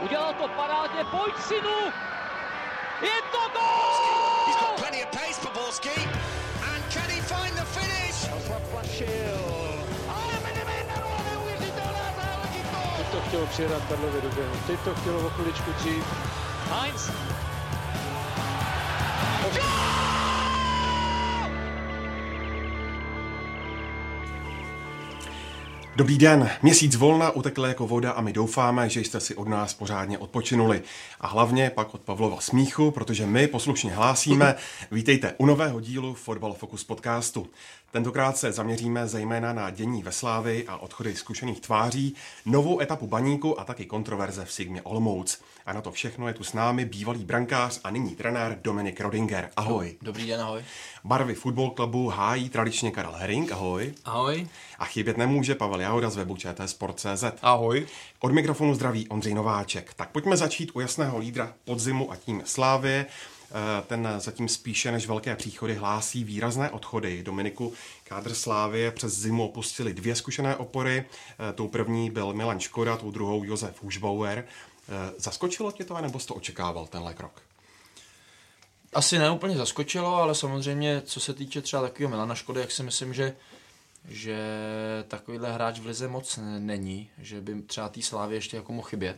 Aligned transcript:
Udělal 0.00 0.34
to 0.34 0.48
parádně, 0.48 1.04
pojď 1.10 1.34
synu! 1.48 1.92
Je 3.02 3.22
to 3.32 3.38
gol! 3.52 4.46
He's 4.46 4.56
got 4.56 4.76
plenty 4.76 5.04
of 5.04 5.10
pace 5.10 5.40
for 5.40 5.52
Borski. 5.52 6.08
And 6.72 6.84
can 6.92 7.10
he 7.10 7.20
find 7.20 7.54
the 7.56 7.64
finish? 7.64 7.94
Teď 12.96 13.06
to 13.10 13.20
chtělo 13.28 13.46
přijedat 13.46 13.82
Karlově 13.88 14.20
do 14.20 14.28
běhu. 14.28 14.54
Teď 14.66 14.80
to 14.80 14.94
chtělo 14.94 15.26
o 15.26 15.30
chviličku 15.30 15.72
dřív. 15.72 16.04
Heinz. 16.70 17.10
Dobrý 25.96 26.18
den, 26.18 26.50
měsíc 26.62 26.96
volna 26.96 27.30
utekl 27.30 27.66
jako 27.66 27.86
voda 27.86 28.12
a 28.12 28.20
my 28.20 28.32
doufáme, 28.32 28.88
že 28.88 29.00
jste 29.00 29.20
si 29.20 29.34
od 29.34 29.48
nás 29.48 29.74
pořádně 29.74 30.18
odpočinuli. 30.18 30.82
A 31.20 31.26
hlavně 31.26 31.70
pak 31.70 31.94
od 31.94 32.00
Pavlova 32.00 32.40
smíchu, 32.40 32.90
protože 32.90 33.26
my 33.26 33.46
poslušně 33.46 33.92
hlásíme, 33.92 34.54
vítejte 34.90 35.34
u 35.38 35.46
nového 35.46 35.80
dílu 35.80 36.14
Fotbal 36.14 36.52
Focus 36.52 36.84
podcastu. 36.84 37.46
Tentokrát 37.90 38.36
se 38.36 38.52
zaměříme 38.52 39.08
zejména 39.08 39.52
na 39.52 39.70
dění 39.70 40.02
ve 40.02 40.12
Slávy 40.12 40.64
a 40.68 40.76
odchody 40.76 41.16
zkušených 41.16 41.60
tváří, 41.60 42.14
novou 42.46 42.80
etapu 42.80 43.06
baníku 43.06 43.60
a 43.60 43.64
taky 43.64 43.84
kontroverze 43.84 44.44
v 44.44 44.52
Sigmě 44.52 44.82
Olmouc. 44.82 45.40
A 45.66 45.72
na 45.72 45.80
to 45.80 45.92
všechno 45.92 46.28
je 46.28 46.34
tu 46.34 46.44
s 46.44 46.52
námi 46.52 46.84
bývalý 46.84 47.24
brankář 47.24 47.80
a 47.84 47.90
nyní 47.90 48.16
trenér 48.16 48.58
Dominik 48.62 49.00
Rodinger. 49.00 49.50
Ahoj. 49.56 49.96
Dobrý 50.02 50.26
den, 50.26 50.40
ahoj. 50.40 50.64
Barvy 51.04 51.34
fotbal 51.34 51.70
klubu 51.70 52.08
hájí 52.08 52.48
tradičně 52.48 52.90
Karel 52.90 53.12
Herring. 53.12 53.52
Ahoj. 53.52 53.94
Ahoj. 54.04 54.48
A 54.78 54.84
chybět 54.84 55.16
nemůže 55.16 55.54
Pavel 55.54 55.80
Jahoda 55.84 56.10
z 56.10 56.16
webu 56.16 56.36
Sport.cz. 56.66 57.24
Ahoj. 57.42 57.86
Od 58.20 58.32
mikrofonu 58.32 58.74
zdraví 58.74 59.08
Ondřej 59.08 59.34
Nováček. 59.34 59.94
Tak 59.94 60.10
pojďme 60.10 60.36
začít 60.36 60.70
u 60.74 60.80
jasného 60.80 61.18
lídra 61.18 61.54
podzimu 61.64 62.12
a 62.12 62.16
tím 62.16 62.42
Slávě. 62.44 63.06
Eh, 63.50 63.82
Ten 63.86 64.08
zatím 64.18 64.48
spíše 64.48 64.92
než 64.92 65.06
velké 65.06 65.36
příchody 65.36 65.74
hlásí 65.74 66.24
výrazné 66.24 66.70
odchody. 66.70 67.22
Dominiku 67.22 67.72
kádr 68.04 68.34
Slávě 68.34 68.90
přes 68.90 69.12
zimu 69.12 69.48
opustili 69.48 69.94
dvě 69.94 70.16
zkušené 70.16 70.56
opory. 70.56 71.04
Eh, 71.50 71.52
Tou 71.52 71.68
první 71.68 72.10
byl 72.10 72.32
Milan 72.32 72.60
Škoda, 72.60 72.96
tou 72.96 73.10
druhou 73.10 73.44
Josef 73.44 73.82
Hušbauer. 73.82 74.44
Eh, 74.88 75.12
Zaskočilo 75.16 75.72
tě 75.72 75.84
to, 75.84 76.00
nebo 76.00 76.18
jsi 76.18 76.26
to 76.26 76.34
očekával, 76.34 76.86
tenhle 76.86 77.14
krok? 77.14 77.42
Asi 78.94 79.18
ne 79.18 79.30
úplně 79.30 79.56
zaskočilo, 79.56 80.16
ale 80.16 80.34
samozřejmě, 80.34 81.02
co 81.04 81.20
se 81.20 81.34
týče 81.34 81.62
třeba 81.62 81.82
takového 81.82 82.10
Milana 82.10 82.34
Škody, 82.34 82.60
jak 82.60 82.70
si 82.70 82.82
myslím, 82.82 83.14
že 83.14 83.36
že 84.08 84.38
takovýhle 85.08 85.52
hráč 85.52 85.80
v 85.80 85.86
lize 85.86 86.08
moc 86.08 86.38
není, 86.58 87.10
že 87.18 87.40
by 87.40 87.62
třeba 87.62 87.88
té 87.88 88.02
slávě 88.02 88.36
ještě 88.36 88.56
jako 88.56 88.72
mohl 88.72 88.88
chybět. 88.88 89.16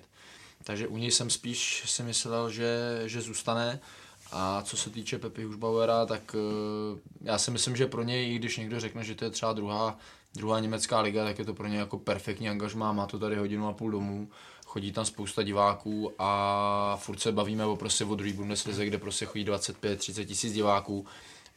Takže 0.64 0.88
u 0.88 0.96
něj 0.96 1.10
jsem 1.10 1.30
spíš 1.30 1.82
si 1.86 2.02
myslel, 2.02 2.50
že, 2.50 3.02
že 3.04 3.20
zůstane. 3.20 3.80
A 4.32 4.62
co 4.62 4.76
se 4.76 4.90
týče 4.90 5.18
Pepi 5.18 5.44
Hušbauera, 5.44 6.06
tak 6.06 6.36
eh, 6.38 6.98
já 7.20 7.38
si 7.38 7.50
myslím, 7.50 7.76
že 7.76 7.86
pro 7.86 8.02
něj, 8.02 8.34
i 8.34 8.38
když 8.38 8.56
někdo 8.56 8.80
řekne, 8.80 9.04
že 9.04 9.14
to 9.14 9.24
je 9.24 9.30
třeba 9.30 9.52
druhá, 9.52 9.98
druhá 10.34 10.60
německá 10.60 11.00
liga, 11.00 11.24
tak 11.24 11.38
je 11.38 11.44
to 11.44 11.54
pro 11.54 11.66
něj 11.66 11.78
jako 11.78 11.98
perfektní 11.98 12.48
angažmá, 12.48 12.92
má 12.92 13.06
to 13.06 13.18
tady 13.18 13.36
hodinu 13.36 13.68
a 13.68 13.72
půl 13.72 13.90
domů, 13.90 14.28
chodí 14.66 14.92
tam 14.92 15.04
spousta 15.04 15.42
diváků 15.42 16.12
a 16.18 16.98
furt 17.02 17.20
se 17.20 17.32
bavíme 17.32 17.64
o 17.64 17.76
prostě 17.76 18.04
o 18.04 18.14
druhý 18.14 18.32
Bundeslize, 18.32 18.86
kde 18.86 18.98
prostě 18.98 19.26
chodí 19.26 19.44
25-30 19.44 20.24
tisíc 20.24 20.52
diváků 20.52 21.06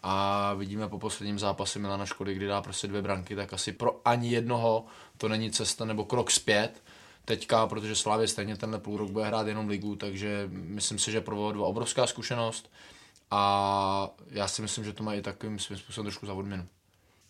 a 0.03 0.53
vidíme 0.53 0.87
po 0.87 0.99
posledním 0.99 1.39
zápase 1.39 1.79
Milana 1.79 2.05
Škody, 2.05 2.33
kdy 2.33 2.47
dá 2.47 2.61
prostě 2.61 2.87
dvě 2.87 3.01
branky, 3.01 3.35
tak 3.35 3.53
asi 3.53 3.71
pro 3.71 4.01
ani 4.05 4.29
jednoho 4.29 4.85
to 5.17 5.27
není 5.27 5.51
cesta 5.51 5.85
nebo 5.85 6.05
krok 6.05 6.31
zpět 6.31 6.83
teďka, 7.25 7.67
protože 7.67 7.95
Slávě 7.95 8.27
stejně 8.27 8.57
tenhle 8.57 8.79
půl 8.79 8.97
rok 8.97 9.09
bude 9.09 9.25
hrát 9.25 9.47
jenom 9.47 9.67
ligu, 9.67 9.95
takže 9.95 10.49
myslím 10.51 10.99
si, 10.99 11.11
že 11.11 11.21
pro 11.21 11.51
dva 11.51 11.67
obrovská 11.67 12.07
zkušenost 12.07 12.71
a 13.31 14.09
já 14.29 14.47
si 14.47 14.61
myslím, 14.61 14.85
že 14.85 14.93
to 14.93 15.03
má 15.03 15.13
i 15.13 15.21
takovým 15.21 15.59
svým 15.59 15.77
způsobem 15.77 16.05
trošku 16.05 16.25
za 16.25 16.33
odměnu. 16.33 16.65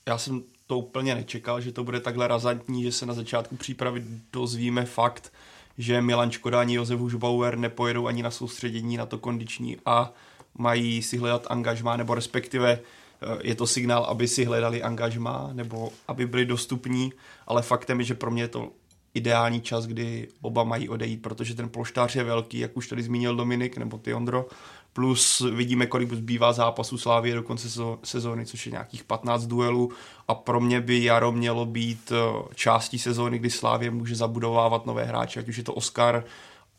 Já 0.05 0.17
jsem 0.17 0.43
to 0.67 0.77
úplně 0.77 1.15
nečekal, 1.15 1.61
že 1.61 1.71
to 1.71 1.83
bude 1.83 1.99
takhle 1.99 2.27
razantní, 2.27 2.83
že 2.83 2.91
se 2.91 3.05
na 3.05 3.13
začátku 3.13 3.55
přípravy 3.55 4.03
dozvíme 4.33 4.85
fakt, 4.85 5.33
že 5.77 6.01
Milan 6.01 6.31
Škoda 6.31 6.59
ani 6.59 6.75
Josef 6.75 6.99
Hušbauer 6.99 7.57
nepojedou 7.57 8.07
ani 8.07 8.23
na 8.23 8.31
soustředění 8.31 8.97
na 8.97 9.05
to 9.05 9.17
kondiční 9.17 9.77
a 9.85 10.13
mají 10.57 11.01
si 11.01 11.17
hledat 11.17 11.47
angažmá, 11.49 11.97
nebo 11.97 12.15
respektive 12.15 12.71
eh, 12.71 13.39
je 13.43 13.55
to 13.55 13.67
signál, 13.67 14.03
aby 14.03 14.27
si 14.27 14.45
hledali 14.45 14.83
angažmá, 14.83 15.49
nebo 15.53 15.91
aby 16.07 16.27
byli 16.27 16.45
dostupní, 16.45 17.13
ale 17.47 17.61
faktem 17.61 17.99
je, 17.99 18.05
že 18.05 18.15
pro 18.15 18.31
mě 18.31 18.43
je 18.43 18.47
to 18.47 18.71
ideální 19.13 19.61
čas, 19.61 19.85
kdy 19.85 20.27
oba 20.41 20.63
mají 20.63 20.89
odejít, 20.89 21.21
protože 21.21 21.55
ten 21.55 21.69
polštář 21.69 22.15
je 22.15 22.23
velký, 22.23 22.59
jak 22.59 22.77
už 22.77 22.87
tady 22.87 23.03
zmínil 23.03 23.35
Dominik 23.35 23.77
nebo 23.77 23.97
ty 23.97 24.13
Ondro, 24.13 24.45
plus 24.93 25.41
vidíme, 25.51 25.85
kolik 25.85 26.13
zbývá 26.13 26.53
zápasů 26.53 26.97
Slávy 26.97 27.33
do 27.33 27.43
konce 27.43 27.67
sezóny, 28.03 28.45
což 28.45 28.65
je 28.65 28.71
nějakých 28.71 29.03
15 29.03 29.45
duelů. 29.45 29.91
A 30.27 30.35
pro 30.35 30.59
mě 30.59 30.81
by 30.81 31.03
jaro 31.03 31.31
mělo 31.31 31.65
být 31.65 32.11
eh, 32.11 32.43
částí 32.55 32.99
sezóny, 32.99 33.39
kdy 33.39 33.49
Slávě 33.49 33.91
může 33.91 34.15
zabudovávat 34.15 34.85
nové 34.85 35.03
hráče, 35.03 35.39
ať 35.39 35.49
už 35.49 35.57
je 35.57 35.63
to 35.63 35.73
Oscar, 35.73 36.23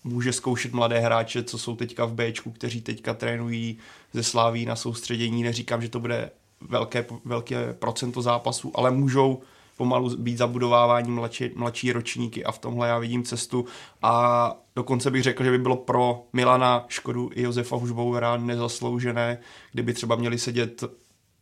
může 0.05 0.33
zkoušet 0.33 0.73
mladé 0.73 0.99
hráče, 0.99 1.43
co 1.43 1.59
jsou 1.59 1.77
teďka 1.77 2.05
v 2.05 2.15
Bčku, 2.15 2.51
kteří 2.51 2.81
teďka 2.81 3.15
trénují 3.15 3.79
ze 4.13 4.23
Sláví 4.23 4.67
na 4.67 4.77
soustředění. 4.77 5.43
Neříkám, 5.43 5.83
že 5.83 5.89
to 5.89 6.01
bude 6.01 6.31
velké, 6.61 7.05
velké 7.25 7.73
procento 7.73 8.23
zápasů, 8.23 8.73
ale 8.75 8.91
můžou 8.91 9.43
pomalu 9.77 10.17
být 10.17 10.37
zabudovávání 10.37 11.11
mladší, 11.11 11.51
mladší 11.55 11.93
ročníky 11.93 12.45
a 12.45 12.53
v 12.53 12.59
tomhle 12.59 12.89
já 12.89 12.99
vidím 12.99 13.25
cestu 13.25 13.65
a 14.03 14.55
dokonce 14.77 15.11
bych 15.11 15.23
řekl, 15.23 15.45
že 15.45 15.51
by 15.51 15.59
bylo 15.59 15.77
pro 15.77 16.23
Milana 16.33 16.85
Škodu 16.89 17.31
i 17.35 17.43
Josefa 17.43 17.77
Hušbauera 17.77 18.37
nezasloužené, 18.37 19.39
kdyby 19.73 19.95
třeba 19.95 20.17
měli 20.17 20.39
sedět 20.39 20.85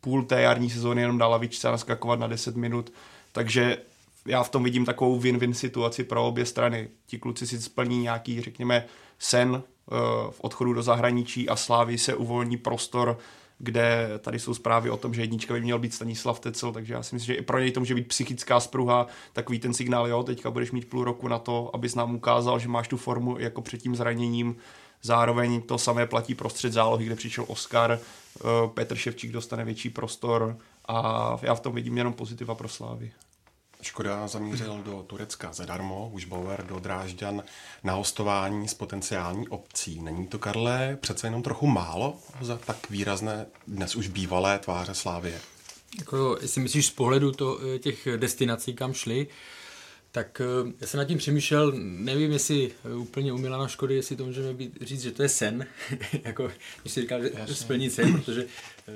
půl 0.00 0.22
té 0.22 0.42
jarní 0.42 0.70
sezóny 0.70 1.00
jenom 1.02 1.19
na 1.19 1.26
lavičce 1.26 1.69
a 1.69 1.70
naskakovat 1.70 2.20
na 2.20 2.26
10 2.26 2.56
minut, 2.56 2.92
takže 3.32 3.78
já 4.28 4.42
v 4.42 4.48
tom 4.48 4.64
vidím 4.64 4.84
takovou 4.84 5.20
win-win 5.20 5.52
situaci 5.52 6.04
pro 6.04 6.26
obě 6.26 6.46
strany. 6.46 6.88
Ti 7.06 7.18
kluci 7.18 7.46
si 7.46 7.60
splní 7.60 7.98
nějaký, 7.98 8.40
řekněme, 8.40 8.84
sen 9.18 9.62
v 10.30 10.40
odchodu 10.40 10.72
do 10.72 10.82
zahraničí 10.82 11.48
a 11.48 11.56
Slávy 11.56 11.98
se 11.98 12.14
uvolní 12.14 12.56
prostor 12.56 13.18
kde 13.58 14.10
tady 14.18 14.38
jsou 14.38 14.54
zprávy 14.54 14.90
o 14.90 14.96
tom, 14.96 15.14
že 15.14 15.22
jednička 15.22 15.54
by 15.54 15.60
měl 15.60 15.78
být 15.78 15.94
Stanislav 15.94 16.40
Tecel, 16.40 16.72
takže 16.72 16.94
já 16.94 17.02
si 17.02 17.14
myslím, 17.14 17.34
že 17.34 17.40
i 17.40 17.42
pro 17.42 17.58
něj 17.58 17.72
to 17.72 17.80
může 17.80 17.94
být 17.94 18.08
psychická 18.08 18.60
spruha, 18.60 19.06
takový 19.32 19.58
ten 19.58 19.74
signál, 19.74 20.08
jo, 20.08 20.22
teďka 20.22 20.50
budeš 20.50 20.72
mít 20.72 20.90
půl 20.90 21.04
roku 21.04 21.28
na 21.28 21.38
to, 21.38 21.70
abys 21.74 21.94
nám 21.94 22.14
ukázal, 22.14 22.58
že 22.58 22.68
máš 22.68 22.88
tu 22.88 22.96
formu 22.96 23.38
jako 23.38 23.62
před 23.62 23.82
tím 23.82 23.96
zraněním. 23.96 24.56
Zároveň 25.02 25.62
to 25.62 25.78
samé 25.78 26.06
platí 26.06 26.34
prostřed 26.34 26.72
zálohy, 26.72 27.06
kde 27.06 27.14
přišel 27.14 27.44
Oscar, 27.48 27.98
eh, 28.00 28.40
Petr 28.74 28.96
Ševčík 28.96 29.32
dostane 29.32 29.64
větší 29.64 29.90
prostor 29.90 30.56
a 30.88 31.38
já 31.42 31.54
v 31.54 31.60
tom 31.60 31.74
vidím 31.74 31.98
jenom 31.98 32.12
pozitiva 32.12 32.54
pro 32.54 32.68
Slávy. 32.68 33.12
Škoda 33.82 34.28
zamířil 34.28 34.82
do 34.82 35.04
Turecka 35.06 35.52
zadarmo, 35.52 36.10
už 36.12 36.24
Bauer 36.24 36.66
do 36.66 36.78
Drážďan 36.78 37.42
na 37.84 37.92
hostování 37.92 38.68
s 38.68 38.74
potenciální 38.74 39.48
obcí. 39.48 40.00
Není 40.00 40.26
to, 40.26 40.38
Karle, 40.38 40.98
přece 41.00 41.26
jenom 41.26 41.42
trochu 41.42 41.66
málo 41.66 42.16
za 42.40 42.56
tak 42.56 42.90
výrazné 42.90 43.46
dnes 43.66 43.96
už 43.96 44.08
bývalé 44.08 44.58
tváře 44.58 44.94
Slávie? 44.94 45.40
Jako, 45.98 46.38
jestli 46.42 46.60
myslíš 46.60 46.86
z 46.86 46.90
pohledu 46.90 47.32
to, 47.32 47.58
těch 47.78 48.08
destinací, 48.16 48.74
kam 48.74 48.92
šli, 48.92 49.26
tak 50.18 50.42
já 50.80 50.86
jsem 50.86 50.98
nad 50.98 51.04
tím 51.04 51.18
přemýšlel, 51.18 51.72
nevím, 51.76 52.32
jestli 52.32 52.70
úplně 52.96 53.32
u 53.32 53.38
Milana 53.38 53.68
Škody, 53.68 53.94
jestli 53.94 54.16
to 54.16 54.24
můžeme 54.24 54.54
být, 54.54 54.78
říct, 54.80 55.02
že 55.02 55.12
to 55.12 55.22
je 55.22 55.28
sen, 55.28 55.66
jako, 56.24 56.50
když 56.82 56.92
si 56.92 57.00
říkal, 57.00 57.22
že 57.22 57.30
jasný. 57.34 57.54
splnit 57.54 57.92
sen, 57.92 58.12
protože... 58.12 58.46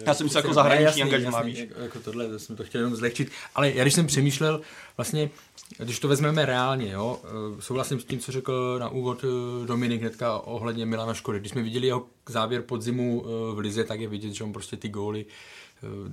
Já 0.06 0.14
jsem 0.14 0.26
myslel 0.26 0.42
jako 0.44 0.54
zahraniční 0.54 1.02
angažmá, 1.02 1.42
víš. 1.42 1.58
Jako, 1.58 1.80
jako 1.80 2.00
tohle, 2.00 2.28
to 2.28 2.38
jsem 2.38 2.56
to 2.56 2.64
chtěl 2.64 2.80
jenom 2.80 2.96
zlehčit, 2.96 3.30
ale 3.54 3.70
já 3.70 3.84
když 3.84 3.94
jsem 3.94 4.06
přemýšlel, 4.06 4.60
vlastně, 4.96 5.30
když 5.78 5.98
to 5.98 6.08
vezmeme 6.08 6.46
reálně, 6.46 6.92
jo, 6.92 7.20
souhlasím 7.60 8.00
s 8.00 8.04
tím, 8.04 8.18
co 8.18 8.32
řekl 8.32 8.76
na 8.80 8.88
úvod 8.88 9.24
Dominik 9.66 10.00
hnedka 10.00 10.38
ohledně 10.38 10.86
Milana 10.86 11.14
Škody. 11.14 11.40
Když 11.40 11.52
jsme 11.52 11.62
viděli 11.62 11.86
jeho 11.86 12.06
závěr 12.28 12.62
podzimu 12.62 13.24
v 13.54 13.58
Lize, 13.58 13.84
tak 13.84 14.00
je 14.00 14.08
vidět, 14.08 14.32
že 14.32 14.44
on 14.44 14.52
prostě 14.52 14.76
ty 14.76 14.88
góly 14.88 15.26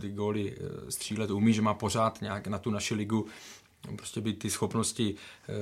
ty 0.02 0.10
góly 0.10 0.58
střílet 0.90 1.32
umí, 1.32 1.54
že 1.54 1.62
má 1.62 1.74
pořád 1.74 2.22
nějak 2.22 2.48
na 2.48 2.58
tu 2.58 2.72
naši 2.72 2.94
ligu 2.94 3.26
prostě 3.96 4.22
by 4.22 4.34
ty 4.34 4.50
schopnosti, 4.50 5.16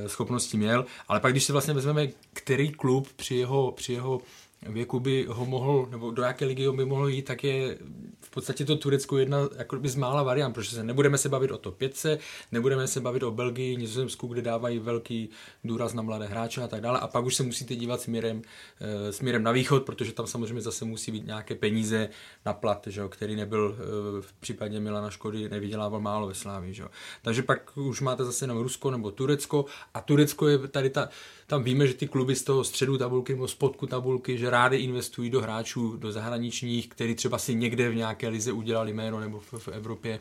schopnosti 0.08 0.58
měl, 0.58 0.86
ale 1.08 1.20
pak 1.20 1.32
když 1.32 1.44
si 1.44 1.52
vlastně 1.52 1.74
vezmeme, 1.74 2.08
který 2.34 2.72
klub 2.72 3.08
při 3.16 3.36
jeho, 3.36 3.72
při 3.72 3.94
jeho 3.94 4.22
věku 4.62 5.00
by 5.00 5.26
ho 5.30 5.46
mohl, 5.46 5.88
nebo 5.92 6.12
do 6.12 6.24
jaké 6.24 6.46
ligy 6.46 6.72
by 6.72 6.86
mohl 6.86 7.08
jít, 7.08 7.22
tak 7.22 7.44
je 7.44 7.78
v 8.22 8.30
podstatě 8.30 8.66
to 8.66 8.76
Turecko 8.76 9.18
jedna 9.18 9.38
jako 9.58 9.76
by 9.76 9.90
z 9.90 9.96
mála 9.96 10.24
variant, 10.24 10.54
protože 10.54 10.70
se 10.70 10.84
nebudeme 10.84 11.18
se 11.18 11.30
bavit 11.30 11.52
o 11.52 11.58
to 11.58 11.72
pětce, 11.72 12.20
nebudeme 12.52 12.88
se 12.88 13.00
bavit 13.00 13.24
o 13.24 13.32
Belgii, 13.32 13.78
Nizozemsku, 13.78 14.28
kde 14.28 14.42
dávají 14.42 14.80
velký 14.80 15.30
důraz 15.64 15.94
na 15.94 16.02
mladé 16.02 16.26
hráče 16.26 16.62
a 16.62 16.68
tak 16.68 16.82
dále. 16.82 17.00
A 17.00 17.08
pak 17.08 17.26
už 17.26 17.36
se 17.36 17.44
musíte 17.44 17.76
dívat 17.76 18.02
směrem, 18.02 18.42
e, 18.80 19.12
směrem 19.12 19.44
na 19.44 19.52
východ, 19.52 19.84
protože 19.84 20.14
tam 20.14 20.28
samozřejmě 20.28 20.62
zase 20.62 20.86
musí 20.86 21.12
být 21.12 21.26
nějaké 21.26 21.56
peníze 21.56 22.10
na 22.46 22.54
plat, 22.54 22.88
že 22.88 23.02
jo, 23.02 23.10
který 23.10 23.36
nebyl 23.36 23.78
e, 23.80 23.82
v 24.22 24.34
případě 24.34 24.80
Milana 24.80 25.10
Škody, 25.10 25.50
nevydělával 25.50 26.00
málo 26.00 26.28
ve 26.28 26.34
Slávii. 26.34 26.74
Že 26.74 26.84
jo. 26.84 26.90
Takže 27.22 27.44
pak 27.44 27.78
už 27.78 28.02
máte 28.02 28.26
zase 28.26 28.44
jenom 28.44 28.58
Rusko 28.58 28.92
nebo 28.92 29.12
Turecko 29.12 29.66
a 29.94 30.02
Turecko 30.02 30.48
je 30.48 30.58
tady 30.68 30.90
ta, 30.90 31.10
tam 31.48 31.64
víme, 31.64 31.88
že 31.88 31.94
ty 31.94 32.08
kluby 32.08 32.36
z 32.36 32.44
toho 32.44 32.64
středu 32.64 32.98
tabulky 32.98 33.34
nebo 33.34 33.48
spodku 33.48 33.88
tabulky, 33.88 34.38
že 34.38 34.50
rády 34.50 34.78
investují 34.78 35.30
do 35.30 35.42
hráčů, 35.42 35.98
do 35.98 36.12
zahraničních, 36.12 36.88
který 36.88 37.16
třeba 37.16 37.38
si 37.38 37.56
někde 37.56 37.90
v 37.90 37.96
nějaké 37.96 38.28
lize 38.28 38.52
udělali 38.52 38.94
jméno 38.94 39.20
nebo 39.20 39.40
v, 39.40 39.54
v 39.54 39.68
Evropě 39.68 40.20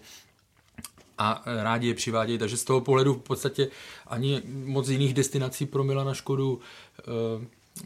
a 1.19 1.43
rádi 1.63 1.89
je 1.89 1.95
přivádějí. 1.95 2.39
Takže 2.39 2.57
z 2.57 2.65
toho 2.65 2.81
pohledu 2.81 3.15
v 3.15 3.23
podstatě 3.23 3.69
ani 4.07 4.43
moc 4.65 4.89
jiných 4.89 5.15
destinací 5.15 5.67
pro 5.67 5.85
Milana 5.85 6.15
Škodu 6.15 6.61
eh, 6.99 7.03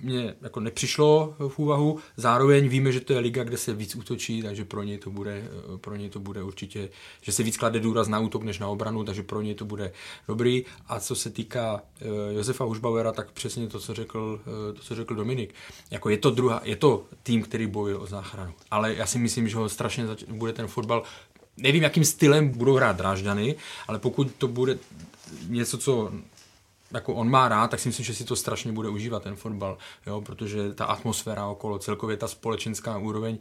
mě 0.02 0.34
jako 0.42 0.60
nepřišlo 0.60 1.34
v 1.48 1.58
úvahu. 1.58 1.98
Zároveň 2.16 2.68
víme, 2.68 2.92
že 2.92 3.00
to 3.00 3.12
je 3.12 3.18
liga, 3.18 3.44
kde 3.44 3.56
se 3.56 3.74
víc 3.74 3.96
útočí, 3.96 4.42
takže 4.42 4.64
pro 4.64 4.82
něj 4.82 4.98
to 4.98 5.10
bude, 5.10 5.44
pro 5.80 5.96
něj 5.96 6.10
to 6.10 6.20
bude 6.20 6.42
určitě, 6.42 6.88
že 7.20 7.32
se 7.32 7.42
víc 7.42 7.56
klade 7.56 7.80
důraz 7.80 8.08
na 8.08 8.18
útok 8.18 8.42
než 8.42 8.58
na 8.58 8.68
obranu, 8.68 9.04
takže 9.04 9.22
pro 9.22 9.42
něj 9.42 9.54
to 9.54 9.64
bude 9.64 9.92
dobrý. 10.28 10.64
A 10.86 11.00
co 11.00 11.14
se 11.14 11.30
týká 11.30 11.82
uh, 12.02 12.36
Josefa 12.36 12.64
Hušbauera, 12.64 13.12
tak 13.12 13.30
přesně 13.30 13.66
to, 13.66 13.80
co 13.80 13.94
řekl, 13.94 14.40
uh, 14.46 14.76
to, 14.76 14.82
co 14.82 14.94
řekl 14.94 15.14
Dominik. 15.14 15.54
Jako 15.90 16.08
je 16.08 16.18
to 16.18 16.30
druhá, 16.30 16.60
je 16.64 16.76
to 16.76 17.04
tým, 17.22 17.42
který 17.42 17.66
bojuje 17.66 17.96
o 17.96 18.06
záchranu. 18.06 18.52
Ale 18.70 18.94
já 18.94 19.06
si 19.06 19.18
myslím, 19.18 19.48
že 19.48 19.56
ho 19.56 19.68
strašně 19.68 20.06
zač- 20.06 20.24
bude 20.24 20.52
ten 20.52 20.66
fotbal 20.66 21.02
nevím, 21.56 21.82
jakým 21.82 22.04
stylem 22.04 22.48
budou 22.48 22.74
hrát 22.74 22.96
Drážďany, 22.96 23.54
ale 23.88 23.98
pokud 23.98 24.34
to 24.38 24.48
bude 24.48 24.78
něco, 25.48 25.78
co 25.78 26.12
jako 26.94 27.14
on 27.14 27.30
má 27.30 27.48
rád, 27.48 27.70
tak 27.70 27.80
si 27.80 27.88
myslím, 27.88 28.04
že 28.04 28.14
si 28.14 28.24
to 28.24 28.36
strašně 28.36 28.72
bude 28.72 28.88
užívat 28.88 29.22
ten 29.22 29.36
fotbal, 29.36 29.78
jo, 30.06 30.20
protože 30.20 30.74
ta 30.74 30.84
atmosféra 30.84 31.46
okolo, 31.46 31.78
celkově 31.78 32.16
ta 32.16 32.28
společenská 32.28 32.98
úroveň 32.98 33.38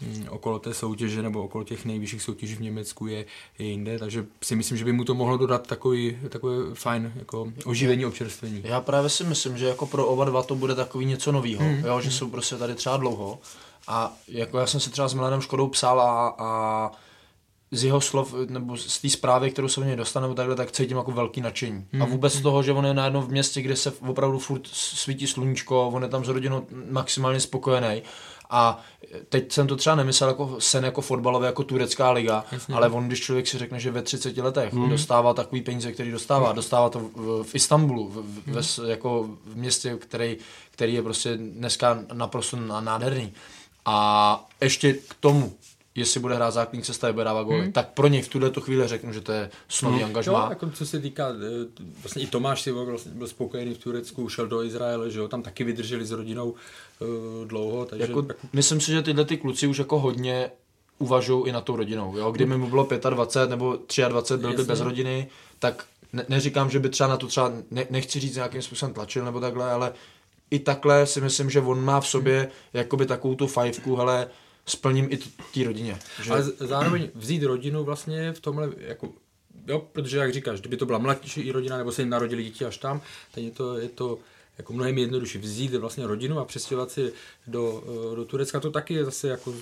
mm, 0.00 0.26
okolo 0.30 0.58
té 0.58 0.74
soutěže 0.74 1.22
nebo 1.22 1.44
okolo 1.44 1.64
těch 1.64 1.84
nejvyšších 1.84 2.22
soutěží 2.22 2.54
v 2.54 2.60
Německu 2.60 3.06
je, 3.06 3.24
je 3.58 3.66
jinde, 3.66 3.98
takže 3.98 4.26
si 4.42 4.56
myslím, 4.56 4.78
že 4.78 4.84
by 4.84 4.92
mu 4.92 5.04
to 5.04 5.14
mohlo 5.14 5.36
dodat 5.36 5.66
takový, 5.66 6.18
takový 6.28 6.74
fajn 6.74 7.12
jako 7.16 7.52
oživení, 7.64 8.06
občerstvení. 8.06 8.62
Já 8.64 8.80
právě 8.80 9.10
si 9.10 9.24
myslím, 9.24 9.58
že 9.58 9.66
jako 9.66 9.86
pro 9.86 10.06
oba 10.06 10.24
dva 10.24 10.42
to 10.42 10.54
bude 10.54 10.74
takový 10.74 11.04
něco 11.06 11.32
novýho, 11.32 11.64
hmm. 11.64 11.84
jo, 11.84 12.00
že 12.00 12.10
jsou 12.10 12.30
prostě 12.30 12.56
tady 12.56 12.74
třeba 12.74 12.96
dlouho 12.96 13.38
a 13.88 14.12
jako 14.28 14.58
já 14.58 14.66
jsem 14.66 14.80
si 14.80 14.90
třeba 14.90 15.08
s 15.08 15.14
Milanem 15.14 15.40
Škodou 15.40 15.68
psal 15.68 16.00
a, 16.00 16.34
a 16.38 16.90
z 17.70 17.84
jeho 17.84 18.00
slov, 18.00 18.34
nebo 18.48 18.76
z 18.76 18.98
té 18.98 19.08
zprávy, 19.08 19.50
kterou 19.50 19.68
se 19.68 19.80
v 19.80 19.86
něj 19.86 19.96
dostane, 19.96 20.34
takhle, 20.34 20.56
tak 20.56 20.72
cítím 20.72 20.96
jako 20.96 21.12
velký 21.12 21.40
nadšení. 21.40 21.86
Hmm. 21.92 22.02
A 22.02 22.04
vůbec 22.04 22.32
z 22.32 22.40
toho, 22.40 22.62
že 22.62 22.72
on 22.72 22.86
je 22.86 22.94
najednou 22.94 23.22
v 23.22 23.28
městě, 23.28 23.62
kde 23.62 23.76
se 23.76 23.92
opravdu 23.92 24.38
furt 24.38 24.66
svítí 24.72 25.26
sluníčko, 25.26 25.88
on 25.88 26.02
je 26.02 26.08
tam 26.08 26.24
s 26.24 26.28
rodinou 26.28 26.66
maximálně 26.90 27.40
spokojený. 27.40 28.02
A 28.50 28.80
teď 29.28 29.52
jsem 29.52 29.66
to 29.66 29.76
třeba 29.76 29.96
nemyslel 29.96 30.30
jako 30.30 30.56
sen 30.58 30.84
jako 30.84 31.00
fotbalové, 31.00 31.46
jako 31.46 31.64
turecká 31.64 32.10
liga, 32.10 32.44
Jasně. 32.52 32.74
ale 32.74 32.88
on, 32.88 33.06
když 33.06 33.20
člověk 33.20 33.46
si 33.46 33.58
řekne, 33.58 33.80
že 33.80 33.90
ve 33.90 34.02
30 34.02 34.36
letech 34.36 34.72
hmm. 34.72 34.90
dostává 34.90 35.34
takový 35.34 35.62
peníze, 35.62 35.92
který 35.92 36.10
dostává, 36.10 36.52
dostává 36.52 36.88
to 36.88 36.98
v, 36.98 37.42
v 37.42 37.54
Istanbulu, 37.54 38.08
v, 38.08 38.14
v, 38.14 38.46
hmm. 38.46 38.90
jako 38.90 39.28
v 39.44 39.56
městě, 39.56 39.96
který, 39.98 40.36
který 40.70 40.94
je 40.94 41.02
prostě 41.02 41.36
dneska 41.36 41.98
naprosto 42.12 42.56
nádherný. 42.56 43.32
A 43.84 44.48
ještě 44.60 44.92
k 44.92 45.14
tomu 45.20 45.52
jestli 45.94 46.20
bude 46.20 46.34
hrát 46.34 46.50
základní 46.50 46.82
cesta, 46.82 47.12
bude 47.12 47.24
dávat 47.24 47.42
góly, 47.42 47.60
hmm. 47.60 47.72
tak 47.72 47.88
pro 47.88 48.08
něj 48.08 48.22
v 48.22 48.28
tuhle 48.28 48.50
tu 48.50 48.60
chvíli 48.60 48.88
řeknu, 48.88 49.12
že 49.12 49.20
to 49.20 49.32
je 49.32 49.50
snový 49.68 49.96
hmm. 49.96 50.04
angažmá. 50.04 50.42
Jo, 50.42 50.46
jako 50.50 50.70
co 50.70 50.86
se 50.86 51.00
týká, 51.00 51.28
eh, 51.28 51.82
vlastně 52.02 52.22
i 52.22 52.26
Tomáš 52.26 52.62
si 52.62 52.72
vlastně 52.72 53.12
byl 53.12 53.26
spokojený 53.26 53.74
v 53.74 53.78
Turecku, 53.78 54.28
šel 54.28 54.46
do 54.46 54.62
Izraele, 54.62 55.10
že 55.10 55.18
jo, 55.18 55.28
tam 55.28 55.42
taky 55.42 55.64
vydrželi 55.64 56.06
s 56.06 56.10
rodinou 56.10 56.50
uh, 56.50 57.46
dlouho, 57.46 57.84
takže... 57.84 58.02
Jako, 58.02 58.24
jako... 58.28 58.40
Myslím 58.52 58.80
si, 58.80 58.92
že 58.92 59.02
tyhle 59.02 59.24
ty 59.24 59.36
kluci 59.36 59.66
už 59.66 59.78
jako 59.78 59.98
hodně 59.98 60.50
uvažují 60.98 61.48
i 61.48 61.52
na 61.52 61.60
tou 61.60 61.76
rodinou, 61.76 62.16
jo, 62.16 62.30
kdyby 62.32 62.56
mu 62.56 62.66
bylo 62.66 62.88
25 63.10 63.50
nebo 63.50 63.78
23, 64.08 64.42
byl 64.42 64.56
by 64.56 64.64
bez 64.64 64.80
rodiny, 64.80 65.28
tak 65.58 65.84
ne, 66.12 66.24
neříkám, 66.28 66.70
že 66.70 66.78
by 66.78 66.88
třeba 66.88 67.08
na 67.08 67.16
to 67.16 67.26
třeba, 67.26 67.52
ne, 67.70 67.86
nechci 67.90 68.20
říct 68.20 68.34
nějakým 68.34 68.62
způsobem 68.62 68.94
tlačil 68.94 69.24
nebo 69.24 69.40
takhle, 69.40 69.70
ale 69.70 69.92
i 70.50 70.58
takhle 70.58 71.06
si 71.06 71.20
myslím, 71.20 71.50
že 71.50 71.60
on 71.60 71.84
má 71.84 72.00
v 72.00 72.08
sobě 72.08 72.38
hmm. 72.40 72.50
jakoby 72.72 73.06
takovou 73.06 73.34
tu 73.34 73.46
fajfku, 73.46 73.96
hele, 73.96 74.28
splním 74.68 75.08
i 75.10 75.16
té 75.54 75.64
rodině. 75.64 75.98
Že... 76.22 76.30
Ale 76.30 76.42
zároveň 76.42 77.08
vzít 77.14 77.42
rodinu 77.42 77.84
vlastně 77.84 78.32
v 78.32 78.40
tomhle, 78.40 78.70
jako, 78.78 79.08
jo, 79.66 79.82
protože 79.92 80.18
jak 80.18 80.32
říkáš, 80.32 80.60
kdyby 80.60 80.76
to 80.76 80.86
byla 80.86 80.98
mladší 80.98 81.52
rodina, 81.52 81.78
nebo 81.78 81.92
se 81.92 82.02
jim 82.02 82.08
narodili 82.08 82.44
děti 82.44 82.64
až 82.64 82.78
tam, 82.78 83.00
tak 83.34 83.44
je 83.44 83.50
to, 83.50 83.78
je 83.78 83.88
to 83.88 84.18
jako 84.58 84.72
mnohem 84.72 84.98
jednodušší 84.98 85.38
vzít 85.38 85.74
vlastně 85.74 86.06
rodinu 86.06 86.38
a 86.38 86.44
přestěhovat 86.44 86.90
si 86.90 87.12
do, 87.46 87.84
eh, 88.12 88.16
do 88.16 88.24
Turecka, 88.24 88.60
to 88.60 88.70
taky 88.70 88.94
je 88.94 89.04
zase 89.04 89.28
jako 89.28 89.54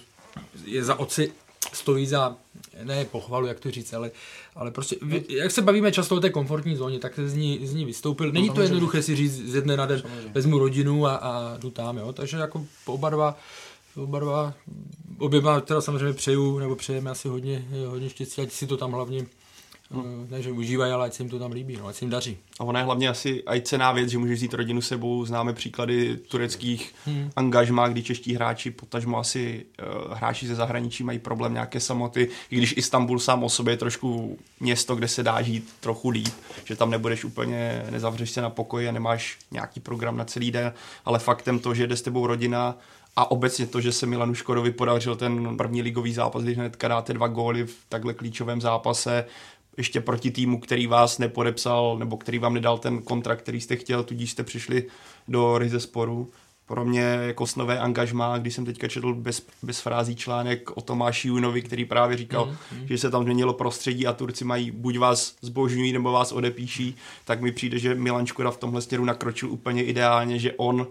je 0.64 0.84
za 0.84 0.94
oci 0.94 1.32
stojí 1.72 2.06
za, 2.06 2.36
ne 2.82 3.04
pochvalu, 3.04 3.46
jak 3.46 3.60
to 3.60 3.70
říct, 3.70 3.92
ale, 3.92 4.10
ale 4.54 4.70
prostě, 4.70 4.96
jak 5.28 5.50
se 5.50 5.62
bavíme 5.62 5.92
často 5.92 6.16
o 6.16 6.20
té 6.20 6.30
komfortní 6.30 6.76
zóně, 6.76 6.98
tak 6.98 7.14
se 7.14 7.28
z 7.28 7.34
ní, 7.34 7.66
z 7.66 7.74
ní 7.74 7.84
vystoupil. 7.84 8.32
Není 8.32 8.50
to 8.50 8.60
jednoduché 8.60 9.02
si 9.02 9.16
říct 9.16 9.50
z 9.50 9.54
jedné 9.54 9.76
na 9.76 9.86
den, 9.86 10.02
vezmu 10.32 10.58
rodinu 10.58 11.06
a, 11.06 11.14
a 11.14 11.56
jdu 11.58 11.70
tam, 11.70 11.96
jo, 11.96 12.12
takže 12.12 12.36
jako 12.36 12.66
oba 12.86 13.10
dva 13.10 13.38
oba 13.96 14.18
dva, 14.18 14.54
oběma 15.18 15.60
teda 15.60 15.80
samozřejmě 15.80 16.12
přeju, 16.12 16.58
nebo 16.58 16.76
přejeme 16.76 17.10
asi 17.10 17.28
hodně, 17.28 17.64
hodně 17.86 18.10
štěstí, 18.10 18.42
ať 18.42 18.52
si 18.52 18.66
to 18.66 18.76
tam 18.76 18.92
hlavně 18.92 19.26
Hmm. 19.90 20.26
Ne, 20.30 20.42
že 20.42 20.52
užívají, 20.52 20.92
ale 20.92 21.06
ať 21.06 21.14
se 21.14 21.22
jim 21.22 21.30
to 21.30 21.38
tam 21.38 21.52
líbí, 21.52 21.76
no, 21.76 21.86
ať 21.86 21.96
se 21.96 22.04
jim 22.04 22.10
daří. 22.10 22.38
A 22.60 22.64
ona 22.64 22.80
je 22.80 22.84
hlavně 22.84 23.08
asi 23.08 23.42
aj 23.44 23.60
cená 23.60 23.92
věc, 23.92 24.10
že 24.10 24.18
můžeš 24.18 24.38
vzít 24.38 24.54
rodinu 24.54 24.80
sebou. 24.80 25.24
Známe 25.24 25.52
příklady 25.52 26.16
tureckých 26.16 26.94
hmm. 27.04 27.30
angažmá, 27.36 27.88
kdy 27.88 28.02
čeští 28.02 28.34
hráči, 28.34 28.70
potažmo 28.70 29.18
asi 29.18 29.66
uh, 30.06 30.14
hráči 30.14 30.46
ze 30.46 30.54
zahraničí 30.54 31.04
mají 31.04 31.18
problém 31.18 31.52
nějaké 31.52 31.80
samoty, 31.80 32.28
i 32.50 32.56
když 32.56 32.74
Istanbul 32.76 33.18
sám 33.18 33.44
o 33.44 33.48
sobě 33.48 33.72
je 33.72 33.78
trošku 33.78 34.38
město, 34.60 34.96
kde 34.96 35.08
se 35.08 35.22
dá 35.22 35.42
žít 35.42 35.74
trochu 35.80 36.08
líp, 36.08 36.34
že 36.64 36.76
tam 36.76 36.90
nebudeš 36.90 37.24
úplně, 37.24 37.84
nezavřeš 37.90 38.30
se 38.30 38.40
na 38.40 38.50
pokoji 38.50 38.88
a 38.88 38.92
nemáš 38.92 39.38
nějaký 39.50 39.80
program 39.80 40.16
na 40.16 40.24
celý 40.24 40.50
den, 40.50 40.72
ale 41.04 41.18
faktem 41.18 41.58
to, 41.58 41.74
že 41.74 41.86
jde 41.86 41.96
s 41.96 42.02
tebou 42.02 42.26
rodina, 42.26 42.78
a 43.16 43.30
obecně 43.30 43.66
to, 43.66 43.80
že 43.80 43.92
se 43.92 44.06
Milanu 44.06 44.34
Škodovi 44.34 44.70
podařil 44.70 45.16
ten 45.16 45.56
první 45.56 45.82
ligový 45.82 46.12
zápas, 46.12 46.42
když 46.42 46.56
hnedka 46.56 46.88
dáte 46.88 47.12
dva 47.12 47.28
góly 47.28 47.66
v 47.66 47.76
takhle 47.88 48.14
klíčovém 48.14 48.60
zápase, 48.60 49.24
ještě 49.76 50.00
proti 50.00 50.30
týmu, 50.30 50.60
který 50.60 50.86
vás 50.86 51.18
nepodepsal, 51.18 51.98
nebo 51.98 52.16
který 52.16 52.38
vám 52.38 52.54
nedal 52.54 52.78
ten 52.78 53.02
kontrakt, 53.02 53.42
který 53.42 53.60
jste 53.60 53.76
chtěl, 53.76 54.04
tudíž 54.04 54.30
jste 54.30 54.42
přišli 54.42 54.84
do 55.28 55.58
Rize 55.58 55.80
sporu. 55.80 56.30
Pro 56.66 56.84
mě 56.84 57.00
jako 57.00 57.46
snové 57.46 57.78
angažmá, 57.78 58.38
když 58.38 58.54
jsem 58.54 58.64
teďka 58.64 58.88
četl 58.88 59.14
bez, 59.14 59.46
bez 59.62 59.80
frází 59.80 60.16
článek 60.16 60.76
o 60.76 60.80
Tomáši 60.80 61.28
Junovi, 61.28 61.62
který 61.62 61.84
právě 61.84 62.16
říkal, 62.16 62.46
mm, 62.46 62.80
mm. 62.80 62.86
že 62.86 62.98
se 62.98 63.10
tam 63.10 63.22
změnilo 63.22 63.52
prostředí 63.52 64.06
a 64.06 64.12
Turci 64.12 64.44
mají 64.44 64.70
buď 64.70 64.98
vás 64.98 65.34
zbožňují 65.40 65.92
nebo 65.92 66.12
vás 66.12 66.32
odepíší, 66.32 66.96
tak 67.24 67.40
mi 67.40 67.52
přijde, 67.52 67.78
že 67.78 67.94
Milan 67.94 68.26
Škoda 68.26 68.50
v 68.50 68.56
tomhle 68.56 68.82
směru 68.82 69.04
nakročil 69.04 69.50
úplně 69.50 69.84
ideálně, 69.84 70.38
že 70.38 70.52
on 70.52 70.86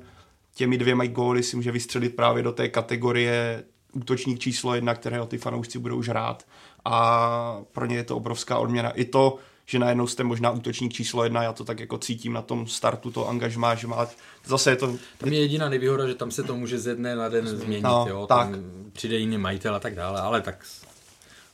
těmi 0.56 0.78
dvěma 0.78 1.06
góly 1.06 1.44
si 1.44 1.56
může 1.56 1.72
vystřelit 1.72 2.15
právě 2.15 2.44
do 2.44 2.51
té 2.51 2.70
kategorie 2.70 3.63
útočník 3.94 4.39
číslo 4.39 4.75
jedna, 4.75 4.96
kterého 4.96 5.25
ty 5.25 5.38
fanoušci 5.38 5.79
budou 5.79 6.01
žrát 6.01 6.46
a 6.86 7.62
pro 7.72 7.86
ně 7.86 7.96
je 7.96 8.03
to 8.03 8.18
obrovská 8.18 8.58
odměna. 8.58 8.89
I 8.89 9.06
to, 9.06 9.38
že 9.65 9.79
najednou 9.79 10.08
jste 10.08 10.24
možná 10.24 10.51
útočník 10.51 10.94
číslo 10.94 11.24
jedna, 11.24 11.44
já 11.44 11.53
to 11.53 11.63
tak 11.63 11.79
jako 11.79 11.98
cítím 11.98 12.34
na 12.34 12.41
tom 12.41 12.68
startu, 12.68 13.12
to 13.12 13.29
angažmá, 13.29 13.75
že 13.75 13.88
má, 13.88 14.08
zase 14.46 14.70
je 14.70 14.75
to... 14.75 14.98
Tam 15.18 15.34
je 15.34 15.39
jediná 15.39 15.70
nevýhoda, 15.70 16.08
že 16.08 16.15
tam 16.15 16.32
se 16.32 16.44
to 16.44 16.56
může 16.56 16.79
ze 16.79 16.96
dne 16.96 17.15
na 17.15 17.29
den 17.29 17.48
změnit, 17.48 17.84
no, 17.84 18.06
jo, 18.10 18.27
tak. 18.27 18.50
tam 18.50 18.63
přijde 18.94 19.18
jiný 19.18 19.38
majitel 19.38 19.75
a 19.75 19.79
tak 19.79 19.96
dále, 19.96 20.22
ale 20.22 20.41
tak... 20.41 20.65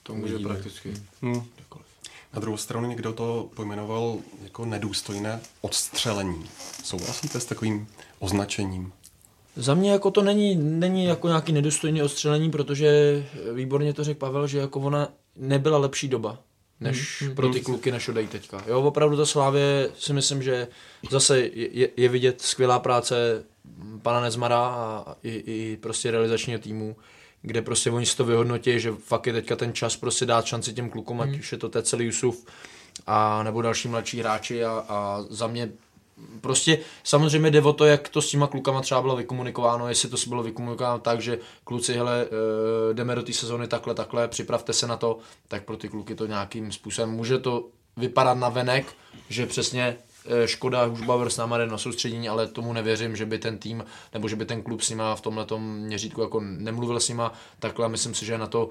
To 0.03 0.15
může 0.15 0.33
uvidíme. 0.33 0.53
prakticky. 0.53 0.93
Hmm. 1.21 1.43
Na 2.33 2.39
druhou 2.39 2.57
stranu 2.57 2.87
někdo 2.87 3.13
to 3.13 3.49
pojmenoval 3.55 4.17
jako 4.43 4.65
nedůstojné 4.65 5.39
odstřelení. 5.61 6.49
Souhlasíte 6.83 7.39
s 7.39 7.45
takovým 7.45 7.87
označením? 8.19 8.93
Za 9.55 9.73
mě 9.73 9.91
jako 9.91 10.11
to 10.11 10.23
není, 10.23 10.55
není 10.55 11.05
jako 11.05 11.27
nějaký 11.27 11.51
nedůstojný 11.51 12.03
odstřelení, 12.03 12.51
protože 12.51 13.23
výborně 13.53 13.93
to 13.93 14.03
řekl 14.03 14.19
Pavel, 14.19 14.47
že 14.47 14.57
jako 14.57 14.79
ona 14.79 15.07
nebyla 15.35 15.77
lepší 15.77 16.07
doba 16.07 16.39
než 16.81 17.21
hmm, 17.21 17.35
pro 17.35 17.49
ty 17.49 17.61
kluky, 17.61 17.91
než 17.91 18.07
odejít 18.07 18.29
teďka. 18.29 18.63
Jo, 18.67 18.81
opravdu 18.81 19.17
ta 19.17 19.25
Slávě 19.25 19.89
si 19.99 20.13
myslím, 20.13 20.43
že 20.43 20.67
zase 21.09 21.39
je, 21.53 21.89
je 21.97 22.09
vidět 22.09 22.41
skvělá 22.41 22.79
práce 22.79 23.43
pana 24.01 24.21
Nezmara 24.21 24.57
a 24.57 25.15
i, 25.23 25.29
i 25.29 25.77
prostě 25.81 26.11
realizačního 26.11 26.59
týmu, 26.59 26.95
kde 27.41 27.61
prostě 27.61 27.91
oni 27.91 28.05
si 28.05 28.17
to 28.17 28.25
vyhodnotí, 28.25 28.79
že 28.79 28.91
fakt 28.91 29.27
je 29.27 29.33
teďka 29.33 29.55
ten 29.55 29.73
čas 29.73 29.97
prostě 29.97 30.25
dát 30.25 30.45
šanci 30.45 30.73
těm 30.73 30.89
klukům, 30.89 31.21
ať 31.21 31.29
hmm. 31.29 31.39
už 31.39 31.51
je 31.51 31.57
to 31.57 31.81
celý 31.81 32.05
Jusuf 32.05 32.45
a 33.07 33.43
nebo 33.43 33.61
další 33.61 33.87
mladší 33.87 34.19
hráči 34.19 34.63
a, 34.63 34.85
a 34.89 35.25
za 35.29 35.47
mě 35.47 35.71
prostě 36.41 36.79
samozřejmě 37.03 37.51
jde 37.51 37.61
o 37.61 37.73
to, 37.73 37.85
jak 37.85 38.09
to 38.09 38.21
s 38.21 38.29
těma 38.29 38.47
klukama 38.47 38.81
třeba 38.81 39.01
bylo 39.01 39.15
vykomunikováno, 39.15 39.87
jestli 39.87 40.09
to 40.09 40.17
bylo 40.27 40.43
vykomunikováno 40.43 40.99
tak, 40.99 41.21
že 41.21 41.39
kluci, 41.63 41.93
hele, 41.93 42.25
eh, 42.25 42.93
jdeme 42.93 43.15
do 43.15 43.23
té 43.23 43.33
sezóny 43.33 43.67
takhle, 43.67 43.95
takhle, 43.95 44.27
připravte 44.27 44.73
se 44.73 44.87
na 44.87 44.97
to, 44.97 45.17
tak 45.47 45.63
pro 45.63 45.77
ty 45.77 45.89
kluky 45.89 46.15
to 46.15 46.25
nějakým 46.25 46.71
způsobem 46.71 47.09
může 47.09 47.37
to 47.37 47.67
vypadat 47.97 48.33
na 48.33 48.49
venek, 48.49 48.93
že 49.29 49.45
přesně 49.45 49.97
eh, 50.25 50.47
Škoda 50.47 50.85
Hušbauer 50.85 51.29
s 51.29 51.37
náma 51.37 51.57
na 51.57 51.77
soustředění, 51.77 52.29
ale 52.29 52.47
tomu 52.47 52.73
nevěřím, 52.73 53.15
že 53.15 53.25
by 53.25 53.39
ten 53.39 53.57
tým 53.57 53.85
nebo 54.13 54.27
že 54.27 54.35
by 54.35 54.45
ten 54.45 54.61
klub 54.61 54.81
s 54.81 54.89
nima 54.89 55.15
v 55.15 55.21
tomhle 55.21 55.45
měřítku 55.59 56.21
jako 56.21 56.39
nemluvil 56.39 56.99
s 56.99 57.09
nima 57.09 57.33
takhle. 57.59 57.89
Myslím 57.89 58.15
si, 58.15 58.25
že 58.25 58.37
na 58.37 58.47
to 58.47 58.69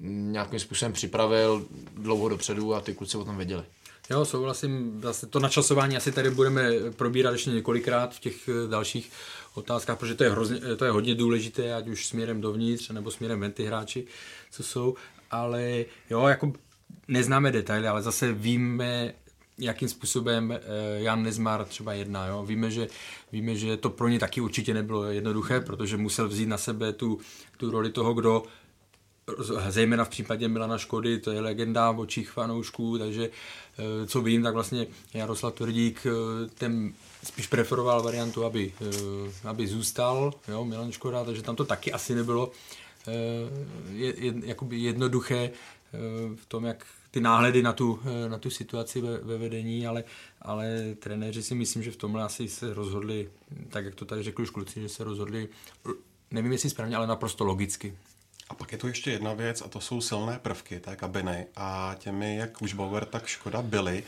nějakým 0.00 0.60
způsobem 0.60 0.92
připravil 0.92 1.66
dlouho 1.94 2.28
dopředu 2.28 2.74
a 2.74 2.80
ty 2.80 2.94
kluci 2.94 3.16
o 3.16 3.24
tom 3.24 3.36
věděli. 3.36 3.62
Jo, 4.10 4.24
souhlasím. 4.24 5.00
Zase 5.02 5.26
to 5.26 5.40
načasování 5.40 5.96
asi 5.96 6.12
tady 6.12 6.30
budeme 6.30 6.70
probírat 6.96 7.32
ještě 7.32 7.50
několikrát 7.50 8.14
v 8.14 8.20
těch 8.20 8.48
eh, 8.48 8.68
dalších 8.68 9.10
otázkách, 9.54 9.98
protože 9.98 10.14
to 10.14 10.24
je, 10.24 10.30
hrozně, 10.30 10.60
to 10.76 10.84
je 10.84 10.90
hodně 10.90 11.14
důležité, 11.14 11.74
ať 11.74 11.88
už 11.88 12.06
směrem 12.06 12.40
dovnitř, 12.40 12.90
nebo 12.90 13.10
směrem 13.10 13.40
ven 13.40 13.52
ty 13.52 13.64
hráči, 13.64 14.06
co 14.50 14.62
jsou. 14.62 14.94
Ale 15.30 15.84
jo, 16.10 16.26
jako 16.26 16.52
neznáme 17.08 17.52
detaily, 17.52 17.88
ale 17.88 18.02
zase 18.02 18.32
víme, 18.32 19.14
jakým 19.58 19.88
způsobem 19.88 20.52
eh, 20.52 20.58
Jan 21.02 21.22
Nezmar 21.22 21.64
třeba 21.64 21.92
jedná. 21.92 22.26
Jo? 22.26 22.44
Víme, 22.46 22.70
že, 22.70 22.88
víme, 23.32 23.56
že 23.56 23.76
to 23.76 23.90
pro 23.90 24.08
ně 24.08 24.18
taky 24.18 24.40
určitě 24.40 24.74
nebylo 24.74 25.04
jednoduché, 25.04 25.60
protože 25.60 25.96
musel 25.96 26.28
vzít 26.28 26.46
na 26.46 26.58
sebe 26.58 26.92
tu, 26.92 27.18
tu 27.56 27.70
roli 27.70 27.90
toho, 27.90 28.14
kdo 28.14 28.42
zejména 29.68 30.04
v 30.04 30.08
případě 30.08 30.48
Milana 30.48 30.78
Škody, 30.78 31.18
to 31.18 31.30
je 31.30 31.40
legenda 31.40 31.90
v 31.90 32.00
očích 32.00 32.30
fanoušků, 32.30 32.98
takže 32.98 33.24
eh, 33.24 33.30
co 34.06 34.22
vím, 34.22 34.42
tak 34.42 34.54
vlastně 34.54 34.86
Jaroslav 35.14 35.54
Tvrdík 35.54 36.06
eh, 36.06 36.48
ten 36.54 36.92
spíš 37.24 37.46
preferoval 37.46 38.02
variantu, 38.02 38.44
aby, 38.44 38.72
eh, 38.80 39.48
aby 39.48 39.66
zůstal, 39.66 40.34
jo, 40.48 40.64
Milan 40.64 40.92
Škoda, 40.92 41.24
takže 41.24 41.42
tam 41.42 41.56
to 41.56 41.64
taky 41.64 41.92
asi 41.92 42.14
nebylo 42.14 42.50
je, 43.92 44.24
je, 44.24 44.34
jakoby 44.44 44.78
jednoduché 44.78 45.50
v 46.36 46.46
tom, 46.48 46.64
jak 46.64 46.86
ty 47.10 47.20
náhledy 47.20 47.62
na 47.62 47.72
tu, 47.72 48.00
na 48.28 48.38
tu 48.38 48.50
situaci 48.50 49.00
ve, 49.00 49.18
ve 49.18 49.38
vedení, 49.38 49.86
ale, 49.86 50.04
ale 50.42 50.94
trenéři 50.98 51.42
si 51.42 51.54
myslím, 51.54 51.82
že 51.82 51.90
v 51.90 51.96
tomhle 51.96 52.22
asi 52.22 52.48
se 52.48 52.74
rozhodli, 52.74 53.30
tak 53.68 53.84
jak 53.84 53.94
to 53.94 54.04
tady 54.04 54.22
řekli 54.22 54.42
už 54.42 54.50
kluci, 54.50 54.80
že 54.80 54.88
se 54.88 55.04
rozhodli, 55.04 55.48
nevím 56.30 56.52
jestli 56.52 56.70
správně, 56.70 56.96
ale 56.96 57.06
naprosto 57.06 57.44
logicky. 57.44 57.94
A 58.48 58.54
pak 58.54 58.72
je 58.72 58.78
tu 58.78 58.88
ještě 58.88 59.10
jedna 59.10 59.32
věc 59.32 59.62
a 59.62 59.68
to 59.68 59.80
jsou 59.80 60.00
silné 60.00 60.38
prvky 60.42 60.80
té 60.80 60.96
kabiny 60.96 61.46
a 61.56 61.96
těmi, 61.98 62.36
jak 62.36 62.62
už 62.62 62.74
Bauer, 62.74 63.04
tak 63.04 63.26
Škoda 63.26 63.62
byly, 63.62 64.04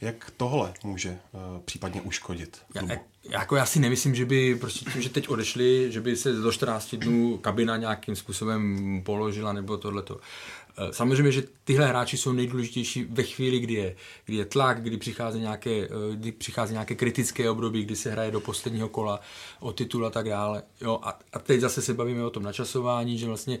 jak 0.00 0.30
tohle 0.36 0.74
může 0.84 1.10
uh, 1.10 1.40
případně 1.64 2.00
uškodit? 2.00 2.58
Já, 2.74 2.82
jako 3.30 3.56
já 3.56 3.66
si 3.66 3.80
nemyslím, 3.80 4.14
že 4.14 4.24
by 4.24 4.54
prostě 4.54 4.90
tím, 4.90 5.02
že 5.02 5.08
teď 5.08 5.28
odešli, 5.28 5.92
že 5.92 6.00
by 6.00 6.16
se 6.16 6.32
do 6.32 6.52
14 6.52 6.94
dnů 6.94 7.38
kabina 7.38 7.76
nějakým 7.76 8.16
způsobem 8.16 9.02
položila 9.04 9.52
nebo 9.52 9.76
tohleto. 9.76 10.20
Eh, 10.76 10.92
samozřejmě, 10.92 11.32
že 11.32 11.42
tyhle 11.64 11.86
hráči 11.86 12.16
jsou 12.16 12.32
nejdůležitější 12.32 13.04
ve 13.04 13.22
chvíli, 13.22 13.58
kdy 13.58 13.74
je, 13.74 13.96
kdy 14.24 14.36
je 14.36 14.44
tlak, 14.44 14.82
kdy 14.82 14.96
přichází, 14.96 15.40
nějaké, 15.40 15.70
eh, 15.70 16.16
kdy 16.16 16.32
přichází 16.32 16.72
nějaké 16.72 16.94
kritické 16.94 17.50
období, 17.50 17.84
kdy 17.84 17.96
se 17.96 18.10
hraje 18.10 18.30
do 18.30 18.40
posledního 18.40 18.88
kola 18.88 19.20
o 19.60 19.72
titul 19.72 20.06
a 20.06 20.10
tak 20.10 20.28
dále. 20.28 20.62
Jo, 20.80 21.00
a, 21.02 21.18
a 21.32 21.38
teď 21.38 21.60
zase 21.60 21.82
se 21.82 21.94
bavíme 21.94 22.24
o 22.24 22.30
tom 22.30 22.42
načasování, 22.42 23.18
že 23.18 23.26
vlastně 23.26 23.58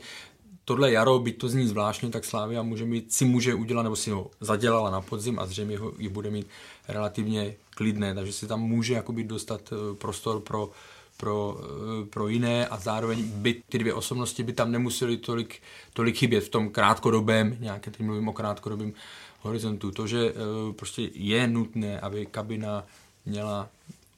tohle 0.64 0.92
jaro, 0.92 1.18
byť 1.18 1.38
to 1.38 1.48
zní 1.48 1.66
zvláštně, 1.66 2.10
tak 2.10 2.24
Slávia 2.24 2.62
může 2.62 2.84
mít, 2.84 3.12
si 3.12 3.24
může 3.24 3.54
udělat, 3.54 3.82
nebo 3.82 3.96
si 3.96 4.10
ho 4.10 4.30
zadělala 4.40 4.90
na 4.90 5.00
podzim 5.00 5.38
a 5.38 5.46
zřejmě 5.46 5.78
ho 5.78 5.92
i 5.98 6.08
bude 6.08 6.30
mít 6.30 6.46
relativně 6.88 7.54
klidné, 7.70 8.14
takže 8.14 8.32
si 8.32 8.46
tam 8.46 8.60
může 8.60 8.94
jakoby 8.94 9.24
dostat 9.24 9.72
eh, 9.72 9.94
prostor 9.94 10.40
pro 10.40 10.70
pro, 11.16 11.60
eh, 11.60 12.06
pro 12.06 12.28
jiné 12.28 12.68
a 12.68 12.76
zároveň 12.76 13.22
by 13.22 13.62
ty 13.68 13.78
dvě 13.78 13.94
osobnosti 13.94 14.42
by 14.42 14.52
tam 14.52 14.72
nemuseli 14.72 15.16
tolik, 15.16 15.62
tolik 15.92 16.16
chybět 16.16 16.40
v 16.40 16.48
tom 16.48 16.70
krátkodobém, 16.70 17.56
nějaké 17.60 17.90
teď 17.90 18.00
mluvím 18.00 18.28
o 18.28 18.32
krátkodobém 18.32 18.92
horizontu. 19.40 19.90
To, 19.90 20.06
že 20.06 20.28
eh, 20.28 20.72
prostě 20.72 21.10
je 21.14 21.48
nutné, 21.48 22.00
aby 22.00 22.26
kabina 22.26 22.84
měla 23.26 23.68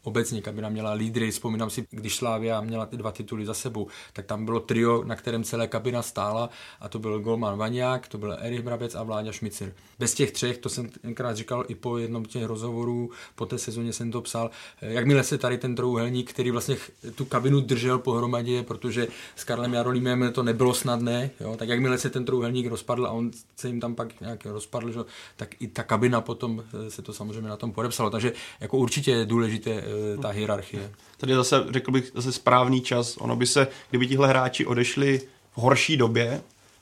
obecně 0.06 0.42
kabina 0.42 0.68
měla 0.68 0.92
lídry, 0.92 1.30
vzpomínám 1.30 1.70
si, 1.70 1.86
když 1.90 2.16
Slávia 2.16 2.60
měla 2.60 2.86
ty 2.86 2.96
dva 2.96 3.12
tituly 3.12 3.46
za 3.46 3.54
sebou, 3.54 3.86
tak 4.12 4.26
tam 4.26 4.44
bylo 4.44 4.60
trio, 4.60 5.04
na 5.04 5.16
kterém 5.16 5.44
celé 5.44 5.66
kabina 5.66 6.02
stála 6.02 6.50
a 6.80 6.88
to 6.88 6.98
byl 6.98 7.20
Golman 7.20 7.58
Vaňák, 7.58 8.08
to 8.08 8.18
byl 8.18 8.36
Erich 8.40 8.62
Brabec 8.62 8.94
a 8.94 9.02
Vláďa 9.02 9.32
Šmicir. 9.32 9.72
Bez 9.98 10.14
těch 10.14 10.32
třech, 10.32 10.58
to 10.58 10.68
jsem 10.68 10.88
tenkrát 10.88 11.36
říkal 11.36 11.64
i 11.68 11.74
po 11.74 11.98
jednom 11.98 12.24
těch 12.24 12.44
rozhovorů, 12.44 13.10
po 13.34 13.46
té 13.46 13.58
sezóně 13.58 13.92
jsem 13.92 14.10
to 14.10 14.22
psal, 14.22 14.50
jakmile 14.80 15.24
se 15.24 15.38
tady 15.38 15.58
ten 15.58 15.74
trouhelník, 15.74 16.30
který 16.30 16.50
vlastně 16.50 16.76
tu 17.14 17.24
kabinu 17.24 17.60
držel 17.60 17.98
pohromadě, 17.98 18.62
protože 18.62 19.08
s 19.36 19.44
Karlem 19.44 19.74
Jarolímem 19.74 20.32
to 20.32 20.42
nebylo 20.42 20.74
snadné, 20.74 21.30
jo, 21.40 21.56
tak 21.58 21.68
jakmile 21.68 21.98
se 21.98 22.10
ten 22.10 22.24
trouhelník 22.24 22.66
rozpadl 22.66 23.06
a 23.06 23.10
on 23.10 23.30
se 23.56 23.68
jim 23.68 23.80
tam 23.80 23.94
pak 23.94 24.20
nějak 24.20 24.46
rozpadl, 24.46 24.92
že, 24.92 24.98
tak 25.36 25.62
i 25.62 25.68
ta 25.68 25.82
kabina 25.82 26.20
potom 26.20 26.64
se 26.88 27.02
to 27.02 27.12
samozřejmě 27.12 27.48
na 27.48 27.56
tom 27.56 27.72
podepsalo. 27.72 28.10
Takže 28.10 28.32
jako 28.60 28.76
určitě 28.76 29.10
je 29.10 29.24
důležité 29.24 29.70
eh, 29.70 29.95
Eh, 29.95 29.95
ta 30.22 30.28
hierarchie. 30.28 30.90
Tady 31.16 31.34
zase, 31.34 31.64
řekl 31.70 31.90
bych, 31.90 32.10
zase 32.14 32.32
správný 32.32 32.80
čas. 32.80 33.16
Ono 33.16 33.36
by 33.36 33.46
se, 33.46 33.68
kdyby 33.90 34.06
tihle 34.06 34.28
hráči 34.28 34.66
odešli 34.66 35.20
v 35.52 35.58
horší 35.58 35.96
době, 35.96 36.40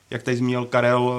jak 0.09 0.23
tady 0.23 0.37
zmínil 0.37 0.65
Karel, 0.65 1.13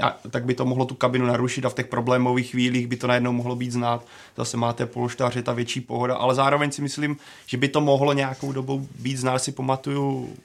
eh, 0.00 0.30
tak 0.30 0.44
by 0.44 0.54
to 0.54 0.64
mohlo 0.64 0.84
tu 0.84 0.94
kabinu 0.94 1.26
narušit 1.26 1.64
a 1.64 1.68
v 1.68 1.74
těch 1.74 1.86
problémových 1.86 2.50
chvílích 2.50 2.86
by 2.86 2.96
to 2.96 3.06
najednou 3.06 3.32
mohlo 3.32 3.56
být 3.56 3.72
znát. 3.72 4.06
Zase 4.36 4.56
máte 4.56 4.86
polštář, 4.86 5.36
je 5.36 5.42
ta 5.42 5.52
větší 5.52 5.80
pohoda, 5.80 6.16
ale 6.16 6.34
zároveň 6.34 6.72
si 6.72 6.82
myslím, 6.82 7.16
že 7.46 7.56
by 7.56 7.68
to 7.68 7.80
mohlo 7.80 8.12
nějakou 8.12 8.52
dobu 8.52 8.88
být 8.98 9.16
znát. 9.16 9.38
Si 9.38 9.52
pamatuju, 9.52 10.36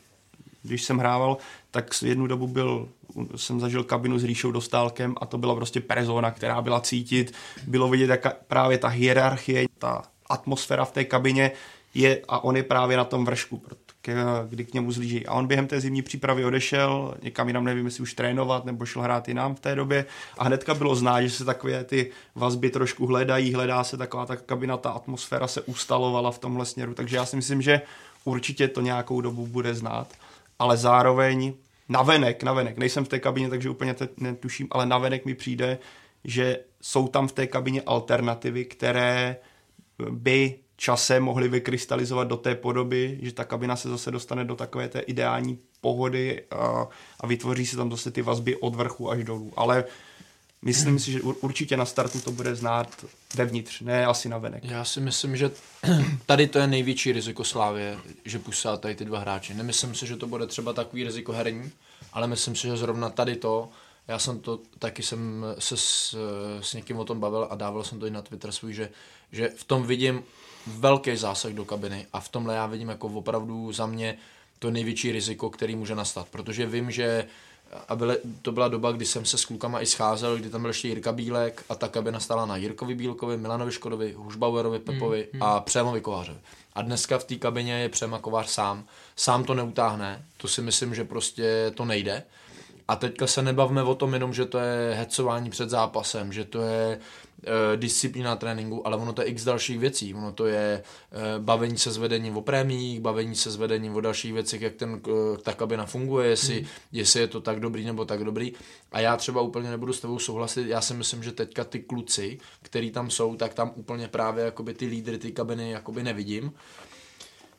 když 0.63 0.83
jsem 0.83 0.97
hrával, 0.97 1.38
tak 1.71 1.89
jednu 2.05 2.27
dobu 2.27 2.47
byl, 2.47 2.88
jsem 3.35 3.59
zažil 3.59 3.83
kabinu 3.83 4.19
s 4.19 4.23
Ríšou 4.23 4.51
Dostálkem 4.51 5.15
a 5.21 5.25
to 5.25 5.38
byla 5.38 5.55
prostě 5.55 5.81
persona, 5.81 6.31
která 6.31 6.62
byla 6.62 6.81
cítit. 6.81 7.33
Bylo 7.67 7.89
vidět 7.89 8.09
jaká, 8.09 8.33
právě 8.47 8.77
ta 8.77 8.88
hierarchie, 8.88 9.65
ta 9.79 10.03
atmosféra 10.33 10.85
v 10.85 10.91
té 10.91 11.03
kabině 11.03 11.51
je 11.93 12.21
a 12.27 12.43
on 12.43 12.55
je 12.55 12.63
právě 12.63 12.97
na 12.97 13.03
tom 13.03 13.25
vršku, 13.25 13.61
kdy 14.49 14.65
k 14.65 14.73
němu 14.73 14.91
zlíží. 14.91 15.25
A 15.25 15.33
on 15.33 15.47
během 15.47 15.67
té 15.67 15.81
zimní 15.81 16.01
přípravy 16.01 16.45
odešel, 16.45 17.15
někam 17.21 17.47
jinam 17.47 17.63
nevím, 17.63 17.85
jestli 17.85 18.01
už 18.01 18.13
trénovat 18.13 18.65
nebo 18.65 18.85
šel 18.85 19.01
hrát 19.01 19.27
jinam 19.27 19.55
v 19.55 19.59
té 19.59 19.75
době. 19.75 20.05
A 20.37 20.43
hnedka 20.43 20.73
bylo 20.73 20.95
znát, 20.95 21.21
že 21.21 21.29
se 21.29 21.45
takové 21.45 21.83
ty 21.83 22.11
vazby 22.35 22.69
trošku 22.69 23.05
hledají, 23.05 23.53
hledá 23.53 23.83
se 23.83 23.97
taková 23.97 24.25
ta 24.25 24.35
kabina, 24.35 24.77
ta 24.77 24.91
atmosféra 24.91 25.47
se 25.47 25.61
ustalovala 25.61 26.31
v 26.31 26.39
tomhle 26.39 26.65
směru, 26.65 26.93
takže 26.93 27.15
já 27.15 27.25
si 27.25 27.35
myslím, 27.35 27.61
že 27.61 27.81
určitě 28.25 28.67
to 28.67 28.81
nějakou 28.81 29.21
dobu 29.21 29.47
bude 29.47 29.75
znát, 29.75 30.07
ale 30.59 30.77
zároveň 30.77 31.53
navenek, 31.89 32.43
navenek, 32.43 32.77
nejsem 32.77 33.05
v 33.05 33.07
té 33.07 33.19
kabině, 33.19 33.49
takže 33.49 33.69
úplně 33.69 33.93
te, 33.93 34.07
netuším, 34.17 34.67
ale 34.71 34.85
navenek 34.85 35.25
mi 35.25 35.35
přijde, 35.35 35.77
že 36.23 36.59
jsou 36.81 37.07
tam 37.07 37.27
v 37.27 37.31
té 37.31 37.47
kabině 37.47 37.81
alternativy, 37.81 38.65
které 38.65 39.35
by 40.10 40.55
časem 40.77 41.24
mohli 41.24 41.48
vykrystalizovat 41.48 42.27
do 42.27 42.38
té 42.38 42.55
podoby, 42.55 43.19
že 43.22 43.33
ta 43.33 43.43
kabina 43.43 43.75
se 43.75 43.89
zase 43.89 44.12
dostane 44.12 44.45
do 44.45 44.55
takové 44.55 44.89
té 44.89 45.00
ideální 45.00 45.60
pohody 45.81 46.43
a, 46.51 46.88
a 47.19 47.27
vytvoří 47.27 47.65
se 47.65 47.77
tam 47.77 47.91
zase 47.91 48.12
ty 48.12 48.22
vazby 48.22 48.55
od 48.55 48.75
vrchu 48.75 49.12
až 49.12 49.24
dolů. 49.24 49.53
Ale 49.55 49.86
myslím 50.62 51.00
si, 51.00 51.12
že 51.12 51.22
určitě 51.22 51.77
na 51.77 51.86
startu 51.86 52.22
to 52.22 52.31
bude 52.31 52.55
znát 52.55 53.05
vevnitř, 53.36 53.81
ne 53.81 54.05
asi 54.05 54.29
na 54.29 54.38
venek. 54.38 54.63
Já 54.63 54.86
si 54.86 55.00
myslím, 55.00 55.38
že 55.38 55.51
tady 56.25 56.48
to 56.48 56.60
je 56.60 56.67
největší 56.67 57.12
riziko 57.12 57.43
Slávě, 57.43 57.98
že 58.25 58.39
pustá 58.39 58.77
tady 58.77 58.95
ty 58.95 59.05
dva 59.05 59.19
hráči. 59.19 59.53
Nemyslím 59.53 59.95
si, 59.95 60.07
že 60.07 60.17
to 60.17 60.27
bude 60.27 60.48
třeba 60.48 60.74
takový 60.74 61.03
riziko 61.03 61.31
herní, 61.31 61.72
ale 62.13 62.27
myslím 62.27 62.55
si, 62.55 62.67
že 62.67 62.77
zrovna 62.77 63.10
tady 63.10 63.36
to, 63.36 63.69
já 64.07 64.19
jsem 64.19 64.39
to, 64.39 64.60
taky 64.79 65.03
jsem 65.03 65.45
se 65.60 65.77
s, 65.77 66.15
s 66.62 66.74
někým 66.74 66.98
o 66.98 67.05
tom 67.05 67.19
bavil 67.19 67.48
a 67.50 67.55
dával 67.55 67.83
jsem 67.83 68.00
to 68.00 68.05
i 68.05 68.12
na 68.12 68.22
Twitter 68.22 68.51
svůj, 68.51 68.74
že 68.74 68.89
že 69.33 69.49
v 69.49 69.63
tom 69.63 69.83
vidím 69.83 70.23
velký 70.67 71.15
zásah 71.15 71.51
do 71.51 71.65
kabiny 71.65 72.07
a 72.13 72.19
v 72.19 72.29
tomhle 72.29 72.55
já 72.55 72.65
vidím 72.65 72.89
jako 72.89 73.07
opravdu 73.07 73.71
za 73.71 73.85
mě 73.85 74.17
to 74.59 74.71
největší 74.71 75.11
riziko, 75.11 75.49
který 75.49 75.75
může 75.75 75.95
nastat, 75.95 76.27
protože 76.31 76.65
vím, 76.65 76.91
že 76.91 77.27
a 77.87 77.95
byly, 77.95 78.17
to 78.41 78.51
byla 78.51 78.67
doba, 78.67 78.91
kdy 78.91 79.05
jsem 79.05 79.25
se 79.25 79.37
s 79.37 79.45
klukama 79.45 79.81
i 79.81 79.85
scházel, 79.85 80.37
kdy 80.37 80.49
tam 80.49 80.61
byl 80.61 80.69
ještě 80.69 80.87
Jirka 80.87 81.11
Bílek 81.11 81.63
a 81.69 81.75
ta 81.75 81.87
kabina 81.87 82.19
stála 82.19 82.45
na 82.45 82.57
Jirkovi 82.57 82.95
Bílkovi, 82.95 83.37
Milanovi 83.37 83.71
Škodovi, 83.71 84.13
Hušbauerovi, 84.13 84.79
Pepovi 84.79 85.27
mm, 85.33 85.39
mm. 85.39 85.43
a 85.43 85.59
Přemovi 85.59 86.01
Kovářovi. 86.01 86.39
A 86.73 86.81
dneska 86.81 87.17
v 87.17 87.23
té 87.23 87.35
kabině 87.35 87.73
je 87.73 87.89
Přema 87.89 88.19
Kovář 88.19 88.49
sám. 88.49 88.83
Sám 89.15 89.43
to 89.43 89.53
neutáhne, 89.53 90.25
to 90.37 90.47
si 90.47 90.61
myslím, 90.61 90.95
že 90.95 91.03
prostě 91.03 91.71
to 91.75 91.85
nejde. 91.85 92.23
A 92.87 92.95
teďka 92.95 93.27
se 93.27 93.41
nebavme 93.41 93.83
o 93.83 93.95
tom 93.95 94.13
jenom, 94.13 94.33
že 94.33 94.45
to 94.45 94.57
je 94.57 94.95
hecování 94.95 95.49
před 95.49 95.69
zápasem, 95.69 96.33
že 96.33 96.45
to 96.45 96.61
je 96.61 96.99
disciplína 97.75 98.35
tréninku, 98.35 98.88
ale 98.88 98.97
ono 98.97 99.13
to 99.13 99.21
je 99.21 99.27
x 99.27 99.43
dalších 99.43 99.79
věcí. 99.79 100.13
Ono 100.13 100.31
to 100.31 100.45
je 100.45 100.83
e, 101.12 101.39
bavení 101.39 101.77
se 101.77 101.91
s 101.91 101.97
vedením 101.97 102.38
o 102.38 102.41
prémiích, 102.41 103.00
bavení 103.00 103.35
se 103.35 103.51
s 103.51 103.55
vedením 103.55 103.95
o 103.95 104.01
dalších 104.01 104.33
věcech, 104.33 104.62
jak 104.62 104.73
ten, 104.73 105.01
e, 105.07 105.38
ta 105.38 105.53
kabina 105.53 105.85
funguje, 105.85 106.29
jestli, 106.29 106.55
hmm. 106.55 106.67
jestli 106.91 107.19
je 107.19 107.27
to 107.27 107.41
tak 107.41 107.59
dobrý 107.59 107.85
nebo 107.85 108.05
tak 108.05 108.23
dobrý. 108.23 108.53
A 108.91 109.00
já 109.00 109.17
třeba 109.17 109.41
úplně 109.41 109.69
nebudu 109.69 109.93
s 109.93 110.01
tebou 110.01 110.19
souhlasit, 110.19 110.67
já 110.67 110.81
si 110.81 110.93
myslím, 110.93 111.23
že 111.23 111.31
teďka 111.31 111.63
ty 111.63 111.79
kluci, 111.79 112.38
který 112.62 112.91
tam 112.91 113.09
jsou, 113.09 113.35
tak 113.35 113.53
tam 113.53 113.71
úplně 113.75 114.07
právě 114.07 114.45
jakoby 114.45 114.73
ty 114.73 114.85
lídry, 114.85 115.17
ty 115.17 115.31
kabiny 115.31 115.71
jakoby 115.71 116.03
nevidím 116.03 116.51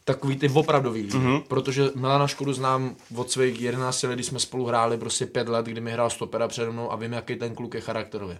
takový 0.04 0.36
ty 0.36 0.48
opravdový 0.48 1.02
lídry. 1.02 1.20
Mm-hmm. 1.20 1.42
Protože 1.48 1.90
Milana 1.94 2.26
Škodu 2.26 2.52
znám 2.52 2.96
od 3.16 3.30
svých 3.30 3.60
11 3.60 4.02
let, 4.02 4.14
kdy 4.14 4.22
jsme 4.22 4.40
spolu 4.40 4.66
hráli 4.66 4.98
prostě 4.98 5.26
5 5.26 5.48
let, 5.48 5.66
kdy 5.66 5.80
mi 5.80 5.92
hrál 5.92 6.10
stopera 6.10 6.48
přede 6.48 6.70
mnou 6.70 6.92
a 6.92 6.96
vím, 6.96 7.12
jaký 7.12 7.36
ten 7.36 7.54
kluk 7.54 7.74
je 7.74 7.80
charakterově. 7.80 8.38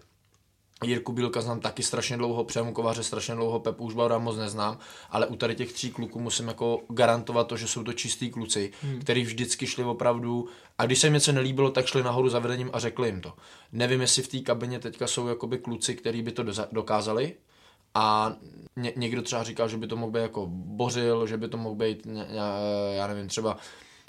Jirku 0.84 1.12
Bílka 1.12 1.40
znám 1.40 1.60
taky 1.60 1.82
strašně 1.82 2.16
dlouho, 2.16 2.44
Přemu 2.44 2.72
Kovaře 2.72 3.02
strašně 3.02 3.34
dlouho, 3.34 3.60
Pepu 3.60 3.84
Užbaura 3.84 4.18
moc 4.18 4.36
neznám, 4.36 4.78
ale 5.10 5.26
u 5.26 5.36
tady 5.36 5.54
těch 5.54 5.72
tří 5.72 5.90
kluků 5.90 6.20
musím 6.20 6.48
jako 6.48 6.80
garantovat 6.88 7.46
to, 7.46 7.56
že 7.56 7.66
jsou 7.66 7.82
to 7.82 7.92
čistý 7.92 8.30
kluci, 8.30 8.72
hmm. 8.82 9.00
který 9.00 9.22
vždycky 9.22 9.66
šli 9.66 9.84
opravdu 9.84 10.48
a 10.78 10.86
když 10.86 10.98
se 10.98 11.06
jim 11.06 11.14
něco 11.14 11.32
nelíbilo, 11.32 11.70
tak 11.70 11.86
šli 11.86 12.02
nahoru 12.02 12.28
za 12.28 12.38
vedením 12.38 12.70
a 12.72 12.78
řekli 12.78 13.08
jim 13.08 13.20
to. 13.20 13.32
Nevím, 13.72 14.00
jestli 14.00 14.22
v 14.22 14.28
té 14.28 14.38
kabině 14.38 14.78
teďka 14.78 15.06
jsou 15.06 15.28
jakoby 15.28 15.58
kluci, 15.58 15.94
kteří 15.94 16.22
by 16.22 16.32
to 16.32 16.44
dokázali, 16.72 17.34
a 17.94 18.32
ně, 18.76 18.92
někdo 18.96 19.22
třeba 19.22 19.42
říkal, 19.42 19.68
že 19.68 19.76
by 19.76 19.86
to 19.86 19.96
mohl 19.96 20.12
být 20.12 20.20
jako 20.20 20.46
Bořil, 20.50 21.26
že 21.26 21.36
by 21.36 21.48
to 21.48 21.56
mohl 21.56 21.74
být, 21.74 22.06
já, 22.28 22.56
já 22.94 23.06
nevím, 23.06 23.28
třeba 23.28 23.56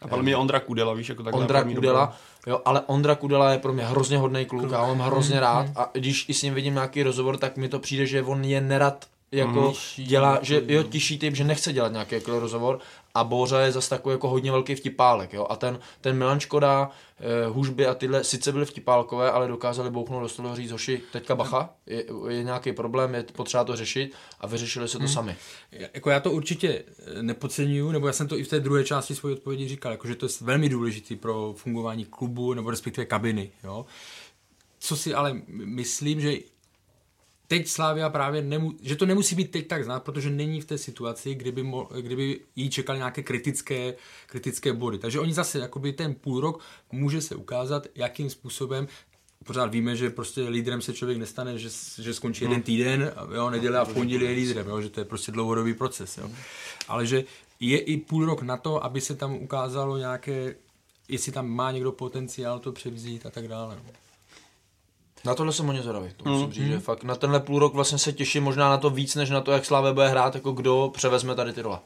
a 0.02 0.08
podle 0.08 0.24
mě 0.24 0.38
Ondra 0.38 0.60
Kudela, 0.60 0.94
víš, 0.94 1.10
jako 1.10 1.24
takhle. 1.24 1.42
Ondra 1.42 1.64
Kudela, 1.64 2.18
jo, 2.48 2.62
ale 2.66 2.82
Ondra 2.82 3.16
Kudela 3.16 3.52
je 3.52 3.58
pro 3.58 3.74
mě 3.74 3.86
hrozně 3.86 4.18
hodný 4.18 4.46
kluk 4.46 4.74
a 4.74 4.82
on 4.82 4.98
hrozně 4.98 5.40
rád. 5.40 5.68
a 5.76 5.90
když 5.94 6.26
i 6.28 6.34
s 6.34 6.42
ním 6.42 6.54
vidím 6.54 6.74
nějaký 6.74 7.04
rozhovor, 7.04 7.38
tak 7.38 7.58
mi 7.58 7.70
to 7.70 7.80
přijde, 7.80 8.06
že 8.06 8.24
on 8.24 8.44
je 8.44 8.62
nerad 8.62 9.06
jako 9.32 9.74
mm. 9.98 10.06
dělá, 10.06 10.40
že 10.42 10.62
jo, 10.68 10.84
tiší 10.84 11.20
typ, 11.20 11.36
že 11.36 11.44
nechce 11.44 11.74
dělat 11.74 11.92
nějaký 11.92 12.16
jako 12.16 12.40
rozhovor 12.40 12.80
a 13.16 13.24
Bořa 13.24 13.62
je 13.62 13.72
zase 13.72 13.90
takový 13.90 14.14
jako 14.14 14.30
hodně 14.30 14.52
velký 14.52 14.76
vtipálek, 14.76 15.34
jo, 15.34 15.48
a 15.50 15.56
ten, 15.56 15.80
ten 16.02 16.18
Milan 16.18 16.40
Škoda, 16.40 16.90
eh, 17.20 17.48
Hužby 17.48 17.88
a 17.88 17.94
tyhle 17.94 18.24
sice 18.24 18.52
byly 18.52 18.66
vtipálkové, 18.66 19.32
ale 19.32 19.48
dokázali 19.48 19.90
bouchnout 19.90 20.24
do 20.24 20.30
stolu 20.30 20.56
říct, 20.56 20.72
hoši, 20.72 21.02
teďka 21.12 21.36
bacha, 21.36 21.70
je, 21.86 22.06
je 22.30 22.44
nějaký 22.44 22.74
problém, 22.74 23.16
je 23.16 23.24
potřeba 23.24 23.64
to 23.64 23.76
řešit 23.76 24.14
a 24.40 24.48
vyřešili 24.48 24.88
se 24.88 24.98
to 24.98 25.04
hmm. 25.04 25.14
sami. 25.14 25.36
Jako 25.94 26.10
já 26.10 26.20
to 26.20 26.32
určitě 26.32 26.84
eh, 26.98 27.24
nepodceňuju, 27.24 27.92
nebo 27.92 28.08
já 28.08 28.14
jsem 28.14 28.28
to 28.28 28.38
i 28.38 28.44
v 28.44 28.48
té 28.48 28.60
druhé 28.60 28.84
části 28.84 29.16
své 29.16 29.32
odpovědi 29.32 29.68
říkal, 29.68 29.92
jako, 29.92 30.08
že 30.08 30.16
to 30.16 30.26
je 30.26 30.30
velmi 30.42 30.70
důležitý 30.70 31.16
pro 31.16 31.54
fungování 31.58 32.06
klubu 32.06 32.54
nebo 32.54 32.72
respektive 32.72 33.06
kabiny, 33.06 33.52
jo. 33.64 33.86
Co 34.80 34.98
si 34.98 35.14
ale 35.14 35.42
myslím, 35.48 36.22
že 36.22 36.34
teď 37.48 37.68
Slávia 37.68 38.10
právě, 38.10 38.42
nemu, 38.42 38.74
že 38.82 38.96
to 38.96 39.06
nemusí 39.06 39.36
být 39.36 39.52
teď 39.52 39.68
tak 39.68 39.84
znát, 39.84 40.04
protože 40.04 40.30
není 40.30 40.62
v 40.62 40.66
té 40.66 40.78
situaci, 40.78 41.36
kdyby, 41.36 41.64
mo, 41.64 41.90
kdyby 42.02 42.40
jí 42.56 42.70
čekali 42.70 43.00
nějaké 43.00 43.24
kritické, 43.24 43.96
kritické 44.28 44.74
body. 44.74 44.98
Takže 44.98 45.20
oni 45.20 45.34
zase, 45.34 45.60
jakoby 45.60 45.94
ten 45.94 46.14
půl 46.14 46.42
rok 46.42 46.64
může 46.92 47.22
se 47.22 47.36
ukázat, 47.36 47.88
jakým 47.96 48.30
způsobem 48.30 48.88
pořád 49.46 49.72
víme, 49.72 49.96
že 49.96 50.10
prostě 50.10 50.42
lídrem 50.42 50.82
se 50.82 50.94
člověk 50.94 51.18
nestane, 51.18 51.58
že, 51.58 51.70
že 52.02 52.14
skončí 52.14 52.44
jeden 52.44 52.56
hmm. 52.56 52.64
týden, 52.64 53.14
jo, 53.36 53.50
neděle 53.50 53.80
a 53.80 53.86
v 53.86 53.94
pondělí 53.94 54.26
je 54.26 54.32
lídrem, 54.32 54.68
jo, 54.68 54.82
že 54.82 54.90
to 54.90 55.00
je 55.02 55.06
prostě 55.06 55.32
dlouhodobý 55.32 55.74
proces. 55.74 56.18
Jo. 56.18 56.30
Ale 56.88 57.06
že 57.06 57.24
je 57.60 57.80
i 57.80 57.98
půl 57.98 58.26
rok 58.26 58.42
na 58.42 58.58
to, 58.58 58.84
aby 58.84 59.02
se 59.02 59.16
tam 59.16 59.36
ukázalo 59.36 59.98
nějaké, 59.98 60.56
jestli 61.08 61.32
tam 61.32 61.50
má 61.50 61.72
někdo 61.72 61.92
potenciál 61.92 62.60
to 62.60 62.72
převzít 62.72 63.26
a 63.26 63.30
tak 63.30 63.48
dále. 63.48 63.76
No. 63.76 64.05
Na 65.26 65.36
tohle 65.36 65.54
jsem 65.54 65.66
hodně 65.66 65.82
zvědavý, 65.82 66.10
to 66.18 66.30
musím 66.30 66.46
mm, 66.46 66.54
říct, 66.54 66.68
že 66.68 66.80
fakt 66.80 67.04
na 67.04 67.16
tenhle 67.16 67.40
půl 67.40 67.60
rok 67.60 67.74
vlastně 67.74 67.98
se 67.98 68.14
těším 68.14 68.44
možná 68.44 68.70
na 68.70 68.78
to 68.78 68.90
víc, 68.90 69.16
než 69.16 69.30
na 69.30 69.42
to, 69.42 69.52
jak 69.52 69.66
Slávě 69.66 69.94
bude 69.94 70.08
hrát, 70.08 70.36
jako 70.36 70.52
kdo 70.52 70.92
převezme 70.94 71.36
tady 71.36 71.54
ty 71.54 71.62
role. 71.62 71.80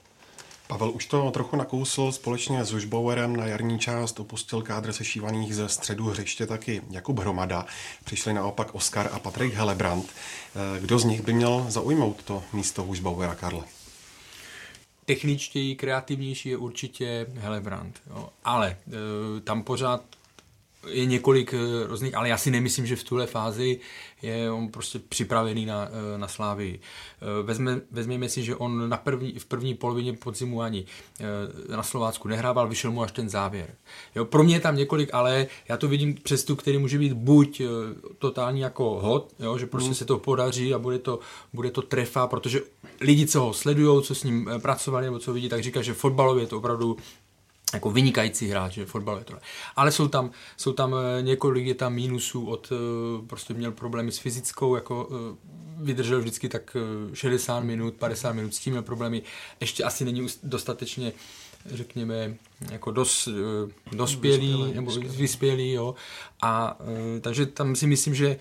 Pavel 0.67 0.91
už 0.91 1.05
to 1.05 1.31
trochu 1.31 1.55
nakousl, 1.55 2.11
společně 2.11 2.65
s 2.65 2.73
Užbauerem 2.73 3.35
na 3.35 3.45
jarní 3.45 3.79
část 3.79 4.19
opustil 4.19 4.61
kádr 4.61 4.93
sešívaných 4.93 5.55
ze 5.55 5.69
středu 5.69 6.05
hřiště 6.05 6.45
taky 6.45 6.81
Jakub 6.89 7.19
Hromada. 7.19 7.65
Přišli 8.03 8.33
naopak 8.33 8.75
Oskar 8.75 9.09
a 9.13 9.19
Patrik 9.19 9.53
Helebrant. 9.53 10.09
Eh, 10.09 10.79
kdo 10.79 10.99
z 10.99 11.03
nich 11.03 11.21
by 11.21 11.33
měl 11.33 11.65
zaujmout 11.69 12.23
to 12.23 12.43
místo 12.53 12.83
Užbauera, 12.83 13.35
Karle? 13.35 13.63
Techničtěji, 15.05 15.75
kreativnější 15.75 16.49
je 16.49 16.57
určitě 16.57 17.27
Helebrant. 17.35 18.01
Jo. 18.09 18.29
Ale 18.43 18.67
e, 18.69 19.41
tam 19.41 19.63
pořád 19.63 20.01
je 20.87 21.05
několik 21.05 21.53
eh, 21.53 21.87
různých, 21.87 22.15
ale 22.15 22.29
já 22.29 22.37
si 22.37 22.51
nemyslím, 22.51 22.85
že 22.85 22.95
v 22.95 23.03
tuhle 23.03 23.27
fázi 23.27 23.79
je 24.21 24.51
on 24.51 24.67
prostě 24.67 24.99
připravený 24.99 25.65
na, 25.65 25.87
eh, 25.87 26.17
na 26.17 26.27
slávy. 26.27 26.79
Eh, 26.79 27.43
vezme, 27.43 27.81
vezměme 27.91 28.29
si, 28.29 28.43
že 28.43 28.55
on 28.55 28.89
na 28.89 28.97
první, 28.97 29.39
v 29.39 29.45
první 29.45 29.73
polovině 29.73 30.13
podzimu 30.13 30.61
ani 30.61 30.85
na 31.69 31.83
Slovácku 31.83 32.27
nehrával, 32.27 32.67
vyšel 32.67 32.91
mu 32.91 33.01
až 33.01 33.11
ten 33.11 33.29
závěr. 33.29 33.75
Jo, 34.15 34.25
pro 34.25 34.43
mě 34.43 34.55
je 34.55 34.59
tam 34.59 34.75
několik, 34.75 35.09
ale 35.13 35.47
já 35.69 35.77
to 35.77 35.87
vidím 35.87 36.15
přes 36.15 36.43
tu, 36.43 36.55
který 36.55 36.77
může 36.77 36.97
být 36.97 37.13
buď 37.13 37.61
totální 38.19 38.61
jako 38.61 38.99
hod, 38.99 39.33
jo, 39.39 39.57
že 39.57 39.65
prostě 39.65 39.89
mm. 39.89 39.95
se 39.95 40.05
to 40.05 40.17
podaří 40.17 40.73
a 40.73 40.79
bude 40.79 40.99
to, 40.99 41.19
bude 41.53 41.71
to 41.71 41.81
trefa, 41.81 42.27
protože 42.27 42.61
lidi, 43.01 43.27
co 43.27 43.41
ho 43.41 43.53
sledují, 43.53 44.03
co 44.03 44.15
s 44.15 44.23
ním 44.23 44.49
pracovali 44.61 45.05
nebo 45.05 45.19
co 45.19 45.33
vidí, 45.33 45.49
tak 45.49 45.63
říká, 45.63 45.81
že 45.81 45.93
fotbalově 45.93 46.43
je 46.43 46.47
to 46.47 46.57
opravdu 46.57 46.97
jako 47.73 47.91
vynikající 47.91 48.47
hráč, 48.47 48.73
že 48.73 48.85
fotbal 48.85 49.17
je 49.17 49.23
tohle. 49.23 49.41
Ale 49.75 49.91
jsou 49.91 50.07
tam, 50.07 50.31
jsou 50.57 50.73
tam 50.73 50.95
eh, 50.95 51.21
několik 51.21 51.65
je 51.65 51.75
tam 51.75 51.93
mínusů 51.93 52.45
od, 52.45 52.71
eh, 52.71 53.25
prostě 53.27 53.53
měl 53.53 53.71
problémy 53.71 54.11
s 54.11 54.17
fyzickou, 54.17 54.75
jako 54.75 55.09
eh, 55.11 55.35
vydržel 55.83 56.19
vždycky 56.19 56.49
tak 56.49 56.77
60 57.13 57.59
minut, 57.59 57.93
50 57.93 58.33
minut, 58.33 58.55
s 58.55 58.59
tím 58.59 58.73
měl 58.73 58.83
problémy. 58.83 59.21
Ještě 59.59 59.83
asi 59.83 60.05
není 60.05 60.27
dostatečně 60.43 61.13
řekněme, 61.65 62.35
jako 62.71 62.91
dos, 62.91 63.29
dospělý, 63.91 64.47
vyspělý, 64.47 64.73
nebo 64.73 64.91
vyspělý, 64.91 65.71
jo. 65.71 65.95
A 66.41 66.77
takže 67.21 67.45
tam 67.45 67.75
si 67.75 67.87
myslím, 67.87 68.15
že 68.15 68.39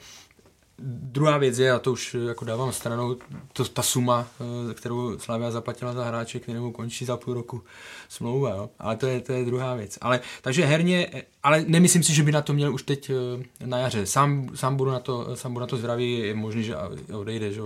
Druhá 0.80 1.38
věc 1.38 1.58
je, 1.58 1.72
a 1.72 1.78
to 1.78 1.92
už 1.92 2.16
jako 2.28 2.44
dávám 2.44 2.72
stranou, 2.72 3.16
to, 3.52 3.64
ta 3.64 3.82
suma, 3.82 4.26
eh, 4.70 4.74
kterou 4.74 5.18
Slavia 5.18 5.50
zaplatila 5.50 5.92
za 5.92 6.04
hráče, 6.04 6.40
kterému 6.40 6.72
končí 6.72 7.04
za 7.04 7.16
půl 7.16 7.34
roku 7.34 7.62
smlouva, 8.08 8.50
jo? 8.50 8.70
ale 8.78 8.96
to 8.96 9.06
je, 9.06 9.20
to 9.20 9.32
je 9.32 9.44
druhá 9.44 9.74
věc. 9.74 9.98
Ale, 10.00 10.20
takže 10.42 10.64
herně, 10.64 11.10
ale 11.42 11.64
nemyslím 11.66 12.02
si, 12.02 12.14
že 12.14 12.22
by 12.22 12.32
na 12.32 12.42
to 12.42 12.52
měl 12.52 12.74
už 12.74 12.82
teď 12.82 13.10
eh, 13.10 13.66
na 13.66 13.78
jaře. 13.78 14.06
Sám, 14.06 14.48
sám 14.54 14.76
budu 14.76 14.90
na 14.90 15.00
to, 15.00 15.36
sám 15.36 15.52
budu 15.52 15.60
na 15.60 15.66
to 15.66 15.76
zdravý, 15.76 16.18
je 16.18 16.34
možný, 16.34 16.64
že 16.64 16.76
odejde, 17.12 17.52
že 17.52 17.60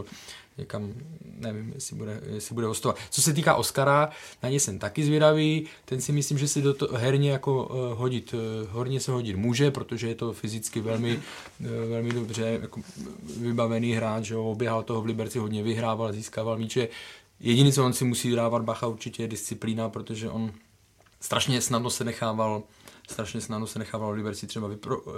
někam, 0.59 0.93
nevím, 1.39 1.73
jestli 1.75 1.97
bude, 1.97 2.21
jestli 2.27 2.55
bude 2.55 2.67
hostovat. 2.67 2.99
Co 3.11 3.23
se 3.23 3.33
týká 3.33 3.55
Oscara, 3.55 4.11
na 4.43 4.49
ně 4.49 4.61
jsem 4.61 4.79
taky 4.79 5.05
zvědavý, 5.05 5.67
ten 5.85 6.01
si 6.01 6.13
myslím, 6.13 6.39
že 6.39 6.49
si 6.49 6.63
do 6.63 6.75
toho 6.75 6.99
herně 6.99 7.31
jako 7.31 7.65
uh, 7.65 7.99
hodit, 7.99 8.35
uh, 8.35 8.41
horně 8.71 9.01
se 9.01 9.13
hodit 9.13 9.37
může, 9.37 9.71
protože 9.71 10.09
je 10.09 10.15
to 10.15 10.33
fyzicky 10.33 10.81
velmi, 10.81 11.17
uh, 11.61 11.67
velmi 11.91 12.11
dobře 12.13 12.59
jako 12.63 12.81
vybavený 13.41 13.93
hráč, 13.93 14.25
že 14.25 14.37
oběhal 14.37 14.83
toho 14.83 15.03
v 15.03 15.07
Liberci 15.07 15.39
hodně, 15.39 15.63
vyhrával, 15.63 16.13
získával 16.13 16.59
míče. 16.59 16.89
Jediný, 17.41 17.73
co 17.73 17.85
on 17.85 17.93
si 17.93 18.05
musí 18.05 18.31
dávat 18.31 18.63
bacha, 18.63 18.87
určitě 18.87 19.23
je 19.23 19.29
disciplína, 19.29 19.89
protože 19.89 20.31
on 20.31 20.53
strašně 21.21 21.61
snadno 21.61 21.91
se 21.91 22.05
nechával 22.05 22.63
strašně 23.13 23.41
snadno 23.41 23.67
se 23.67 23.79
nechával 23.79 24.09
Oliver 24.09 24.35
si 24.35 24.47
třeba 24.47 24.69
vypro, 24.69 25.01
uh, 25.01 25.13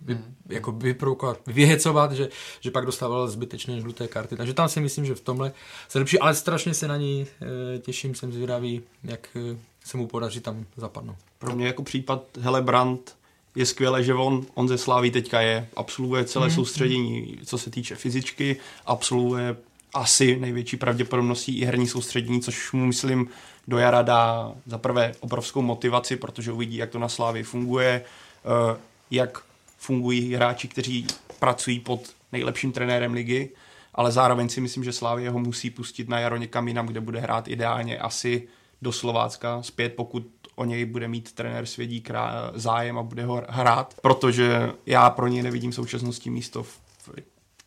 vy, 0.00 0.14
mm. 0.14 0.34
jako 0.48 0.72
vyprovokovat, 0.72 1.40
vyhecovat, 1.46 2.12
že, 2.12 2.28
že 2.60 2.70
pak 2.70 2.86
dostával 2.86 3.28
zbytečné 3.28 3.80
žluté 3.80 4.08
karty. 4.08 4.36
Takže 4.36 4.54
tam 4.54 4.68
si 4.68 4.80
myslím, 4.80 5.04
že 5.04 5.14
v 5.14 5.20
tomhle 5.20 5.52
se 5.88 5.98
lepší, 5.98 6.18
ale 6.18 6.34
strašně 6.34 6.74
se 6.74 6.88
na 6.88 6.96
ní 6.96 7.26
uh, 7.40 7.48
těším, 7.80 8.14
jsem 8.14 8.32
zvědavý, 8.32 8.82
jak 9.04 9.28
uh, 9.34 9.58
se 9.84 9.96
mu 9.96 10.06
podaří 10.06 10.40
tam 10.40 10.66
zapadnout. 10.76 11.16
Pro 11.38 11.56
mě 11.56 11.66
jako 11.66 11.82
případ 11.82 12.24
Helebrand 12.40 13.16
je 13.54 13.66
skvělé, 13.66 14.04
že 14.04 14.14
on, 14.14 14.46
on 14.54 14.68
ze 14.68 14.78
Sláví 14.78 15.10
teďka 15.10 15.40
je, 15.40 15.68
absolvuje 15.76 16.24
celé 16.24 16.46
mm. 16.46 16.54
soustředění, 16.54 17.38
co 17.44 17.58
se 17.58 17.70
týče 17.70 17.96
fyzičky, 17.96 18.56
absolvuje 18.86 19.56
asi 19.94 20.36
největší 20.40 20.76
pravděpodobností 20.76 21.58
i 21.58 21.64
herní 21.64 21.86
soustředění, 21.86 22.40
což 22.40 22.72
mu 22.72 22.86
myslím 22.86 23.28
do 23.68 23.78
jara 23.78 24.02
dá 24.02 24.52
za 24.66 24.78
prvé 24.78 25.14
obrovskou 25.20 25.62
motivaci, 25.62 26.16
protože 26.16 26.52
uvidí, 26.52 26.76
jak 26.76 26.90
to 26.90 26.98
na 26.98 27.08
Slávě 27.08 27.44
funguje, 27.44 28.02
eh, 28.04 28.78
jak 29.10 29.42
fungují 29.78 30.34
hráči, 30.34 30.68
kteří 30.68 31.06
pracují 31.38 31.80
pod 31.80 32.00
nejlepším 32.32 32.72
trenérem 32.72 33.12
ligy, 33.12 33.50
ale 33.94 34.12
zároveň 34.12 34.48
si 34.48 34.60
myslím, 34.60 34.84
že 34.84 34.92
Slávě 34.92 35.30
ho 35.30 35.38
musí 35.38 35.70
pustit 35.70 36.08
na 36.08 36.20
jaro 36.20 36.36
někam 36.36 36.68
jinam, 36.68 36.86
kde 36.86 37.00
bude 37.00 37.20
hrát 37.20 37.48
ideálně 37.48 37.98
asi 37.98 38.48
do 38.82 38.92
Slovácka 38.92 39.62
zpět, 39.62 39.94
pokud 39.96 40.26
o 40.54 40.64
něj 40.64 40.84
bude 40.84 41.08
mít 41.08 41.32
trenér 41.32 41.66
Svědík 41.66 42.10
zájem 42.54 42.98
a 42.98 43.02
bude 43.02 43.24
ho 43.24 43.42
hrát, 43.48 43.94
protože 44.02 44.70
já 44.86 45.10
pro 45.10 45.26
něj 45.26 45.42
nevidím 45.42 45.72
současnosti 45.72 46.30
místo 46.30 46.62
v 46.62 46.78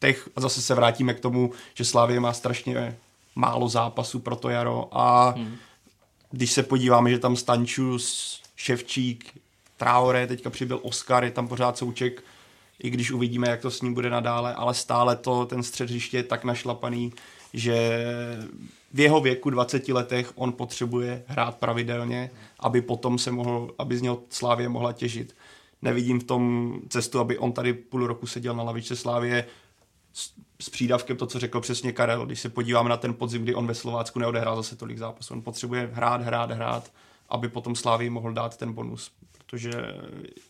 těch, 0.02 0.30
a 0.36 0.42
zase 0.42 0.62
se 0.62 0.76
vrátíme 0.76 1.14
k 1.14 1.20
tomu, 1.20 1.52
že 1.74 1.86
Slávě 1.86 2.20
má 2.20 2.34
strašně 2.34 2.98
málo 3.36 3.70
zápasů 3.70 4.20
pro 4.20 4.36
to 4.36 4.50
jaro 4.50 4.88
a 4.92 5.30
hmm 5.30 5.58
když 6.32 6.52
se 6.52 6.64
podíváme, 6.64 7.10
že 7.10 7.20
tam 7.20 7.36
Stančus, 7.36 8.42
Ševčík, 8.56 9.40
Traore, 9.78 10.28
teďka 10.28 10.50
přibyl 10.50 10.80
Oscar, 10.84 11.24
je 11.24 11.32
tam 11.32 11.48
pořád 11.48 11.78
souček, 11.78 12.24
i 12.84 12.90
když 12.90 13.12
uvidíme, 13.12 13.50
jak 13.50 13.62
to 13.62 13.72
s 13.72 13.82
ním 13.82 13.94
bude 13.94 14.10
nadále, 14.10 14.54
ale 14.54 14.74
stále 14.74 15.16
to, 15.16 15.46
ten 15.46 15.64
střed 15.64 15.90
hřiště 15.90 16.18
je 16.18 16.24
tak 16.24 16.44
našlapaný, 16.44 17.14
že 17.54 18.06
v 18.94 19.00
jeho 19.00 19.22
věku 19.22 19.50
20 19.50 19.88
letech 19.88 20.32
on 20.36 20.52
potřebuje 20.52 21.24
hrát 21.28 21.58
pravidelně, 21.58 22.32
aby 22.60 22.82
potom 22.82 23.20
se 23.20 23.32
mohl, 23.32 23.74
aby 23.78 23.98
z 23.98 24.02
něho 24.02 24.22
Slávě 24.30 24.70
mohla 24.70 24.94
těžit. 24.94 25.36
Nevidím 25.82 26.20
v 26.20 26.24
tom 26.24 26.74
cestu, 26.90 27.20
aby 27.20 27.38
on 27.38 27.52
tady 27.52 27.74
půl 27.74 28.08
roku 28.08 28.28
seděl 28.28 28.56
na 28.56 28.64
lavičce 28.64 28.96
Slávě 28.96 29.46
s, 30.14 30.70
přídavkem 30.70 31.18
to, 31.18 31.28
co 31.28 31.40
řekl 31.40 31.62
přesně 31.62 31.92
Karel. 31.92 32.26
Když 32.26 32.40
se 32.40 32.50
podíváme 32.50 32.90
na 32.90 32.98
ten 32.98 33.14
podzim, 33.14 33.44
kdy 33.44 33.56
on 33.56 33.68
ve 33.68 33.76
Slovácku 33.76 34.20
neodehrál 34.20 34.56
zase 34.56 34.76
tolik 34.76 34.98
zápasů. 34.98 35.34
On 35.34 35.42
potřebuje 35.42 35.90
hrát, 35.94 36.22
hrát, 36.22 36.52
hrát, 36.52 36.92
aby 37.30 37.50
potom 37.50 37.76
Slávii 37.76 38.10
mohl 38.10 38.34
dát 38.34 38.58
ten 38.58 38.74
bonus. 38.74 39.12
Protože 39.38 39.72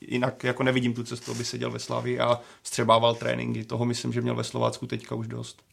jinak 0.02 0.44
jako 0.44 0.64
nevidím 0.64 0.94
tu 0.94 1.04
cestu, 1.04 1.32
aby 1.32 1.46
seděl 1.46 1.72
ve 1.72 1.80
Slávii 1.80 2.20
a 2.20 2.40
střebával 2.64 3.16
tréninky. 3.16 3.64
Toho 3.64 3.86
myslím, 3.86 4.14
že 4.14 4.22
měl 4.22 4.36
ve 4.36 4.44
Slovácku 4.44 4.88
teďka 4.88 5.16
už 5.16 5.28
dost. 5.28 5.64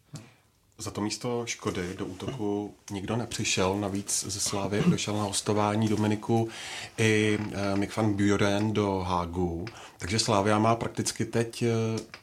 Za 0.81 0.91
to 0.91 1.01
místo 1.01 1.43
Škody 1.47 1.95
do 1.95 2.07
útoku 2.07 2.75
nikdo 2.91 3.17
nepřišel, 3.17 3.79
navíc 3.81 4.25
ze 4.29 4.41
Slávy 4.41 4.83
došel 4.87 5.17
na 5.17 5.23
hostování 5.23 5.89
Dominiku 5.89 6.49
i 6.99 7.39
eh, 7.53 7.77
Mick 7.77 7.97
van 7.97 8.15
Buren 8.15 8.73
do 8.73 8.99
Hágu. 8.99 9.65
Takže 9.99 10.19
Slávia 10.19 10.59
má 10.59 10.77
prakticky 10.77 11.25
teď 11.25 11.63
eh, 11.63 11.69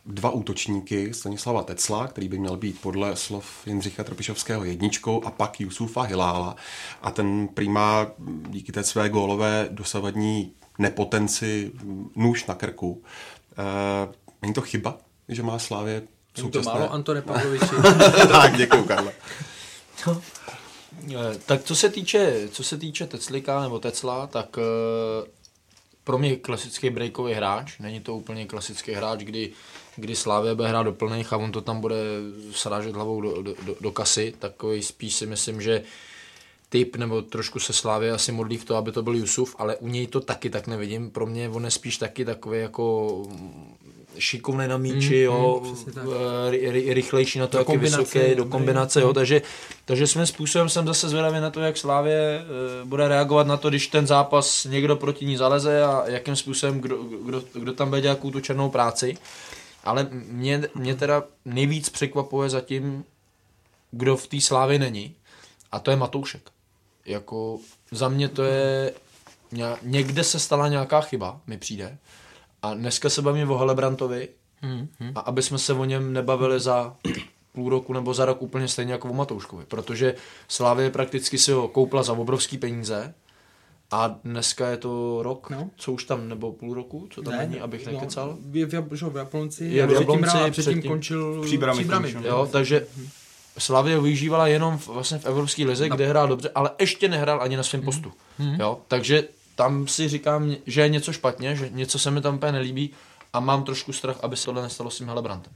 dva 0.06 0.30
útočníky, 0.30 1.14
Stanislava 1.14 1.64
Tecla, 1.64 2.08
který 2.08 2.28
by 2.28 2.40
měl 2.40 2.58
být 2.58 2.82
podle 2.82 3.16
slov 3.16 3.68
Jindřicha 3.68 4.04
Trpišovského 4.04 4.66
jedničkou, 4.66 5.24
a 5.26 5.32
pak 5.32 5.60
Jusufa 5.60 6.02
Hilála. 6.02 6.56
A 7.02 7.12
ten 7.12 7.48
prýmá 7.48 8.08
díky 8.50 8.72
té 8.72 8.84
své 8.84 9.10
gólové 9.10 9.68
dosavadní 9.72 10.54
nepotenci 10.80 11.72
nůž 12.16 12.46
na 12.46 12.56
krku. 12.56 13.04
E, 13.58 14.14
není 14.42 14.54
to 14.54 14.62
chyba, 14.62 14.98
že 15.30 15.44
má 15.44 15.60
Slávě 15.60 16.02
Není 16.38 16.52
to 16.52 16.62
málo, 16.62 16.94
Antone 16.94 17.22
Pavloviči. 17.22 17.66
tak, 18.32 18.58
děkuji, 18.58 18.84
Karle. 18.84 19.14
No. 20.08 20.22
Tak 21.46 21.64
co 21.64 21.76
se 21.76 21.90
týče, 21.90 22.50
co 22.52 22.64
se 22.64 22.78
týče 22.78 23.08
Teclika 23.08 23.62
nebo 23.62 23.80
Tecla, 23.80 24.28
tak 24.28 24.58
eh, 24.58 25.28
pro 26.04 26.18
mě 26.18 26.36
klasický 26.36 26.90
breakový 26.90 27.34
hráč. 27.34 27.80
Není 27.80 28.00
to 28.00 28.16
úplně 28.16 28.46
klasický 28.46 28.92
hráč, 28.92 29.20
kdy, 29.20 29.52
kdy 29.96 30.16
Slávě 30.16 30.56
bude 30.56 30.68
hrát 30.68 30.84
do 30.84 30.94
plných 30.94 31.34
a 31.34 31.38
on 31.38 31.52
to 31.52 31.62
tam 31.62 31.82
bude 31.82 31.96
srážet 32.52 32.96
hlavou 32.96 33.22
do, 33.22 33.42
do, 33.42 33.56
do, 33.62 33.76
do 33.82 33.92
kasy. 33.92 34.34
Takový 34.40 34.84
spíš 34.84 35.16
si 35.16 35.26
myslím, 35.26 35.62
že 35.62 35.84
typ, 36.70 36.96
nebo 36.96 37.22
trošku 37.22 37.60
se 37.60 37.74
Slávě 37.74 38.12
asi 38.12 38.32
modlí 38.32 38.58
v 38.58 38.66
to, 38.66 38.76
aby 38.76 38.92
to 38.92 39.04
byl 39.04 39.16
Jusuf, 39.16 39.56
ale 39.60 39.76
u 39.76 39.88
něj 39.88 40.08
to 40.08 40.22
taky 40.22 40.50
tak 40.50 40.68
nevidím. 40.68 41.12
Pro 41.12 41.26
mě 41.26 41.50
on 41.50 41.66
je 41.66 41.72
spíš 41.72 41.98
taky 41.98 42.26
takový 42.26 42.60
jako 42.60 43.26
šikovný 44.18 44.68
na 44.68 44.78
míči, 44.78 45.16
mm, 45.16 45.24
jo, 45.24 45.62
mm, 45.64 46.10
ry, 46.50 46.94
rychlejší 46.94 47.40
na 47.40 47.48
to, 47.48 47.58
jak 47.58 47.70
je 47.70 47.78
vysoký, 47.78 48.20
do 48.36 48.46
kombinace, 48.46 49.02
jo, 49.02 49.14
takže, 49.14 49.42
takže 49.86 50.08
svým 50.08 50.26
způsobem 50.26 50.70
jsem 50.70 50.88
zase 50.88 51.10
zvědavý 51.10 51.40
na 51.40 51.50
to, 51.50 51.62
jak 51.62 51.78
Slávě 51.78 52.16
e, 52.16 52.86
bude 52.86 53.08
reagovat 53.08 53.48
na 53.48 53.58
to, 53.58 53.70
když 53.70 53.88
ten 53.88 54.08
zápas 54.08 54.66
někdo 54.66 54.96
proti 54.96 55.26
ní 55.26 55.38
zaleze 55.38 55.84
a 55.84 56.04
jakým 56.06 56.36
způsobem, 56.36 56.82
kdo, 56.82 57.04
kdo, 57.04 57.44
kdo 57.54 57.74
tam 57.74 57.90
bude 57.90 58.02
dělat 58.02 58.20
tu 58.20 58.40
černou 58.40 58.70
práci. 58.70 59.18
Ale 59.84 60.08
mě, 60.12 60.62
mě 60.76 60.96
teda 60.96 61.24
nejvíc 61.46 61.90
překvapuje 61.90 62.50
zatím, 62.50 63.04
kdo 63.92 64.18
v 64.18 64.28
té 64.28 64.42
Slávě 64.42 64.80
není, 64.80 65.16
a 65.72 65.80
to 65.80 65.92
je 65.92 65.98
Matoušek. 65.98 66.42
Jako 67.06 67.60
za 67.92 68.10
mě 68.10 68.30
to 68.30 68.44
je, 68.44 68.94
někde 69.82 70.24
se 70.24 70.40
stala 70.40 70.68
nějaká 70.68 71.02
chyba, 71.02 71.40
mi 71.48 71.58
přijde, 71.58 71.98
a 72.66 72.74
dneska 72.74 73.10
se 73.10 73.22
bavíme 73.22 73.52
o 73.52 73.58
Helebrantovi 73.58 74.28
hmm, 74.62 74.88
hmm. 75.00 75.12
a 75.16 75.20
aby 75.20 75.42
jsme 75.42 75.58
se 75.58 75.74
o 75.74 75.86
něm 75.86 76.14
nebavili 76.14 76.60
za 76.60 76.96
půl 77.54 77.70
roku 77.70 77.94
nebo 77.94 78.14
za 78.14 78.26
rok 78.26 78.42
úplně 78.42 78.68
stejně 78.68 78.92
jako 78.92 79.10
o 79.10 79.14
Matouškovi, 79.14 79.66
protože 79.68 80.16
Slávě 80.48 80.90
prakticky 80.90 81.38
si 81.38 81.52
ho 81.52 81.68
koupila 81.68 82.04
za 82.04 82.14
obrovský 82.14 82.58
peníze 82.58 83.14
a 83.92 84.20
dneska 84.24 84.70
je 84.70 84.78
to 84.78 85.20
rok, 85.24 85.50
no. 85.50 85.70
co 85.76 85.92
už 85.92 86.04
tam, 86.04 86.30
nebo 86.30 86.52
půl 86.52 86.74
roku, 86.74 87.08
co 87.12 87.22
tam 87.22 87.34
ne, 87.34 87.40
není, 87.40 87.60
abych 87.60 87.86
no, 87.86 87.92
nekecal. 87.92 88.38
Je 88.52 88.66
v, 88.66 88.70
Jab- 88.70 89.12
v 89.12 89.16
Jablonci, 89.18 89.66
je 89.66 89.88
v 89.88 89.92
Jablonci, 89.92 90.28
předtím, 90.28 90.52
předtím, 90.52 90.74
předtím 90.74 90.92
končil 90.92 91.42
příbramy. 91.42 91.80
příbramy 91.80 92.14
končil. 92.14 92.32
jo, 92.32 92.50
takže 92.52 92.88
Slavě 93.58 94.00
využívala 94.00 94.48
jenom 94.48 94.78
v, 94.78 94.88
vlastně 94.88 95.18
v 95.20 95.26
Evropské 95.26 95.66
lize, 95.66 95.90
no. 95.90 95.96
kde 95.96 96.08
hrál 96.08 96.28
dobře, 96.28 96.50
ale 96.56 96.72
ještě 96.80 97.08
nehrál 97.08 97.42
ani 97.42 97.58
na 97.58 97.64
svém 97.64 97.82
postu. 97.82 98.12
Mm-hmm. 98.40 98.60
Jo, 98.60 98.80
takže 98.88 99.28
tam 99.56 99.88
si 99.88 100.10
říkám, 100.10 100.56
že 100.66 100.82
je 100.82 100.90
něco 100.90 101.14
špatně, 101.14 101.56
že 101.56 101.70
něco 101.70 102.00
se 102.00 102.12
mi 102.12 102.22
tam 102.22 102.36
úplně 102.36 102.52
nelíbí 102.52 102.92
a 103.34 103.40
mám 103.40 103.64
trošku 103.64 103.94
strach, 103.94 104.18
aby 104.24 104.38
se 104.38 104.46
tohle 104.46 104.62
nestalo 104.62 104.90
s 104.90 104.98
tím 104.98 105.08
Helebrantem. 105.08 105.54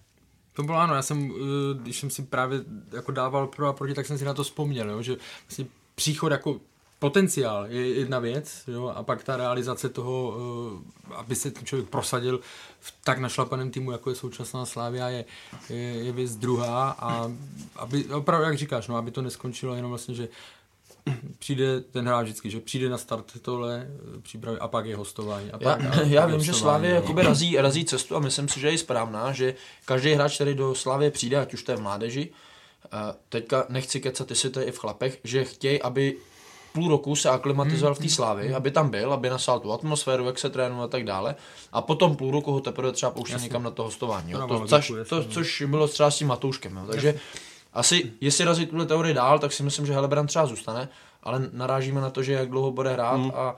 To 0.53 0.63
bylo 0.63 0.77
ano, 0.77 0.95
já 0.95 1.01
jsem, 1.01 1.31
eh, 1.31 1.79
když 1.81 1.99
jsem 1.99 2.09
si 2.09 2.23
právě 2.23 2.61
jako 2.91 3.11
dával 3.11 3.47
pro 3.47 3.67
a 3.67 3.73
proti, 3.73 3.93
tak 3.93 4.05
jsem 4.05 4.17
si 4.17 4.25
na 4.25 4.33
to 4.33 4.43
vzpomněl, 4.43 4.89
jo, 4.89 5.01
že 5.01 5.17
vlastně 5.47 5.65
příchod 5.95 6.31
jako 6.31 6.59
potenciál 6.99 7.65
je 7.65 7.93
jedna 7.93 8.19
věc, 8.19 8.63
jo, 8.67 8.93
a 8.95 9.03
pak 9.03 9.23
ta 9.23 9.37
realizace 9.37 9.89
toho, 9.89 10.37
eh, 11.11 11.15
aby 11.15 11.35
se 11.35 11.51
ten 11.51 11.65
člověk 11.65 11.89
prosadil 11.89 12.39
v 12.79 12.93
tak 13.03 13.19
našlapaném 13.19 13.71
týmu, 13.71 13.91
jako 13.91 14.09
je 14.09 14.15
současná 14.15 14.65
Slávia, 14.65 15.09
je, 15.09 15.25
je, 15.69 15.77
je 15.77 16.11
věc 16.11 16.35
druhá 16.35 16.89
a 16.99 17.31
aby, 17.75 18.05
opravdu, 18.05 18.45
jak 18.45 18.57
říkáš, 18.57 18.87
no, 18.87 18.97
aby 18.97 19.11
to 19.11 19.21
neskončilo 19.21 19.75
jenom 19.75 19.89
vlastně, 19.89 20.15
že 20.15 20.27
přijde 21.39 21.81
ten 21.81 22.07
hráč 22.07 22.25
vždycky, 22.25 22.49
že 22.49 22.59
přijde 22.59 22.89
na 22.89 22.97
start 22.97 23.41
tohle 23.41 23.87
přípravy 24.21 24.59
a 24.59 24.67
pak 24.67 24.85
je 24.85 24.95
hostování. 24.95 25.51
A 25.51 25.57
pak, 25.59 25.81
já, 25.83 25.91
a, 25.91 26.01
já 26.01 26.25
vím, 26.25 26.43
že 26.43 26.53
Slávě 26.53 26.91
jakoby 26.91 27.23
razí, 27.23 27.57
razí 27.57 27.85
cestu 27.85 28.15
a 28.15 28.19
myslím 28.19 28.47
si, 28.47 28.59
že 28.59 28.71
je 28.71 28.77
správná, 28.77 29.31
že 29.31 29.55
každý 29.85 30.13
hráč, 30.13 30.35
který 30.35 30.53
do 30.53 30.75
Slávě 30.75 31.11
přijde, 31.11 31.37
ať 31.37 31.53
už 31.53 31.63
to 31.63 31.71
je 31.71 31.77
v 31.77 31.81
mládeži, 31.81 32.29
teďka 33.29 33.65
nechci 33.69 34.01
kecat, 34.01 34.29
jestli 34.29 34.49
to 34.49 34.59
je 34.59 34.65
i 34.65 34.71
v 34.71 34.77
chlapech, 34.77 35.19
že 35.23 35.43
chtějí, 35.43 35.81
aby 35.81 36.17
půl 36.73 36.89
roku 36.89 37.15
se 37.15 37.29
aklimatizoval 37.29 37.95
v 37.95 37.97
té 37.97 38.03
hmm, 38.03 38.09
slávě, 38.09 38.45
hmm. 38.45 38.55
aby 38.55 38.71
tam 38.71 38.89
byl, 38.89 39.13
aby 39.13 39.29
nasál 39.29 39.59
tu 39.59 39.71
atmosféru, 39.71 40.25
jak 40.25 40.39
se 40.39 40.49
trénuje 40.49 40.83
a 40.83 40.87
tak 40.87 41.03
dále. 41.03 41.35
A 41.71 41.81
potom 41.81 42.15
půl 42.15 42.31
roku 42.31 42.51
ho 42.51 42.59
teprve 42.59 42.91
třeba 42.91 43.11
pouštěl 43.11 43.39
někam 43.39 43.63
na 43.63 43.71
to 43.71 43.83
hostování. 43.83 44.31
Jo. 44.31 44.47
To, 44.47 44.67
což, 44.67 44.93
to, 45.09 45.23
což 45.23 45.63
bylo 45.67 45.87
třeba 45.87 46.11
s 46.11 46.17
tím 46.17 46.27
Matouškem. 46.27 46.77
Jo. 46.77 46.83
Takže 46.91 47.19
asi, 47.73 48.11
jestli 48.21 48.45
razí 48.45 48.65
tuhle 48.65 48.85
teorii 48.85 49.13
dál, 49.13 49.39
tak 49.39 49.53
si 49.53 49.63
myslím, 49.63 49.85
že 49.85 49.93
Helebrand 49.93 50.29
třeba 50.29 50.45
zůstane, 50.45 50.89
ale 51.23 51.49
narážíme 51.53 52.01
na 52.01 52.09
to, 52.09 52.23
že 52.23 52.33
jak 52.33 52.49
dlouho 52.49 52.71
bude 52.71 52.93
hrát 52.93 53.17
mm. 53.17 53.31
a 53.35 53.55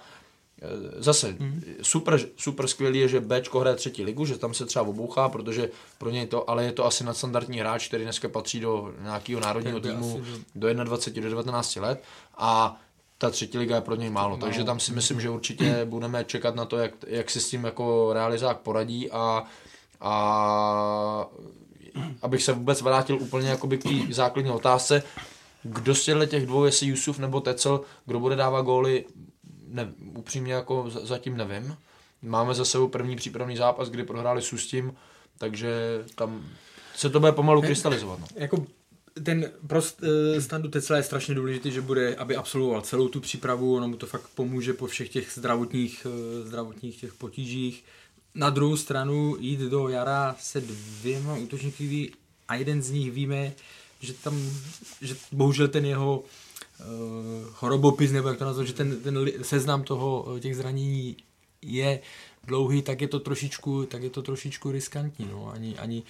e, 0.61 1.01
Zase 1.01 1.35
mm. 1.39 1.63
super, 1.81 2.19
super 2.35 2.67
skvělý 2.67 2.99
je, 2.99 3.07
že 3.07 3.19
Bčko 3.19 3.59
hraje 3.59 3.75
třetí 3.75 4.03
ligu, 4.03 4.25
že 4.25 4.37
tam 4.37 4.53
se 4.53 4.65
třeba 4.65 4.85
obouchá, 4.85 5.29
protože 5.29 5.69
pro 5.97 6.09
něj 6.09 6.27
to, 6.27 6.49
ale 6.49 6.63
je 6.63 6.71
to 6.71 6.85
asi 6.85 7.03
nadstandardní 7.03 7.59
hráč, 7.59 7.87
který 7.87 8.03
dneska 8.03 8.29
patří 8.29 8.59
do 8.59 8.93
nějakého 9.01 9.41
národního 9.41 9.79
týmu 9.79 10.23
do 10.55 10.73
21, 10.73 11.29
do 11.29 11.35
19 11.35 11.75
let 11.75 12.03
a 12.37 12.81
ta 13.17 13.29
třetí 13.29 13.57
liga 13.57 13.75
je 13.75 13.81
pro 13.81 13.95
něj 13.95 14.09
málo, 14.09 14.37
no. 14.37 14.45
takže 14.45 14.63
tam 14.63 14.79
si 14.79 14.91
myslím, 14.91 15.21
že 15.21 15.29
určitě 15.29 15.85
budeme 15.85 16.25
čekat 16.25 16.55
na 16.55 16.65
to, 16.65 16.77
jak, 16.77 16.91
jak 17.07 17.29
si 17.29 17.39
s 17.39 17.49
tím 17.49 17.63
jako 17.63 18.13
realizák 18.13 18.59
poradí 18.59 19.11
a, 19.11 19.43
a 20.01 21.27
abych 22.21 22.43
se 22.43 22.53
vůbec 22.53 22.81
vrátil 22.81 23.17
úplně 23.21 23.49
jakoby 23.49 23.77
k 23.77 23.83
té 23.83 24.13
základní 24.13 24.51
otázce, 24.51 25.03
kdo 25.63 25.95
z 25.95 26.09
těch 26.29 26.45
dvou, 26.45 26.65
jestli 26.65 26.87
Jusuf 26.87 27.19
nebo 27.19 27.41
Tecel, 27.41 27.81
kdo 28.05 28.19
bude 28.19 28.35
dávat 28.35 28.61
góly, 28.61 29.05
ne, 29.67 29.93
upřímně 30.15 30.53
jako 30.53 30.85
zatím 30.89 31.37
nevím. 31.37 31.75
Máme 32.21 32.53
za 32.53 32.65
sebou 32.65 32.87
první 32.87 33.15
přípravný 33.15 33.57
zápas, 33.57 33.89
kdy 33.89 34.03
prohráli 34.03 34.41
Sustím, 34.41 34.93
takže 35.37 35.71
tam 36.15 36.45
se 36.95 37.09
to 37.09 37.19
bude 37.19 37.31
pomalu 37.31 37.61
krystalizovat. 37.61 38.19
No. 38.19 38.27
Jako 38.35 38.65
ten 39.23 39.51
prost 39.67 40.01
uh, 40.01 40.39
standu 40.39 40.69
Tesla 40.69 40.97
je 40.97 41.03
strašně 41.03 41.35
důležitý, 41.35 41.71
že 41.71 41.81
bude, 41.81 42.15
aby 42.15 42.35
absolvoval 42.35 42.81
celou 42.81 43.07
tu 43.07 43.19
přípravu, 43.19 43.75
ono 43.75 43.87
mu 43.87 43.97
to 43.97 44.05
fakt 44.05 44.29
pomůže 44.35 44.73
po 44.73 44.87
všech 44.87 45.09
těch 45.09 45.31
zdravotních, 45.35 46.07
uh, 46.09 46.47
zdravotních 46.47 46.99
těch 46.99 47.13
potížích. 47.13 47.83
Na 48.35 48.49
druhou 48.49 48.77
stranu 48.77 49.35
jít 49.39 49.59
do 49.59 49.87
jara 49.87 50.35
se 50.39 50.61
dvěma 50.61 51.35
útočníky 51.35 52.11
a 52.47 52.55
jeden 52.55 52.81
z 52.81 52.91
nich 52.91 53.11
víme, 53.11 53.53
že 53.99 54.13
tam, 54.13 54.49
že 55.01 55.15
bohužel 55.31 55.67
ten 55.67 55.85
jeho 55.85 56.19
uh, 56.19 56.85
chorobopis, 57.51 58.11
nebo 58.11 58.27
jak 58.27 58.37
to 58.37 58.45
nazvat, 58.45 58.67
že 58.67 58.73
ten, 58.73 59.01
ten 59.01 59.31
seznam 59.41 59.83
toho, 59.83 60.35
eh, 60.37 60.39
těch 60.39 60.55
zranění 60.55 61.17
je 61.61 61.99
dlouhý, 62.43 62.81
tak 62.81 63.01
je 63.01 63.07
to 63.07 63.19
trošičku, 63.19 63.85
tak 63.85 64.03
je 64.03 64.09
to 64.09 64.21
trošičku 64.21 64.71
riskantní, 64.71 65.29
no, 65.31 65.51
ani, 65.53 65.77
ani 65.77 66.03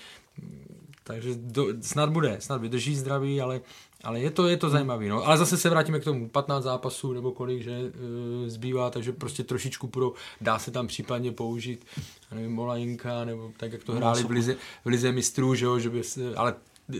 takže 1.03 1.35
do, 1.35 1.67
snad 1.81 2.09
bude, 2.09 2.37
snad 2.39 2.61
vydrží 2.61 2.95
zdraví, 2.95 3.41
ale, 3.41 3.61
ale 4.03 4.19
je 4.19 4.31
to, 4.31 4.47
je 4.47 4.57
to 4.57 4.69
zajímavý. 4.69 5.09
No. 5.09 5.27
Ale 5.27 5.37
zase 5.37 5.57
se 5.57 5.69
vrátíme 5.69 5.99
k 5.99 6.03
tomu 6.03 6.29
15 6.29 6.63
zápasů 6.63 7.13
nebo 7.13 7.31
kolik, 7.31 7.61
že 7.61 7.71
e, 7.71 8.49
zbývá, 8.49 8.89
takže 8.89 9.11
prostě 9.11 9.43
trošičku 9.43 9.87
pro, 9.87 10.13
dá 10.41 10.59
se 10.59 10.71
tam 10.71 10.87
případně 10.87 11.31
použít, 11.31 11.85
nevím, 12.31 12.51
Molajinka, 12.51 13.25
nebo 13.25 13.51
tak, 13.57 13.71
jak 13.71 13.83
to 13.83 13.93
hráli 13.93 14.23
v 14.23 14.29
lize, 14.29 14.55
v 14.85 14.87
lize 14.87 15.11
mistrů, 15.11 15.55
že 15.55 15.65
jo, 15.65 15.79
že 15.79 15.89
by 15.89 16.03
se, 16.03 16.35
ale 16.35 16.55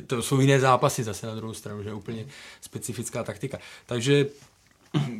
to 0.08 0.22
jsou 0.22 0.40
jiné 0.40 0.60
zápasy 0.60 1.04
zase 1.04 1.28
na 1.28 1.36
druhou 1.36 1.54
stranu, 1.54 1.84
že 1.84 1.90
je 1.90 1.94
úplně 1.94 2.26
specifická 2.62 3.24
taktika. 3.24 3.58
Takže 3.86 4.26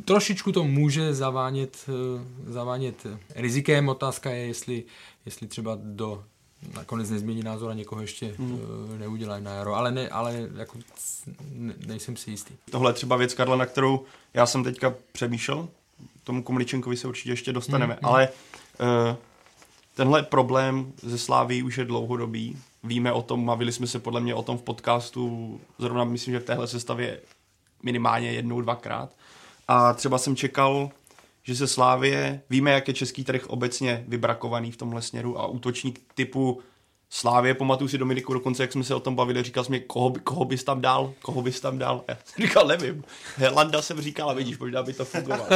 trošičku 0.04 0.52
to 0.52 0.64
může 0.64 1.14
zavánět, 1.14 1.76
eh, 1.88 2.52
zavánět 2.52 3.06
rizikem. 3.34 3.88
Otázka 3.88 4.30
je, 4.30 4.46
jestli, 4.46 4.84
jestli 5.26 5.46
třeba 5.46 5.78
do 5.82 6.24
nakonec 6.74 7.10
nezmění 7.10 7.42
názor 7.42 7.70
a 7.70 7.74
někoho 7.74 8.00
ještě 8.00 8.34
mm. 8.38 8.60
neudělají 8.98 9.44
na 9.44 9.50
jaro, 9.50 9.74
ale, 9.74 9.92
ne, 9.92 10.08
ale 10.08 10.48
jako 10.56 10.78
ne, 11.52 11.74
nejsem 11.86 12.16
si 12.16 12.30
jistý. 12.30 12.54
Tohle 12.70 12.90
je 12.90 12.94
třeba 12.94 13.16
věc, 13.16 13.34
Karla, 13.34 13.56
na 13.56 13.66
kterou 13.66 14.04
já 14.34 14.46
jsem 14.46 14.64
teďka 14.64 14.94
přemýšlel, 15.12 15.68
tomu 16.24 16.42
Komličenkovi 16.42 16.96
se 16.96 17.08
určitě 17.08 17.30
ještě 17.30 17.52
dostaneme, 17.52 17.94
mm. 17.94 18.08
ale 18.08 18.28
uh, 18.80 19.16
tenhle 19.94 20.22
problém 20.22 20.92
ze 21.02 21.18
Sláví 21.18 21.62
už 21.62 21.78
je 21.78 21.84
dlouhodobý. 21.84 22.58
Víme 22.84 23.12
o 23.12 23.22
tom, 23.22 23.46
bavili 23.46 23.72
jsme 23.72 23.86
se 23.86 23.98
podle 23.98 24.20
mě 24.20 24.34
o 24.34 24.42
tom 24.42 24.58
v 24.58 24.62
podcastu, 24.62 25.60
zrovna 25.78 26.04
myslím, 26.04 26.34
že 26.34 26.40
v 26.40 26.44
téhle 26.44 26.68
sestavě 26.68 27.20
minimálně 27.82 28.32
jednou, 28.32 28.60
dvakrát. 28.60 29.10
A 29.68 29.92
třeba 29.92 30.18
jsem 30.18 30.36
čekal, 30.36 30.90
že 31.42 31.56
se 31.56 31.66
Slávě, 31.66 32.42
víme, 32.50 32.70
jak 32.70 32.88
je 32.88 32.94
český 32.94 33.24
trh 33.24 33.46
obecně 33.46 34.04
vybrakovaný 34.08 34.72
v 34.72 34.76
tomhle 34.76 35.02
směru 35.02 35.40
a 35.40 35.46
útočník 35.46 36.00
typu 36.14 36.60
Slávě, 37.14 37.54
pamatuju 37.54 37.88
si 37.88 37.98
Dominiku 37.98 38.34
dokonce, 38.34 38.62
jak 38.62 38.72
jsme 38.72 38.84
se 38.84 38.94
o 38.94 39.00
tom 39.00 39.14
bavili, 39.14 39.42
říkal 39.42 39.64
jsi 39.64 39.70
mi, 39.70 39.80
koho, 39.80 40.10
by, 40.10 40.20
koho 40.20 40.44
bys 40.44 40.64
tam 40.64 40.80
dal, 40.80 41.12
koho 41.22 41.42
bys 41.42 41.60
tam 41.60 41.78
dal. 41.78 42.04
Já 42.08 42.16
jsem 42.24 42.46
říkal, 42.46 42.66
nevím. 42.66 43.04
Helanda 43.36 43.82
jsem 43.82 44.00
říkal, 44.00 44.30
a 44.30 44.32
vidíš, 44.32 44.58
možná 44.58 44.82
by 44.82 44.92
to 44.92 45.04
fungovalo. 45.04 45.46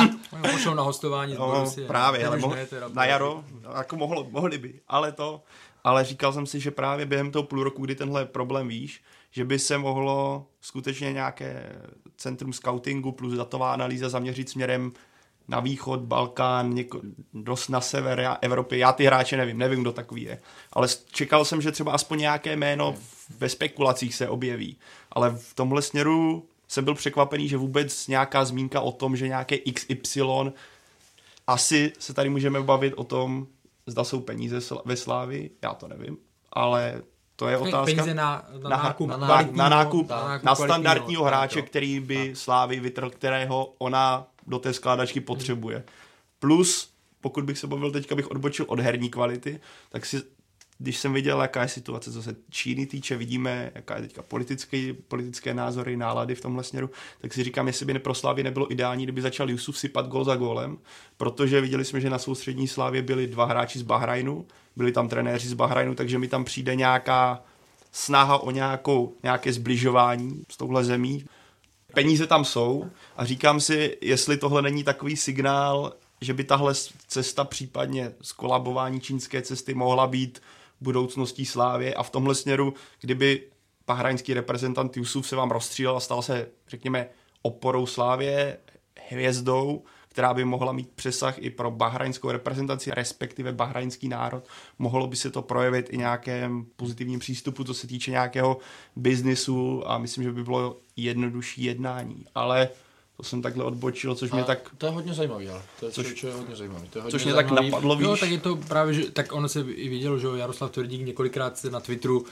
Pošel 0.52 0.74
na 0.74 0.82
hostování 0.82 1.34
no, 1.34 1.64
Právě, 1.86 2.26
ale 2.26 2.38
mohl, 2.38 2.54
ne, 2.54 2.66
teda, 2.66 2.88
na 2.88 3.04
jaro, 3.04 3.44
jako 3.76 3.96
mohlo, 3.96 4.26
mohli 4.30 4.58
by, 4.58 4.80
ale 4.88 5.12
to, 5.12 5.42
ale 5.84 6.04
říkal 6.04 6.32
jsem 6.32 6.46
si, 6.46 6.60
že 6.60 6.70
právě 6.70 7.06
během 7.06 7.30
toho 7.30 7.42
půl 7.42 7.64
roku, 7.64 7.84
kdy 7.84 7.94
tenhle 7.94 8.26
problém 8.26 8.68
víš, 8.68 9.02
že 9.30 9.44
by 9.44 9.58
se 9.58 9.78
mohlo 9.78 10.46
skutečně 10.60 11.12
nějaké 11.12 11.76
centrum 12.16 12.52
scoutingu 12.52 13.12
plus 13.12 13.34
datová 13.34 13.72
analýza 13.72 14.08
zaměřit 14.08 14.48
směrem 14.48 14.92
na 15.48 15.60
východ, 15.60 16.00
Balkán, 16.00 16.74
něko, 16.74 17.00
dost 17.34 17.68
na 17.68 17.80
sever 17.80 18.36
Evropy. 18.40 18.78
Já 18.78 18.92
ty 18.92 19.04
hráče 19.04 19.36
nevím, 19.36 19.58
nevím, 19.58 19.80
kdo 19.80 19.92
takový 19.92 20.22
je. 20.22 20.40
Ale 20.72 20.88
čekal 21.12 21.44
jsem, 21.44 21.60
že 21.60 21.72
třeba 21.72 21.92
aspoň 21.92 22.18
nějaké 22.18 22.56
jméno 22.56 22.94
ve 23.38 23.48
spekulacích 23.48 24.14
se 24.14 24.28
objeví. 24.28 24.76
Ale 25.12 25.30
v 25.30 25.54
tomhle 25.54 25.82
směru 25.82 26.46
jsem 26.68 26.84
byl 26.84 26.94
překvapený, 26.94 27.48
že 27.48 27.56
vůbec 27.56 28.08
nějaká 28.08 28.44
zmínka 28.44 28.80
o 28.80 28.92
tom, 28.92 29.16
že 29.16 29.28
nějaké 29.28 29.58
XY, 29.58 30.22
asi 31.46 31.92
se 31.98 32.14
tady 32.14 32.28
můžeme 32.28 32.62
bavit 32.62 32.94
o 32.96 33.04
tom, 33.04 33.46
zda 33.86 34.04
jsou 34.04 34.20
peníze 34.20 34.58
ve 34.84 34.96
Slávi, 34.96 35.50
já 35.62 35.74
to 35.74 35.88
nevím, 35.88 36.16
ale 36.52 37.02
to 37.36 37.48
je 37.48 37.58
otázka. 37.58 37.84
Peníze 37.84 38.14
na, 38.14 38.44
na, 38.62 38.68
na 38.68 38.76
nákup, 38.76 39.08
na, 39.08 39.16
na, 39.16 39.26
na, 39.26 39.68
nákup, 39.68 40.10
na, 40.10 40.28
nákup 40.28 40.44
na 40.44 40.54
standardního 40.54 41.24
hráče, 41.24 41.62
který 41.62 42.00
by 42.00 42.32
Slávy 42.34 42.80
vytrhl, 42.80 43.10
kterého 43.10 43.74
ona 43.78 44.26
do 44.46 44.58
té 44.58 44.72
skládačky 44.72 45.20
potřebuje. 45.20 45.84
Plus, 46.38 46.90
pokud 47.20 47.44
bych 47.44 47.58
se 47.58 47.66
bavil 47.66 47.90
teďka, 47.90 48.14
bych 48.14 48.30
odbočil 48.30 48.64
od 48.68 48.80
herní 48.80 49.10
kvality, 49.10 49.60
tak 49.90 50.06
si 50.06 50.22
když 50.78 50.98
jsem 50.98 51.12
viděl, 51.12 51.42
jaká 51.42 51.62
je 51.62 51.68
situace, 51.68 52.12
co 52.12 52.22
se 52.22 52.36
Číny 52.50 52.86
týče, 52.86 53.16
vidíme, 53.16 53.72
jaká 53.74 53.96
je 53.96 54.02
teďka 54.02 54.22
politické, 54.22 54.94
politické 55.08 55.54
názory, 55.54 55.96
nálady 55.96 56.34
v 56.34 56.40
tomhle 56.40 56.64
směru, 56.64 56.90
tak 57.20 57.32
si 57.32 57.44
říkám, 57.44 57.66
jestli 57.66 57.86
by 57.86 57.98
pro 57.98 58.14
Slávě 58.14 58.44
nebylo 58.44 58.72
ideální, 58.72 59.04
kdyby 59.04 59.22
začal 59.22 59.50
Jusuf 59.50 59.78
sypat 59.78 60.06
gol 60.06 60.24
za 60.24 60.36
golem, 60.36 60.78
protože 61.16 61.60
viděli 61.60 61.84
jsme, 61.84 62.00
že 62.00 62.10
na 62.10 62.18
soustřední 62.18 62.68
Slávě 62.68 63.02
byli 63.02 63.26
dva 63.26 63.44
hráči 63.44 63.78
z 63.78 63.82
Bahrajnu, 63.82 64.46
byli 64.76 64.92
tam 64.92 65.08
trenéři 65.08 65.48
z 65.48 65.54
Bahrajnu, 65.54 65.94
takže 65.94 66.18
mi 66.18 66.28
tam 66.28 66.44
přijde 66.44 66.74
nějaká 66.74 67.44
snaha 67.92 68.38
o 68.38 68.50
nějakou, 68.50 69.16
nějaké 69.22 69.52
zbližování 69.52 70.42
s 70.50 70.56
touhle 70.56 70.84
zemí 70.84 71.24
peníze 71.94 72.26
tam 72.26 72.44
jsou 72.44 72.90
a 73.16 73.24
říkám 73.24 73.60
si, 73.60 73.98
jestli 74.00 74.36
tohle 74.36 74.62
není 74.62 74.84
takový 74.84 75.16
signál, 75.16 75.92
že 76.20 76.34
by 76.34 76.44
tahle 76.44 76.74
cesta 77.08 77.44
případně 77.44 78.12
skolabování 78.22 79.00
čínské 79.00 79.42
cesty 79.42 79.74
mohla 79.74 80.06
být 80.06 80.42
budoucností 80.80 81.46
Slávě 81.46 81.94
a 81.94 82.02
v 82.02 82.10
tomhle 82.10 82.34
směru, 82.34 82.74
kdyby 83.00 83.42
bahrajnský 83.86 84.34
reprezentant 84.34 84.96
Jusuf 84.96 85.28
se 85.28 85.36
vám 85.36 85.50
rozstřílel 85.50 85.96
a 85.96 86.00
stal 86.00 86.22
se, 86.22 86.48
řekněme, 86.68 87.08
oporou 87.42 87.86
Slávě, 87.86 88.58
hvězdou, 89.08 89.84
která 90.14 90.34
by 90.34 90.44
mohla 90.44 90.72
mít 90.72 90.90
přesah 90.94 91.34
i 91.38 91.50
pro 91.50 91.70
bahrajnskou 91.70 92.30
reprezentaci, 92.30 92.90
respektive 92.90 93.52
bahrajnský 93.52 94.08
národ. 94.08 94.44
Mohlo 94.78 95.06
by 95.06 95.16
se 95.16 95.30
to 95.30 95.42
projevit 95.42 95.86
i 95.90 95.98
nějakém 95.98 96.66
pozitivním 96.76 97.18
přístupu, 97.18 97.64
co 97.64 97.74
se 97.74 97.86
týče 97.86 98.10
nějakého 98.10 98.58
biznisu 98.96 99.82
a 99.90 99.98
myslím, 99.98 100.24
že 100.24 100.32
by 100.32 100.44
bylo 100.44 100.76
jednodušší 100.96 101.64
jednání. 101.64 102.26
Ale 102.34 102.68
to 103.16 103.22
jsem 103.22 103.42
takhle 103.42 103.64
odbočil, 103.64 104.14
což 104.14 104.32
a 104.32 104.34
mě 104.34 104.44
tak... 104.44 104.70
To 104.78 104.86
je 104.86 104.92
hodně 104.92 105.14
zajímavý, 105.14 105.48
ale 105.48 105.62
to 105.80 105.86
je, 105.86 105.92
což, 105.92 106.22
je 106.22 106.32
hodně 106.32 106.56
zajímavý. 106.56 106.88
To 106.88 106.98
je 106.98 107.02
hodně 107.02 107.18
což 107.18 107.24
mě 107.24 107.32
zajímavý. 107.34 107.56
tak 107.56 107.72
napadlo, 107.72 107.96
víš? 107.96 108.06
No, 108.06 108.16
tak 108.16 108.30
je 108.30 108.38
to 108.38 108.56
právě, 108.56 108.94
že, 108.94 109.10
tak 109.10 109.32
ono 109.32 109.48
se 109.48 109.60
i 109.60 109.88
vidělo, 109.88 110.18
že 110.18 110.26
Jaroslav 110.36 110.70
Tvrdík 110.70 111.06
několikrát 111.06 111.64
na 111.64 111.80
Twitteru 111.80 112.24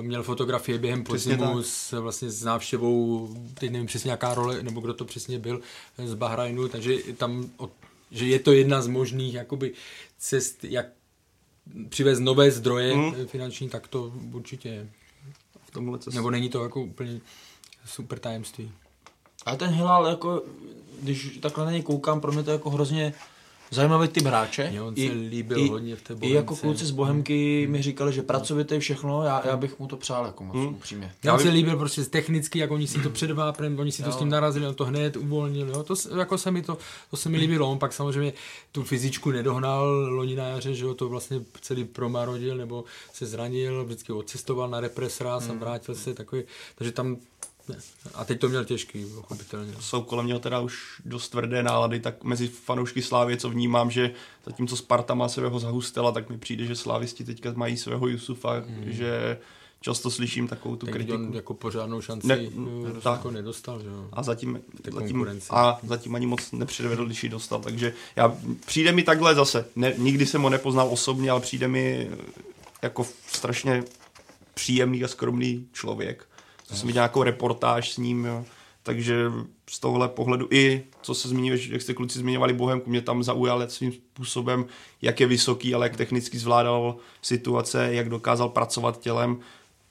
měl 0.00 0.22
fotografie 0.22 0.78
během 0.78 1.04
podzimu 1.04 1.62
s, 1.62 2.00
vlastně 2.00 2.30
s 2.30 2.44
návštěvou, 2.44 3.28
teď 3.54 3.70
nevím 3.70 3.86
přesně 3.86 4.10
jaká 4.10 4.34
role, 4.34 4.62
nebo 4.62 4.80
kdo 4.80 4.94
to 4.94 5.04
přesně 5.04 5.38
byl, 5.38 5.60
z 6.04 6.14
Bahrajnu, 6.14 6.68
takže 6.68 6.96
tam, 7.16 7.50
že 8.10 8.26
je 8.26 8.38
to 8.38 8.52
jedna 8.52 8.82
z 8.82 8.86
možných 8.86 9.34
jakoby 9.34 9.72
cest, 10.18 10.64
jak 10.64 10.86
přivést 11.88 12.20
nové 12.20 12.50
zdroje 12.50 12.96
mm. 12.96 13.26
finanční, 13.26 13.68
tak 13.68 13.88
to 13.88 14.12
určitě 14.32 14.68
je. 14.68 14.88
V 15.64 15.70
tomhle 15.70 15.98
Nebo 16.12 16.30
není 16.30 16.48
to 16.48 16.62
jako 16.62 16.82
úplně 16.82 17.20
super 17.86 18.18
tajemství. 18.18 18.72
A 19.46 19.56
ten 19.56 19.70
Hilal, 19.70 20.06
jako, 20.06 20.42
když 21.02 21.38
takhle 21.42 21.64
na 21.64 21.70
něj 21.70 21.82
koukám, 21.82 22.20
pro 22.20 22.32
mě 22.32 22.42
to 22.42 22.50
je 22.50 22.54
jako 22.54 22.70
hrozně 22.70 23.14
zajímavý 23.72 24.08
typ 24.08 24.24
hráče. 24.26 24.70
Mně 24.70 24.82
on 24.82 24.96
se 24.96 25.02
I, 25.02 25.10
líbil 25.10 25.58
i, 25.58 25.68
hodně 25.68 25.96
v 25.96 26.02
té 26.02 26.14
bohemce. 26.14 26.32
I 26.32 26.36
jako 26.36 26.56
kluci 26.56 26.86
z 26.86 26.90
Bohemky 26.90 27.62
hmm. 27.64 27.72
mi 27.72 27.82
říkali, 27.82 28.12
že 28.12 28.22
pracovité 28.22 28.78
všechno, 28.78 29.22
já, 29.22 29.42
já 29.46 29.56
bych 29.56 29.78
mu 29.78 29.86
to 29.86 29.96
přál 29.96 30.26
jako 30.26 30.44
moc 30.44 30.56
hmm. 30.56 30.66
upřímně. 30.66 31.12
Já 31.24 31.38
se 31.38 31.48
líbil 31.48 31.76
prostě 31.76 32.04
technicky, 32.04 32.58
jak 32.58 32.70
oni 32.70 32.86
si 32.86 32.98
to 32.98 33.10
před 33.10 33.30
váprem, 33.30 33.78
oni 33.78 33.92
si 33.92 34.02
to 34.02 34.08
jo. 34.08 34.16
s 34.16 34.20
ním 34.20 34.28
narazili, 34.28 34.66
on 34.66 34.74
to 34.74 34.84
hned 34.84 35.16
uvolnil, 35.16 35.68
jo. 35.68 35.82
To, 35.82 35.94
jako 36.18 36.38
se 36.38 36.50
mi 36.50 36.62
to, 36.62 36.78
to 37.10 37.16
se 37.16 37.28
mi 37.28 37.38
líbilo, 37.38 37.70
on 37.70 37.78
pak 37.78 37.92
samozřejmě 37.92 38.32
tu 38.72 38.82
fyzičku 38.82 39.30
nedohnal 39.30 39.86
loni 39.88 40.36
na 40.36 40.48
jaře, 40.48 40.74
že 40.74 40.84
jo, 40.84 40.94
to 40.94 41.08
vlastně 41.08 41.40
celý 41.60 41.84
promarodil, 41.84 42.56
nebo 42.56 42.84
se 43.12 43.26
zranil, 43.26 43.84
vždycky 43.84 44.12
odcestoval 44.12 44.68
na 44.68 44.80
represra, 44.80 45.38
hmm. 45.38 45.58
vrátil 45.58 45.94
se 45.94 46.14
takový, 46.14 46.42
takže 46.74 46.92
tam 46.92 47.16
ne. 47.68 47.76
A 48.14 48.24
teď 48.24 48.40
to 48.40 48.48
měl 48.48 48.64
těžký, 48.64 49.04
pochopitelně. 49.04 49.74
Jsou 49.80 50.02
kolem 50.02 50.26
něho 50.26 50.38
teda 50.40 50.60
už 50.60 51.02
dost 51.04 51.28
tvrdé 51.28 51.62
nálady, 51.62 52.00
tak 52.00 52.24
mezi 52.24 52.48
fanoušky 52.48 53.02
Slávě, 53.02 53.36
co 53.36 53.50
vnímám, 53.50 53.90
že 53.90 54.10
zatímco 54.46 54.76
Sparta 54.76 55.14
má 55.14 55.28
svého 55.28 55.58
zahustela, 55.58 56.12
tak 56.12 56.30
mi 56.30 56.38
přijde, 56.38 56.66
že 56.66 56.76
Slávisti 56.76 57.24
teďka 57.24 57.52
mají 57.56 57.76
svého 57.76 58.06
Jusufa, 58.08 58.60
mm. 58.60 58.84
že 58.86 59.38
často 59.80 60.10
slyším 60.10 60.48
takovou 60.48 60.76
tu 60.76 60.86
Teď 60.86 60.92
kritiku. 60.92 61.14
on 61.14 61.34
jako 61.34 61.54
pořádnou 61.54 62.00
šanci 62.00 62.26
ne, 62.26 62.38
no, 62.54 63.00
tak. 63.00 63.12
jako 63.12 63.30
nedostal, 63.30 63.82
že 63.82 63.88
jo? 63.88 64.08
A 64.12 64.22
zatím, 64.22 64.60
zatím, 64.92 65.26
a 65.50 65.80
zatím 65.82 66.14
ani 66.14 66.26
moc 66.26 66.52
nepředvedl, 66.52 67.06
když 67.06 67.24
ji 67.24 67.28
dostal, 67.30 67.60
takže 67.60 67.94
já, 68.16 68.36
přijde 68.66 68.92
mi 68.92 69.02
takhle 69.02 69.34
zase, 69.34 69.66
ne, 69.76 69.94
nikdy 69.98 70.26
jsem 70.26 70.42
ho 70.42 70.50
nepoznal 70.50 70.88
osobně, 70.90 71.30
ale 71.30 71.40
přijde 71.40 71.68
mi 71.68 72.10
jako 72.82 73.06
strašně 73.26 73.84
příjemný 74.54 75.04
a 75.04 75.08
skromný 75.08 75.66
člověk 75.72 76.28
jsem 76.76 76.86
viděl 76.86 77.00
nějakou 77.00 77.22
reportáž 77.22 77.92
s 77.92 77.96
ním, 77.96 78.24
jo. 78.24 78.44
takže 78.82 79.32
z 79.70 79.80
tohohle 79.80 80.08
pohledu 80.08 80.48
i, 80.50 80.84
co 81.02 81.14
se 81.14 81.28
zmínil, 81.28 81.58
jak 81.70 81.82
jste 81.82 81.94
kluci 81.94 82.18
zmiňovali 82.18 82.52
Bohemku, 82.52 82.90
mě 82.90 83.00
tam 83.00 83.22
zaujal 83.22 83.68
svým 83.68 83.92
způsobem, 83.92 84.64
jak 85.02 85.20
je 85.20 85.26
vysoký, 85.26 85.74
ale 85.74 85.86
jak 85.86 85.96
technicky 85.96 86.38
zvládal 86.38 86.96
situace, 87.22 87.94
jak 87.94 88.08
dokázal 88.08 88.48
pracovat 88.48 89.00
tělem. 89.00 89.38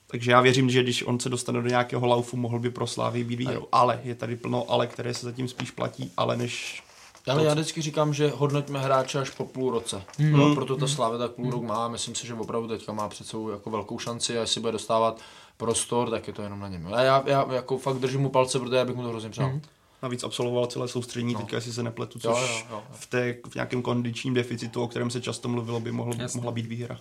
Takže 0.06 0.30
já 0.30 0.40
věřím, 0.40 0.70
že 0.70 0.82
když 0.82 1.02
on 1.02 1.20
se 1.20 1.28
dostane 1.28 1.62
do 1.62 1.68
nějakého 1.68 2.06
laufu, 2.06 2.36
mohl 2.36 2.58
by 2.58 2.70
pro 2.70 2.86
Slávy 2.86 3.24
být 3.24 3.36
výhrou. 3.36 3.66
Ale 3.72 4.00
je 4.04 4.14
tady 4.14 4.36
plno 4.36 4.64
ale, 4.68 4.86
které 4.86 5.14
se 5.14 5.26
zatím 5.26 5.48
spíš 5.48 5.70
platí, 5.70 6.12
ale 6.16 6.36
než 6.36 6.82
ale 7.26 7.44
já 7.44 7.54
vždycky 7.54 7.82
říkám, 7.82 8.14
že 8.14 8.32
hodnoťme 8.36 8.78
hráče 8.78 9.18
až 9.18 9.30
po 9.30 9.44
půl 9.44 9.70
roce. 9.70 10.02
Mm. 10.18 10.32
No, 10.32 10.54
proto 10.54 10.76
ta 10.76 10.86
Slávě 10.86 11.18
tak 11.18 11.30
půl 11.30 11.44
mm. 11.44 11.50
rok 11.50 11.62
má. 11.62 11.88
Myslím 11.88 12.14
si, 12.14 12.26
že 12.26 12.34
opravdu 12.34 12.68
teďka 12.68 12.92
má 12.92 13.08
před 13.08 13.26
sebou 13.26 13.48
jako 13.50 13.70
velkou 13.70 13.98
šanci 13.98 14.38
a 14.38 14.40
jestli 14.40 14.60
bude 14.60 14.72
dostávat 14.72 15.20
prostor, 15.62 16.10
tak 16.10 16.26
je 16.26 16.32
to 16.32 16.42
jenom 16.42 16.60
na 16.60 16.68
něm. 16.68 16.88
A 16.94 17.00
já, 17.00 17.22
já 17.26 17.52
jako 17.52 17.78
fakt 17.78 17.96
držím 17.96 18.20
mu 18.20 18.28
palce, 18.28 18.58
protože 18.58 18.76
já 18.76 18.84
bych 18.84 18.96
mu 18.96 19.02
to 19.02 19.08
hrozně 19.08 19.30
přál. 19.30 19.48
Mm. 19.52 19.62
Navíc 20.02 20.24
absolvoval 20.24 20.66
celé 20.66 20.88
soustřední, 20.88 21.34
no. 21.34 21.40
teďka 21.40 21.56
jestli 21.56 21.72
se 21.72 21.82
nepletu, 21.82 22.18
což 22.18 22.40
jo, 22.40 22.46
jo, 22.46 22.66
jo. 22.70 22.82
V, 22.92 23.06
té, 23.06 23.36
v 23.48 23.54
nějakém 23.54 23.82
kondičním 23.82 24.34
deficitu, 24.34 24.82
o 24.82 24.88
kterém 24.88 25.10
se 25.10 25.20
často 25.20 25.48
mluvilo, 25.48 25.80
by 25.80 25.92
mohl, 25.92 26.12
mohla 26.34 26.52
být 26.52 26.66
výhra. 26.66 26.98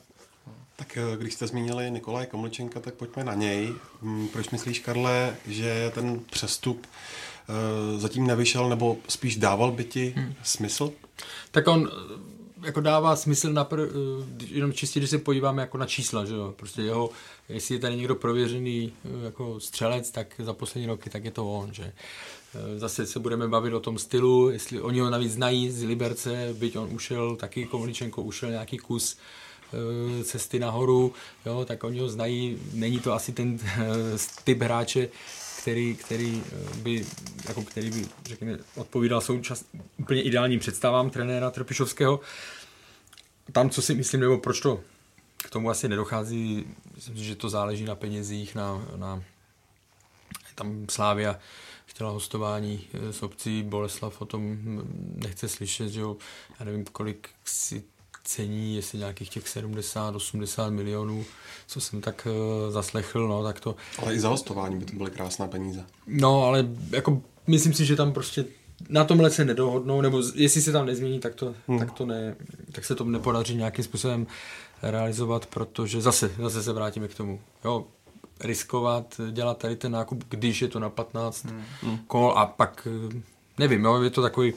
Tak 0.75 0.97
eh, 0.97 1.17
když 1.17 1.33
jste 1.33 1.47
zmínili 1.47 1.91
Nikolaj 1.91 2.25
Komličenka, 2.25 2.79
tak 2.79 2.93
pojďme 2.93 3.23
na 3.23 3.33
něj. 3.33 3.73
Hmm, 4.01 4.27
proč 4.27 4.49
myslíš, 4.49 4.79
Karle, 4.79 5.35
že 5.47 5.91
ten 5.95 6.19
přestup 6.19 6.85
uh, 6.85 7.99
zatím 7.99 8.27
nevyšel, 8.27 8.69
nebo 8.69 8.97
spíš 9.07 9.35
dával 9.35 9.71
by 9.71 9.83
ti 9.83 10.13
hmm. 10.17 10.33
smysl? 10.43 10.91
Tak 11.51 11.67
on 11.67 11.89
jako 12.63 12.81
dává 12.81 13.15
smysl 13.15 13.53
na 13.53 13.65
pr- 13.65 13.89
jenom 14.47 14.73
čistě, 14.73 14.99
když 14.99 15.09
se 15.09 15.17
podíváme 15.17 15.61
jako 15.61 15.77
na 15.77 15.85
čísla, 15.85 16.25
že 16.25 16.35
jo, 16.35 16.53
prostě 16.57 16.81
jeho, 16.81 17.09
jestli 17.51 17.75
je 17.75 17.79
tady 17.79 17.95
někdo 17.95 18.15
prověřený 18.15 18.93
jako 19.23 19.59
střelec, 19.59 20.11
tak 20.11 20.27
za 20.39 20.53
poslední 20.53 20.87
roky, 20.87 21.09
tak 21.09 21.25
je 21.25 21.31
to 21.31 21.53
on, 21.53 21.73
že 21.73 21.93
Zase 22.77 23.05
se 23.05 23.19
budeme 23.19 23.47
bavit 23.47 23.73
o 23.73 23.79
tom 23.79 23.97
stylu, 23.97 24.49
jestli 24.49 24.81
oni 24.81 24.99
ho 24.99 25.09
navíc 25.09 25.33
znají 25.33 25.71
z 25.71 25.83
Liberce, 25.83 26.49
byť 26.53 26.77
on 26.77 26.89
ušel, 26.93 27.35
taky 27.35 27.65
Kovličenko 27.65 28.21
ušel 28.21 28.51
nějaký 28.51 28.77
kus 28.77 29.17
cesty 30.23 30.59
nahoru, 30.59 31.13
jo, 31.45 31.65
tak 31.65 31.83
oni 31.83 31.99
ho 31.99 32.09
znají, 32.09 32.57
není 32.73 32.99
to 32.99 33.13
asi 33.13 33.31
ten 33.31 33.59
typ 34.43 34.61
hráče, 34.61 35.09
který, 35.61 35.95
který 35.95 36.43
by, 36.83 37.05
jako 37.47 37.63
který 37.63 37.91
by 37.91 38.05
řekněme, 38.25 38.57
odpovídal 38.75 39.21
součas 39.21 39.65
úplně 39.97 40.21
ideálním 40.21 40.59
představám 40.59 41.09
trenéra 41.09 41.51
Trpišovského. 41.51 42.19
Tam, 43.51 43.69
co 43.69 43.81
si 43.81 43.95
myslím, 43.95 44.21
nebo 44.21 44.37
proč 44.37 44.59
to 44.59 44.79
k 45.43 45.49
tomu 45.49 45.69
asi 45.69 45.89
nedochází, 45.89 46.65
myslím 46.95 47.17
že 47.17 47.35
to 47.35 47.49
záleží 47.49 47.85
na 47.85 47.95
penězích, 47.95 48.55
na, 48.55 48.85
na 48.95 49.23
tam 50.55 50.85
Slávia 50.89 51.39
chtěla 51.85 52.09
hostování 52.09 52.87
s 53.11 53.23
obcí, 53.23 53.63
Boleslav 53.63 54.21
o 54.21 54.25
tom 54.25 54.57
nechce 55.15 55.47
slyšet, 55.47 55.89
že 55.89 56.01
jo, 56.01 56.17
já 56.59 56.65
nevím, 56.65 56.85
kolik 56.85 57.29
si 57.45 57.83
cení, 58.23 58.75
jestli 58.75 58.99
nějakých 58.99 59.29
těch 59.29 59.43
70-80 59.43 60.71
milionů, 60.71 61.25
co 61.67 61.81
jsem 61.81 62.01
tak 62.01 62.27
uh, 62.29 62.73
zaslechl, 62.73 63.27
no, 63.27 63.43
tak 63.43 63.59
to... 63.59 63.75
Ale 63.97 64.15
i 64.15 64.19
za 64.19 64.29
hostování 64.29 64.79
by 64.79 64.85
to 64.85 64.95
byly 64.95 65.11
krásné 65.11 65.47
peníze. 65.47 65.85
No, 66.07 66.43
ale 66.43 66.67
jako 66.91 67.21
myslím 67.47 67.73
si, 67.73 67.85
že 67.85 67.95
tam 67.95 68.13
prostě 68.13 68.45
na 68.89 69.03
tomhle 69.03 69.29
se 69.29 69.45
nedohodnou, 69.45 70.01
nebo 70.01 70.21
jestli 70.35 70.61
se 70.61 70.71
tam 70.71 70.85
nezmění, 70.85 71.19
tak, 71.19 71.35
to, 71.35 71.55
hmm. 71.67 71.79
tak, 71.79 71.91
to 71.91 72.05
ne, 72.05 72.35
tak 72.71 72.85
se 72.85 72.95
to 72.95 73.03
nepodaří 73.03 73.55
nějakým 73.55 73.85
způsobem 73.85 74.27
realizovat, 74.81 75.45
protože 75.45 76.01
zase, 76.01 76.31
zase 76.39 76.63
se 76.63 76.73
vrátíme 76.73 77.07
k 77.07 77.15
tomu. 77.15 77.39
Jo, 77.65 77.85
riskovat, 78.39 79.21
dělat 79.31 79.57
tady 79.57 79.75
ten 79.75 79.91
nákup, 79.91 80.23
když 80.29 80.61
je 80.61 80.67
to 80.67 80.79
na 80.79 80.89
15 80.89 81.45
hmm. 81.45 81.97
kol 82.07 82.33
a 82.35 82.45
pak, 82.45 82.87
eh, 83.11 83.21
nevím, 83.57 83.83
jo, 83.83 84.01
je 84.01 84.09
to 84.09 84.21
takový 84.21 84.53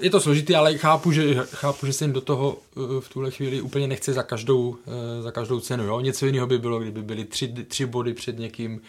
je 0.00 0.10
to 0.10 0.20
složitý, 0.20 0.54
ale 0.54 0.78
chápu, 0.78 1.12
že, 1.12 1.34
chápu, 1.34 1.86
že 1.86 1.92
se 1.92 2.04
jim 2.04 2.12
do 2.12 2.20
toho 2.20 2.58
eh, 2.76 3.00
v 3.00 3.08
tuhle 3.08 3.30
chvíli 3.30 3.60
úplně 3.60 3.86
nechce 3.88 4.12
za 4.12 4.22
každou, 4.22 4.76
eh, 4.86 5.22
za 5.22 5.32
každou 5.32 5.60
cenu. 5.60 5.84
Jo? 5.84 6.00
Něco 6.00 6.26
jiného 6.26 6.46
by 6.46 6.58
bylo, 6.58 6.78
kdyby 6.78 7.02
byly 7.02 7.24
tři, 7.24 7.48
tři 7.68 7.86
body 7.86 8.14
před 8.14 8.38
někým, 8.38 8.80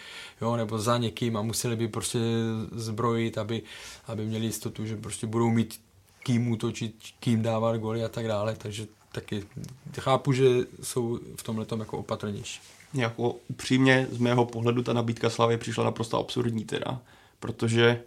jo? 0.41 0.55
nebo 0.55 0.79
za 0.79 0.97
někým 0.97 1.37
a 1.37 1.41
museli 1.41 1.75
by 1.75 1.87
prostě 1.87 2.19
zbrojit, 2.71 3.37
aby, 3.37 3.61
aby 4.07 4.25
měli 4.25 4.45
jistotu, 4.45 4.85
že 4.85 4.97
prostě 4.97 5.27
budou 5.27 5.49
mít 5.49 5.79
kým 6.23 6.51
útočit, 6.51 6.95
kým 7.19 7.41
dávat 7.41 7.77
goly 7.77 8.03
a 8.03 8.09
tak 8.09 8.27
dále. 8.27 8.55
Takže 8.55 8.87
taky 9.21 9.43
chápu, 9.99 10.31
že 10.31 10.45
jsou 10.83 11.19
v 11.35 11.43
tomhle 11.43 11.65
jako 11.79 11.97
opatrnější. 11.97 12.59
Jako 12.93 13.35
upřímně 13.47 14.07
z 14.11 14.17
mého 14.17 14.45
pohledu 14.45 14.83
ta 14.83 14.93
nabídka 14.93 15.29
Slavy 15.29 15.57
přišla 15.57 15.83
naprosto 15.83 16.17
absurdní 16.17 16.65
teda, 16.65 17.01
protože 17.39 18.01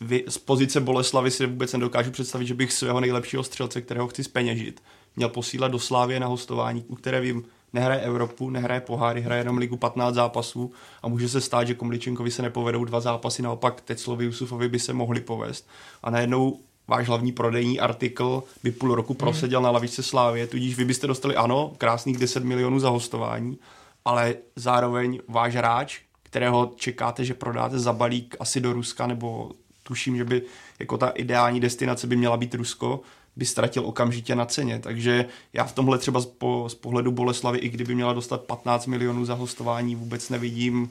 vy, 0.00 0.24
z 0.28 0.38
pozice 0.38 0.80
Boleslavy 0.80 1.30
si 1.30 1.46
vůbec 1.46 1.72
nedokážu 1.72 2.10
představit, 2.10 2.46
že 2.46 2.54
bych 2.54 2.72
svého 2.72 3.00
nejlepšího 3.00 3.42
střelce, 3.42 3.82
kterého 3.82 4.08
chci 4.08 4.24
speněžit, 4.24 4.82
měl 5.16 5.28
posílat 5.28 5.72
do 5.72 5.78
Slávě 5.78 6.20
na 6.20 6.26
hostování, 6.26 6.84
u 6.88 6.94
které 6.94 7.20
vím, 7.20 7.44
nehraje 7.72 8.00
Evropu, 8.00 8.50
nehraje 8.50 8.80
poháry, 8.80 9.20
hraje 9.20 9.40
jenom 9.40 9.58
ligu 9.58 9.76
15 9.76 10.14
zápasů 10.14 10.72
a 11.02 11.08
může 11.08 11.28
se 11.28 11.40
stát, 11.40 11.66
že 11.66 11.74
Komličenkovi 11.74 12.30
se 12.30 12.42
nepovedou 12.42 12.84
dva 12.84 13.00
zápasy, 13.00 13.42
naopak 13.42 13.80
Teclovi 13.80 14.24
Jusufovi 14.24 14.68
by 14.68 14.78
se 14.78 14.92
mohli 14.92 15.20
povést. 15.20 15.68
A 16.02 16.10
najednou 16.10 16.60
váš 16.88 17.08
hlavní 17.08 17.32
prodejní 17.32 17.80
artikl 17.80 18.42
by 18.62 18.72
půl 18.72 18.94
roku 18.94 19.14
proseděl 19.14 19.58
hmm. 19.58 19.64
na 19.64 19.70
lavičce 19.70 20.02
Slávě, 20.02 20.46
tudíž 20.46 20.76
vy 20.76 20.84
byste 20.84 21.06
dostali 21.06 21.36
ano, 21.36 21.72
krásných 21.78 22.18
10 22.18 22.44
milionů 22.44 22.80
za 22.80 22.88
hostování, 22.88 23.58
ale 24.04 24.34
zároveň 24.56 25.20
váš 25.28 25.54
hráč, 25.54 26.00
kterého 26.22 26.72
čekáte, 26.76 27.24
že 27.24 27.34
prodáte 27.34 27.78
za 27.78 27.92
balík 27.92 28.36
asi 28.40 28.60
do 28.60 28.72
Ruska 28.72 29.06
nebo 29.06 29.50
tuším, 29.82 30.16
že 30.16 30.24
by 30.24 30.42
jako 30.78 30.98
ta 30.98 31.08
ideální 31.08 31.60
destinace 31.60 32.06
by 32.06 32.16
měla 32.16 32.36
být 32.36 32.54
Rusko, 32.54 33.00
by 33.36 33.44
ztratil 33.44 33.86
okamžitě 33.86 34.34
na 34.34 34.46
ceně. 34.46 34.78
Takže 34.78 35.26
já 35.52 35.64
v 35.64 35.72
tomhle 35.72 35.98
třeba 35.98 36.20
z, 36.20 36.26
po, 36.26 36.64
z 36.68 36.74
pohledu 36.74 37.12
Boleslavy, 37.12 37.58
i 37.58 37.68
kdyby 37.68 37.94
měla 37.94 38.12
dostat 38.12 38.40
15 38.40 38.86
milionů 38.86 39.24
za 39.24 39.34
hostování, 39.34 39.94
vůbec 39.94 40.30
nevidím 40.30 40.90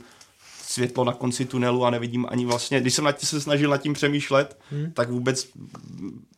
světlo 0.74 1.04
na 1.04 1.14
konci 1.14 1.46
tunelu 1.46 1.86
a 1.86 1.90
nevidím 1.90 2.26
ani 2.30 2.46
vlastně, 2.46 2.82
když 2.82 2.94
jsem 2.94 3.06
na 3.06 3.14
se 3.18 3.42
snažil 3.42 3.70
nad 3.70 3.78
tím 3.78 3.94
přemýšlet, 3.94 4.60
hmm. 4.72 4.92
tak 4.92 5.10
vůbec 5.10 5.50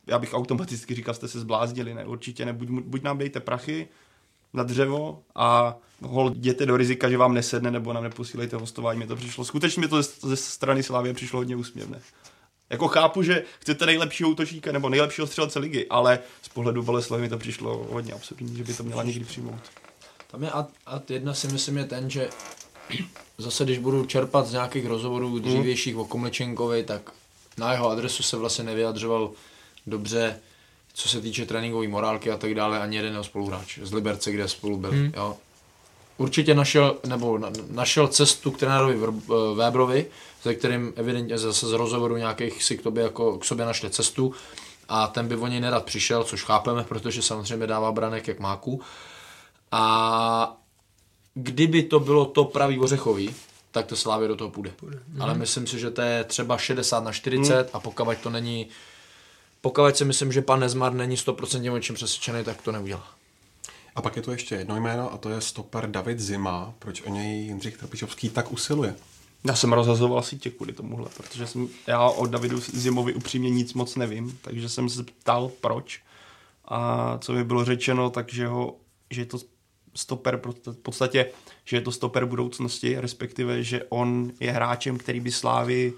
já 0.07 0.19
bych 0.19 0.33
automaticky 0.33 0.95
říkal, 0.95 1.13
jste 1.13 1.27
se 1.27 1.39
zbláznili, 1.39 1.93
ne, 1.93 2.05
určitě 2.05 2.45
ne, 2.45 2.53
buď, 2.53 2.69
buď 2.69 3.03
nám 3.03 3.17
dejte 3.17 3.39
prachy 3.39 3.87
na 4.53 4.63
dřevo 4.63 5.23
a 5.35 5.75
hol 6.01 6.31
jděte 6.35 6.65
do 6.65 6.77
rizika, 6.77 7.09
že 7.09 7.17
vám 7.17 7.33
nesedne 7.33 7.71
nebo 7.71 7.93
nám 7.93 8.03
neposílejte 8.03 8.57
hostování, 8.57 8.99
mi 8.99 9.07
to 9.07 9.15
přišlo, 9.15 9.45
skutečně 9.45 9.81
mi 9.81 9.87
to 9.87 10.03
ze, 10.03 10.09
ze 10.23 10.35
strany 10.35 10.83
Slávě 10.83 11.13
přišlo 11.13 11.39
hodně 11.39 11.55
úsměvné. 11.55 12.01
Jako 12.69 12.87
chápu, 12.87 13.23
že 13.23 13.43
chcete 13.59 13.85
nejlepšího 13.85 14.29
útočníka 14.29 14.71
nebo 14.71 14.89
nejlepšího 14.89 15.27
střelce 15.27 15.59
ligy, 15.59 15.87
ale 15.89 16.19
z 16.41 16.49
pohledu 16.49 16.83
Boleslavy 16.83 17.21
mi 17.21 17.29
to 17.29 17.37
přišlo 17.37 17.87
hodně 17.91 18.13
absurdní, 18.13 18.57
že 18.57 18.63
by 18.63 18.73
to 18.73 18.83
měla 18.83 19.03
někdy 19.03 19.25
přijmout. 19.25 19.61
Tam 20.31 20.43
je 20.43 20.51
ad, 20.51 20.69
ad 20.85 21.11
jedna 21.11 21.33
si 21.33 21.47
myslím 21.47 21.77
je 21.77 21.85
ten, 21.85 22.09
že 22.09 22.29
zase 23.37 23.63
když 23.63 23.77
budu 23.77 24.05
čerpat 24.05 24.47
z 24.47 24.51
nějakých 24.51 24.85
rozhovorů 24.85 25.29
mhm. 25.29 25.41
dřívějších 25.41 25.95
mm. 25.95 26.01
o 26.01 26.05
Komlečenkovi, 26.05 26.83
tak 26.83 27.11
na 27.57 27.71
jeho 27.71 27.89
adresu 27.89 28.23
se 28.23 28.37
vlastně 28.37 28.63
nevyjadřoval 28.63 29.31
dobře, 29.87 30.39
co 30.93 31.09
se 31.09 31.21
týče 31.21 31.45
tréninkové 31.45 31.87
morálky 31.87 32.31
a 32.31 32.37
tak 32.37 32.55
dále, 32.55 32.79
ani 32.79 32.95
jeden 32.95 33.11
jeho 33.11 33.23
spoluhráč 33.23 33.79
z 33.81 33.93
Liberce, 33.93 34.31
kde 34.31 34.47
spolu 34.47 34.77
byl. 34.77 34.91
Mm. 34.91 35.11
Jo. 35.15 35.37
Určitě 36.17 36.55
našel, 36.55 36.97
nebo 37.05 37.37
na, 37.37 37.51
našel 37.69 38.07
cestu 38.07 38.51
k 38.51 38.57
trenérovi 38.57 38.99
Webrovi, 39.55 40.05
se 40.41 40.55
kterým 40.55 40.93
evidentně 40.95 41.37
zase 41.37 41.67
z 41.67 41.71
rozhovoru 41.71 42.17
nějakých 42.17 42.63
si 42.63 42.77
k, 42.77 42.81
tobě 42.81 43.03
jako, 43.03 43.37
k 43.37 43.45
sobě 43.45 43.65
našli 43.65 43.89
cestu 43.89 44.33
a 44.89 45.07
ten 45.07 45.27
by 45.27 45.35
o 45.35 45.47
něj 45.47 45.59
nerad 45.59 45.85
přišel, 45.85 46.23
což 46.23 46.43
chápeme, 46.43 46.83
protože 46.83 47.21
samozřejmě 47.21 47.67
dává 47.67 47.91
branek 47.91 48.27
jak 48.27 48.39
máku. 48.39 48.81
A 49.71 50.57
kdyby 51.35 51.83
to 51.83 51.99
bylo 51.99 52.25
to 52.25 52.45
pravý 52.45 52.79
ořechový, 52.79 53.35
tak 53.71 53.85
to 53.85 53.95
Slávě 53.95 54.27
do 54.27 54.35
toho 54.35 54.49
půjde. 54.49 54.71
půjde. 54.75 54.99
Mm. 55.07 55.21
Ale 55.21 55.33
myslím 55.33 55.67
si, 55.67 55.79
že 55.79 55.91
to 55.91 56.01
je 56.01 56.23
třeba 56.23 56.57
60 56.57 57.03
na 57.03 57.11
40 57.11 57.63
mm. 57.63 57.69
a 57.73 57.79
pokud 57.79 58.17
to 58.23 58.29
není, 58.29 58.67
pokud 59.61 59.97
si 59.97 60.05
myslím, 60.05 60.31
že 60.31 60.41
pan 60.41 60.59
Nezmar 60.59 60.93
není 60.93 61.15
100% 61.15 61.73
o 61.73 61.79
čem 61.79 61.95
přesvědčený, 61.95 62.43
tak 62.43 62.61
to 62.61 62.71
neudělá. 62.71 63.07
A 63.95 64.01
pak 64.01 64.15
je 64.15 64.21
tu 64.21 64.31
ještě 64.31 64.55
jedno 64.55 64.75
jméno 64.75 65.13
a 65.13 65.17
to 65.17 65.29
je 65.29 65.41
stoper 65.41 65.89
David 65.89 66.19
Zima. 66.19 66.73
Proč 66.79 67.01
o 67.01 67.09
něj 67.09 67.45
Jindřich 67.45 67.77
Trpišovský 67.77 68.29
tak 68.29 68.51
usiluje? 68.51 68.95
Já 69.43 69.55
jsem 69.55 69.73
rozhazoval 69.73 70.23
sítě 70.23 70.49
kvůli 70.49 70.73
tomuhle, 70.73 71.09
protože 71.17 71.47
jsem, 71.47 71.67
já 71.87 72.09
o 72.09 72.25
Davidu 72.25 72.59
Zimovi 72.59 73.13
upřímně 73.13 73.49
nic 73.49 73.73
moc 73.73 73.95
nevím, 73.95 74.39
takže 74.41 74.69
jsem 74.69 74.89
se 74.89 75.03
ptal 75.03 75.51
proč. 75.61 76.01
A 76.65 77.17
co 77.21 77.33
mi 77.33 77.43
bylo 77.43 77.65
řečeno, 77.65 78.09
takže 78.09 78.47
ho, 78.47 78.75
že 79.09 79.21
je 79.21 79.25
to 79.25 79.37
stoper 79.95 80.41
v 80.65 80.77
podstatě, 80.77 81.31
že 81.65 81.77
je 81.77 81.81
to 81.81 81.91
stoper 81.91 82.25
budoucnosti, 82.25 82.99
respektive, 82.99 83.63
že 83.63 83.83
on 83.89 84.31
je 84.39 84.51
hráčem, 84.51 84.97
který 84.97 85.19
by 85.19 85.31
Slávy 85.31 85.93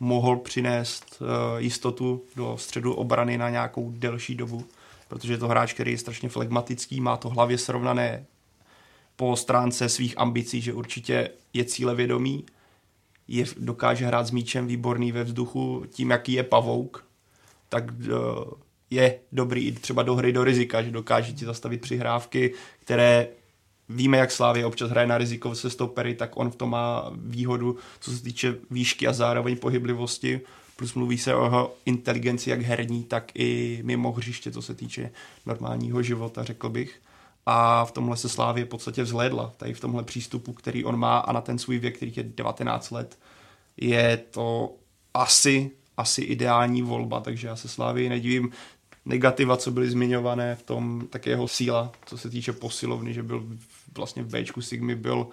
mohl 0.00 0.36
přinést 0.36 1.22
uh, 1.22 1.26
jistotu 1.58 2.22
do 2.36 2.56
středu 2.58 2.94
obrany 2.94 3.38
na 3.38 3.50
nějakou 3.50 3.90
delší 3.90 4.34
dobu, 4.34 4.64
protože 5.08 5.32
je 5.32 5.38
to 5.38 5.48
hráč, 5.48 5.72
který 5.72 5.92
je 5.92 5.98
strašně 5.98 6.28
flegmatický, 6.28 7.00
má 7.00 7.16
to 7.16 7.28
hlavě 7.28 7.58
srovnané 7.58 8.26
po 9.16 9.36
stránce 9.36 9.88
svých 9.88 10.18
ambicí, 10.18 10.60
že 10.60 10.72
určitě 10.72 11.30
je 11.52 11.64
cílevědomý 11.64 12.44
je, 13.28 13.44
dokáže 13.56 14.06
hrát 14.06 14.26
s 14.26 14.30
míčem 14.30 14.66
výborný 14.66 15.12
ve 15.12 15.24
vzduchu, 15.24 15.84
tím, 15.90 16.10
jaký 16.10 16.32
je 16.32 16.42
pavouk, 16.42 17.04
tak 17.68 17.84
uh, 17.90 18.04
je 18.94 19.18
dobrý 19.32 19.72
třeba 19.72 20.02
do 20.02 20.14
hry 20.14 20.32
do 20.32 20.44
rizika, 20.44 20.82
že 20.82 20.90
dokáže 20.90 21.32
ti 21.32 21.44
zastavit 21.44 21.80
přihrávky, 21.80 22.54
které 22.80 23.28
víme, 23.88 24.18
jak 24.18 24.30
Slávě 24.30 24.66
občas 24.66 24.90
hraje 24.90 25.06
na 25.06 25.18
riziko 25.18 25.54
se 25.54 25.70
stopery, 25.70 26.14
tak 26.14 26.36
on 26.36 26.50
v 26.50 26.56
tom 26.56 26.70
má 26.70 27.12
výhodu, 27.16 27.76
co 28.00 28.10
se 28.10 28.22
týče 28.22 28.54
výšky 28.70 29.06
a 29.06 29.12
zároveň 29.12 29.56
pohyblivosti, 29.56 30.40
plus 30.76 30.94
mluví 30.94 31.18
se 31.18 31.34
o 31.34 31.44
jeho 31.44 31.74
inteligenci 31.86 32.50
jak 32.50 32.62
herní, 32.62 33.04
tak 33.04 33.32
i 33.34 33.80
mimo 33.84 34.12
hřiště, 34.12 34.50
co 34.50 34.62
se 34.62 34.74
týče 34.74 35.10
normálního 35.46 36.02
života, 36.02 36.44
řekl 36.44 36.68
bych. 36.68 37.00
A 37.46 37.84
v 37.84 37.92
tomhle 37.92 38.16
se 38.16 38.28
Slávě 38.28 38.64
v 38.64 38.68
podstatě 38.68 39.02
vzhlédla, 39.02 39.52
tady 39.56 39.74
v 39.74 39.80
tomhle 39.80 40.02
přístupu, 40.02 40.52
který 40.52 40.84
on 40.84 40.96
má 40.96 41.18
a 41.18 41.32
na 41.32 41.40
ten 41.40 41.58
svůj 41.58 41.78
věk, 41.78 41.96
který 41.96 42.12
je 42.16 42.22
19 42.22 42.90
let, 42.90 43.18
je 43.76 44.16
to 44.16 44.74
asi, 45.14 45.70
asi 45.96 46.22
ideální 46.22 46.82
volba, 46.82 47.20
takže 47.20 47.48
já 47.48 47.56
se 47.56 47.68
Slávě 47.68 48.08
nedivím. 48.08 48.50
Negativa, 49.06 49.56
co 49.56 49.70
byly 49.70 49.90
zmiňované 49.90 50.54
v 50.56 50.62
tom, 50.62 51.06
tak 51.10 51.26
jeho 51.26 51.48
síla, 51.48 51.92
co 52.06 52.18
se 52.18 52.30
týče 52.30 52.52
posilovny, 52.52 53.14
že 53.14 53.22
byl 53.22 53.46
vlastně 53.96 54.22
v 54.22 54.26
Bčku 54.26 54.62
Sigmy 54.62 54.94
byl 54.94 55.26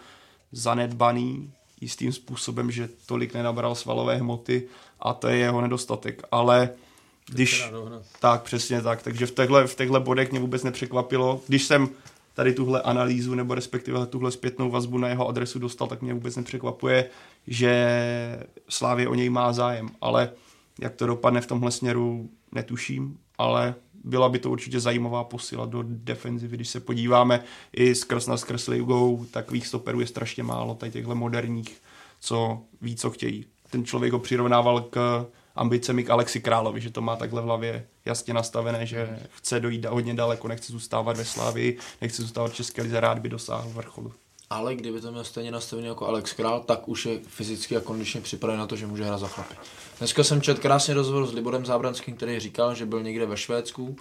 zanedbaný 0.51 1.53
jistým 1.81 2.13
způsobem, 2.13 2.71
že 2.71 2.89
tolik 3.05 3.33
nenabral 3.33 3.75
svalové 3.75 4.15
hmoty 4.15 4.67
a 4.99 5.13
to 5.13 5.27
je 5.27 5.37
jeho 5.37 5.61
nedostatek, 5.61 6.23
ale 6.31 6.69
když, 7.29 7.71
tak 8.19 8.43
přesně 8.43 8.81
tak, 8.81 9.03
takže 9.03 9.25
v 9.25 9.31
těchto, 9.31 9.67
v 9.67 9.75
těchto 9.75 9.99
bodech 9.99 10.31
mě 10.31 10.39
vůbec 10.39 10.63
nepřekvapilo, 10.63 11.41
když 11.47 11.63
jsem 11.63 11.89
tady 12.33 12.53
tuhle 12.53 12.81
analýzu 12.81 13.35
nebo 13.35 13.55
respektive 13.55 14.05
tuhle 14.05 14.31
zpětnou 14.31 14.71
vazbu 14.71 14.97
na 14.97 15.07
jeho 15.07 15.27
adresu 15.27 15.59
dostal, 15.59 15.87
tak 15.87 16.01
mě 16.01 16.13
vůbec 16.13 16.35
nepřekvapuje, 16.35 17.09
že 17.47 18.45
Slávě 18.69 19.07
o 19.07 19.15
něj 19.15 19.29
má 19.29 19.53
zájem, 19.53 19.89
ale 20.01 20.29
jak 20.81 20.95
to 20.95 21.07
dopadne 21.07 21.41
v 21.41 21.47
tomhle 21.47 21.71
směru, 21.71 22.29
netuším, 22.51 23.17
ale 23.41 23.75
byla 24.03 24.29
by 24.29 24.39
to 24.39 24.49
určitě 24.49 24.79
zajímavá 24.79 25.23
posila 25.23 25.65
do 25.65 25.83
defenzivy. 25.85 26.57
Když 26.57 26.69
se 26.69 26.79
podíváme 26.79 27.43
i 27.73 27.95
skrz 27.95 28.27
na 28.27 28.37
skrz 28.37 28.67
ligou, 28.67 29.25
takových 29.31 29.67
stoperů 29.67 29.99
je 29.99 30.07
strašně 30.07 30.43
málo, 30.43 30.75
tady 30.75 30.91
těchto 30.91 31.15
moderních, 31.15 31.81
co 32.19 32.61
ví, 32.81 32.95
co 32.95 33.09
chtějí. 33.09 33.45
Ten 33.69 33.85
člověk 33.85 34.13
ho 34.13 34.19
přirovnával 34.19 34.81
k 34.81 35.25
ambicemi 35.55 36.03
k 36.03 36.09
Alexi 36.09 36.39
Královi, 36.41 36.81
že 36.81 36.89
to 36.89 37.01
má 37.01 37.15
takhle 37.15 37.41
v 37.41 37.45
hlavě 37.45 37.87
jasně 38.05 38.33
nastavené, 38.33 38.85
že 38.85 39.19
chce 39.29 39.59
dojít 39.59 39.85
hodně 39.85 40.13
daleko, 40.13 40.47
nechce 40.47 40.71
zůstávat 40.71 41.17
ve 41.17 41.25
Slávii, 41.25 41.77
nechce 42.01 42.21
zůstávat 42.21 42.51
v 42.51 42.55
České 42.55 42.81
lize, 42.81 42.99
rád 42.99 43.19
by 43.19 43.29
dosáhl 43.29 43.69
vrcholu. 43.69 44.13
Ale 44.51 44.75
kdyby 44.75 45.01
to 45.01 45.11
měl 45.11 45.23
stejně 45.23 45.51
nastavený 45.51 45.87
jako 45.87 46.07
Alex 46.07 46.33
Král, 46.33 46.59
tak 46.59 46.87
už 46.87 47.05
je 47.05 47.19
fyzicky 47.27 47.77
a 47.77 47.79
kondičně 47.79 48.21
připraven 48.21 48.59
na 48.59 48.67
to, 48.67 48.75
že 48.75 48.87
může 48.87 49.03
hrát 49.03 49.17
za 49.17 49.27
chlapy. 49.27 49.55
Dneska 49.97 50.23
jsem 50.23 50.41
čet 50.41 50.59
krásně 50.59 50.93
rozhovor 50.93 51.27
s 51.27 51.33
Liborem 51.33 51.65
Zábranským, 51.65 52.15
který 52.15 52.39
říkal, 52.39 52.75
že 52.75 52.85
byl 52.85 53.03
někde 53.03 53.25
ve 53.25 53.37
Švédsku 53.37 53.95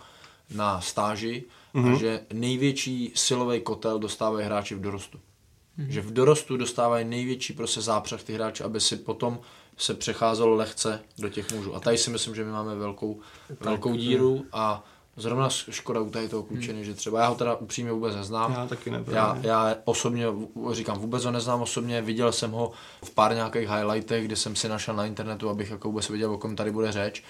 na 0.54 0.80
stáži 0.80 1.44
mm-hmm. 1.74 1.86
a 1.86 1.88
mhm. 1.88 1.98
že 1.98 2.20
největší 2.32 3.12
silový 3.14 3.60
kotel 3.60 3.98
dostávají 3.98 4.46
hráči 4.46 4.74
v 4.74 4.80
dorostu. 4.80 5.18
Mm-hmm. 5.18 5.88
Že 5.88 6.00
v 6.00 6.12
dorostu 6.12 6.56
dostávají 6.56 7.04
největší 7.04 7.52
prostě 7.52 7.80
zápřah 7.80 8.22
ty 8.22 8.32
hráči, 8.32 8.62
aby 8.62 8.80
si 8.80 8.96
potom 8.96 9.38
se 9.76 9.94
přecházelo 9.94 10.54
lehce 10.54 11.00
do 11.18 11.28
těch 11.28 11.52
mužů. 11.52 11.74
A 11.74 11.80
tady 11.80 11.98
si 11.98 12.10
myslím, 12.10 12.34
že 12.34 12.44
my 12.44 12.50
máme 12.50 12.74
velkou, 12.74 13.20
velkou 13.60 13.94
díru 13.94 14.44
a 14.52 14.84
Zrovna 15.20 15.48
škoda 15.48 16.00
u 16.00 16.10
tady 16.10 16.28
toho 16.28 16.42
klučiny, 16.42 16.74
hmm. 16.74 16.84
že 16.84 16.94
třeba 16.94 17.20
já 17.20 17.26
ho 17.26 17.34
teda 17.34 17.54
upřímně 17.54 17.92
vůbec 17.92 18.16
neznám. 18.16 18.52
Já 18.52 18.66
taky 18.66 18.90
nebyl. 18.90 19.14
Já, 19.14 19.38
já 19.42 19.74
osobně 19.84 20.26
říkám, 20.72 20.98
vůbec 20.98 21.24
ho 21.24 21.30
neznám 21.30 21.62
osobně, 21.62 22.02
viděl 22.02 22.32
jsem 22.32 22.50
ho 22.50 22.72
v 23.04 23.10
pár 23.10 23.34
nějakých 23.34 23.70
highlightech, 23.70 24.24
kde 24.24 24.36
jsem 24.36 24.56
si 24.56 24.68
našel 24.68 24.96
na 24.96 25.06
internetu, 25.06 25.48
abych 25.48 25.70
jako 25.70 25.88
vůbec 25.88 26.08
viděl, 26.08 26.32
o 26.32 26.38
kom 26.38 26.56
tady 26.56 26.70
bude 26.70 26.92
řeč, 26.92 27.22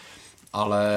ale 0.52 0.88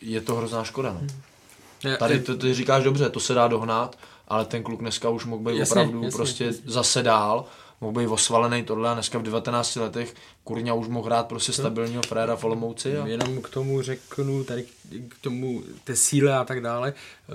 je 0.00 0.20
to 0.20 0.34
hrozná 0.34 0.64
škoda. 0.64 0.92
No. 0.92 0.98
Hmm. 0.98 1.96
Tady 1.98 2.20
to, 2.20 2.36
ty 2.36 2.54
říkáš 2.54 2.84
dobře, 2.84 3.10
to 3.10 3.20
se 3.20 3.34
dá 3.34 3.48
dohnat, 3.48 3.98
ale 4.28 4.44
ten 4.44 4.62
kluk 4.62 4.80
dneska 4.80 5.08
už 5.08 5.24
mohl 5.24 5.42
být 5.42 5.58
jasně, 5.58 5.72
opravdu 5.72 6.02
jasně, 6.02 6.16
prostě 6.16 6.44
jasně. 6.44 6.62
zase 6.66 7.02
dál 7.02 7.44
mohl 7.84 8.00
být 8.00 8.06
osvalený 8.06 8.62
tohle 8.62 8.90
a 8.90 8.94
dneska 8.94 9.18
v 9.18 9.22
19 9.22 9.76
letech 9.76 10.14
Kurňa 10.44 10.74
už 10.74 10.88
mohl 10.88 11.06
hrát 11.06 11.26
prostě 11.26 11.52
stabilního 11.52 12.02
fréra 12.02 12.36
v 12.36 12.44
Olomouci. 12.44 12.98
A... 12.98 13.06
Jenom 13.06 13.42
k 13.42 13.48
tomu 13.48 13.82
řeknu, 13.82 14.44
tady 14.44 14.64
k 15.08 15.14
tomu 15.20 15.62
té 15.84 15.96
síle 15.96 16.38
a 16.38 16.44
tak 16.44 16.60
dále. 16.60 16.94
Eh, 17.28 17.32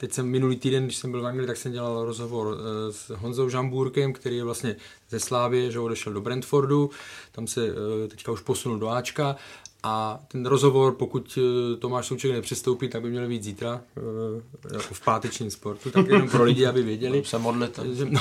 teď 0.00 0.12
jsem 0.12 0.26
minulý 0.26 0.56
týden, 0.56 0.84
když 0.84 0.96
jsem 0.96 1.10
byl 1.10 1.22
v 1.22 1.26
Anglii, 1.26 1.46
tak 1.46 1.56
jsem 1.56 1.72
dělal 1.72 2.04
rozhovor 2.04 2.56
eh, 2.56 2.92
s 2.92 3.10
Honzou 3.10 3.48
Žamburkem, 3.48 4.12
který 4.12 4.36
je 4.36 4.44
vlastně 4.44 4.76
ze 5.10 5.20
Slávy, 5.20 5.72
že 5.72 5.80
odešel 5.80 6.12
do 6.12 6.20
Brentfordu, 6.20 6.90
tam 7.32 7.46
se 7.46 7.66
eh, 7.66 8.08
teďka 8.08 8.32
už 8.32 8.40
posunul 8.40 8.78
do 8.78 8.88
Ačka 8.88 9.36
a 9.82 10.20
ten 10.28 10.46
rozhovor, 10.46 10.92
pokud 10.92 11.38
eh, 11.38 11.76
Tomáš 11.76 12.06
Souček 12.06 12.32
nepřistoupí, 12.32 12.88
tak 12.88 13.02
by 13.02 13.10
měl 13.10 13.28
být 13.28 13.42
zítra, 13.42 13.80
eh, 13.96 14.74
jako 14.74 14.94
v 14.94 15.00
pátečním 15.00 15.50
sportu, 15.50 15.90
tak 15.90 16.06
jenom 16.06 16.28
pro 16.28 16.44
lidi, 16.44 16.66
aby 16.66 16.82
věděli. 16.82 17.22
Se 17.24 17.38
modlit. 17.38 17.80
No, 18.10 18.20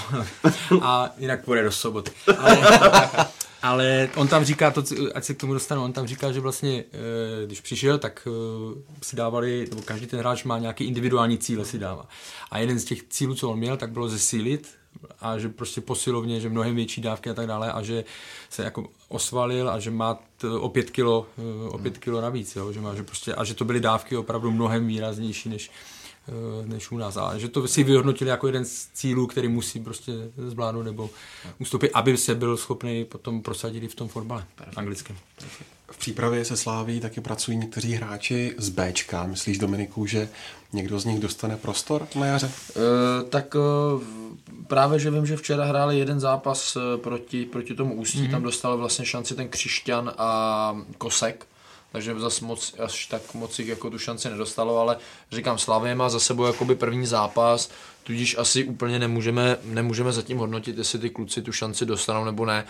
a 0.81 1.09
jinak 1.17 1.45
půjde 1.45 1.63
do 1.63 1.71
soboty. 1.71 2.11
Ale, 2.37 2.57
ale 3.61 4.09
on 4.15 4.27
tam 4.27 4.45
říká, 4.45 4.71
to, 4.71 4.83
ať 5.15 5.23
se 5.23 5.33
k 5.33 5.37
tomu 5.37 5.53
dostanu, 5.53 5.83
on 5.83 5.93
tam 5.93 6.07
říká, 6.07 6.31
že 6.31 6.39
vlastně, 6.39 6.83
eh, 6.93 7.45
když 7.45 7.61
přišel, 7.61 7.97
tak 7.97 8.27
si 9.01 9.15
dávali, 9.15 9.67
nebo 9.69 9.81
každý 9.81 10.07
ten 10.07 10.19
hráč 10.19 10.43
má 10.43 10.59
nějaký 10.59 10.83
individuální 10.83 11.37
cíle 11.37 11.65
si 11.65 11.79
dává. 11.79 12.07
A 12.51 12.59
jeden 12.59 12.79
z 12.79 12.85
těch 12.85 13.03
cílů, 13.09 13.35
co 13.35 13.49
on 13.49 13.59
měl, 13.59 13.77
tak 13.77 13.91
bylo 13.91 14.09
zesílit 14.09 14.67
a 15.19 15.37
že 15.37 15.49
prostě 15.49 15.81
posilovně, 15.81 16.39
že 16.39 16.49
mnohem 16.49 16.75
větší 16.75 17.01
dávky 17.01 17.29
a 17.29 17.33
tak 17.33 17.47
dále 17.47 17.71
a 17.71 17.81
že 17.81 18.03
se 18.49 18.63
jako 18.63 18.87
osvalil 19.11 19.69
a 19.69 19.79
že 19.79 19.91
má 19.91 20.19
t, 20.37 20.49
o 20.49 20.69
pět 20.69 20.89
kilo, 20.89 21.27
eh, 21.37 21.69
o 21.69 21.77
pět 21.77 21.97
kilo 21.97 22.21
navíc, 22.21 22.55
jo, 22.55 22.73
že 22.73 22.81
má, 22.81 22.95
že 22.95 23.03
prostě, 23.03 23.35
a 23.35 23.43
že 23.43 23.53
to 23.53 23.65
byly 23.65 23.79
dávky 23.79 24.17
opravdu 24.17 24.51
mnohem 24.51 24.87
výraznější 24.87 25.49
než, 25.49 25.71
eh, 26.27 26.67
než 26.67 26.91
u 26.91 26.97
nás. 26.97 27.17
A 27.17 27.37
že 27.37 27.47
to 27.47 27.67
si 27.67 27.83
vyhodnotili 27.83 28.29
jako 28.29 28.47
jeden 28.47 28.65
z 28.65 28.87
cílů, 28.93 29.27
který 29.27 29.47
musí 29.47 29.79
prostě 29.79 30.11
zvládnout 30.37 30.83
nebo 30.83 31.09
ustupit, 31.59 31.91
aby 31.93 32.17
se 32.17 32.35
byl 32.35 32.57
schopný 32.57 33.05
potom 33.05 33.41
prosadit 33.41 33.83
i 33.83 33.87
v 33.87 33.95
tom 33.95 34.07
fotbale 34.07 34.45
anglickém. 34.75 35.17
V 35.91 35.97
přípravě 35.97 36.45
se 36.45 36.57
sláví 36.57 36.99
taky 36.99 37.21
pracují 37.21 37.57
někteří 37.57 37.93
hráči 37.93 38.55
z 38.57 38.69
Bčka. 38.69 39.25
Myslíš, 39.25 39.57
Dominiku, 39.57 40.05
že 40.05 40.29
někdo 40.73 40.99
z 40.99 41.05
nich 41.05 41.19
dostane 41.19 41.57
prostor 41.57 42.07
na 42.15 42.25
jaře? 42.25 42.51
E, 42.75 43.23
tak 43.29 43.55
e, 43.55 43.59
právě, 44.71 44.99
že 44.99 45.11
vím, 45.11 45.25
že 45.25 45.37
včera 45.37 45.65
hráli 45.65 45.99
jeden 45.99 46.19
zápas 46.19 46.77
proti, 46.97 47.45
proti 47.45 47.75
tomu 47.75 47.95
Ústí, 47.95 48.23
mm-hmm. 48.23 48.31
tam 48.31 48.43
dostal 48.43 48.77
vlastně 48.77 49.05
šanci 49.05 49.35
ten 49.35 49.49
Křišťan 49.49 50.13
a 50.17 50.81
Kosek, 50.97 51.47
takže 51.91 52.19
zase 52.19 52.45
moc, 52.45 52.75
až 52.79 53.05
tak 53.05 53.33
moc 53.33 53.59
jich 53.59 53.67
jako 53.67 53.89
tu 53.89 53.97
šanci 53.99 54.29
nedostalo, 54.29 54.79
ale 54.79 54.97
říkám, 55.31 55.57
Slavě 55.57 55.95
má 55.95 56.09
za 56.09 56.19
sebou 56.19 56.45
jakoby 56.45 56.75
první 56.75 57.05
zápas, 57.05 57.71
tudíž 58.03 58.37
asi 58.37 58.63
úplně 58.63 58.99
nemůžeme, 58.99 59.57
nemůžeme 59.63 60.11
zatím 60.11 60.37
hodnotit, 60.37 60.77
jestli 60.77 60.99
ty 60.99 61.09
kluci 61.09 61.41
tu 61.41 61.51
šanci 61.51 61.85
dostanou 61.85 62.25
nebo 62.25 62.45
ne 62.45 62.65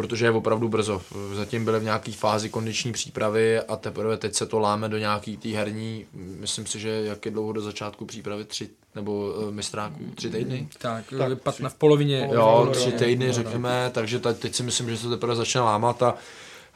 protože 0.00 0.26
je 0.26 0.30
opravdu 0.30 0.68
brzo. 0.68 1.02
Zatím 1.34 1.64
byly 1.64 1.80
v 1.80 1.84
nějaké 1.84 2.12
fázi 2.12 2.48
kondiční 2.48 2.92
přípravy 2.92 3.60
a 3.60 3.76
teprve 3.76 4.16
teď 4.16 4.34
se 4.34 4.46
to 4.46 4.58
láme 4.58 4.88
do 4.88 4.98
nějaký 4.98 5.36
té 5.36 5.48
herní, 5.48 6.06
myslím 6.14 6.66
si, 6.66 6.80
že 6.80 6.88
jak 6.88 7.24
je 7.24 7.30
dlouho 7.30 7.52
do 7.52 7.60
začátku 7.60 8.04
přípravy, 8.04 8.44
tři 8.44 8.68
nebo 8.94 9.12
uh, 9.12 9.50
mistráků, 9.50 10.04
tři 10.14 10.30
týdny? 10.30 10.68
Tak, 10.78 11.04
tak 11.18 11.52
tři, 11.54 11.62
v 11.68 11.74
polovině. 11.74 12.28
Jo, 12.32 12.68
tři 12.72 12.92
týdny 12.92 13.32
řekněme, 13.32 13.90
takže 13.94 14.18
teď 14.18 14.54
si 14.54 14.62
myslím, 14.62 14.90
že 14.90 14.96
se 14.96 15.02
to 15.02 15.10
teprve 15.10 15.36
začne 15.36 15.60
lámat 15.60 16.02
a 16.02 16.14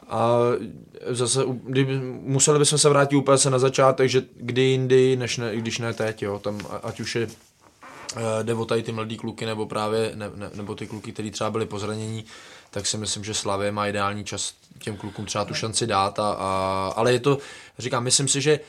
a 0.09 0.39
zase, 1.07 1.43
kdy, 1.63 1.85
museli 2.21 2.59
bychom 2.59 2.79
se 2.79 2.89
vrátit 2.89 3.15
úplně 3.15 3.37
se 3.37 3.49
na 3.49 3.59
začátek, 3.59 4.09
že 4.09 4.23
kdy 4.35 4.61
jindy, 4.61 5.15
než 5.15 5.37
ne, 5.37 5.55
když 5.55 5.79
ne 5.79 5.93
teď, 5.93 6.21
jo, 6.21 6.39
tam 6.39 6.59
ať 6.83 6.99
už 6.99 7.15
je 7.15 7.27
eh, 8.15 8.43
jde 8.43 8.53
o 8.53 8.65
tady 8.65 8.83
ty 8.83 8.91
mladý 8.91 9.17
kluky, 9.17 9.45
nebo 9.45 9.65
právě, 9.65 10.11
ne, 10.15 10.31
ne, 10.35 10.49
nebo 10.55 10.75
ty 10.75 10.87
kluky, 10.87 11.11
kteří 11.11 11.31
třeba 11.31 11.51
byli 11.51 11.65
po 11.65 11.79
zranění, 11.79 12.25
tak 12.75 12.87
si 12.87 12.97
myslím, 12.97 13.23
že 13.23 13.33
Slavě 13.33 13.71
má 13.71 13.87
ideální 13.87 14.23
čas 14.23 14.53
těm 14.79 14.97
klukům 14.97 15.25
třeba 15.25 15.45
tu 15.45 15.53
šanci 15.53 15.87
dát. 15.87 16.19
A, 16.19 16.31
a, 16.39 16.93
ale 16.95 17.13
je 17.13 17.19
to, 17.19 17.37
říkám, 17.77 18.03
myslím 18.03 18.27
si, 18.27 18.41
že 18.41 18.59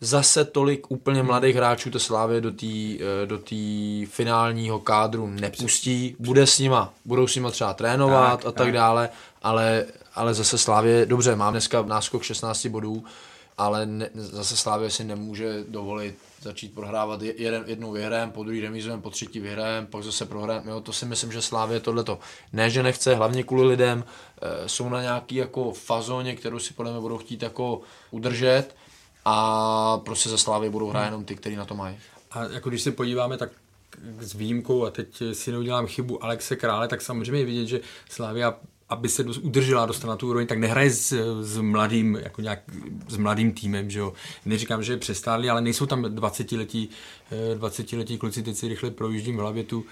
zase 0.00 0.44
tolik 0.44 0.90
úplně 0.90 1.22
mladých 1.22 1.56
hráčů 1.56 1.90
to 1.90 2.00
Slávě 2.00 2.40
do 2.40 2.52
té 2.52 2.66
eh, 2.66 3.26
do 3.26 3.38
tý 3.38 4.06
finálního 4.06 4.78
kádru 4.78 5.26
nepustí, 5.26 6.16
bude 6.18 6.46
s 6.46 6.58
nima, 6.58 6.92
budou 7.04 7.26
s 7.26 7.34
nima 7.34 7.50
třeba 7.50 7.74
trénovat 7.74 8.40
tak, 8.40 8.48
a 8.48 8.52
tak, 8.52 8.54
tak 8.54 8.72
dále, 8.72 9.08
ale, 9.42 9.84
ale 10.14 10.34
zase 10.34 10.58
Slávě, 10.58 11.06
dobře, 11.06 11.36
mám 11.36 11.52
dneska 11.52 11.82
náskok 11.82 12.22
16 12.22 12.66
bodů, 12.66 13.04
ale 13.58 13.86
ne, 13.86 14.10
zase 14.14 14.56
Slávě 14.56 14.90
si 14.90 15.04
nemůže 15.04 15.64
dovolit 15.68 16.18
začít 16.44 16.74
prohrávat 16.74 17.22
jeden, 17.22 17.64
jednou 17.66 17.92
vyhrajem, 17.92 18.30
po 18.30 18.44
druhý 18.44 18.60
remízujeme, 18.60 19.02
po 19.02 19.10
třetí 19.10 19.40
vyhrajem, 19.40 19.86
pak 19.86 20.02
zase 20.02 20.26
prohrajem. 20.26 20.68
Jo, 20.68 20.80
to 20.80 20.92
si 20.92 21.06
myslím, 21.06 21.32
že 21.32 21.42
Slávě 21.42 21.80
tohleto 21.80 22.18
ne, 22.52 22.70
že 22.70 22.82
nechce, 22.82 23.14
hlavně 23.14 23.42
kvůli 23.42 23.68
lidem, 23.68 24.04
e, 24.42 24.68
jsou 24.68 24.88
na 24.88 25.02
nějaký 25.02 25.34
jako 25.34 25.72
fazóně, 25.72 26.36
kterou 26.36 26.58
si 26.58 26.74
podle 26.74 26.92
mě 26.92 27.00
budou 27.00 27.18
chtít 27.18 27.42
jako 27.42 27.80
udržet 28.10 28.76
a 29.24 29.98
prostě 29.98 30.28
za 30.28 30.38
Slávě 30.38 30.70
budou 30.70 30.88
hrát 30.88 31.04
jenom 31.04 31.24
ty, 31.24 31.36
kteří 31.36 31.56
na 31.56 31.64
to 31.64 31.74
mají. 31.74 31.96
A 32.30 32.44
jako 32.44 32.68
když 32.68 32.82
se 32.82 32.92
podíváme, 32.92 33.36
tak 33.36 33.50
s 34.20 34.34
výjimkou, 34.34 34.84
a 34.84 34.90
teď 34.90 35.22
si 35.32 35.52
neudělám 35.52 35.86
chybu 35.86 36.24
Alexe 36.24 36.56
Krále, 36.56 36.88
tak 36.88 37.02
samozřejmě 37.02 37.40
je 37.40 37.44
vidět, 37.44 37.66
že 37.66 37.80
Slávia 38.10 38.54
aby 38.88 39.08
se 39.08 39.24
udržela, 39.24 39.86
dostala 39.86 40.12
na 40.12 40.16
tu 40.16 40.28
úroveň, 40.28 40.46
tak 40.46 40.58
nehraje 40.58 40.90
s, 40.90 41.12
s, 41.42 41.58
mladým, 41.58 42.18
jako 42.22 42.40
nějak, 42.40 42.62
s 43.08 43.16
mladým 43.16 43.52
týmem, 43.52 43.90
že 43.90 43.98
jo. 43.98 44.12
Neříkám, 44.46 44.82
že 44.82 44.92
je 44.92 44.96
přestáli, 44.96 45.50
ale 45.50 45.60
nejsou 45.60 45.86
tam 45.86 46.02
20-letí 46.02 46.88
20-letí 47.54 48.18
kluci, 48.18 48.42
teď 48.42 48.56
si 48.56 48.68
rychle 48.68 48.90
projíždím 48.90 49.36
v 49.36 49.40
hlavě 49.40 49.64
tu, 49.64 49.84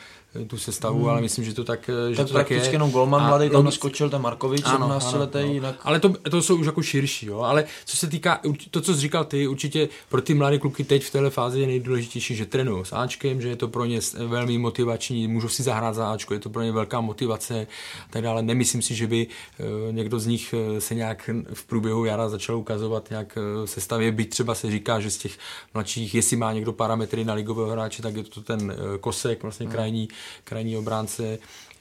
tu 0.47 0.59
sestavu, 0.59 0.99
hmm. 0.99 1.09
ale 1.09 1.20
myslím, 1.20 1.45
že 1.45 1.55
to 1.55 1.64
tak, 1.64 1.91
že 2.11 2.16
tak 2.16 2.26
to 2.28 2.33
tak 2.33 2.51
je. 2.51 2.70
jenom 2.72 2.91
Golman 2.91 3.26
mladý, 3.28 3.51
tam 3.51 3.64
naskočil 3.64 4.11
ten 4.11 4.22
Markovič, 4.22 4.64
17 4.64 5.12
letý. 5.12 5.39
No. 5.39 5.53
Jinak... 5.53 5.76
Ale 5.83 6.01
to, 6.01 6.09
to 6.09 6.43
jsou 6.43 6.57
už 6.57 6.66
jako 6.66 6.83
širší, 6.83 7.26
jo. 7.26 7.41
Ale 7.41 7.64
co 7.85 7.97
se 7.97 8.07
týká, 8.07 8.41
to, 8.70 8.80
co 8.80 8.95
jsi 8.95 9.01
říkal 9.01 9.24
ty, 9.24 9.47
určitě 9.47 9.89
pro 10.09 10.22
ty 10.22 10.35
mladé 10.35 10.59
kluky 10.59 10.85
teď 10.85 11.05
v 11.05 11.11
téhle 11.11 11.30
fázi 11.30 11.61
je 11.61 11.66
nejdůležitější, 11.66 12.35
že 12.35 12.47
trénují 12.47 12.85
s 12.85 12.93
Ačkem, 12.93 13.41
že 13.41 13.49
je 13.49 13.57
to 13.57 13.68
pro 13.68 13.85
ně 13.85 14.01
velmi 14.26 14.59
motivační, 14.59 15.28
můžou 15.28 15.49
si 15.49 15.62
zahrát 15.62 15.95
za 15.95 16.12
Ačko, 16.12 16.35
je 16.35 16.41
to 16.41 16.51
pro 16.51 16.62
ně 16.62 16.72
velká 16.72 17.01
motivace, 17.01 17.66
tak 18.11 18.22
dále. 18.22 18.43
Nemyslím 18.43 18.83
si, 18.83 18.95
že 18.95 19.07
by 19.07 19.26
uh, 19.26 19.95
někdo 19.95 20.18
z 20.18 20.26
nich 20.26 20.55
se 20.78 20.95
nějak 20.95 21.30
v 21.55 21.64
průběhu 21.64 22.05
jara 22.05 22.28
začal 22.28 22.57
ukazovat 22.57 23.11
nějak 23.11 23.39
sestavě, 23.64 24.12
byť 24.12 24.30
třeba 24.30 24.55
se 24.55 24.70
říká, 24.70 25.01
že 25.01 25.11
z 25.11 25.18
těch 25.18 25.39
mladších, 25.74 26.14
jestli 26.14 26.37
má 26.37 26.53
někdo 26.53 26.72
parametry 26.72 27.24
na 27.24 27.35
ligového 27.35 27.70
hráče, 27.70 28.03
tak 28.03 28.16
je 28.16 28.22
to 28.22 28.41
ten 28.41 28.76
kosek, 29.01 29.43
vlastně 29.43 29.66
krajní, 29.66 30.09
krajní 30.45 30.77
obránce 30.77 31.39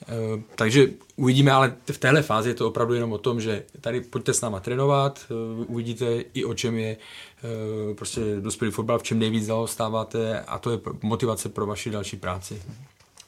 Eh, 0.08 0.44
takže 0.56 0.88
uvidíme, 1.16 1.52
ale 1.52 1.76
v 1.92 1.98
téhle 1.98 2.22
fázi 2.22 2.50
je 2.50 2.56
to 2.56 2.68
opravdu 2.68 2.94
jenom 2.94 3.14
o 3.14 3.18
tom, 3.18 3.42
že 3.42 3.64
tady 3.82 4.02
pojďte 4.02 4.34
s 4.34 4.42
náma 4.42 4.60
trénovat, 4.60 5.26
eh, 5.26 5.66
uvidíte 5.68 6.24
i 6.34 6.46
o 6.46 6.54
čem 6.54 6.78
je 6.78 6.98
eh, 6.98 7.94
prostě 7.96 8.22
dospělý 8.40 8.72
fotbal, 8.72 9.00
v 9.00 9.04
čem 9.04 9.20
nejvíc 9.20 9.46
zaostáváte 9.46 10.40
a 10.40 10.60
to 10.60 10.72
je 10.72 10.80
motivace 11.02 11.50
pro 11.50 11.66
vaši 11.66 11.90
další 11.90 12.18
práci. 12.18 12.62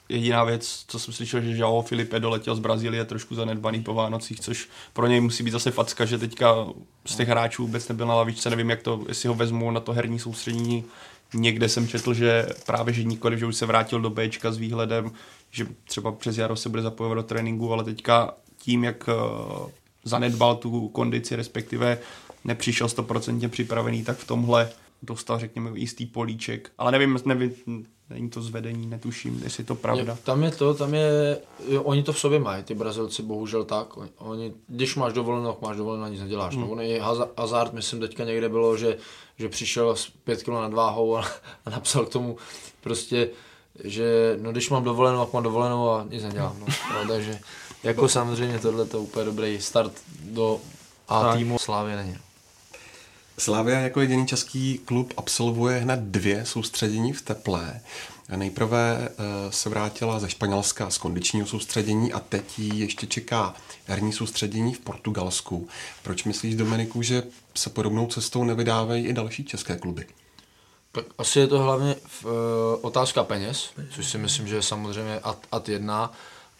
Jediná 0.10 0.44
věc, 0.44 0.86
co 0.88 1.00
jsem 1.00 1.14
slyšel, 1.14 1.42
že 1.42 1.58
Joao 1.58 1.82
Filipe 1.82 2.20
doletěl 2.20 2.56
z 2.56 2.60
Brazílie 2.60 3.06
trošku 3.06 3.36
zanedbaný 3.36 3.84
po 3.84 3.94
Vánocích, 3.94 4.40
což 4.40 4.70
pro 4.94 5.08
něj 5.08 5.22
musí 5.22 5.44
být 5.44 5.52
zase 5.52 5.72
facka, 5.72 6.06
že 6.06 6.18
teďka 6.18 6.68
z 7.06 7.16
těch 7.16 7.28
hráčů 7.28 7.66
vůbec 7.66 7.88
nebyl 7.88 8.08
na 8.08 8.16
lavičce, 8.16 8.50
nevím, 8.50 8.70
jak 8.70 8.82
to, 8.82 9.04
jestli 9.08 9.30
ho 9.30 9.36
vezmu 9.36 9.72
na 9.72 9.80
to 9.80 9.94
herní 9.94 10.20
soustředění. 10.20 10.84
Někde 11.34 11.70
jsem 11.70 11.88
četl, 11.88 12.14
že 12.14 12.46
právě 12.66 12.94
že 12.94 13.04
nikoliv, 13.04 13.40
že 13.40 13.46
už 13.46 13.56
se 13.56 13.66
vrátil 13.66 14.02
do 14.02 14.10
Bčka 14.10 14.52
s 14.52 14.58
výhledem, 14.58 15.12
že 15.52 15.68
třeba 15.84 16.12
přes 16.12 16.38
jaro 16.38 16.56
se 16.56 16.70
bude 16.70 16.82
zapojovat 16.82 17.16
do 17.16 17.24
tréninku, 17.24 17.74
ale 17.74 17.84
teďka 17.84 18.34
tím, 18.58 18.84
jak 18.84 19.10
eh, 19.10 19.14
zanedbal 20.04 20.56
tu 20.56 20.88
kondici, 20.88 21.36
respektive 21.36 21.98
nepřišel 22.44 22.88
100% 22.88 23.50
připravený, 23.50 24.04
tak 24.04 24.18
v 24.18 24.28
tomhle 24.28 24.70
dostal, 25.02 25.40
řekněme, 25.40 25.72
jistý 25.74 26.06
políček. 26.06 26.72
Ale 26.78 26.92
nevím, 26.92 27.20
nevím 27.26 27.86
není 28.14 28.30
to 28.30 28.42
zvedení, 28.42 28.88
netuším, 28.88 29.42
jestli 29.44 29.62
je 29.62 29.66
to 29.66 29.76
pravda. 29.76 30.12
Je, 30.12 30.18
tam 30.24 30.44
je 30.44 30.52
to, 30.52 30.74
tam 30.74 30.94
je, 30.94 31.38
jo, 31.68 31.84
oni 31.84 32.04
to 32.04 32.14
v 32.14 32.20
sobě 32.20 32.40
mají, 32.40 32.64
ty 32.64 32.76
Brazilci, 32.76 33.24
bohužel 33.24 33.64
tak. 33.64 33.88
Oni, 34.18 34.54
když 34.68 34.96
máš 34.96 35.14
dovolenou, 35.14 35.58
máš 35.62 35.78
dovolenou, 35.78 36.12
nic 36.12 36.22
neděláš. 36.22 36.56
No, 36.56 36.62
hmm. 36.62 36.70
No, 36.70 36.84
oni, 36.84 37.00
Hazard, 37.38 37.74
myslím, 37.74 38.00
teďka 38.00 38.24
někde 38.24 38.50
bylo, 38.50 38.78
že, 38.78 38.98
že 39.38 39.50
přišel 39.50 39.96
s 39.96 40.10
pět 40.24 40.44
kilo 40.44 40.62
nad 40.62 40.74
váhou 40.74 41.18
a, 41.18 41.26
a 41.66 41.70
napsal 41.70 42.06
k 42.06 42.10
tomu 42.10 42.38
prostě, 42.82 43.30
že 43.84 44.38
no 44.42 44.52
když 44.52 44.70
mám 44.70 44.84
dovolenou, 44.84 45.26
tak 45.26 45.34
mám 45.34 45.44
dovolenou 45.44 45.90
a 45.90 46.06
nic 46.10 46.24
nedělám. 46.24 46.56
No. 46.60 46.66
No, 46.94 47.08
takže 47.08 47.40
jako 47.84 48.08
samozřejmě 48.08 48.60
tohle 48.60 48.86
to 48.86 49.02
úplně 49.02 49.26
dobrý 49.26 49.62
start 49.62 49.94
do 50.24 50.60
A 51.08 51.22
tak. 51.22 51.38
týmu 51.38 51.60
Slávy 51.60 51.96
není. 51.96 52.18
Slavia 53.38 53.80
jako 53.80 54.02
jediný 54.02 54.28
český 54.28 54.78
klub 54.78 55.14
absolvuje 55.18 55.80
hned 55.80 56.00
dvě 56.00 56.46
soustředění 56.46 57.14
v 57.14 57.22
teplé. 57.22 57.82
Nejprve 58.36 59.10
eh, 59.10 59.52
se 59.52 59.70
vrátila 59.70 60.20
ze 60.20 60.30
Španělska 60.30 60.90
z 60.90 60.98
kondičního 60.98 61.48
soustředění 61.48 62.14
a 62.14 62.20
teď 62.20 62.60
jí 62.60 62.80
ještě 62.80 63.08
čeká 63.08 63.56
herní 63.86 64.14
soustředění 64.14 64.74
v 64.74 64.80
Portugalsku. 64.80 65.68
Proč 66.04 66.24
myslíš, 66.24 66.56
Dominiku, 66.56 67.02
že 67.02 67.24
se 67.56 67.70
podobnou 67.70 68.08
cestou 68.08 68.44
nevydávají 68.44 69.06
i 69.06 69.14
další 69.14 69.46
české 69.46 69.78
kluby? 69.78 70.06
Tak 70.92 71.06
asi 71.18 71.40
je 71.40 71.48
to 71.48 71.60
hlavně 71.60 71.96
v, 72.08 72.26
uh, 72.26 72.32
otázka 72.82 73.24
peněz, 73.24 73.70
což 73.90 74.08
si 74.08 74.18
myslím, 74.18 74.48
že 74.48 74.56
je 74.56 74.62
samozřejmě 74.62 75.20
ad, 75.20 75.38
ad 75.52 75.70
jedna 75.70 76.12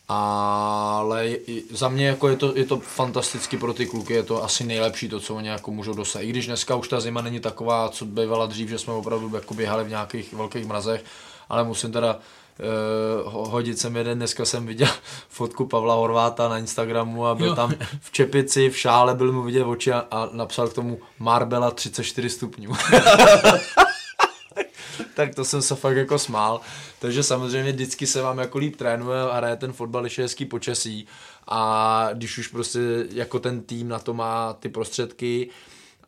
ale 0.08 1.30
za 1.72 1.90
mě 1.90 2.08
jako 2.08 2.30
je, 2.30 2.36
to, 2.36 2.54
je 2.56 2.66
to 2.66 2.80
fantasticky 2.80 3.58
pro 3.58 3.74
ty 3.74 3.86
kluky, 3.86 4.14
je 4.14 4.24
to 4.24 4.44
asi 4.44 4.64
nejlepší 4.64 5.10
to, 5.10 5.20
co 5.20 5.36
oni 5.36 5.48
jako 5.48 5.72
můžou 5.72 5.94
dosáhnout. 5.94 6.28
I 6.28 6.30
když 6.30 6.46
dneska 6.48 6.76
už 6.76 6.88
ta 6.88 7.00
zima 7.00 7.22
není 7.22 7.40
taková, 7.40 7.90
co 7.90 8.06
bývala 8.06 8.46
dřív, 8.46 8.70
že 8.70 8.80
jsme 8.80 8.94
opravdu 8.94 9.36
jako 9.36 9.54
běhali 9.54 9.84
v 9.84 9.90
nějakých 9.90 10.34
velkých 10.34 10.66
mrazech, 10.66 11.04
ale 11.50 11.64
musím 11.64 11.92
teda 11.92 12.16
uh, 12.16 13.50
hodit 13.52 13.80
sem 13.80 13.96
jeden, 13.96 14.18
dneska 14.18 14.46
jsem 14.46 14.66
viděl 14.66 14.90
fotku 15.30 15.66
Pavla 15.66 15.96
Horváta 15.96 16.48
na 16.48 16.58
Instagramu 16.58 17.28
a 17.28 17.36
byl 17.36 17.48
jo. 17.48 17.56
tam 17.56 17.74
v 18.02 18.12
čepici, 18.12 18.70
v 18.70 18.78
šále, 18.78 19.16
byl 19.16 19.32
mu 19.32 19.42
vidět 19.42 19.64
oči 19.64 19.94
a, 19.94 20.06
a 20.12 20.30
napsal 20.32 20.68
k 20.68 20.74
tomu 20.74 21.00
Marbella 21.20 21.72
34 21.72 22.30
stupňů. 22.30 22.74
tak 25.16 25.36
to 25.36 25.46
jsem 25.46 25.62
se 25.62 25.76
fakt 25.76 25.98
jako 25.98 26.20
smál. 26.20 26.62
Takže 27.00 27.24
samozřejmě 27.24 27.72
vždycky 27.72 28.08
se 28.08 28.22
vám 28.22 28.38
jako 28.38 28.58
líp 28.58 28.76
trénuje 28.76 29.22
a 29.22 29.36
hraje 29.36 29.56
ten 29.56 29.74
fotbal, 29.74 30.02
když 30.02 30.18
je 30.18 30.24
hezký 30.24 30.46
počasí 30.46 31.08
a 31.48 32.10
když 32.14 32.38
už 32.38 32.48
prostě 32.48 32.80
jako 33.12 33.40
ten 33.40 33.62
tým 33.62 33.88
na 33.88 34.00
to 34.00 34.14
má 34.14 34.54
ty 34.54 34.70
prostředky, 34.70 35.50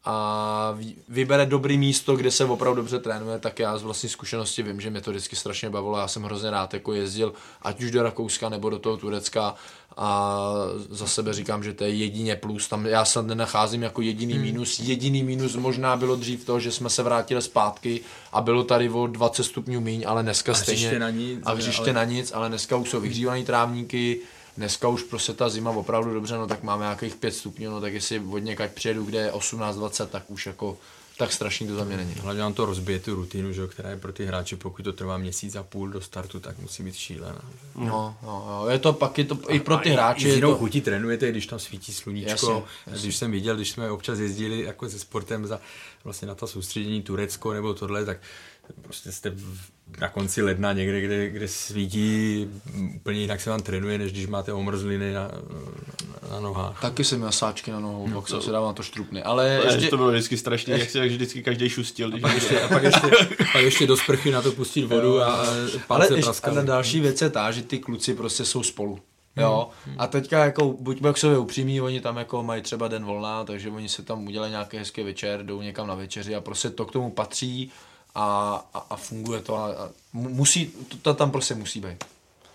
a 0.07 0.77
vybere 1.09 1.45
dobrý 1.45 1.77
místo, 1.77 2.15
kde 2.15 2.31
se 2.31 2.45
opravdu 2.45 2.81
dobře 2.81 2.99
trénuje, 2.99 3.39
tak 3.39 3.59
já 3.59 3.77
z 3.77 3.83
vlastní 3.83 4.09
zkušenosti 4.09 4.63
vím, 4.63 4.81
že 4.81 4.89
mě 4.89 5.01
to 5.01 5.11
vždycky 5.11 5.35
strašně 5.35 5.69
bavilo. 5.69 5.97
Já 5.97 6.07
jsem 6.07 6.23
hrozně 6.23 6.51
rád 6.51 6.73
jako 6.73 6.93
jezdil, 6.93 7.33
ať 7.61 7.83
už 7.83 7.91
do 7.91 8.03
Rakouska 8.03 8.49
nebo 8.49 8.69
do 8.69 8.79
toho 8.79 8.97
Turecka 8.97 9.55
a 9.97 10.49
za 10.89 11.07
sebe 11.07 11.33
říkám, 11.33 11.63
že 11.63 11.73
to 11.73 11.83
je 11.83 11.89
jedině 11.89 12.35
plus. 12.35 12.67
Tam 12.67 12.85
já 12.85 13.05
se 13.05 13.23
nenacházím 13.23 13.83
jako 13.83 14.01
jediný 14.01 14.33
hmm. 14.33 14.41
mínus. 14.41 14.79
Jediný 14.79 15.23
mínus 15.23 15.55
možná 15.55 15.97
bylo 15.97 16.15
dřív 16.15 16.45
to, 16.45 16.59
že 16.59 16.71
jsme 16.71 16.89
se 16.89 17.03
vrátili 17.03 17.41
zpátky 17.41 18.01
a 18.31 18.41
bylo 18.41 18.63
tady 18.63 18.89
o 18.89 19.07
20 19.07 19.43
stupňů 19.43 19.81
míň, 19.81 20.03
ale 20.07 20.23
dneska 20.23 20.51
a 20.51 20.55
stejně. 20.55 20.99
Na 20.99 21.09
nic, 21.09 21.39
a 21.43 21.53
hřiště 21.53 21.83
ale... 21.83 21.93
na 21.93 22.03
nic, 22.03 22.31
ale 22.33 22.49
dneska 22.49 22.75
už 22.75 22.89
jsou 22.89 22.99
vyhřívaný 22.99 23.45
trávníky, 23.45 24.19
Dneska 24.57 24.87
už 24.87 25.03
prostě 25.03 25.33
ta 25.33 25.49
zima 25.49 25.71
opravdu 25.71 26.13
dobře, 26.13 26.37
no 26.37 26.47
tak 26.47 26.63
máme 26.63 26.83
nějakých 26.83 27.15
5 27.15 27.31
stupňů, 27.31 27.71
no 27.71 27.81
tak 27.81 27.93
jestli 27.93 28.19
od 28.19 28.37
někať 28.37 28.71
přijedu, 28.71 29.03
kde 29.03 29.19
je 29.19 29.31
18-20, 29.31 30.07
tak 30.07 30.23
už 30.27 30.45
jako 30.45 30.77
tak 31.17 31.33
strašný 31.33 31.67
to 31.67 31.75
za 31.75 31.83
mě 31.83 31.97
není. 31.97 32.13
Hlavně 32.13 32.41
nám 32.41 32.53
to 32.53 32.65
rozbije 32.65 32.99
tu 32.99 33.15
rutinu, 33.15 33.53
že, 33.53 33.67
která 33.67 33.89
je 33.89 33.97
pro 33.97 34.13
ty 34.13 34.25
hráče, 34.25 34.55
pokud 34.55 34.83
to 34.83 34.93
trvá 34.93 35.17
měsíc 35.17 35.55
a 35.55 35.63
půl 35.63 35.89
do 35.89 36.01
startu, 36.01 36.39
tak 36.39 36.59
musí 36.59 36.83
být 36.83 36.95
šílená. 36.95 37.41
No, 37.75 38.17
no, 38.23 38.45
no, 38.47 38.69
je 38.69 38.79
to 38.79 38.93
pak 38.93 39.17
je 39.17 39.25
to 39.25 39.39
i 39.49 39.59
pro 39.59 39.77
ty 39.77 39.89
hráče. 39.89 40.29
I 40.29 40.41
to... 40.41 40.55
chutí 40.55 40.81
trénujete, 40.81 41.31
když 41.31 41.47
tam 41.47 41.59
svítí 41.59 41.93
sluníčko. 41.93 42.29
Jasně, 42.29 42.63
jasně. 42.87 43.01
Když 43.01 43.15
jsem 43.15 43.31
viděl, 43.31 43.55
když 43.55 43.71
jsme 43.71 43.91
občas 43.91 44.19
jezdili 44.19 44.63
jako 44.63 44.89
se 44.89 44.99
sportem 44.99 45.47
za 45.47 45.59
vlastně 46.03 46.27
na 46.27 46.35
ta 46.35 46.47
soustředění 46.47 47.01
Turecko 47.01 47.53
nebo 47.53 47.73
tohle, 47.73 48.05
tak 48.05 48.17
prostě 48.81 49.11
jste 49.11 49.35
na 50.01 50.09
konci 50.09 50.41
ledna 50.41 50.73
někde, 50.73 51.01
kde, 51.01 51.29
kde 51.29 51.47
svítí 51.47 52.47
úplně 52.95 53.19
jinak 53.19 53.41
se 53.41 53.49
vám 53.49 53.61
trénuje, 53.61 53.97
než 53.97 54.11
když 54.11 54.27
máte 54.27 54.53
omrzliny 54.53 55.13
na, 55.13 55.31
na 56.31 56.39
nohách. 56.39 56.81
Taky 56.81 57.03
jsem 57.03 57.19
měl 57.19 57.31
sáčky 57.31 57.71
na 57.71 57.79
nohou, 57.79 58.07
no, 58.07 58.21
pak 58.21 58.29
to... 58.29 58.41
se 58.41 58.51
dávám 58.51 58.75
to 58.75 58.83
štrupny. 58.83 59.23
Ale 59.23 59.59
to, 59.61 59.67
ještě... 59.67 59.87
to 59.87 59.97
bylo 59.97 60.11
vždycky 60.11 60.37
strašně, 60.37 60.73
jak 60.73 60.89
se 60.89 61.05
vždycky 61.05 61.43
každý 61.43 61.69
šustil. 61.69 62.11
Když 62.11 62.23
a, 62.23 62.27
pak 62.27 62.35
ještě, 62.35 62.61
a, 62.61 62.67
pak 62.67 62.83
ještě, 62.83 63.07
pak 63.53 63.61
ještě 63.61 63.87
do 63.87 63.97
sprchy 63.97 64.31
na 64.31 64.41
to 64.41 64.51
pustit 64.51 64.85
vodu 64.85 65.21
a 65.21 65.45
Ale 65.89 66.07
ještě, 66.15 66.41
a 66.41 66.61
další 66.61 66.99
věc 66.99 67.21
je 67.21 67.29
ta, 67.29 67.51
že 67.51 67.61
ty 67.61 67.79
kluci 67.79 68.13
prostě 68.13 68.45
jsou 68.45 68.63
spolu. 68.63 68.99
Jo, 69.37 69.69
hmm. 69.85 69.95
a 69.99 70.07
teďka 70.07 70.45
jako 70.45 70.75
buďme 70.79 71.13
k 71.13 71.17
sobě 71.17 71.37
upřímní, 71.37 71.81
oni 71.81 72.01
tam 72.01 72.17
jako 72.17 72.43
mají 72.43 72.61
třeba 72.61 72.87
den 72.87 73.05
volná, 73.05 73.43
takže 73.43 73.69
oni 73.69 73.89
se 73.89 74.03
tam 74.03 74.27
udělají 74.27 74.51
nějaký 74.51 74.77
hezký 74.77 75.03
večer, 75.03 75.45
jdou 75.45 75.61
někam 75.61 75.87
na 75.87 75.95
večeři 75.95 76.35
a 76.35 76.41
prostě 76.41 76.69
to 76.69 76.85
k 76.85 76.91
tomu 76.91 77.11
patří 77.11 77.71
a, 78.15 78.55
a, 78.73 78.79
a 78.89 78.95
funguje 78.95 79.41
to 79.41 79.55
a, 79.55 79.67
a 79.67 79.89
musí, 80.13 80.65
to, 80.65 80.97
to 80.97 81.13
tam 81.13 81.31
prostě 81.31 81.55
musí 81.55 81.79
být. 81.79 82.03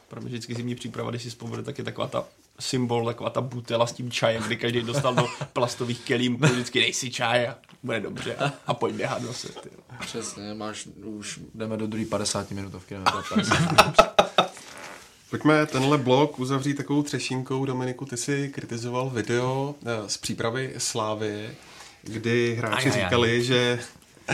Pro 0.09 0.21
mě 0.21 0.29
vždycky 0.29 0.55
zimní 0.55 0.75
příprava, 0.75 1.11
když 1.11 1.23
si 1.23 1.31
vzpomenu, 1.31 1.63
tak 1.63 1.79
je 1.79 1.85
taková 1.85 2.07
ta 2.07 2.25
symbol, 2.61 3.07
taková 3.07 3.31
ta 3.31 3.41
butela 3.41 3.87
s 3.87 3.93
tím 3.93 4.11
čajem, 4.11 4.43
kdy 4.43 4.57
každý 4.57 4.83
dostal 4.83 5.15
do 5.15 5.27
plastových 5.53 6.01
kelímků, 6.01 6.47
vždycky 6.47 6.81
dej 6.81 6.93
si 6.93 7.11
čaj 7.11 7.49
a 7.49 7.57
bude 7.83 8.01
dobře 8.01 8.37
a, 8.37 8.53
a 8.67 8.75
pojď 8.75 8.95
běhat 8.95 9.23
zase. 9.23 9.49
Ty. 9.49 9.69
Přesně, 10.01 10.55
máš, 10.55 10.89
už 11.05 11.41
jdeme 11.55 11.77
do 11.77 11.87
druhé 11.87 12.07
50 12.07 12.51
minutovky. 12.51 12.97
Pojďme 15.31 15.67
tenhle 15.67 15.99
blok 15.99 16.39
uzavřít 16.39 16.75
takovou 16.75 17.03
třešinkou. 17.03 17.65
Dominiku, 17.65 18.05
ty 18.05 18.17
si 18.17 18.49
kritizoval 18.49 19.11
video 19.11 19.75
eh, 19.87 20.09
z 20.09 20.17
přípravy 20.17 20.75
Slávy, 20.79 21.51
kdy 22.03 22.55
hráči 22.55 22.91
aj, 22.91 22.97
aj, 22.97 23.03
říkali, 23.05 23.31
aj. 23.31 23.43
že 23.43 23.79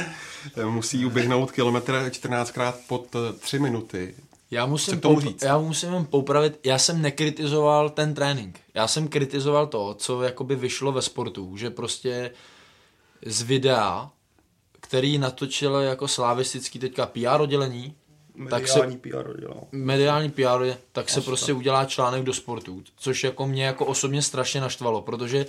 musí 0.71 1.07
uběhnout 1.07 1.53
kilometr 1.53 1.93
14krát 1.93 2.75
pod 2.89 3.17
3 3.39 3.59
minuty. 3.59 4.15
Já 4.51 4.67
musím, 4.67 5.01
tomu 5.01 5.21
říct? 5.21 5.43
já 5.43 5.59
musím 5.59 6.05
poupravit, 6.05 6.61
já 6.65 6.79
jsem 6.79 7.03
nekritizoval 7.03 7.91
ten 7.91 8.15
trénink. 8.15 8.61
Já 8.75 8.89
jsem 8.89 9.09
kritizoval 9.09 9.67
to, 9.67 9.95
co 9.95 10.23
jakoby 10.23 10.57
vyšlo 10.57 10.93
ve 10.93 11.03
sportu, 11.03 11.57
že 11.57 11.71
prostě 11.71 12.31
z 13.27 13.43
videa, 13.43 14.11
který 14.81 15.19
natočil 15.19 15.75
jako 15.75 16.09
slavistický 16.09 16.79
teďka 16.79 17.07
PR 17.07 17.41
oddělení, 17.41 17.95
tak 18.51 18.69
se, 18.69 18.81
PR 18.81 19.31
oddělal. 19.31 19.67
Mediální 19.73 20.31
PR, 20.31 20.75
tak 20.93 21.09
se 21.09 21.21
prostě 21.21 21.53
udělá 21.53 21.85
článek 21.85 22.23
do 22.23 22.35
sportu, 22.35 22.83
což 22.97 23.25
jako 23.25 23.47
mě 23.47 23.65
jako 23.65 23.87
osobně 23.87 24.23
strašně 24.23 24.61
naštvalo, 24.61 25.03
protože 25.03 25.47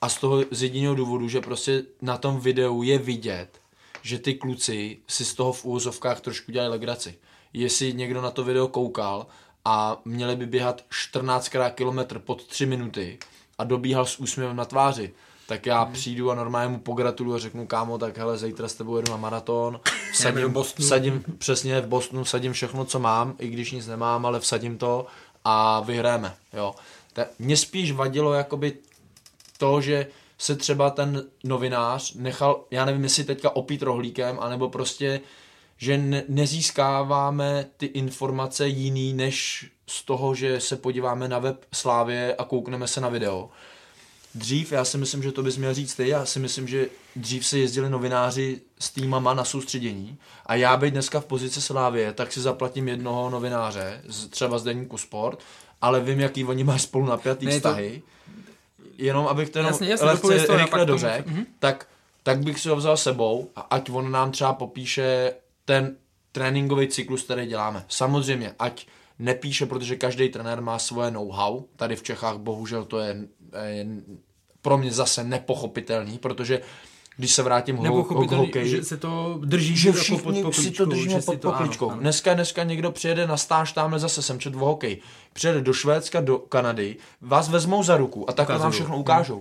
a 0.00 0.08
z 0.08 0.18
toho 0.18 0.44
z 0.50 0.62
jediného 0.62 0.94
důvodu, 0.94 1.28
že 1.28 1.40
prostě 1.40 1.82
na 2.02 2.16
tom 2.16 2.40
videu 2.40 2.82
je 2.82 2.98
vidět, 2.98 3.59
že 4.02 4.18
ty 4.18 4.34
kluci 4.34 4.98
si 5.08 5.24
z 5.24 5.34
toho 5.34 5.52
v 5.52 5.64
úvozovkách 5.64 6.20
trošku 6.20 6.52
dělají 6.52 6.70
legraci. 6.70 7.18
Jestli 7.52 7.92
někdo 7.92 8.22
na 8.22 8.30
to 8.30 8.44
video 8.44 8.68
koukal 8.68 9.26
a 9.64 10.00
měli 10.04 10.36
by 10.36 10.46
běhat 10.46 10.84
14 10.90 11.50
kilometr 11.74 12.18
pod 12.18 12.46
3 12.46 12.66
minuty 12.66 13.18
a 13.58 13.64
dobíhal 13.64 14.06
s 14.06 14.18
úsměvem 14.18 14.56
na 14.56 14.64
tváři, 14.64 15.12
tak 15.46 15.66
já 15.66 15.82
hmm. 15.82 15.92
přijdu 15.92 16.30
a 16.30 16.34
normálně 16.34 16.68
mu 16.68 16.78
pogratuluju 16.78 17.36
a 17.36 17.38
řeknu, 17.38 17.66
kámo, 17.66 17.98
tak 17.98 18.18
hele, 18.18 18.38
zítra 18.38 18.68
s 18.68 18.74
tebou 18.74 18.96
jedu 18.96 19.10
na 19.10 19.16
maraton, 19.16 19.80
vsadím, 20.12 20.48
v 20.48 20.52
Bostonu. 20.52 20.86
vsadím 20.86 21.24
přesně 21.38 21.80
v 21.80 21.86
Bostonu, 21.86 22.24
vsadím 22.24 22.52
všechno, 22.52 22.84
co 22.84 22.98
mám, 22.98 23.34
i 23.38 23.48
když 23.48 23.72
nic 23.72 23.86
nemám, 23.86 24.26
ale 24.26 24.40
vsadím 24.40 24.78
to 24.78 25.06
a 25.44 25.80
vyhráme, 25.80 26.34
jo. 26.52 26.74
Tak 27.12 27.28
mě 27.38 27.56
spíš 27.56 27.92
vadilo 27.92 28.32
jakoby 28.32 28.72
to, 29.58 29.80
že 29.80 30.06
se 30.40 30.56
třeba 30.56 30.90
ten 30.90 31.24
novinář 31.44 32.14
nechal, 32.14 32.64
já 32.70 32.84
nevím, 32.84 33.04
jestli 33.04 33.24
teďka 33.24 33.56
opít 33.56 33.82
rohlíkem, 33.82 34.38
anebo 34.40 34.68
prostě, 34.68 35.20
že 35.76 35.98
ne, 35.98 36.22
nezískáváme 36.28 37.66
ty 37.76 37.86
informace 37.86 38.68
jiný, 38.68 39.12
než 39.12 39.66
z 39.86 40.04
toho, 40.04 40.34
že 40.34 40.60
se 40.60 40.76
podíváme 40.76 41.28
na 41.28 41.38
web 41.38 41.64
Slávě 41.72 42.34
a 42.34 42.44
koukneme 42.44 42.88
se 42.88 43.00
na 43.00 43.08
video. 43.08 43.50
Dřív, 44.34 44.72
já 44.72 44.84
si 44.84 44.98
myslím, 44.98 45.22
že 45.22 45.32
to 45.32 45.42
bys 45.42 45.56
měl 45.56 45.74
říct 45.74 45.94
ty, 45.94 46.08
já 46.08 46.26
si 46.26 46.38
myslím, 46.38 46.68
že 46.68 46.88
dřív 47.16 47.46
se 47.46 47.58
jezdili 47.58 47.90
novináři 47.90 48.60
s 48.78 48.90
týmama 48.90 49.34
na 49.34 49.44
soustředění 49.44 50.18
a 50.46 50.54
já 50.54 50.76
být 50.76 50.90
dneska 50.90 51.20
v 51.20 51.24
pozici 51.24 51.60
Slávě, 51.60 52.12
tak 52.12 52.32
si 52.32 52.40
zaplatím 52.40 52.88
jednoho 52.88 53.30
novináře, 53.30 54.02
z, 54.08 54.28
třeba 54.28 54.58
z 54.58 54.64
deníku 54.64 54.98
Sport, 54.98 55.38
ale 55.82 56.00
vím, 56.00 56.20
jaký 56.20 56.44
oni 56.44 56.64
mají 56.64 56.78
spolu 56.78 57.06
napjatý 57.06 57.46
Ne, 57.46 57.52
to- 57.52 57.56
vztahy. 57.58 58.02
Jenom 59.00 59.26
abych 59.26 59.50
jenom 59.54 59.72
Jasně, 59.72 59.88
jasně, 59.88 60.06
lehce 60.06 60.28
rychle 60.56 60.66
tomu- 60.68 60.84
dořekl, 60.84 61.30
Mhm. 61.30 61.46
tak, 61.58 61.86
tak 62.22 62.38
bych 62.38 62.60
si 62.60 62.68
ho 62.68 62.76
vzal 62.76 62.96
sebou 62.96 63.50
a 63.56 63.60
ať 63.60 63.90
on 63.90 64.10
nám 64.10 64.30
třeba 64.32 64.52
popíše 64.52 65.32
ten 65.64 65.96
tréninkový 66.32 66.88
cyklus, 66.88 67.22
který 67.22 67.46
děláme. 67.46 67.84
Samozřejmě, 67.88 68.54
ať 68.58 68.86
nepíše, 69.18 69.66
protože 69.66 69.96
každý 69.96 70.28
trenér 70.28 70.60
má 70.60 70.78
svoje 70.78 71.10
know-how. 71.10 71.62
Tady 71.76 71.96
v 71.96 72.02
Čechách 72.02 72.36
bohužel 72.38 72.84
to 72.84 72.98
je, 72.98 73.16
je 73.66 73.86
pro 74.62 74.78
mě 74.78 74.92
zase 74.92 75.24
nepochopitelný, 75.24 76.18
protože 76.18 76.60
když 77.20 77.34
se 77.34 77.42
vrátím 77.42 77.76
ho, 77.76 78.04
k 78.04 78.30
hokeji, 78.32 78.68
že 78.70 78.84
se 78.84 78.96
to 78.96 79.38
drží 79.44 79.76
že 79.76 79.88
jako 79.88 80.00
všichni 80.00 80.22
pod 80.22 80.34
si 80.34 80.42
pokličkou, 80.42 80.84
to 80.84 80.90
držíme 80.90 81.20
pod 81.22 81.40
to- 81.40 81.48
ano, 81.48 81.58
pokličkou. 81.58 81.90
ano. 81.90 82.00
Dneska, 82.00 82.34
dneska 82.34 82.62
někdo 82.64 82.92
přijede 82.92 83.26
na 83.26 83.36
stáž, 83.36 83.72
tamhle 83.72 83.98
zase 83.98 84.22
jsem 84.22 84.40
čet 84.40 84.54
v 84.54 84.58
hokej, 84.58 84.98
přijede 85.32 85.60
do 85.60 85.72
Švédska, 85.72 86.20
do 86.20 86.38
Kanady, 86.38 86.96
vás 87.20 87.48
vezmou 87.48 87.82
za 87.82 87.96
ruku 87.96 88.30
a 88.30 88.32
takhle 88.32 88.58
vám 88.58 88.72
všechno 88.72 88.98
ukážou. 88.98 89.40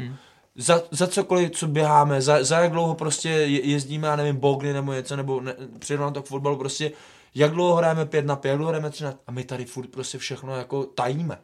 Za, 0.56 0.82
za 0.92 1.08
cokoliv, 1.08 1.52
co 1.52 1.68
běháme, 1.68 2.22
za, 2.22 2.44
za 2.44 2.60
jak 2.60 2.72
dlouho 2.72 2.96
prostě 2.96 3.30
je- 3.30 3.66
jezdíme, 3.70 4.08
já 4.08 4.16
nevím, 4.16 4.36
bogny 4.36 4.74
nebo 4.74 4.94
něco, 4.94 5.16
nebo 5.16 5.42
ne, 5.42 5.56
přijede 5.80 6.04
nám 6.04 6.14
to 6.14 6.22
k 6.22 6.26
fotbalu, 6.28 6.58
prostě 6.58 6.92
jak 7.36 7.52
dlouho 7.52 7.76
hrajeme 7.76 8.06
pět 8.06 8.26
na 8.26 8.36
pět, 8.36 8.50
jak 8.50 8.58
dlouho 8.58 8.70
hrajeme 8.70 8.90
tři 8.90 9.04
na 9.04 9.14
a 9.28 9.32
my 9.32 9.44
tady 9.44 9.66
furt 9.66 9.88
prostě 9.88 10.18
všechno 10.18 10.56
jako 10.58 10.84
tajíme. 10.84 11.40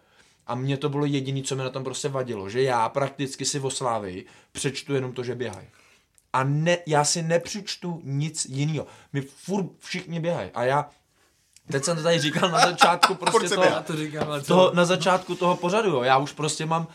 A 0.48 0.56
mně 0.56 0.78
to 0.78 0.90
bylo 0.90 1.06
jediné, 1.06 1.42
co 1.42 1.56
mi 1.56 1.64
na 1.64 1.70
tom 1.70 1.84
prostě 1.84 2.10
vadilo, 2.10 2.50
že 2.50 2.62
já 2.62 2.90
prakticky 2.90 3.46
si 3.46 3.60
v 3.60 3.66
Oslávii 3.66 4.26
přečtu 4.52 4.94
jenom 4.94 5.12
to, 5.14 5.24
že 5.24 5.36
běhají 5.36 5.68
a 6.36 6.44
ne, 6.44 6.78
já 6.86 7.04
si 7.04 7.22
nepřečtu 7.22 8.02
nic 8.04 8.46
jiného. 8.46 8.88
My 9.14 9.22
furt 9.22 9.66
všichni 9.80 10.20
běhají 10.20 10.52
a 10.54 10.64
já, 10.64 10.90
teď 11.72 11.84
jsem 11.84 11.98
to 11.98 12.04
tady 12.04 12.20
říkal 12.20 12.50
na 12.50 12.60
začátku 12.60 13.16
prostě 13.32 13.50
toho, 13.50 13.66
Já 13.66 13.82
to 13.82 13.96
říkám, 13.96 14.28
ale 14.28 14.42
toho, 14.42 14.72
na 14.74 14.86
začátku 14.86 15.36
toho 15.36 15.56
pořadu, 15.56 15.90
jo. 15.90 16.04
já 16.04 16.18
už 16.18 16.32
prostě 16.32 16.66
mám, 16.66 16.88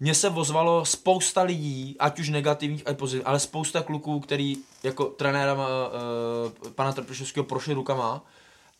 mně 0.00 0.14
se 0.14 0.30
ozvalo 0.30 0.84
spousta 0.84 1.42
lidí, 1.42 1.96
ať 1.98 2.18
už 2.18 2.28
negativních, 2.28 2.88
ať 2.88 2.96
pozitivních, 2.98 3.26
ale 3.26 3.40
spousta 3.40 3.82
kluků, 3.82 4.20
který 4.20 4.56
jako 4.82 5.04
trenéra 5.04 5.54
uh, 5.54 5.60
pana 6.74 6.92
Trpišovského 6.92 7.44
prošli 7.44 7.74
rukama 7.74 8.24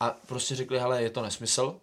a 0.00 0.16
prostě 0.26 0.54
řekli, 0.54 0.78
hele, 0.78 1.02
je 1.02 1.11
to 1.11 1.22
nesmysl. 1.22 1.76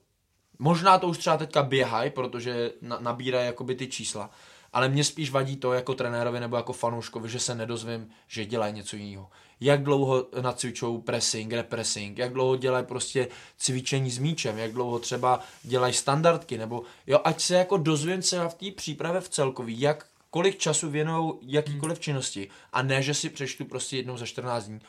Možná 0.60 0.98
to 0.98 1.08
už 1.08 1.18
třeba 1.18 1.38
teďka 1.38 1.64
běhají, 1.64 2.10
protože 2.10 2.72
na, 2.82 3.00
nabírají 3.00 3.46
jakoby 3.46 3.76
ty 3.76 3.88
čísla, 3.88 4.30
ale 4.76 4.90
mě 4.90 5.04
spíš 5.04 5.32
vadí 5.32 5.58
to 5.58 5.74
jako 5.74 5.94
trenérovi 5.94 6.40
nebo 6.40 6.56
jako 6.56 6.74
fanouškovi, 6.74 7.30
že 7.30 7.40
se 7.40 7.56
nedozvím, 7.56 8.10
že 8.28 8.46
dělají 8.46 8.74
něco 8.74 8.96
jiného. 8.96 9.30
Jak 9.60 9.84
dlouho 9.84 10.28
nacvičou 10.42 11.02
pressing, 11.02 11.54
repressing, 11.54 12.18
jak 12.18 12.34
dlouho 12.34 12.56
dělají 12.56 12.86
prostě 12.86 13.28
cvičení 13.58 14.12
s 14.12 14.18
míčem, 14.18 14.58
jak 14.58 14.72
dlouho 14.72 15.00
třeba 15.00 15.40
dělají 15.64 15.94
standardky, 15.94 16.58
nebo 16.58 16.84
jo, 17.08 17.20
ať 17.24 17.42
se 17.42 17.56
jako 17.56 17.78
dozvím 17.78 18.22
se 18.22 18.48
v 18.48 18.54
té 18.54 18.72
přípravě 18.72 19.22
v 19.22 19.30
celkový, 19.30 19.82
jak 19.82 20.08
kolik 20.30 20.58
času 20.58 20.90
věnují 20.90 21.34
jakýkoliv 21.42 22.00
činnosti 22.00 22.50
a 22.74 22.82
ne, 22.82 23.02
že 23.02 23.14
si 23.14 23.30
přečtu 23.30 23.66
prostě 23.66 23.98
jednou 23.98 24.18
za 24.18 24.26
14 24.26 24.66
dní. 24.66 24.80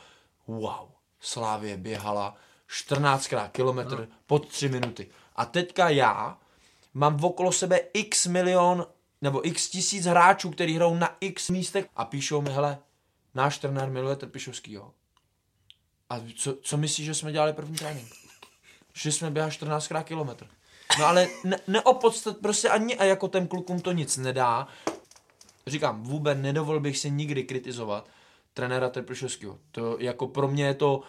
Wow, 0.47 0.89
Slávě 1.19 1.77
běhala 1.77 2.35
14krát 2.69 3.49
kilometr 3.49 4.07
pod 4.25 4.47
3 4.47 4.69
minuty. 4.69 5.07
A 5.35 5.45
teďka 5.45 5.89
já 5.89 6.37
mám 6.93 7.23
okolo 7.23 7.51
sebe 7.51 7.79
x 7.93 8.25
milion 8.25 8.85
nebo 9.21 9.47
x 9.47 9.69
tisíc 9.69 10.05
hráčů, 10.05 10.51
kteří 10.51 10.75
hrajou 10.75 10.95
na 10.95 11.17
x 11.19 11.49
místech 11.49 11.89
a 11.95 12.05
píšou 12.05 12.41
mi, 12.41 12.49
hele, 12.49 12.77
náš 13.35 13.57
trenér 13.57 13.89
miluje 13.89 14.15
Trpišovskýho. 14.15 14.93
A 16.09 16.21
co, 16.35 16.55
co 16.61 16.77
myslíš, 16.77 17.05
že 17.05 17.13
jsme 17.13 17.31
dělali 17.31 17.53
první 17.53 17.75
trénink? 17.75 18.13
Že 18.93 19.11
jsme 19.11 19.31
běhali 19.31 19.53
14krát 19.53 20.03
kilometr. 20.03 20.47
No 20.99 21.05
ale 21.05 21.27
ne, 21.43 21.59
neopodstat, 21.67 22.37
prostě 22.37 22.69
ani 22.69 22.97
a 22.97 23.03
jako 23.03 23.27
těm 23.27 23.47
klukům 23.47 23.81
to 23.81 23.91
nic 23.91 24.17
nedá. 24.17 24.67
Říkám, 25.67 26.03
vůbec 26.03 26.37
nedovolil 26.41 26.81
bych 26.81 26.97
si 26.97 27.11
nikdy 27.11 27.43
kritizovat 27.43 28.09
trenéra 28.53 28.89
Trpišovského. 28.89 29.59
To 29.71 29.99
jako 29.99 30.27
pro 30.27 30.47
mě 30.47 30.65
je 30.65 30.73
to, 30.73 31.01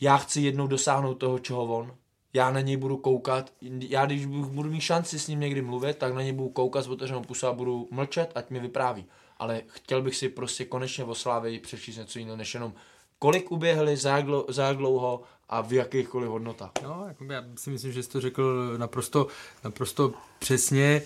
já 0.00 0.16
chci 0.16 0.40
jednou 0.40 0.66
dosáhnout 0.66 1.14
toho, 1.14 1.38
čeho 1.38 1.64
on. 1.64 1.96
Já 2.34 2.50
na 2.50 2.60
něj 2.60 2.76
budu 2.76 2.96
koukat, 2.96 3.52
já 3.80 4.06
když 4.06 4.26
budu 4.26 4.70
mít 4.70 4.80
šanci 4.80 5.18
s 5.18 5.28
ním 5.28 5.40
někdy 5.40 5.62
mluvit, 5.62 5.98
tak 5.98 6.14
na 6.14 6.22
něj 6.22 6.32
budu 6.32 6.48
koukat 6.48 6.84
s 6.84 6.88
otevřenou 6.88 7.22
pusou 7.22 7.46
a 7.46 7.52
budu 7.52 7.88
mlčet, 7.90 8.32
ať 8.34 8.50
mi 8.50 8.60
vypráví. 8.60 9.06
Ale 9.38 9.62
chtěl 9.66 10.02
bych 10.02 10.16
si 10.16 10.28
prostě 10.28 10.64
konečně 10.64 11.04
o 11.04 11.14
Slávě 11.14 11.60
přečíst 11.60 11.96
něco 11.96 12.18
jiného, 12.18 12.36
než 12.36 12.54
jenom 12.54 12.72
kolik 13.18 13.52
uběhli, 13.52 13.96
za 13.96 14.16
jak, 14.16 14.26
dlou- 14.26 14.44
za 14.48 14.66
jak 14.66 14.76
dlouho 14.76 15.22
a 15.48 15.60
v 15.60 15.72
jakýchkoliv 15.72 16.30
hodnotách. 16.30 16.70
No, 16.82 17.06
já 17.30 17.44
si 17.56 17.70
myslím, 17.70 17.92
že 17.92 18.02
jsi 18.02 18.08
to 18.08 18.20
řekl 18.20 18.74
naprosto, 18.78 19.26
naprosto 19.64 20.12
přesně. 20.38 21.02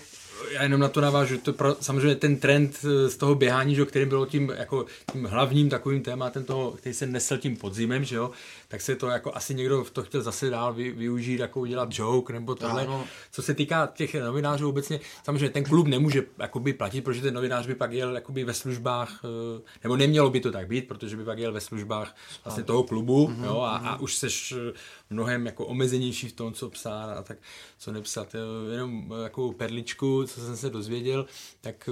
Já 0.51 0.63
jenom 0.63 0.79
na 0.79 0.87
to 0.87 1.01
navážu, 1.01 1.37
to 1.37 1.53
pro, 1.53 1.75
samozřejmě 1.81 2.15
ten 2.15 2.37
trend 2.37 2.85
eh, 2.85 3.09
z 3.09 3.17
toho 3.17 3.35
běhání, 3.35 3.75
že, 3.75 3.85
který 3.85 4.05
bylo 4.05 4.25
tím, 4.25 4.53
jako, 4.57 4.85
tím 5.11 5.25
hlavním 5.25 5.69
takovým 5.69 6.03
tématem 6.03 6.43
toho, 6.43 6.71
který 6.71 6.95
se 6.95 7.05
nesl 7.07 7.37
tím 7.37 7.57
podzimem, 7.57 8.03
že 8.03 8.15
jo, 8.15 8.31
tak 8.67 8.81
se 8.81 8.95
to 8.95 9.07
jako 9.07 9.35
asi 9.35 9.55
někdo 9.55 9.85
to 9.93 10.03
chtěl 10.03 10.21
zase 10.21 10.49
dál 10.49 10.73
vy, 10.73 10.91
využít, 10.91 11.39
jako 11.39 11.59
udělat 11.59 11.89
joke 11.91 12.33
nebo 12.33 12.55
tohle. 12.55 12.81
Ano. 12.81 13.05
Co 13.31 13.41
se 13.41 13.53
týká 13.53 13.89
těch 13.95 14.15
novinářů 14.15 14.69
obecně, 14.69 14.99
samozřejmě 15.23 15.49
ten 15.49 15.63
klub 15.63 15.87
nemůže 15.87 16.23
jakoby 16.39 16.73
platit, 16.73 17.01
protože 17.01 17.21
ten 17.21 17.33
novinář 17.33 17.67
by 17.67 17.75
pak 17.75 17.91
jel 17.91 18.15
jakoby 18.15 18.43
ve 18.43 18.53
službách, 18.53 19.21
eh, 19.25 19.61
nebo 19.83 19.97
nemělo 19.97 20.29
by 20.29 20.39
to 20.39 20.51
tak 20.51 20.67
být, 20.67 20.87
protože 20.87 21.17
by 21.17 21.23
pak 21.25 21.37
jel 21.39 21.53
ve 21.53 21.61
službách 21.61 22.15
vlastně 22.45 22.63
toho 22.63 22.83
klubu, 22.83 23.27
Mhm, 23.27 23.43
jo, 23.43 23.61
a, 23.61 23.77
a 23.77 23.99
už 23.99 24.15
seš 24.15 24.53
eh, 24.57 24.73
mnohem 25.09 25.45
jako 25.45 25.65
omezenější 25.65 26.27
v 26.27 26.33
tom, 26.33 26.53
co 26.53 26.69
psát 26.69 27.17
a 27.17 27.23
tak 27.23 27.37
co 27.77 27.91
nepsat. 27.91 28.35
Eh, 28.35 28.73
Jenom 28.73 29.13
eh, 29.19 29.23
jako 29.23 29.53
perličku, 29.53 30.23
co 30.27 30.41
jsem 30.41 30.57
se 30.57 30.69
dozvěděl, 30.69 31.25
tak 31.61 31.89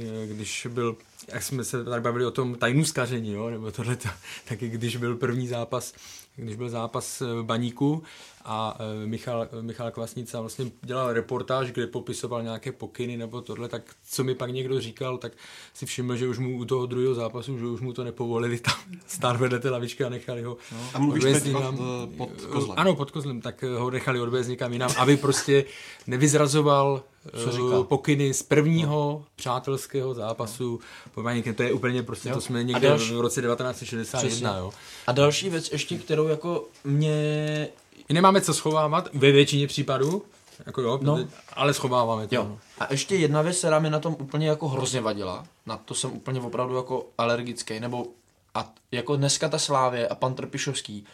eh, 0.00 0.26
když 0.26 0.66
byl, 0.70 0.96
jak 1.28 1.42
jsme 1.42 1.64
se 1.64 1.84
tady 1.84 2.00
bavili 2.00 2.26
o 2.26 2.30
tom 2.30 2.54
tajnuskaření, 2.54 3.32
jo, 3.32 3.50
nebo 3.50 3.72
tohle, 3.72 3.96
tak 4.48 4.58
když 4.58 4.96
byl 4.96 5.16
první 5.16 5.48
zápas, 5.48 5.94
když 6.36 6.56
byl 6.56 6.68
zápas 6.68 7.20
v 7.20 7.42
Baníku 7.42 8.02
a 8.48 8.76
eh, 9.02 9.06
Michal, 9.06 9.48
Michal 9.60 9.90
Kvasnica 9.90 10.40
vlastně 10.40 10.70
dělal 10.82 11.12
reportáž, 11.12 11.70
kde 11.72 11.86
popisoval 11.86 12.42
nějaké 12.42 12.72
pokyny 12.72 13.16
nebo 13.16 13.40
tohle, 13.40 13.68
tak 13.68 13.82
co 14.10 14.24
mi 14.24 14.34
pak 14.34 14.50
někdo 14.50 14.80
říkal, 14.80 15.18
tak 15.18 15.32
si 15.74 15.86
všiml, 15.86 16.16
že 16.16 16.28
už 16.28 16.38
mu 16.38 16.58
u 16.58 16.64
toho 16.64 16.86
druhého 16.86 17.14
zápasu, 17.14 17.58
že 17.58 17.66
už 17.66 17.80
mu 17.80 17.92
to 17.92 18.04
nepovolili 18.04 18.58
tam 18.58 18.74
stát 19.06 19.36
vedle 19.36 19.58
té 19.58 19.70
lavičky 19.70 20.04
a 20.04 20.08
nechali 20.08 20.42
ho 20.42 20.56
A 20.94 20.98
mluvíš 20.98 21.24
teď 21.24 21.52
pod, 21.52 21.62
eh, 21.62 22.16
pod 22.16 22.30
kozlem. 22.52 22.78
Ano, 22.78 22.94
pod 22.94 23.10
kozlem, 23.10 23.40
tak 23.40 23.64
eh, 23.64 23.78
ho 23.78 23.90
nechali 23.90 24.20
odvést 24.20 24.48
někam 24.48 24.72
jinam, 24.72 24.90
aby 24.98 25.16
prostě 25.16 25.64
nevyzrazoval 26.06 27.02
Co 27.44 27.80
eh, 27.80 27.84
pokyny 27.84 28.34
z 28.34 28.42
prvního 28.42 29.24
přátelského 29.36 30.14
zápasu 30.14 30.80
Baníkem. 31.22 31.54
To 31.54 31.62
je 31.62 31.72
úplně 31.72 32.02
prostě, 32.02 32.30
to 32.30 32.40
jsme 32.40 32.64
někde 32.64 32.88
další- 32.88 33.14
v 33.14 33.20
roce 33.20 33.42
1961, 33.42 34.28
Přesně. 34.28 34.48
jo. 34.58 34.72
A 35.06 35.12
další 35.12 35.50
věc 35.50 35.72
ještě, 35.72 35.98
kterou 35.98 36.28
jako 36.28 36.64
mě 36.84 37.68
My 38.08 38.14
nemáme 38.14 38.40
co 38.40 38.54
schovávat 38.54 39.08
ve 39.14 39.32
většině 39.32 39.66
případů, 39.66 40.22
jako 40.66 40.80
jo, 40.80 40.98
No. 41.02 41.18
ale 41.52 41.74
schováváme 41.74 42.28
to. 42.28 42.34
Jo. 42.34 42.44
no. 42.44 42.58
A 42.78 42.86
ještě 42.90 43.16
jedna 43.16 43.42
věc, 43.42 43.58
která 43.58 43.78
mi 43.78 43.90
na 43.90 44.00
tom 44.00 44.16
úplně 44.18 44.48
jako 44.48 44.68
hrozně 44.68 45.00
vadila, 45.00 45.46
na 45.66 45.76
to 45.76 45.94
jsem 45.94 46.12
úplně 46.12 46.40
opravdu 46.40 46.76
jako 46.76 47.06
alergický, 47.18 47.80
nebo 47.80 48.06
a 48.54 48.72
jako 48.92 49.16
dneska 49.16 49.48
ta 49.48 49.58
Slávě 49.58 50.08
a 50.08 50.14
pan 50.14 50.34
Trpišovský 50.34 51.04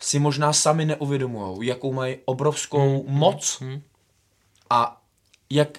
si 0.00 0.18
možná 0.18 0.52
sami 0.52 0.84
neuvědomují, 0.84 1.68
jakou 1.68 1.92
mají 1.92 2.16
obrovskou 2.24 3.04
hmm. 3.06 3.18
moc 3.18 3.58
hmm. 3.60 3.82
a 4.70 5.00
jak 5.50 5.78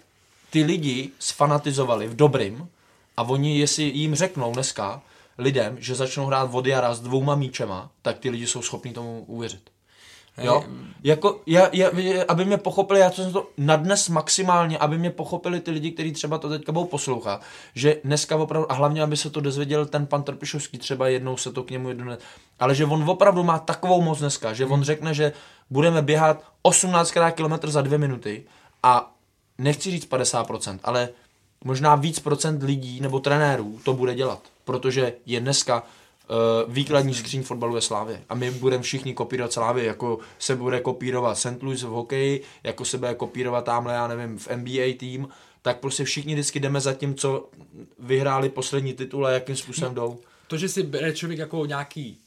ty 0.49 0.63
lidi 0.63 1.09
sfanatizovali 1.19 2.07
v 2.07 2.15
dobrým 2.15 2.69
a 3.17 3.24
oni, 3.24 3.59
jestli 3.59 3.84
jim 3.84 4.15
řeknou 4.15 4.53
dneska 4.53 5.01
lidem, 5.38 5.78
že 5.80 5.95
začnou 5.95 6.26
hrát 6.26 6.49
od 6.53 6.65
jara 6.65 6.93
s 6.93 6.99
dvouma 6.99 7.36
míčema, 7.36 7.91
tak 8.01 8.19
ty 8.19 8.30
lidi 8.30 8.47
jsou 8.47 8.61
schopní 8.61 8.93
tomu 8.93 9.24
uvěřit. 9.28 9.70
Jo? 10.41 10.63
Jako, 11.03 11.41
já, 11.45 11.69
já, 11.73 11.89
aby 12.27 12.45
mě 12.45 12.57
pochopili, 12.57 12.99
já 12.99 13.09
to 13.09 13.23
jsem 13.23 13.33
to 13.33 13.49
nadnes 13.57 14.09
maximálně, 14.09 14.77
aby 14.77 14.97
mě 14.97 15.09
pochopili 15.09 15.59
ty 15.59 15.71
lidi, 15.71 15.91
kteří 15.91 16.11
třeba 16.11 16.37
to 16.37 16.49
teďka 16.49 16.71
budou 16.71 16.85
poslouchat, 16.85 17.41
že 17.75 17.97
dneska 18.03 18.35
opravdu, 18.35 18.71
a 18.71 18.75
hlavně, 18.75 19.03
aby 19.03 19.17
se 19.17 19.29
to 19.29 19.41
dozvěděl 19.41 19.85
ten 19.85 20.05
pan 20.05 20.23
Trpišovský, 20.23 20.77
třeba 20.77 21.07
jednou 21.07 21.37
se 21.37 21.51
to 21.51 21.63
k 21.63 21.69
němu 21.69 21.89
jednou, 21.89 22.11
ale 22.59 22.75
že 22.75 22.85
on 22.85 23.09
opravdu 23.09 23.43
má 23.43 23.59
takovou 23.59 24.01
moc 24.01 24.19
dneska, 24.19 24.53
že 24.53 24.65
on 24.65 24.83
řekne, 24.83 25.13
že 25.13 25.33
budeme 25.69 26.01
běhat 26.01 26.43
18 26.61 27.11
km 27.11 27.67
za 27.67 27.81
dvě 27.81 27.97
minuty 27.97 28.43
a 28.83 29.11
nechci 29.57 29.91
říct 29.91 30.09
50%, 30.09 30.79
ale 30.83 31.09
možná 31.63 31.95
víc 31.95 32.19
procent 32.19 32.63
lidí 32.63 33.01
nebo 33.01 33.19
trenérů 33.19 33.79
to 33.83 33.93
bude 33.93 34.15
dělat, 34.15 34.39
protože 34.65 35.13
je 35.25 35.39
dneska 35.39 35.83
výkladní 36.67 37.13
skříň 37.13 37.43
fotbalu 37.43 37.75
je 37.75 37.82
Slávě. 37.82 38.21
A 38.29 38.36
my 38.36 38.51
budeme 38.51 38.84
všichni 38.84 39.13
kopírovat 39.13 39.53
Slávě, 39.53 39.86
jako 39.86 40.19
se 40.39 40.55
bude 40.55 40.79
kopírovat 40.79 41.38
St. 41.38 41.61
Louis 41.63 41.84
v 41.84 41.88
hokeji, 41.88 42.43
jako 42.63 42.86
se 42.86 42.97
bude 42.97 43.13
kopírovat 43.13 43.65
tamhle, 43.65 43.93
já 43.93 44.07
nevím, 44.07 44.38
v 44.38 44.47
NBA 44.55 44.97
tým, 44.97 45.27
tak 45.61 45.79
prostě 45.79 46.03
všichni 46.03 46.34
vždycky 46.34 46.59
jdeme 46.59 46.82
za 46.82 46.93
tím, 46.93 47.15
co 47.15 47.49
vyhráli 47.99 48.49
poslední 48.49 48.93
titul 48.93 49.27
a 49.27 49.32
jakým 49.32 49.55
způsobem 49.55 49.93
jdou. 49.93 50.19
To, 50.47 50.57
že 50.57 50.69
si 50.69 50.84
bere 50.84 51.13
člověk 51.13 51.39
jako 51.39 51.65
nějaký 51.65 52.17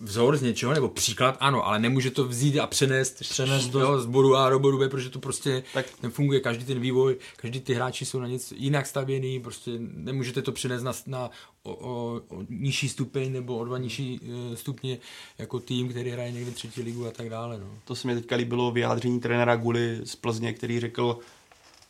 vzor 0.00 0.36
z 0.36 0.42
něčeho, 0.42 0.74
nebo 0.74 0.88
příklad, 0.88 1.36
ano, 1.40 1.66
ale 1.66 1.78
nemůže 1.78 2.10
to 2.10 2.24
vzít 2.24 2.58
a 2.58 2.66
přenést, 2.66 3.18
přenést 3.20 3.68
do 3.68 3.80
jo, 3.80 4.00
z 4.00 4.06
bodu 4.06 4.36
A 4.36 4.50
do 4.50 4.58
bodu 4.58 4.78
B, 4.78 4.88
protože 4.88 5.10
to 5.10 5.18
prostě 5.18 5.62
tak 5.74 5.86
nefunguje. 6.02 6.40
Každý 6.40 6.64
ten 6.64 6.80
vývoj, 6.80 7.16
každý 7.36 7.60
ty 7.60 7.74
hráči 7.74 8.04
jsou 8.04 8.20
na 8.20 8.28
něco 8.28 8.54
jinak 8.58 8.86
stavěný, 8.86 9.40
prostě 9.40 9.70
nemůžete 9.78 10.42
to 10.42 10.52
přenést 10.52 10.82
na, 10.82 10.92
na 11.06 11.30
o, 11.62 11.74
o, 11.74 12.20
o 12.28 12.42
nižší 12.48 12.88
stupeň 12.88 13.32
nebo 13.32 13.58
o 13.58 13.64
dva 13.64 13.78
nižší 13.78 14.20
uh, 14.20 14.54
stupně 14.54 14.98
jako 15.38 15.60
tým, 15.60 15.88
který 15.88 16.10
hraje 16.10 16.32
někde 16.32 16.50
třetí 16.50 16.82
ligu 16.82 17.06
a 17.06 17.10
tak 17.10 17.30
dále. 17.30 17.58
No. 17.58 17.66
To 17.84 17.94
se 17.94 18.08
mi 18.08 18.14
teďka 18.14 18.36
líbilo 18.36 18.70
vyjádření 18.70 19.20
trenéra 19.20 19.56
Guly 19.56 20.00
z 20.04 20.16
Plzně, 20.16 20.52
který 20.52 20.80
řekl, 20.80 21.18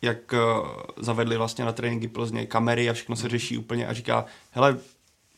jak 0.02 0.32
uh, 0.32 0.68
zavedli 0.96 1.36
vlastně 1.36 1.64
na 1.64 1.72
tréninky 1.72 2.08
Plzně 2.08 2.46
kamery 2.46 2.90
a 2.90 2.92
všechno 2.92 3.16
se 3.16 3.28
řeší 3.28 3.58
úplně 3.58 3.86
a 3.86 3.92
říká, 3.92 4.24
hele, 4.50 4.78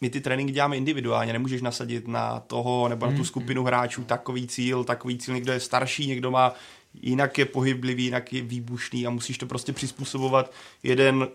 my 0.01 0.11
ty 0.11 0.21
tréninky 0.21 0.53
děláme 0.53 0.77
individuálně, 0.77 1.33
nemůžeš 1.33 1.63
nasadit 1.63 2.09
na 2.09 2.41
toho 2.41 2.89
nebo 2.89 3.07
na 3.07 3.13
tu 3.13 3.17
hmm, 3.17 3.25
skupinu 3.25 3.63
hmm. 3.63 3.67
hráčů 3.67 4.05
takový 4.05 4.47
cíl, 4.47 4.85
takový 4.85 5.19
cíl, 5.19 5.35
někdo 5.35 5.53
je 5.53 5.61
starší, 5.61 6.07
někdo 6.07 6.31
má 6.31 6.55
jinak 7.03 7.39
je 7.39 7.45
pohyblivý, 7.45 8.05
jinak 8.05 8.33
je 8.33 8.43
výbušný 8.43 9.07
a 9.07 9.11
musíš 9.11 9.39
to 9.39 9.47
prostě 9.47 9.73
přizpůsobovat 9.73 10.53
jeden 10.83 11.29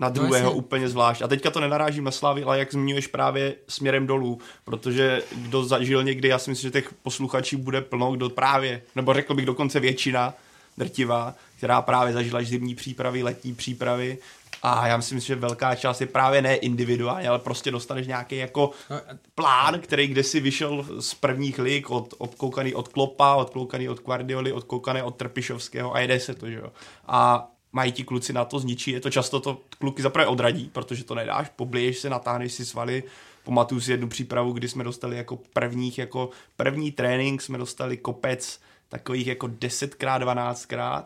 na 0.00 0.08
no, 0.08 0.14
druhého 0.14 0.50
no, 0.50 0.56
úplně 0.56 0.88
zvlášť. 0.88 1.22
A 1.22 1.28
teďka 1.28 1.50
to 1.50 1.60
nenarážím 1.60 2.04
na 2.04 2.10
Slávy, 2.10 2.44
ale 2.44 2.58
jak 2.58 2.72
zmiňuješ 2.72 3.06
právě 3.06 3.54
směrem 3.68 4.06
dolů, 4.06 4.38
protože 4.64 5.22
kdo 5.36 5.64
zažil 5.64 6.04
někdy, 6.04 6.28
já 6.28 6.38
si 6.38 6.50
myslím, 6.50 6.68
že 6.68 6.80
těch 6.80 6.94
posluchačů 7.02 7.58
bude 7.58 7.80
plno, 7.80 8.12
kdo 8.12 8.30
právě, 8.30 8.82
nebo 8.96 9.14
řekl 9.14 9.34
bych 9.34 9.46
dokonce 9.46 9.80
většina, 9.80 10.34
drtivá, 10.78 11.34
která 11.58 11.82
právě 11.82 12.12
zažila 12.12 12.42
zimní 12.42 12.74
přípravy, 12.74 13.22
letní 13.22 13.54
přípravy 13.54 14.18
a 14.62 14.86
já 14.86 14.96
myslím, 14.96 15.20
že 15.20 15.34
velká 15.34 15.74
část 15.74 16.00
je 16.00 16.06
právě 16.06 16.42
ne 16.42 16.56
individuálně, 16.56 17.28
ale 17.28 17.38
prostě 17.38 17.70
dostaneš 17.70 18.06
nějaký 18.06 18.36
jako 18.36 18.70
no, 18.90 19.00
plán, 19.34 19.80
který 19.80 20.06
kde 20.06 20.22
si 20.22 20.40
vyšel 20.40 20.86
z 21.00 21.14
prvních 21.14 21.58
lig, 21.58 21.90
od, 21.90 22.14
odkoukaný 22.18 22.74
od 22.74 22.88
Klopa, 22.88 23.34
odkoukaný 23.34 23.88
od 23.88 24.02
Guardioli, 24.02 24.52
odkoukaný 24.52 25.02
od 25.02 25.16
Trpišovského 25.16 25.94
a 25.94 26.00
jede 26.00 26.20
se 26.20 26.34
to, 26.34 26.50
že 26.50 26.56
jo. 26.56 26.72
A 27.06 27.48
mají 27.72 27.92
ti 27.92 28.04
kluci 28.04 28.32
na 28.32 28.44
to 28.44 28.58
zničí, 28.58 28.90
je 28.90 29.00
to 29.00 29.10
často 29.10 29.40
to 29.40 29.60
kluky 29.78 30.02
zaprvé 30.02 30.26
odradí, 30.26 30.70
protože 30.72 31.04
to 31.04 31.14
nedáš, 31.14 31.48
pobliješ 31.56 31.98
se, 31.98 32.10
natáhneš 32.10 32.52
si 32.52 32.64
svaly, 32.64 33.02
pamatuju 33.44 33.80
si 33.80 33.90
jednu 33.90 34.08
přípravu, 34.08 34.52
kdy 34.52 34.68
jsme 34.68 34.84
dostali 34.84 35.16
jako 35.16 35.38
prvních, 35.52 35.98
jako 35.98 36.30
první 36.56 36.92
trénink 36.92 37.42
jsme 37.42 37.58
dostali 37.58 37.96
kopec 37.96 38.60
takových 38.88 39.26
jako 39.26 39.46
10x, 39.46 40.18
12x 40.18 41.04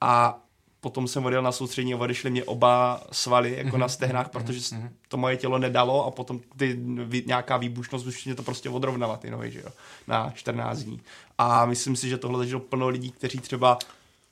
a 0.00 0.40
potom 0.86 1.08
jsem 1.08 1.26
odjel 1.26 1.42
na 1.42 1.52
soustřední 1.52 1.94
a 1.94 1.96
odešly 1.96 2.30
mě 2.30 2.44
oba 2.44 3.02
svaly 3.12 3.54
jako 3.56 3.76
mm-hmm. 3.76 3.80
na 3.80 3.88
stehnách, 3.88 4.26
mhm. 4.26 4.32
protože 4.32 4.58
mm-hmm. 4.58 4.88
to 5.08 5.16
moje 5.16 5.36
tělo 5.36 5.58
nedalo 5.58 6.06
a 6.06 6.10
potom 6.10 6.40
ty, 6.56 6.80
nějaká 7.26 7.56
výbušnost 7.56 8.06
už 8.06 8.24
mě 8.24 8.34
to 8.34 8.42
prostě 8.42 8.70
odrovnala 8.70 9.16
ty 9.16 9.30
nohy, 9.30 9.50
že 9.50 9.60
jo, 9.60 9.68
na 10.06 10.32
14 10.34 10.78
dní. 10.78 11.00
A 11.38 11.66
myslím 11.66 11.96
si, 11.96 12.08
že 12.08 12.18
tohle 12.18 12.38
zažilo 12.38 12.60
plno 12.60 12.88
lidí, 12.88 13.10
kteří 13.10 13.38
třeba 13.38 13.78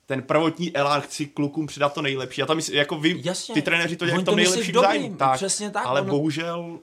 ten 0.06 0.22
prvotní 0.22 0.76
elán 0.76 1.00
chci 1.00 1.26
klukům 1.26 1.66
přidat 1.66 1.94
to 1.94 2.02
nejlepší. 2.02 2.42
A 2.42 2.46
tam 2.46 2.60
jako 2.72 2.98
vy, 2.98 3.20
Jasně, 3.24 3.54
ty 3.54 3.62
trenéři 3.62 3.96
to 3.96 4.06
dělají 4.06 4.22
v 4.22 4.26
tom 4.26 4.36
nejlepším 4.36 4.74
zájmu. 4.74 5.14
Tak, 5.14 5.36
přesně 5.36 5.70
tak. 5.70 5.86
Ale 5.86 6.00
ono... 6.00 6.10
bohužel 6.10 6.78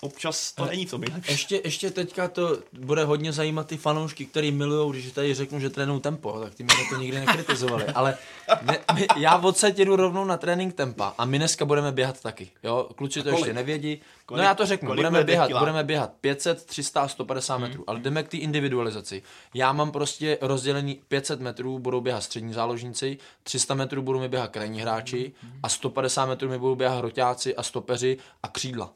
občas 0.00 0.52
to 0.52 0.64
není 0.64 0.86
to 0.86 0.98
nejlepší. 0.98 1.32
Ještě, 1.32 1.60
ještě 1.64 1.90
teďka 1.90 2.28
to 2.28 2.58
bude 2.72 3.04
hodně 3.04 3.32
zajímat 3.32 3.66
ty 3.66 3.76
fanoušky, 3.76 4.26
který 4.26 4.52
milují, 4.52 4.92
když 4.92 5.12
tady 5.12 5.34
řeknu, 5.34 5.60
že 5.60 5.70
trénují 5.70 6.00
tempo, 6.00 6.40
tak 6.40 6.54
ty 6.54 6.62
mě 6.62 6.74
to 6.90 6.96
nikdy 6.96 7.20
nekritizovali. 7.20 7.84
Ale 7.94 8.16
ne, 8.62 8.78
my, 8.94 9.06
já 9.16 9.36
odsaď 9.36 9.78
jdu 9.78 9.96
rovnou 9.96 10.24
na 10.24 10.36
trénink 10.36 10.74
tempa 10.74 11.14
a 11.18 11.24
my 11.24 11.38
dneska 11.38 11.64
budeme 11.64 11.92
běhat 11.92 12.20
taky. 12.20 12.50
Jo, 12.62 12.88
kluci 12.96 13.22
to 13.22 13.28
ještě 13.28 13.52
nevědí. 13.52 14.00
Kolik, 14.26 14.38
no 14.38 14.44
já 14.44 14.54
to 14.54 14.66
řeknu, 14.66 14.94
budeme 14.94 15.24
běhat, 15.24 15.52
budeme 15.58 15.84
běhat 15.84 16.12
500, 16.20 16.64
300, 16.64 17.08
150 17.08 17.54
hmm. 17.54 17.62
metrů, 17.62 17.84
ale 17.86 18.00
jdeme 18.00 18.22
k 18.22 18.28
té 18.28 18.36
individualizaci. 18.36 19.22
Já 19.54 19.72
mám 19.72 19.90
prostě 19.92 20.38
rozdělený 20.40 21.00
500 21.08 21.40
metrů 21.40 21.78
budou 21.78 22.00
běhat 22.00 22.22
střední 22.22 22.52
záložníci, 22.52 23.18
300 23.42 23.74
metrů 23.74 24.02
budou 24.02 24.20
mi 24.20 24.28
běhat 24.28 24.50
krajní 24.50 24.80
hráči 24.80 25.32
a 25.62 25.68
150 25.68 26.26
metrů 26.26 26.48
mi 26.48 26.58
budou 26.58 26.74
běhat 26.74 26.98
hroťáci 26.98 27.56
a 27.56 27.62
stopeři 27.62 28.18
a 28.42 28.48
křídla. 28.48 28.92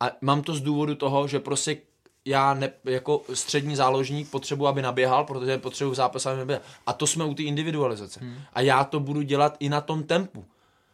A 0.00 0.10
mám 0.20 0.42
to 0.42 0.54
z 0.54 0.60
důvodu 0.60 0.94
toho, 0.94 1.28
že 1.28 1.40
prostě 1.40 1.76
já 2.24 2.54
ne, 2.54 2.72
jako 2.84 3.22
střední 3.34 3.76
záložník 3.76 4.30
potřebuji, 4.30 4.66
aby 4.66 4.82
naběhal, 4.82 5.24
protože 5.24 5.58
potřebuji 5.58 5.90
v 5.90 5.94
zápase, 5.94 6.30
aby 6.30 6.38
naběhal. 6.38 6.64
A 6.86 6.92
to 6.92 7.06
jsme 7.06 7.24
u 7.24 7.34
té 7.34 7.42
individualizace. 7.42 8.20
Hmm. 8.20 8.36
A 8.52 8.60
já 8.60 8.84
to 8.84 9.00
budu 9.00 9.22
dělat 9.22 9.56
i 9.60 9.68
na 9.68 9.80
tom 9.80 10.02
tempu. 10.02 10.44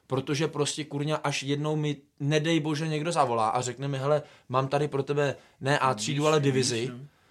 Protože 0.06 0.48
prostě 0.48 0.84
kurňa, 0.84 1.16
až 1.16 1.42
jednou 1.42 1.76
mi, 1.76 1.96
nedej 2.20 2.60
bože, 2.60 2.88
někdo 2.88 3.12
zavolá 3.12 3.48
a 3.48 3.60
řekne 3.60 3.88
mi, 3.88 3.98
hele, 3.98 4.22
mám 4.48 4.68
tady 4.68 4.88
pro 4.88 5.02
tebe 5.02 5.36
ne 5.60 5.78
A 5.78 5.94
třídu, 5.94 6.26
ale 6.26 6.40
divizi, 6.40 6.90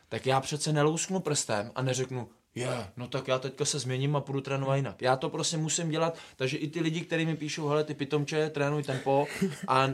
tak 0.09 0.25
já 0.25 0.41
přece 0.41 0.73
nelousknu 0.73 1.19
prstem 1.19 1.71
a 1.75 1.81
neřeknu, 1.81 2.27
je, 2.55 2.63
yeah, 2.63 2.89
no 2.97 3.07
tak 3.07 3.27
já 3.27 3.39
teďka 3.39 3.65
se 3.65 3.79
změním 3.79 4.15
a 4.15 4.21
půjdu 4.21 4.41
trénovat 4.41 4.75
jinak. 4.75 5.01
Já 5.01 5.15
to 5.15 5.29
prostě 5.29 5.57
musím 5.57 5.89
dělat, 5.89 6.17
takže 6.35 6.57
i 6.57 6.67
ty 6.67 6.79
lidi, 6.79 7.01
kteří 7.01 7.25
mi 7.25 7.35
píšou, 7.35 7.67
hele, 7.67 7.83
ty 7.83 7.93
pitomče, 7.93 8.49
trénuj 8.49 8.83
tempo 8.83 9.27
a 9.67 9.87
e, 9.87 9.93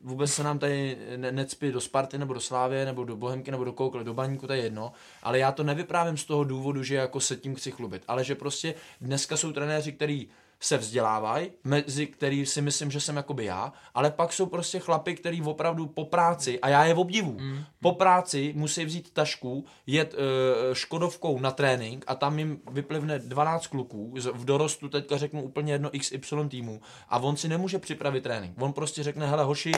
vůbec 0.00 0.32
se 0.32 0.42
nám 0.42 0.58
tady 0.58 0.98
ne, 1.16 1.32
necpí 1.32 1.72
do 1.72 1.80
Sparty 1.80 2.18
nebo 2.18 2.34
do 2.34 2.40
Slávě 2.40 2.84
nebo 2.84 3.04
do 3.04 3.16
Bohemky 3.16 3.50
nebo 3.50 3.64
do 3.64 3.72
koukle, 3.72 4.04
do 4.04 4.14
baníku, 4.14 4.46
to 4.46 4.52
je 4.52 4.62
jedno, 4.62 4.92
ale 5.22 5.38
já 5.38 5.52
to 5.52 5.62
nevyprávím 5.62 6.16
z 6.16 6.24
toho 6.24 6.44
důvodu, 6.44 6.82
že 6.82 6.94
jako 6.94 7.20
se 7.20 7.36
tím 7.36 7.54
chci 7.54 7.70
chlubit, 7.70 8.02
ale 8.08 8.24
že 8.24 8.34
prostě 8.34 8.74
dneska 9.00 9.36
jsou 9.36 9.52
trenéři, 9.52 9.92
kteří 9.92 10.28
se 10.60 10.78
vzdělávají, 10.78 11.50
mezi 11.64 12.06
který 12.06 12.46
si 12.46 12.62
myslím, 12.62 12.90
že 12.90 13.00
jsem 13.00 13.16
jakoby 13.16 13.44
já, 13.44 13.72
ale 13.94 14.10
pak 14.10 14.32
jsou 14.32 14.46
prostě 14.46 14.78
chlapy, 14.78 15.14
který 15.14 15.42
opravdu 15.42 15.86
po 15.86 16.04
práci, 16.04 16.60
a 16.60 16.68
já 16.68 16.84
je 16.84 16.94
v 16.94 16.98
obdivu, 16.98 17.36
mm. 17.40 17.64
po 17.80 17.92
práci 17.92 18.52
musí 18.56 18.84
vzít 18.84 19.10
tašku, 19.10 19.64
jet 19.86 20.14
uh, 20.14 20.20
Škodovkou 20.74 21.40
na 21.40 21.50
trénink 21.50 22.04
a 22.06 22.14
tam 22.14 22.38
jim 22.38 22.60
vyplivne 22.70 23.18
12 23.18 23.66
kluků, 23.66 24.14
v 24.32 24.44
dorostu 24.44 24.88
teďka 24.88 25.16
řeknu 25.16 25.42
úplně 25.42 25.72
jedno 25.72 25.90
XY 25.90 26.48
týmu 26.48 26.80
a 27.08 27.18
on 27.18 27.36
si 27.36 27.48
nemůže 27.48 27.78
připravit 27.78 28.20
trénink. 28.20 28.62
On 28.62 28.72
prostě 28.72 29.02
řekne, 29.02 29.26
hele 29.26 29.44
hoši, 29.44 29.72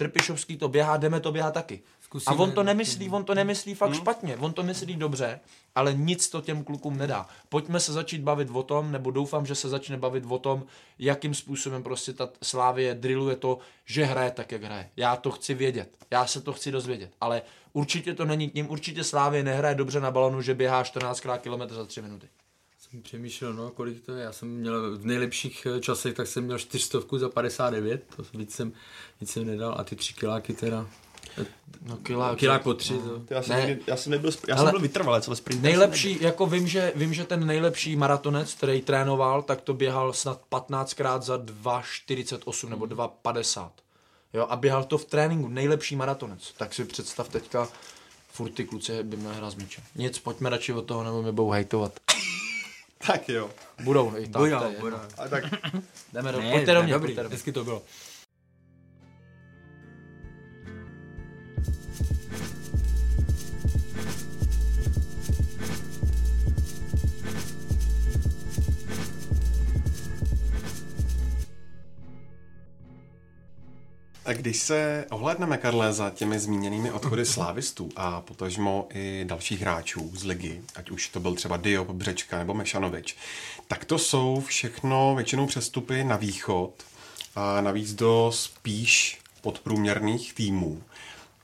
Trpišovský 0.00 0.56
to 0.56 0.68
běhá, 0.68 0.96
jdeme 0.96 1.20
to 1.20 1.32
běhat 1.32 1.54
taky. 1.54 1.82
Zkusíme. 2.00 2.36
A 2.36 2.38
on 2.38 2.52
to 2.52 2.62
nemyslí, 2.62 3.10
on 3.10 3.24
to 3.24 3.34
nemyslí 3.34 3.74
fakt 3.74 3.90
hmm. 3.90 4.00
špatně, 4.00 4.36
on 4.36 4.52
to 4.52 4.62
myslí 4.62 4.96
dobře, 4.96 5.40
ale 5.74 5.94
nic 5.94 6.28
to 6.28 6.40
těm 6.40 6.64
klukům 6.64 6.98
nedá. 6.98 7.26
Pojďme 7.48 7.80
se 7.80 7.92
začít 7.92 8.22
bavit 8.22 8.48
o 8.52 8.62
tom, 8.62 8.92
nebo 8.92 9.10
doufám, 9.10 9.46
že 9.46 9.54
se 9.54 9.68
začne 9.68 9.96
bavit 9.96 10.24
o 10.28 10.38
tom, 10.38 10.64
jakým 10.98 11.34
způsobem 11.34 11.82
prostě 11.82 12.12
ta 12.12 12.28
Slávie 12.42 12.94
drilluje 12.94 13.36
to, 13.36 13.58
že 13.84 14.04
hraje 14.04 14.30
tak, 14.30 14.52
jak 14.52 14.62
hraje. 14.62 14.90
Já 14.96 15.16
to 15.16 15.30
chci 15.30 15.54
vědět, 15.54 15.96
já 16.10 16.26
se 16.26 16.40
to 16.40 16.52
chci 16.52 16.70
dozvědět, 16.70 17.12
ale 17.20 17.42
určitě 17.72 18.14
to 18.14 18.24
není 18.24 18.50
tím, 18.50 18.70
určitě 18.70 19.04
Slávie 19.04 19.42
nehraje 19.42 19.74
dobře 19.74 20.00
na 20.00 20.10
balonu, 20.10 20.42
že 20.42 20.54
běhá 20.54 20.84
14 20.84 21.20
km 21.20 21.74
za 21.74 21.84
3 21.84 22.02
minuty 22.02 22.28
jsem 22.90 23.02
přemýšlel, 23.02 23.52
no, 23.52 23.70
kolik 23.70 24.06
to 24.06 24.12
je. 24.12 24.24
Já 24.24 24.32
jsem 24.32 24.48
měl 24.48 24.98
v 24.98 25.06
nejlepších 25.06 25.66
eh, 25.66 25.80
časech, 25.80 26.14
tak 26.14 26.26
jsem 26.26 26.44
měl 26.44 26.58
400 26.58 26.98
za 27.16 27.28
59, 27.28 28.04
to 28.16 28.22
víc 28.34 28.54
jsem, 28.54 28.72
víc 29.20 29.30
jsem 29.30 29.46
nedal 29.46 29.74
a 29.78 29.84
ty 29.84 29.96
tři 29.96 30.14
kiláky 30.14 30.54
teda 30.54 30.86
No 31.82 31.96
kilák, 31.96 32.38
kilák 32.38 32.62
po 32.62 32.74
tři. 32.74 32.92
No. 32.92 33.00
Já, 33.30 33.42
jsem, 33.42 33.56
ne. 33.56 33.78
já 33.86 33.96
jsem 33.96 34.12
nebyl, 34.12 34.30
já 34.48 34.56
jsem 34.56 34.70
byl 34.70 34.80
vytrvalec, 34.80 35.28
ale 35.28 35.36
sprint. 35.36 35.62
Nejlepší, 35.62 36.18
jako 36.20 36.46
vím 36.46 36.66
že, 36.66 36.92
vím, 36.94 37.14
že 37.14 37.24
ten 37.24 37.46
nejlepší 37.46 37.96
maratonec, 37.96 38.54
který 38.54 38.82
trénoval, 38.82 39.42
tak 39.42 39.60
to 39.60 39.74
běhal 39.74 40.12
snad 40.12 40.42
15krát 40.50 41.22
za 41.22 41.36
2,48 41.36 42.68
nebo 42.68 42.84
2,50. 42.84 43.70
Jo, 44.34 44.46
a 44.50 44.56
běhal 44.56 44.84
to 44.84 44.98
v 44.98 45.04
tréninku, 45.04 45.48
nejlepší 45.48 45.96
maratonec. 45.96 46.52
Tak 46.56 46.74
si 46.74 46.84
představ 46.84 47.28
teďka, 47.28 47.68
furt 48.32 48.50
ty 48.50 48.64
kluci 48.64 49.02
by 49.02 49.16
měli 49.16 49.34
hrát 49.34 49.50
s 49.50 49.54
míčem. 49.54 49.84
Nic, 49.96 50.18
pojďme 50.18 50.50
radši 50.50 50.72
od 50.72 50.82
toho, 50.82 51.04
nebo 51.04 51.22
mě 51.22 51.32
budou 51.32 51.50
hejtovat. 51.50 51.92
Tak 53.06 53.28
jo. 53.28 53.50
Budou, 53.82 54.16
i 54.16 54.28
tak. 54.28 54.42
Budou, 54.42 54.80
budou. 54.80 54.96
A 55.18 55.28
tak. 55.28 55.44
Jdeme 56.12 56.32
do, 56.32 56.40
ne, 56.40 56.50
pojďte 56.50 56.74
do 56.74 56.82
mě, 56.82 56.92
dobrý, 56.92 57.14
pojďte 57.14 57.22
do 57.22 57.28
mě. 57.44 57.52
to 57.52 57.64
bylo. 57.64 57.82
A 74.30 74.32
když 74.32 74.56
se 74.56 75.06
ohledneme, 75.10 75.58
Karle, 75.58 75.92
za 75.92 76.10
těmi 76.10 76.38
zmíněnými 76.38 76.92
odchody 76.92 77.26
slávistů 77.26 77.88
a 77.96 78.20
potažmo 78.20 78.88
i 78.94 79.24
dalších 79.28 79.60
hráčů 79.60 80.10
z 80.14 80.24
ligy, 80.24 80.60
ať 80.74 80.90
už 80.90 81.08
to 81.08 81.20
byl 81.20 81.34
třeba 81.34 81.56
Diop, 81.56 81.90
Břečka 81.90 82.38
nebo 82.38 82.54
Mešanovič, 82.54 83.16
tak 83.68 83.84
to 83.84 83.98
jsou 83.98 84.42
všechno 84.46 85.14
většinou 85.14 85.46
přestupy 85.46 86.04
na 86.04 86.16
východ 86.16 86.72
a 87.36 87.60
navíc 87.60 87.94
do 87.94 88.30
spíš 88.34 89.18
podprůměrných 89.40 90.34
týmů. 90.34 90.82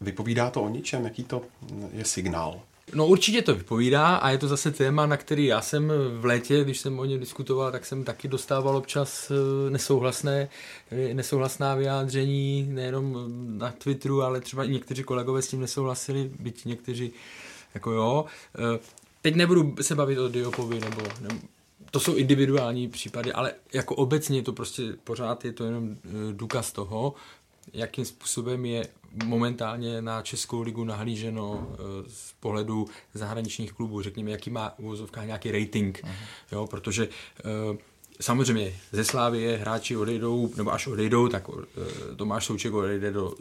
Vypovídá 0.00 0.50
to 0.50 0.62
o 0.62 0.68
ničem? 0.68 1.04
Jaký 1.04 1.24
to 1.24 1.42
je 1.92 2.04
signál? 2.04 2.60
No 2.94 3.06
určitě 3.06 3.42
to 3.42 3.54
vypovídá 3.54 4.16
a 4.16 4.30
je 4.30 4.38
to 4.38 4.48
zase 4.48 4.70
téma, 4.70 5.06
na 5.06 5.16
který 5.16 5.46
já 5.46 5.60
jsem 5.60 5.92
v 6.20 6.24
létě, 6.24 6.64
když 6.64 6.78
jsem 6.78 6.98
o 6.98 7.04
něm 7.04 7.20
diskutoval, 7.20 7.72
tak 7.72 7.86
jsem 7.86 8.04
taky 8.04 8.28
dostával 8.28 8.76
občas 8.76 9.30
eh, 9.30 9.70
nesouhlasné, 9.70 10.48
eh, 10.90 11.14
nesouhlasná 11.14 11.74
vyjádření, 11.74 12.66
nejenom 12.70 13.26
na 13.58 13.70
Twitteru, 13.70 14.22
ale 14.22 14.40
třeba 14.40 14.64
i 14.64 14.68
někteří 14.68 15.02
kolegové 15.02 15.42
s 15.42 15.48
tím 15.48 15.60
nesouhlasili, 15.60 16.30
byť 16.38 16.64
někteří 16.64 17.12
jako 17.74 17.92
jo. 17.92 18.24
Eh, 18.58 18.78
teď 19.22 19.34
nebudu 19.34 19.74
se 19.80 19.94
bavit 19.94 20.18
o 20.18 20.28
Diopovi, 20.28 20.80
nebo, 20.80 21.02
nebo 21.20 21.40
to 21.90 22.00
jsou 22.00 22.14
individuální 22.14 22.88
případy, 22.88 23.32
ale 23.32 23.52
jako 23.72 23.94
obecně 23.94 24.42
to 24.42 24.52
prostě 24.52 24.82
pořád 25.04 25.44
je 25.44 25.52
to 25.52 25.64
jenom 25.64 25.96
důkaz 26.32 26.72
toho, 26.72 27.14
jakým 27.72 28.04
způsobem 28.04 28.64
je 28.64 28.88
momentálně 29.24 30.02
na 30.02 30.22
Českou 30.22 30.62
ligu 30.62 30.84
nahlíženo 30.84 31.68
eh, 31.72 31.76
z 32.08 32.32
pohledu 32.40 32.88
zahraničních 33.14 33.72
klubů, 33.72 34.02
řekněme, 34.02 34.30
jaký 34.30 34.50
má 34.50 34.78
uvozovka 34.78 35.24
nějaký 35.24 35.50
rating, 35.50 36.00
uh-huh. 36.04 36.10
jo, 36.52 36.66
protože 36.66 37.08
eh, 37.38 37.78
samozřejmě 38.20 38.72
ze 38.92 39.04
Slávie 39.04 39.56
hráči 39.56 39.96
odejdou, 39.96 40.50
nebo 40.56 40.72
až 40.72 40.86
odejdou, 40.86 41.28
tak 41.28 41.44
eh, 41.48 42.16
Tomáš 42.16 42.46
Souček 42.46 42.72
odejde 42.72 43.10
do 43.10 43.34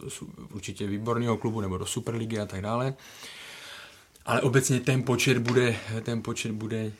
určitě 0.53 0.87
výborného 0.87 1.37
klubu 1.37 1.61
nebo 1.61 1.77
do 1.77 1.85
Superligy 1.85 2.39
a 2.39 2.45
tak 2.45 2.61
dále 2.61 2.93
ale 4.25 4.41
obecně 4.41 4.79
ten 4.79 5.03
počet 5.03 5.37
bude, 5.37 5.75
ten 6.03 6.21
počet 6.21 6.51
bude, 6.51 6.77
eh, 6.77 6.91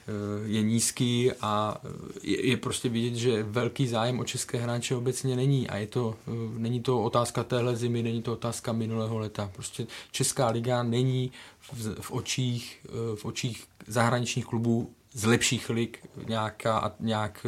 je 0.45 0.61
nízký 0.61 1.32
a 1.41 1.78
eh, 1.84 1.89
je, 2.23 2.47
je 2.47 2.57
prostě 2.57 2.89
vidět, 2.89 3.15
že 3.15 3.43
velký 3.43 3.88
zájem 3.88 4.19
o 4.19 4.23
české 4.23 4.57
hráče 4.57 4.95
obecně 4.95 5.36
není 5.36 5.69
a 5.69 5.78
je 5.78 5.88
to, 5.88 6.15
eh, 6.28 6.32
není 6.59 6.82
to 6.82 7.03
otázka 7.03 7.43
téhle 7.43 7.76
zimy, 7.76 8.03
není 8.03 8.21
to 8.21 8.34
otázka 8.34 8.73
minulého 8.73 9.17
leta. 9.17 9.51
Prostě 9.53 9.88
Česká 10.11 10.49
liga 10.49 10.84
není 10.84 11.32
v, 11.73 12.01
v 12.01 12.11
očích, 12.11 12.80
v 13.15 13.26
očích 13.26 13.67
zahraničních 13.88 14.45
klubů 14.45 14.91
z 15.13 15.26
lepších 15.26 15.69
lig 15.69 16.05
nějaká, 16.28 16.95
nějak 16.99 17.45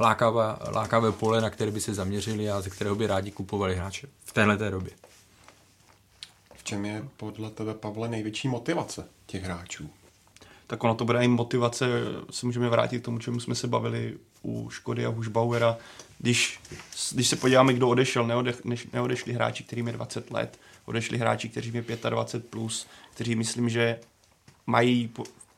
lákavé, 0.00 0.56
lákavé 0.72 1.12
pole, 1.12 1.40
na 1.40 1.50
které 1.50 1.70
by 1.70 1.80
se 1.80 1.94
zaměřili 1.94 2.50
a 2.50 2.60
ze 2.60 2.70
kterého 2.70 2.96
by 2.96 3.06
rádi 3.06 3.30
kupovali 3.30 3.76
hráče 3.76 4.08
v 4.24 4.32
téhle 4.32 4.56
době 4.56 5.03
čem 6.64 6.84
je 6.84 7.04
podle 7.16 7.50
tebe, 7.50 7.74
Pavle, 7.74 8.08
největší 8.08 8.48
motivace 8.48 9.06
těch 9.26 9.42
hráčů? 9.42 9.90
Tak 10.66 10.84
ono 10.84 10.94
to 10.94 11.04
bude 11.04 11.24
i 11.24 11.28
motivace, 11.28 11.86
se 12.30 12.46
můžeme 12.46 12.68
vrátit 12.68 13.00
k 13.00 13.04
tomu, 13.04 13.18
čemu 13.18 13.40
jsme 13.40 13.54
se 13.54 13.66
bavili 13.66 14.14
u 14.42 14.70
Škody 14.70 15.06
a 15.06 15.08
Hušbauera. 15.08 15.76
Když, 16.18 16.60
když 17.12 17.28
se 17.28 17.36
podíváme, 17.36 17.72
kdo 17.72 17.88
odešel, 17.88 18.26
neode, 18.26 18.54
neodešli 18.92 19.32
hráči, 19.32 19.64
kterým 19.64 19.86
je 19.86 19.92
20 19.92 20.30
let, 20.30 20.58
odešli 20.84 21.18
hráči, 21.18 21.48
kteří 21.48 21.74
je 21.74 21.82
25+, 21.82 22.40
plus, 22.40 22.86
kteří 23.14 23.34
myslím, 23.34 23.68
že 23.68 24.00
mají 24.66 25.10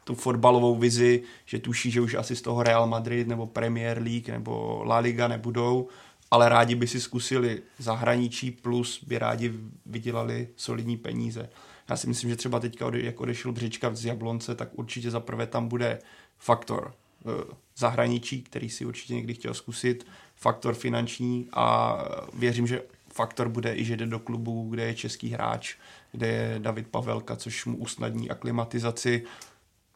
tu 0.05 0.15
fotbalovou 0.15 0.77
vizi, 0.77 1.23
že 1.45 1.59
tuší, 1.59 1.91
že 1.91 2.01
už 2.01 2.15
asi 2.15 2.37
z 2.37 2.43
toho 2.43 2.63
Real 2.63 2.87
Madrid 2.87 3.29
nebo 3.29 3.47
Premier 3.47 4.03
League 4.03 4.29
nebo 4.29 4.83
La 4.85 4.99
Liga 4.99 5.29
nebudou 5.29 5.89
ale 6.31 6.49
rádi 6.49 6.75
by 6.75 6.87
si 6.87 7.01
zkusili 7.01 7.63
zahraničí 7.79 8.51
plus 8.51 9.05
by 9.05 9.19
rádi 9.19 9.53
vydělali 9.87 10.49
solidní 10.57 10.97
peníze. 10.97 11.49
Já 11.89 11.97
si 11.97 12.07
myslím, 12.07 12.31
že 12.31 12.37
třeba 12.37 12.61
teďka, 12.61 12.91
jak 12.95 13.21
odešel 13.21 13.53
Břička 13.53 13.95
z 13.95 14.05
Jablonce, 14.05 14.55
tak 14.55 14.69
určitě 14.73 15.11
za 15.11 15.21
prvé 15.21 15.47
tam 15.47 15.69
bude 15.69 15.99
faktor 16.39 16.95
eh, 17.27 17.55
zahraničí, 17.77 18.43
který 18.43 18.71
si 18.71 18.85
určitě 18.85 19.15
někdy 19.15 19.35
chtěl 19.35 19.55
zkusit, 19.55 20.07
faktor 20.35 20.75
finanční 20.75 21.49
a 21.53 21.97
věřím, 22.35 22.67
že 22.67 22.83
faktor 23.13 23.49
bude 23.49 23.75
i, 23.75 23.85
že 23.85 23.97
jde 23.97 24.07
do 24.07 24.19
klubu, 24.19 24.69
kde 24.71 24.85
je 24.85 24.95
český 24.95 25.31
hráč, 25.31 25.75
kde 26.13 26.27
je 26.27 26.59
David 26.59 26.89
Pavelka, 26.89 27.37
což 27.37 27.65
mu 27.65 27.77
usnadní 27.77 28.31
aklimatizaci, 28.31 29.25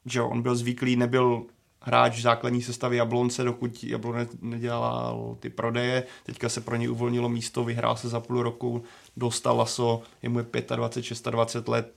že 0.06 0.22
on 0.22 0.42
byl 0.42 0.56
zvyklý, 0.56 0.96
nebyl 0.96 1.46
hráč 1.80 2.18
v 2.18 2.22
základní 2.22 2.62
sestavy 2.62 2.96
Jablonce, 2.96 3.44
dokud 3.44 3.84
Jablonec 3.84 4.30
nedělal 4.40 5.36
ty 5.40 5.50
prodeje. 5.50 6.04
Teďka 6.26 6.48
se 6.48 6.60
pro 6.60 6.76
něj 6.76 6.90
uvolnilo 6.90 7.28
místo, 7.28 7.64
vyhrál 7.64 7.96
se 7.96 8.08
za 8.08 8.20
půl 8.20 8.42
roku, 8.42 8.82
dostal 9.16 9.56
laso, 9.56 10.02
je 10.22 10.28
mu 10.28 10.38
je 10.38 10.44
25, 10.76 11.30
26 11.32 11.68
let. 11.68 11.92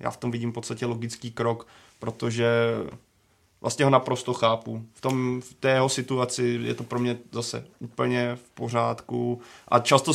Já 0.00 0.10
v 0.10 0.16
tom 0.16 0.30
vidím 0.30 0.50
v 0.50 0.54
podstatě 0.54 0.86
logický 0.86 1.30
krok, 1.30 1.66
protože 1.98 2.74
vlastně 3.60 3.84
ho 3.84 3.90
naprosto 3.90 4.34
chápu. 4.34 4.86
V, 4.92 5.00
tom, 5.00 5.40
v 5.40 5.54
té 5.54 5.70
jeho 5.70 5.88
situaci 5.88 6.60
je 6.62 6.74
to 6.74 6.84
pro 6.84 6.98
mě 6.98 7.18
zase 7.32 7.66
úplně 7.78 8.36
v 8.36 8.50
pořádku. 8.50 9.40
A 9.68 9.78
často, 9.78 10.12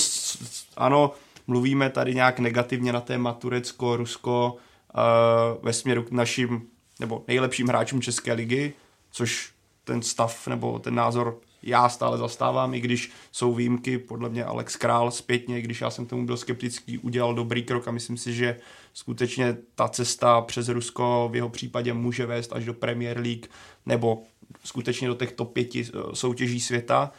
ano, 0.77 1.11
mluvíme 1.47 1.89
tady 1.89 2.15
nějak 2.15 2.39
negativně 2.39 2.93
na 2.93 3.01
téma 3.01 3.33
Turecko, 3.33 3.97
Rusko, 3.97 4.55
uh, 4.95 5.65
ve 5.65 5.73
směru 5.73 6.03
k 6.03 6.11
našim 6.11 6.67
nebo 6.99 7.23
nejlepším 7.27 7.67
hráčům 7.67 8.01
České 8.01 8.33
ligy, 8.33 8.73
což 9.11 9.51
ten 9.83 10.01
stav 10.01 10.47
nebo 10.47 10.79
ten 10.79 10.95
názor 10.95 11.39
já 11.63 11.89
stále 11.89 12.17
zastávám, 12.17 12.73
i 12.73 12.79
když 12.79 13.11
jsou 13.31 13.53
výjimky, 13.53 13.97
podle 13.97 14.29
mě 14.29 14.45
Alex 14.45 14.75
Král 14.75 15.11
zpětně, 15.11 15.61
když 15.61 15.81
já 15.81 15.89
jsem 15.89 16.05
tomu 16.05 16.25
byl 16.25 16.37
skeptický, 16.37 16.97
udělal 16.97 17.33
dobrý 17.33 17.63
krok 17.63 17.87
a 17.87 17.91
myslím 17.91 18.17
si, 18.17 18.33
že 18.33 18.59
skutečně 18.93 19.57
ta 19.75 19.87
cesta 19.87 20.41
přes 20.41 20.69
Rusko 20.69 21.29
v 21.31 21.35
jeho 21.35 21.49
případě 21.49 21.93
může 21.93 22.25
vést 22.25 22.53
až 22.53 22.65
do 22.65 22.73
Premier 22.73 23.19
League 23.19 23.45
nebo 23.85 24.23
skutečně 24.63 25.07
do 25.07 25.15
těch 25.15 25.31
top 25.31 25.53
pěti 25.53 25.85
eh, 25.87 25.99
soutěží 26.13 26.59
světa, 26.59 27.11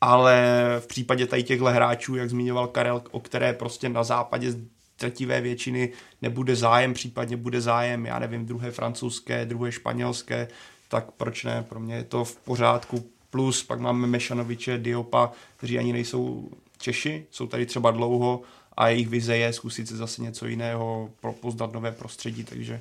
ale 0.00 0.66
v 0.80 0.86
případě 0.86 1.26
tady 1.26 1.42
těchto 1.42 1.64
hráčů, 1.64 2.16
jak 2.16 2.30
zmiňoval 2.30 2.66
Karel, 2.66 3.02
o 3.10 3.20
které 3.20 3.52
prostě 3.52 3.88
na 3.88 4.04
západě 4.04 4.54
třetivé 5.02 5.40
většiny 5.40 5.92
nebude 6.22 6.56
zájem, 6.56 6.94
případně 6.94 7.36
bude 7.36 7.60
zájem, 7.60 8.06
já 8.06 8.18
nevím, 8.18 8.46
druhé 8.46 8.70
francouzské, 8.70 9.46
druhé 9.46 9.72
španělské, 9.72 10.48
tak 10.88 11.10
proč 11.10 11.44
ne, 11.44 11.66
pro 11.68 11.80
mě 11.80 11.94
je 11.94 12.04
to 12.04 12.24
v 12.24 12.36
pořádku. 12.36 13.10
Plus 13.30 13.62
pak 13.62 13.80
máme 13.80 14.06
Mešanoviče, 14.06 14.78
Diopa, 14.78 15.32
kteří 15.56 15.78
ani 15.78 15.92
nejsou 15.92 16.50
Češi, 16.78 17.26
jsou 17.30 17.46
tady 17.46 17.66
třeba 17.66 17.90
dlouho 17.90 18.42
a 18.76 18.88
jejich 18.88 19.08
vize 19.08 19.36
je 19.36 19.52
zkusit 19.52 19.88
si 19.88 19.96
zase 19.96 20.22
něco 20.22 20.46
jiného, 20.46 21.10
poznat 21.40 21.72
nové 21.72 21.92
prostředí, 21.92 22.44
takže 22.44 22.80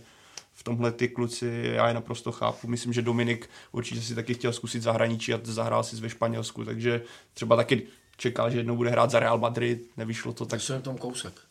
v 0.53 0.63
tomhle 0.63 0.91
ty 0.91 1.07
kluci 1.07 1.71
já 1.73 1.87
je 1.87 1.93
naprosto 1.93 2.31
chápu. 2.31 2.67
Myslím, 2.67 2.93
že 2.93 3.01
Dominik 3.01 3.49
určitě 3.71 4.01
si 4.01 4.15
taky 4.15 4.33
chtěl 4.33 4.53
zkusit 4.53 4.81
zahraničí 4.81 5.33
a 5.33 5.39
zahrál 5.43 5.83
si 5.83 5.95
ve 5.95 6.09
Španělsku, 6.09 6.65
takže 6.65 7.01
třeba 7.33 7.55
taky 7.55 7.81
čekal, 8.17 8.51
že 8.51 8.57
jednou 8.57 8.75
bude 8.75 8.89
hrát 8.89 9.11
za 9.11 9.19
Real 9.19 9.37
Madrid, 9.37 9.89
nevyšlo 9.97 10.33
to 10.33 10.45
tak. 10.45 10.61
Jsem 10.61 10.81
tom 10.81 10.97
kousek. 10.97 11.50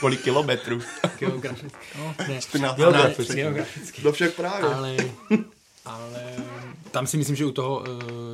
Kolik 0.00 0.22
kilometrů? 0.22 0.80
Geograficky. 1.18 1.88
No, 1.98 2.14
ne. 2.28 2.40
Geograficky. 2.76 3.34
Geograficky. 3.34 4.02
No 4.04 4.12
však 4.12 4.34
právě. 4.34 4.74
Ale, 4.74 4.96
ale 5.84 6.36
tam 6.90 7.06
si 7.06 7.16
myslím, 7.16 7.36
že 7.36 7.46
u 7.46 7.52
toho 7.52 7.78
uh, 7.78 7.86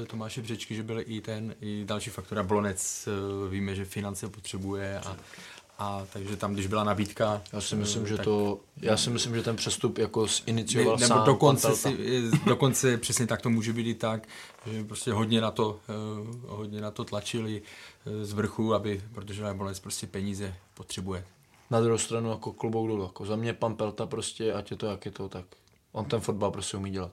Tomáše 0.06 0.42
Břečky, 0.42 0.74
že 0.74 0.82
byl 0.82 1.02
i 1.06 1.20
ten, 1.20 1.54
i 1.60 1.84
další 1.84 2.10
faktor. 2.10 2.38
A 2.38 2.42
Blonec, 2.42 3.08
uh, 3.42 3.50
víme, 3.50 3.74
že 3.74 3.84
finance 3.84 4.28
potřebuje 4.28 4.98
a, 4.98 5.16
a 5.78 6.06
takže 6.12 6.36
tam, 6.36 6.54
když 6.54 6.66
byla 6.66 6.84
nabídka... 6.84 7.42
Já 7.52 7.60
si 7.60 7.76
myslím, 7.76 8.06
že 8.06 8.18
to, 8.18 8.60
já 8.76 8.96
si 8.96 9.10
myslím, 9.10 9.34
že 9.34 9.42
ten 9.42 9.56
přestup 9.56 9.98
jako 9.98 10.26
inicioval 10.46 10.96
ne, 10.96 11.00
nebo 11.00 11.14
sám 11.14 11.26
dokonce, 11.26 11.76
si, 11.76 11.96
dokonce 12.46 12.96
přesně 12.96 13.26
tak 13.26 13.42
to 13.42 13.50
může 13.50 13.72
být 13.72 13.86
i 13.86 13.94
tak, 13.94 14.28
že 14.66 14.84
prostě 14.84 15.12
hodně 15.12 15.40
na 15.40 15.50
to, 15.50 15.80
uh, 16.28 16.56
hodně 16.58 16.80
na 16.80 16.90
to 16.90 17.04
tlačili 17.04 17.62
uh, 18.04 18.24
z 18.24 18.32
vrchu, 18.32 18.74
aby, 18.74 19.02
protože 19.14 19.42
Jablonec 19.42 19.80
prostě 19.80 20.06
peníze 20.06 20.54
potřebuje. 20.74 21.24
Na 21.74 21.80
druhou 21.80 21.98
stranu 21.98 22.30
jako 22.30 22.52
klubou 22.52 22.86
dolů. 22.86 23.02
Jako 23.02 23.26
za 23.26 23.36
mě 23.36 23.52
pan 23.52 23.74
Pelta 23.74 24.06
prostě, 24.06 24.52
ať 24.52 24.70
je 24.70 24.76
to 24.76 24.86
jak 24.86 25.04
je 25.04 25.10
to, 25.10 25.28
tak 25.28 25.44
on 25.92 26.04
ten 26.04 26.20
fotbal 26.20 26.50
prostě 26.50 26.76
umí 26.76 26.90
dělat. 26.90 27.12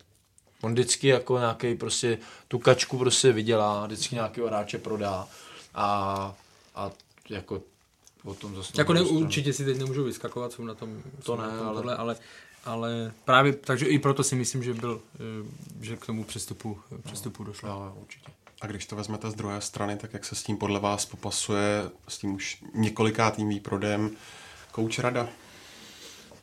On 0.61 0.71
vždycky 0.73 1.07
jako 1.07 1.39
nějaký 1.39 1.75
prostě 1.75 2.17
tu 2.47 2.59
kačku 2.59 2.97
prostě 2.97 3.31
vydělá, 3.31 3.85
vždycky 3.85 4.15
nějakého 4.15 4.47
hráče 4.47 4.77
prodá 4.77 5.27
a, 5.73 6.35
a 6.75 6.91
jako 7.29 7.61
o 8.23 8.33
tom 8.33 8.55
zase... 8.55 8.73
Jako 8.77 8.93
ne, 8.93 9.01
určitě 9.01 9.53
si 9.53 9.65
teď 9.65 9.77
nemůžu 9.77 10.03
vyskakovat, 10.03 10.51
jsou 10.51 10.63
na 10.63 10.73
tom, 10.73 11.01
to 11.23 11.35
ne, 11.35 11.43
na 11.43 11.57
tom 11.57 11.67
ale... 11.67 11.75
tohle, 11.75 11.95
ale 11.95 12.15
ale 12.65 13.11
právě, 13.25 13.53
takže 13.53 13.85
i 13.85 13.99
proto 13.99 14.23
si 14.23 14.35
myslím, 14.35 14.63
že 14.63 14.73
byl, 14.73 15.01
eh, 15.15 15.47
že 15.81 15.97
k 15.97 16.05
tomu 16.05 16.23
přestupu, 16.23 16.79
přestupu 17.03 17.43
došlo. 17.43 17.69
Jo, 17.69 17.97
určitě. 18.01 18.31
A 18.61 18.67
když 18.67 18.85
to 18.85 18.95
vezmete 18.95 19.31
z 19.31 19.35
druhé 19.35 19.61
strany, 19.61 19.97
tak 19.97 20.13
jak 20.13 20.25
se 20.25 20.35
s 20.35 20.43
tím 20.43 20.57
podle 20.57 20.79
vás 20.79 21.05
popasuje, 21.05 21.89
s 22.07 22.17
tím 22.17 22.33
už 22.33 22.63
několikátým 22.73 23.49
výprodem, 23.49 24.11
kouč 24.71 24.99
rada? 24.99 25.29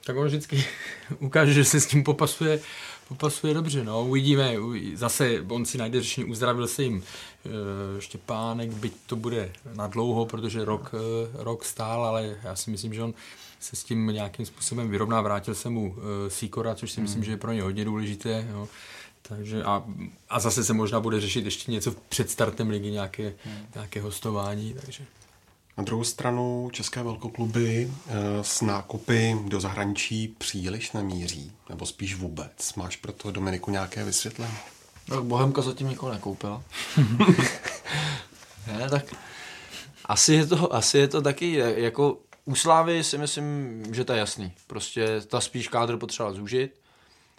Tak 0.04 0.16
on 0.16 0.26
vždycky 0.26 0.64
ukáže, 1.18 1.52
že 1.52 1.64
se 1.64 1.80
s 1.80 1.86
tím 1.86 2.04
popasuje, 2.04 2.60
popasuje 3.08 3.54
dobře. 3.54 3.84
No. 3.84 4.04
Uvidíme, 4.04 4.54
zase 4.94 5.44
on 5.48 5.64
si 5.64 5.78
najde 5.78 6.00
řešení, 6.00 6.30
uzdravil 6.30 6.68
se 6.68 6.82
jim 6.82 7.02
e, 7.02 8.00
Štěpánek, 8.00 8.70
byť 8.70 8.92
to 9.06 9.16
bude 9.16 9.52
na 9.74 9.86
dlouho, 9.86 10.26
protože 10.26 10.64
rok, 10.64 10.90
e, 10.94 11.42
rok 11.44 11.64
stál, 11.64 12.04
ale 12.04 12.36
já 12.42 12.56
si 12.56 12.70
myslím, 12.70 12.94
že 12.94 13.02
on 13.02 13.14
se 13.60 13.76
s 13.76 13.84
tím 13.84 14.06
nějakým 14.06 14.46
způsobem 14.46 14.90
vyrovná. 14.90 15.20
Vrátil 15.20 15.54
se 15.54 15.70
mu 15.70 15.96
e, 15.96 16.30
Sikora, 16.30 16.74
což 16.74 16.92
si 16.92 17.00
myslím, 17.00 17.18
hmm. 17.18 17.24
že 17.24 17.32
je 17.32 17.36
pro 17.36 17.52
ně 17.52 17.62
hodně 17.62 17.84
důležité. 17.84 18.46
Jo. 18.50 18.68
Takže 19.22 19.62
a, 19.64 19.84
a 20.28 20.40
zase 20.40 20.64
se 20.64 20.72
možná 20.72 21.00
bude 21.00 21.20
řešit 21.20 21.44
ještě 21.44 21.72
něco 21.72 21.94
před 22.08 22.30
startem 22.30 22.70
ligy, 22.70 22.90
nějaké, 22.90 23.34
hmm. 23.44 23.66
nějaké 23.74 24.00
hostování. 24.00 24.74
Takže. 24.84 25.04
Na 25.78 25.84
druhou 25.84 26.04
stranu 26.04 26.70
české 26.72 27.02
velkokluby 27.02 27.90
eh, 27.90 28.12
s 28.42 28.60
nákupy 28.60 29.36
do 29.48 29.60
zahraničí 29.60 30.28
příliš 30.28 30.92
nemíří, 30.92 31.52
nebo 31.68 31.86
spíš 31.86 32.14
vůbec. 32.14 32.74
Máš 32.74 32.96
pro 32.96 33.12
to, 33.12 33.30
Dominiku, 33.30 33.70
nějaké 33.70 34.04
vysvětlení? 34.04 34.54
Tak 35.08 35.22
Bohemka 35.22 35.62
zatím 35.62 35.88
nikoho 35.88 36.12
nekoupila. 36.12 36.62
ne, 38.66 38.90
tak 38.90 39.14
asi 40.04 40.34
je 40.34 40.46
to, 40.46 40.74
asi 40.74 40.98
je 40.98 41.08
to 41.08 41.22
taky, 41.22 41.52
jako 41.76 42.18
u 42.44 42.54
Slávy 42.54 43.04
si 43.04 43.18
myslím, 43.18 43.82
že 43.94 44.04
to 44.04 44.12
je 44.12 44.18
jasný. 44.18 44.52
Prostě 44.66 45.20
ta 45.20 45.40
spíš 45.40 45.68
kádr 45.68 45.96
potřeba 45.96 46.32
zúžit. 46.32 46.80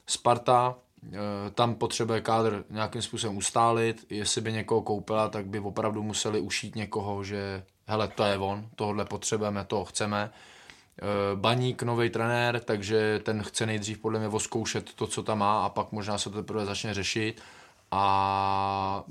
Sparta, 0.07 0.75
eh, 1.13 1.17
tam 1.53 1.75
potřebuje 1.75 2.21
kádr 2.21 2.63
nějakým 2.69 3.01
způsobem 3.01 3.37
ustálit. 3.37 4.05
Jestli 4.09 4.41
by 4.41 4.53
někoho 4.53 4.81
koupila, 4.81 5.29
tak 5.29 5.45
by 5.45 5.59
opravdu 5.59 6.03
museli 6.03 6.39
ušít 6.39 6.75
někoho, 6.75 7.23
že 7.23 7.63
hele, 7.89 8.07
to 8.07 8.23
je 8.23 8.37
on, 8.37 8.65
tohle 8.75 9.05
potřebujeme, 9.05 9.65
to 9.65 9.85
chceme. 9.85 10.31
Eh, 11.01 11.35
Baník, 11.35 11.83
nový 11.83 12.09
trenér, 12.09 12.59
takže 12.59 13.19
ten 13.23 13.43
chce 13.43 13.65
nejdřív 13.65 13.99
podle 13.99 14.19
mě 14.19 14.27
voskoušet 14.27 14.93
to, 14.93 15.07
co 15.07 15.23
tam 15.23 15.37
má 15.37 15.65
a 15.65 15.69
pak 15.69 15.91
možná 15.91 16.17
se 16.17 16.29
to 16.29 16.35
teprve 16.35 16.65
začne 16.65 16.93
řešit. 16.93 17.41
A 17.91 19.03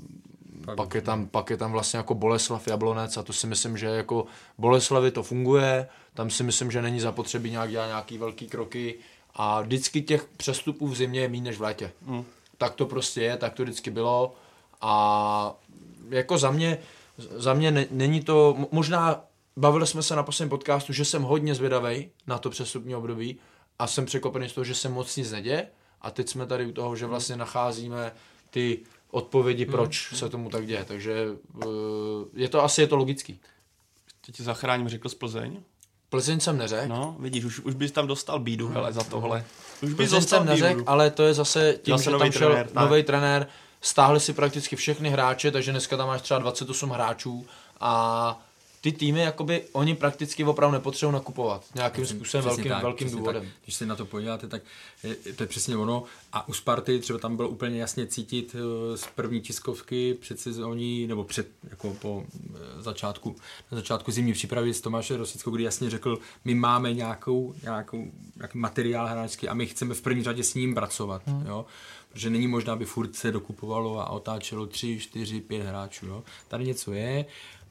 pak, 0.65 0.75
pak, 0.75 0.93
je 0.95 1.01
tam, 1.01 1.27
pak 1.27 1.49
je 1.49 1.57
tam 1.57 1.71
vlastně 1.71 1.97
jako 1.97 2.13
Boleslav 2.13 2.67
Jablonec 2.67 3.17
a 3.17 3.23
to 3.23 3.33
si 3.33 3.47
myslím, 3.47 3.77
že 3.77 3.85
jako 3.85 4.25
Boleslavi 4.57 5.11
to 5.11 5.23
funguje, 5.23 5.87
tam 6.13 6.29
si 6.29 6.43
myslím, 6.43 6.71
že 6.71 6.81
není 6.81 6.99
zapotřebí 6.99 7.51
nějak 7.51 7.69
dělat 7.69 7.87
nějaký 7.87 8.17
velký 8.17 8.47
kroky 8.47 8.95
a 9.33 9.61
vždycky 9.61 10.01
těch 10.01 10.25
přestupů 10.37 10.87
v 10.87 10.95
zimě 10.95 11.21
je 11.21 11.29
méně 11.29 11.43
než 11.43 11.57
v 11.57 11.61
létě. 11.61 11.91
Mm. 12.01 12.25
Tak 12.57 12.75
to 12.75 12.85
prostě 12.85 13.21
je, 13.21 13.37
tak 13.37 13.53
to 13.53 13.63
vždycky 13.63 13.91
bylo 13.91 14.35
a 14.81 15.53
jako 16.09 16.37
za 16.37 16.51
mě, 16.51 16.77
za 17.35 17.53
mě 17.53 17.71
ne, 17.71 17.85
není 17.91 18.21
to, 18.21 18.67
možná 18.71 19.21
bavili 19.57 19.87
jsme 19.87 20.03
se 20.03 20.15
na 20.15 20.23
posledním 20.23 20.49
podcastu, 20.49 20.93
že 20.93 21.05
jsem 21.05 21.23
hodně 21.23 21.55
zvědavý 21.55 22.09
na 22.27 22.37
to 22.37 22.49
přestupní 22.49 22.95
období 22.95 23.37
a 23.79 23.87
jsem 23.87 24.05
překvapený 24.05 24.49
z 24.49 24.53
toho, 24.53 24.65
že 24.65 24.75
se 24.75 24.89
moc 24.89 25.15
nic 25.15 25.31
neděje 25.31 25.67
a 26.01 26.11
teď 26.11 26.29
jsme 26.29 26.45
tady 26.45 26.65
u 26.65 26.71
toho, 26.71 26.95
že 26.95 27.05
vlastně 27.05 27.35
nacházíme 27.35 28.11
ty 28.49 28.79
odpovědi, 29.11 29.63
hmm. 29.63 29.71
proč 29.71 30.11
hmm. 30.11 30.19
se 30.19 30.29
tomu 30.29 30.49
tak 30.49 30.67
děje. 30.67 30.85
Takže 30.85 31.25
uh, 31.65 31.71
je 32.33 32.49
to 32.49 32.63
asi 32.63 32.81
je 32.81 32.87
to 32.87 32.95
logický. 32.95 33.39
Teď 34.25 34.35
ti 34.35 34.43
zachráním, 34.43 34.89
řekl 34.89 35.09
z 35.09 35.15
Plzeň? 35.15 35.63
Plzeň 36.09 36.39
jsem 36.39 36.57
neřekl. 36.57 36.87
No, 36.87 37.15
vidíš, 37.19 37.45
už, 37.45 37.59
už 37.59 37.73
bys 37.73 37.91
tam 37.91 38.07
dostal 38.07 38.39
bídu, 38.39 38.65
hmm. 38.65 38.75
hele, 38.75 38.93
za 38.93 39.03
tohle. 39.03 39.45
Už 39.81 39.93
bys 39.93 40.09
Plzeň 40.09 40.21
jsem 40.21 40.45
neřekl, 40.45 40.83
ale 40.87 41.11
to 41.11 41.23
je 41.23 41.33
zase 41.33 41.79
tím, 41.81 41.97
zase 41.97 42.11
že 42.11 42.17
tam 42.17 42.31
šel 42.31 42.65
nový 42.75 43.03
trenér, 43.03 43.47
stáhli 43.81 44.19
si 44.19 44.33
prakticky 44.33 44.75
všechny 44.75 45.09
hráče, 45.09 45.51
takže 45.51 45.71
dneska 45.71 45.97
tam 45.97 46.07
máš 46.07 46.21
třeba 46.21 46.39
28 46.39 46.89
hráčů 46.89 47.47
a 47.79 48.45
ty 48.81 48.91
týmy, 48.91 49.21
jakoby, 49.21 49.63
oni 49.71 49.95
prakticky 49.95 50.43
opravdu 50.43 50.73
nepotřebují 50.73 51.13
nakupovat 51.13 51.65
nějakým 51.75 52.03
přesně, 52.03 52.19
způsobem 52.19 52.45
přesně 52.45 52.55
velkým, 52.55 52.71
tak, 52.71 52.83
velkým 52.83 53.11
důvodem. 53.11 53.43
Tak. 53.43 53.51
Když 53.63 53.75
se 53.75 53.85
na 53.85 53.95
to 53.95 54.05
podíváte, 54.05 54.47
tak 54.47 54.61
je, 55.03 55.33
to 55.33 55.43
je 55.43 55.47
přesně 55.47 55.77
ono. 55.77 56.03
A 56.33 56.47
u 56.47 56.53
Sparty 56.53 56.99
třeba 56.99 57.19
tam 57.19 57.35
bylo 57.35 57.49
úplně 57.49 57.79
jasně 57.79 58.07
cítit 58.07 58.55
eh, 58.55 58.97
z 58.97 59.07
první 59.15 59.41
tiskovky 59.41 60.13
před 60.13 60.39
sezóní, 60.39 61.07
nebo 61.07 61.23
před, 61.23 61.47
jako 61.69 61.93
po 61.93 62.23
eh, 62.55 62.81
začátku, 62.81 63.35
na 63.71 63.77
začátku 63.77 64.11
zimní 64.11 64.33
přípravy 64.33 64.73
s 64.73 64.81
Tomášem 64.81 65.17
Rosickou, 65.17 65.51
kdy 65.51 65.63
jasně 65.63 65.89
řekl, 65.89 66.19
my 66.45 66.55
máme 66.55 66.93
nějakou, 66.93 67.55
nějakou, 67.63 68.11
nějaký 68.35 68.57
materiál 68.57 69.07
hráčský 69.07 69.49
a 69.49 69.53
my 69.53 69.67
chceme 69.67 69.93
v 69.93 70.01
první 70.01 70.23
řadě 70.23 70.43
s 70.43 70.53
ním 70.53 70.75
pracovat. 70.75 71.21
Hmm. 71.25 71.45
Jo? 71.47 71.65
Protože 72.11 72.29
není 72.29 72.47
možná, 72.47 72.73
aby 72.73 72.85
furt 72.85 73.15
se 73.15 73.31
dokupovalo 73.31 73.99
a 73.99 74.09
otáčelo 74.09 74.65
3, 74.65 74.99
4, 74.99 75.41
5 75.41 75.63
hráčů. 75.63 76.05
Jo? 76.05 76.23
Tady 76.47 76.65
něco 76.65 76.93
je, 76.93 77.25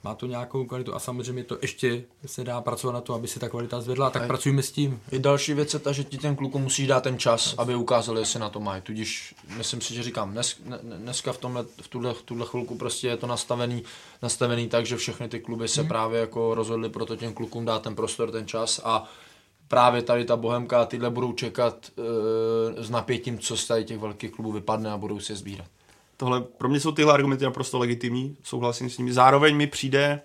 má 0.04 0.14
to 0.14 0.26
nějakou 0.26 0.64
kvalitu 0.64 0.94
a 0.94 0.98
samozřejmě 0.98 1.44
to 1.44 1.58
ještě 1.62 2.04
se 2.26 2.44
dá 2.44 2.60
pracovat 2.60 2.92
na 2.92 3.00
to, 3.00 3.14
aby 3.14 3.28
se 3.28 3.40
ta 3.40 3.48
kvalita 3.48 3.80
zvedla, 3.80 4.10
tak 4.10 4.22
a 4.22 4.26
pracujeme 4.26 4.62
s 4.62 4.72
tím. 4.72 5.00
I 5.10 5.18
další 5.18 5.54
věc 5.54 5.74
je 5.74 5.80
ta, 5.80 5.92
že 5.92 6.04
ti 6.04 6.18
ten 6.18 6.36
klukům 6.36 6.62
musíš 6.62 6.86
dát 6.86 7.02
ten 7.02 7.18
čas, 7.18 7.54
aby 7.58 7.74
ukázali, 7.74 8.20
jestli 8.20 8.40
na 8.40 8.48
to 8.48 8.60
mají. 8.60 8.82
Tudíž 8.82 9.34
myslím 9.56 9.80
si, 9.80 9.94
že 9.94 10.02
říkám, 10.02 10.32
dnes, 10.32 10.56
dneska 10.82 11.32
v, 11.32 11.38
tomhle, 11.38 11.64
v, 11.82 11.88
tuhle, 11.88 12.14
v 12.14 12.22
tuhle 12.22 12.46
chvilku 12.46 12.74
prostě 12.74 13.08
je 13.08 13.16
to 13.16 13.26
nastavený, 13.26 13.82
nastavený 14.22 14.68
tak, 14.68 14.86
že 14.86 14.96
všechny 14.96 15.28
ty 15.28 15.40
kluby 15.40 15.68
se 15.68 15.80
hmm. 15.80 15.88
právě 15.88 16.20
jako 16.20 16.54
rozhodly 16.54 16.88
pro 16.88 17.06
to 17.06 17.16
těm 17.16 17.34
klukům 17.34 17.64
dát 17.64 17.82
ten 17.82 17.94
prostor, 17.94 18.30
ten 18.30 18.46
čas 18.46 18.80
a 18.84 19.10
právě 19.68 20.02
tady 20.02 20.24
ta 20.24 20.36
Bohemka 20.36 20.82
a 20.82 20.86
tyhle 20.86 21.10
budou 21.10 21.32
čekat 21.32 21.90
e, 22.78 22.84
s 22.84 22.90
napětím, 22.90 23.38
co 23.38 23.56
z 23.56 23.66
tady 23.66 23.84
těch 23.84 23.98
velkých 23.98 24.30
klubů 24.30 24.52
vypadne 24.52 24.90
a 24.90 24.96
budou 24.96 25.20
si 25.20 25.32
je 25.32 25.36
sbírat. 25.36 25.66
Tohle, 26.16 26.40
pro 26.40 26.68
mě 26.68 26.80
jsou 26.80 26.92
tyhle 26.92 27.14
argumenty 27.14 27.44
naprosto 27.44 27.78
legitimní, 27.78 28.36
souhlasím 28.42 28.90
s 28.90 28.98
nimi. 28.98 29.12
Zároveň 29.12 29.56
mi 29.56 29.66
přijde, 29.66 30.20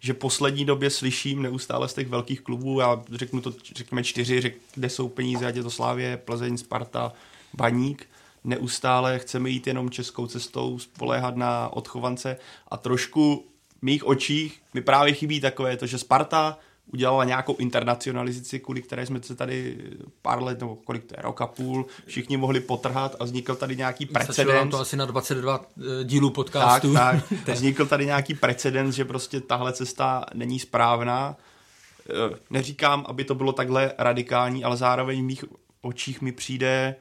že 0.00 0.14
poslední 0.14 0.64
době 0.64 0.90
slyším 0.90 1.42
neustále 1.42 1.88
z 1.88 1.94
těch 1.94 2.08
velkých 2.08 2.40
klubů, 2.40 2.80
já 2.80 3.02
řeknu 3.12 3.40
to, 3.40 3.52
řekněme 3.74 4.04
čtyři, 4.04 4.40
řek, 4.40 4.54
kde 4.74 4.88
jsou 4.88 5.08
peníze, 5.08 5.46
ať 5.46 5.56
je 5.56 5.62
to 5.62 5.70
Slávě, 5.70 6.16
Plzeň, 6.16 6.56
Sparta, 6.56 7.12
Baník, 7.54 8.06
neustále 8.44 9.18
chceme 9.18 9.50
jít 9.50 9.66
jenom 9.66 9.90
českou 9.90 10.26
cestou, 10.26 10.78
spoléhat 10.78 11.36
na 11.36 11.68
odchovance. 11.68 12.36
A 12.68 12.76
trošku 12.76 13.44
v 13.78 13.82
mých 13.82 14.06
očích 14.06 14.62
mi 14.74 14.80
právě 14.80 15.12
chybí 15.12 15.40
takové 15.40 15.76
to, 15.76 15.86
že 15.86 15.98
Sparta 15.98 16.58
udělala 16.92 17.24
nějakou 17.24 17.56
internacionalizaci, 17.56 18.60
kvůli 18.60 18.82
které 18.82 19.06
jsme 19.06 19.22
se 19.22 19.34
tady 19.34 19.76
pár 20.22 20.42
let, 20.42 20.60
nebo 20.60 20.76
kolik 20.76 21.04
to 21.04 21.14
je, 21.18 21.22
rok 21.22 21.40
a 21.40 21.46
půl, 21.46 21.86
všichni 22.06 22.36
mohli 22.36 22.60
potrhat 22.60 23.16
a 23.20 23.24
vznikl 23.24 23.54
tady 23.54 23.76
nějaký 23.76 24.06
precedens. 24.06 24.70
to 24.70 24.80
asi 24.80 24.96
na 24.96 25.04
22 25.04 25.60
eh, 25.78 26.04
dílů 26.04 26.30
podcastu. 26.30 26.94
Tak, 26.94 27.24
tak. 27.44 27.54
vznikl 27.54 27.86
tady 27.86 28.06
nějaký 28.06 28.34
precedens, 28.34 28.94
že 28.94 29.04
prostě 29.04 29.40
tahle 29.40 29.72
cesta 29.72 30.24
není 30.34 30.58
správná. 30.58 31.36
Eh, 32.10 32.36
neříkám, 32.50 33.04
aby 33.08 33.24
to 33.24 33.34
bylo 33.34 33.52
takhle 33.52 33.92
radikální, 33.98 34.64
ale 34.64 34.76
zároveň 34.76 35.20
v 35.20 35.24
mých 35.24 35.44
očích 35.82 36.20
mi 36.20 36.32
přijde, 36.32 36.96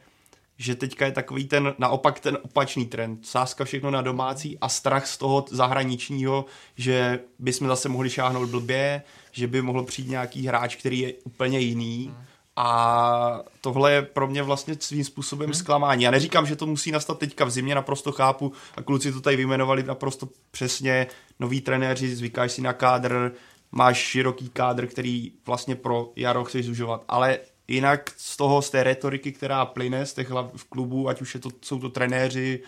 že 0.57 0.75
teďka 0.75 1.05
je 1.05 1.11
takový 1.11 1.47
ten, 1.47 1.73
naopak 1.77 2.19
ten 2.19 2.37
opačný 2.41 2.85
trend. 2.85 3.25
Sáska 3.25 3.65
všechno 3.65 3.91
na 3.91 4.01
domácí 4.01 4.57
a 4.61 4.69
strach 4.69 5.07
z 5.07 5.17
toho 5.17 5.45
zahraničního, 5.49 6.45
že 6.75 7.19
bychom 7.39 7.67
zase 7.67 7.89
mohli 7.89 8.09
šáhnout 8.09 8.49
blbě, 8.49 9.03
že 9.31 9.47
by 9.47 9.61
mohl 9.61 9.83
přijít 9.83 10.09
nějaký 10.09 10.47
hráč, 10.47 10.75
který 10.75 10.99
je 10.99 11.13
úplně 11.23 11.59
jiný. 11.59 12.13
A 12.55 13.39
tohle 13.61 13.91
je 13.91 14.01
pro 14.01 14.27
mě 14.27 14.43
vlastně 14.43 14.75
svým 14.79 15.03
způsobem 15.03 15.45
hmm. 15.45 15.53
zklamání. 15.53 16.03
Já 16.03 16.11
neříkám, 16.11 16.45
že 16.45 16.55
to 16.55 16.65
musí 16.65 16.91
nastat 16.91 17.19
teďka 17.19 17.45
v 17.45 17.49
zimě, 17.49 17.75
naprosto 17.75 18.11
chápu 18.11 18.53
a 18.75 18.81
kluci 18.81 19.11
to 19.11 19.21
tady 19.21 19.35
vyjmenovali 19.35 19.83
naprosto 19.83 20.29
přesně. 20.51 21.07
Noví 21.39 21.61
trenéři, 21.61 22.15
zvykáš 22.15 22.51
si 22.51 22.61
na 22.61 22.73
kádr, 22.73 23.31
máš 23.71 23.97
široký 23.97 24.49
kádr, 24.49 24.87
který 24.87 25.31
vlastně 25.45 25.75
pro 25.75 26.11
jaro 26.15 26.43
chceš 26.43 26.65
zužovat. 26.65 27.03
Ale 27.07 27.39
jinak 27.67 28.11
z 28.17 28.37
toho, 28.37 28.61
z 28.61 28.69
té 28.69 28.83
retoriky, 28.83 29.31
která 29.31 29.65
plyne 29.65 30.05
z 30.05 30.13
těch 30.13 30.29
v 30.55 30.63
klubu, 30.69 31.09
ať 31.09 31.21
už 31.21 31.33
je 31.33 31.39
to, 31.39 31.49
jsou 31.61 31.79
to 31.79 31.89
trenéři, 31.89 32.63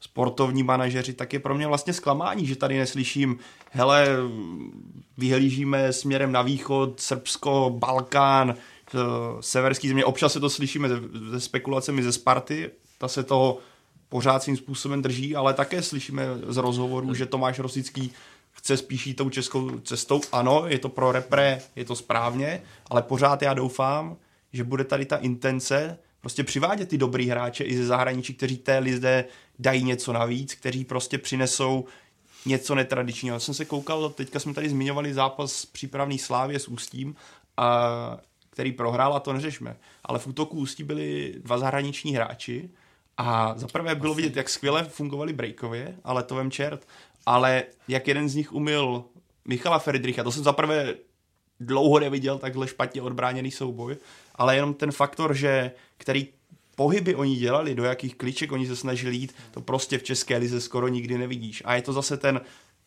sportovní 0.00 0.62
manažeři, 0.62 1.12
tak 1.12 1.32
je 1.32 1.38
pro 1.38 1.54
mě 1.54 1.66
vlastně 1.66 1.92
zklamání, 1.92 2.46
že 2.46 2.56
tady 2.56 2.78
neslyším, 2.78 3.38
hele, 3.70 4.08
vyhlížíme 5.18 5.92
směrem 5.92 6.32
na 6.32 6.42
východ, 6.42 7.00
Srbsko, 7.00 7.74
Balkán, 7.78 8.54
eh, 8.54 8.98
severský 9.40 9.88
země. 9.88 10.04
Občas 10.04 10.32
se 10.32 10.40
to 10.40 10.50
slyšíme 10.50 10.88
ze 11.28 11.40
spekulacemi 11.40 12.02
ze 12.02 12.12
Sparty, 12.12 12.70
ta 12.98 13.08
se 13.08 13.22
toho 13.22 13.58
pořád 14.08 14.42
svým 14.42 14.56
způsobem 14.56 15.02
drží, 15.02 15.36
ale 15.36 15.54
také 15.54 15.82
slyšíme 15.82 16.24
z 16.46 16.56
rozhovorů, 16.56 17.14
že 17.14 17.26
Tomáš 17.26 17.58
Rosický 17.58 18.12
chce 18.52 18.76
spíš 18.76 19.06
jít 19.06 19.14
tou 19.14 19.30
českou 19.30 19.78
cestou. 19.78 20.20
Ano, 20.32 20.64
je 20.66 20.78
to 20.78 20.88
pro 20.88 21.12
repre, 21.12 21.60
je 21.76 21.84
to 21.84 21.96
správně, 21.96 22.62
ale 22.90 23.02
pořád 23.02 23.42
já 23.42 23.54
doufám, 23.54 24.16
že 24.52 24.64
bude 24.64 24.84
tady 24.84 25.04
ta 25.04 25.16
intence 25.16 25.98
prostě 26.20 26.44
přivádět 26.44 26.88
ty 26.88 26.98
dobrý 26.98 27.28
hráče 27.28 27.64
i 27.64 27.76
ze 27.76 27.86
zahraničí, 27.86 28.34
kteří 28.34 28.56
té 28.56 28.78
lize 28.78 29.24
dají 29.58 29.84
něco 29.84 30.12
navíc, 30.12 30.54
kteří 30.54 30.84
prostě 30.84 31.18
přinesou 31.18 31.84
něco 32.46 32.74
netradičního. 32.74 33.36
Já 33.36 33.40
jsem 33.40 33.54
se 33.54 33.64
koukal, 33.64 34.10
teďka 34.10 34.40
jsme 34.40 34.54
tady 34.54 34.68
zmiňovali 34.68 35.14
zápas 35.14 35.66
přípravný 35.66 36.18
Slávě 36.18 36.58
s 36.58 36.68
Ústím, 36.68 37.16
a, 37.56 38.18
který 38.50 38.72
prohrál 38.72 39.14
a 39.14 39.20
to 39.20 39.32
neřešme. 39.32 39.76
Ale 40.04 40.18
v 40.18 40.26
útoku 40.26 40.56
Ústí 40.56 40.84
byli 40.84 41.34
dva 41.38 41.58
zahraniční 41.58 42.14
hráči 42.14 42.70
a 43.16 43.54
zaprvé 43.56 43.94
bylo 43.94 44.14
vidět, 44.14 44.36
jak 44.36 44.48
skvěle 44.48 44.84
fungovali 44.84 45.32
breakově, 45.32 45.96
ale 46.04 46.22
to 46.22 46.34
vem 46.34 46.50
čert. 46.50 46.86
Ale 47.26 47.64
jak 47.88 48.08
jeden 48.08 48.28
z 48.28 48.34
nich 48.34 48.52
umil 48.52 49.04
Michala 49.44 49.78
Friedricha, 49.78 50.24
to 50.24 50.32
jsem 50.32 50.44
zaprvé 50.44 50.94
dlouho 51.60 51.98
neviděl 51.98 52.38
takhle 52.38 52.68
špatně 52.68 53.02
odbráněný 53.02 53.50
souboj, 53.50 53.96
ale 54.34 54.56
jenom 54.56 54.74
ten 54.74 54.92
faktor, 54.92 55.34
že 55.34 55.72
který 55.96 56.28
pohyby 56.78 57.14
oni 57.14 57.36
dělali, 57.36 57.74
do 57.74 57.84
jakých 57.84 58.14
kliček 58.14 58.52
oni 58.52 58.66
se 58.66 58.76
snažili 58.76 59.16
jít, 59.16 59.34
to 59.50 59.60
prostě 59.60 59.98
v 59.98 60.02
České 60.02 60.36
lize 60.36 60.60
skoro 60.60 60.88
nikdy 60.88 61.18
nevidíš. 61.18 61.62
A 61.64 61.74
je 61.74 61.82
to 61.82 61.92
zase 61.92 62.16
ten 62.16 62.40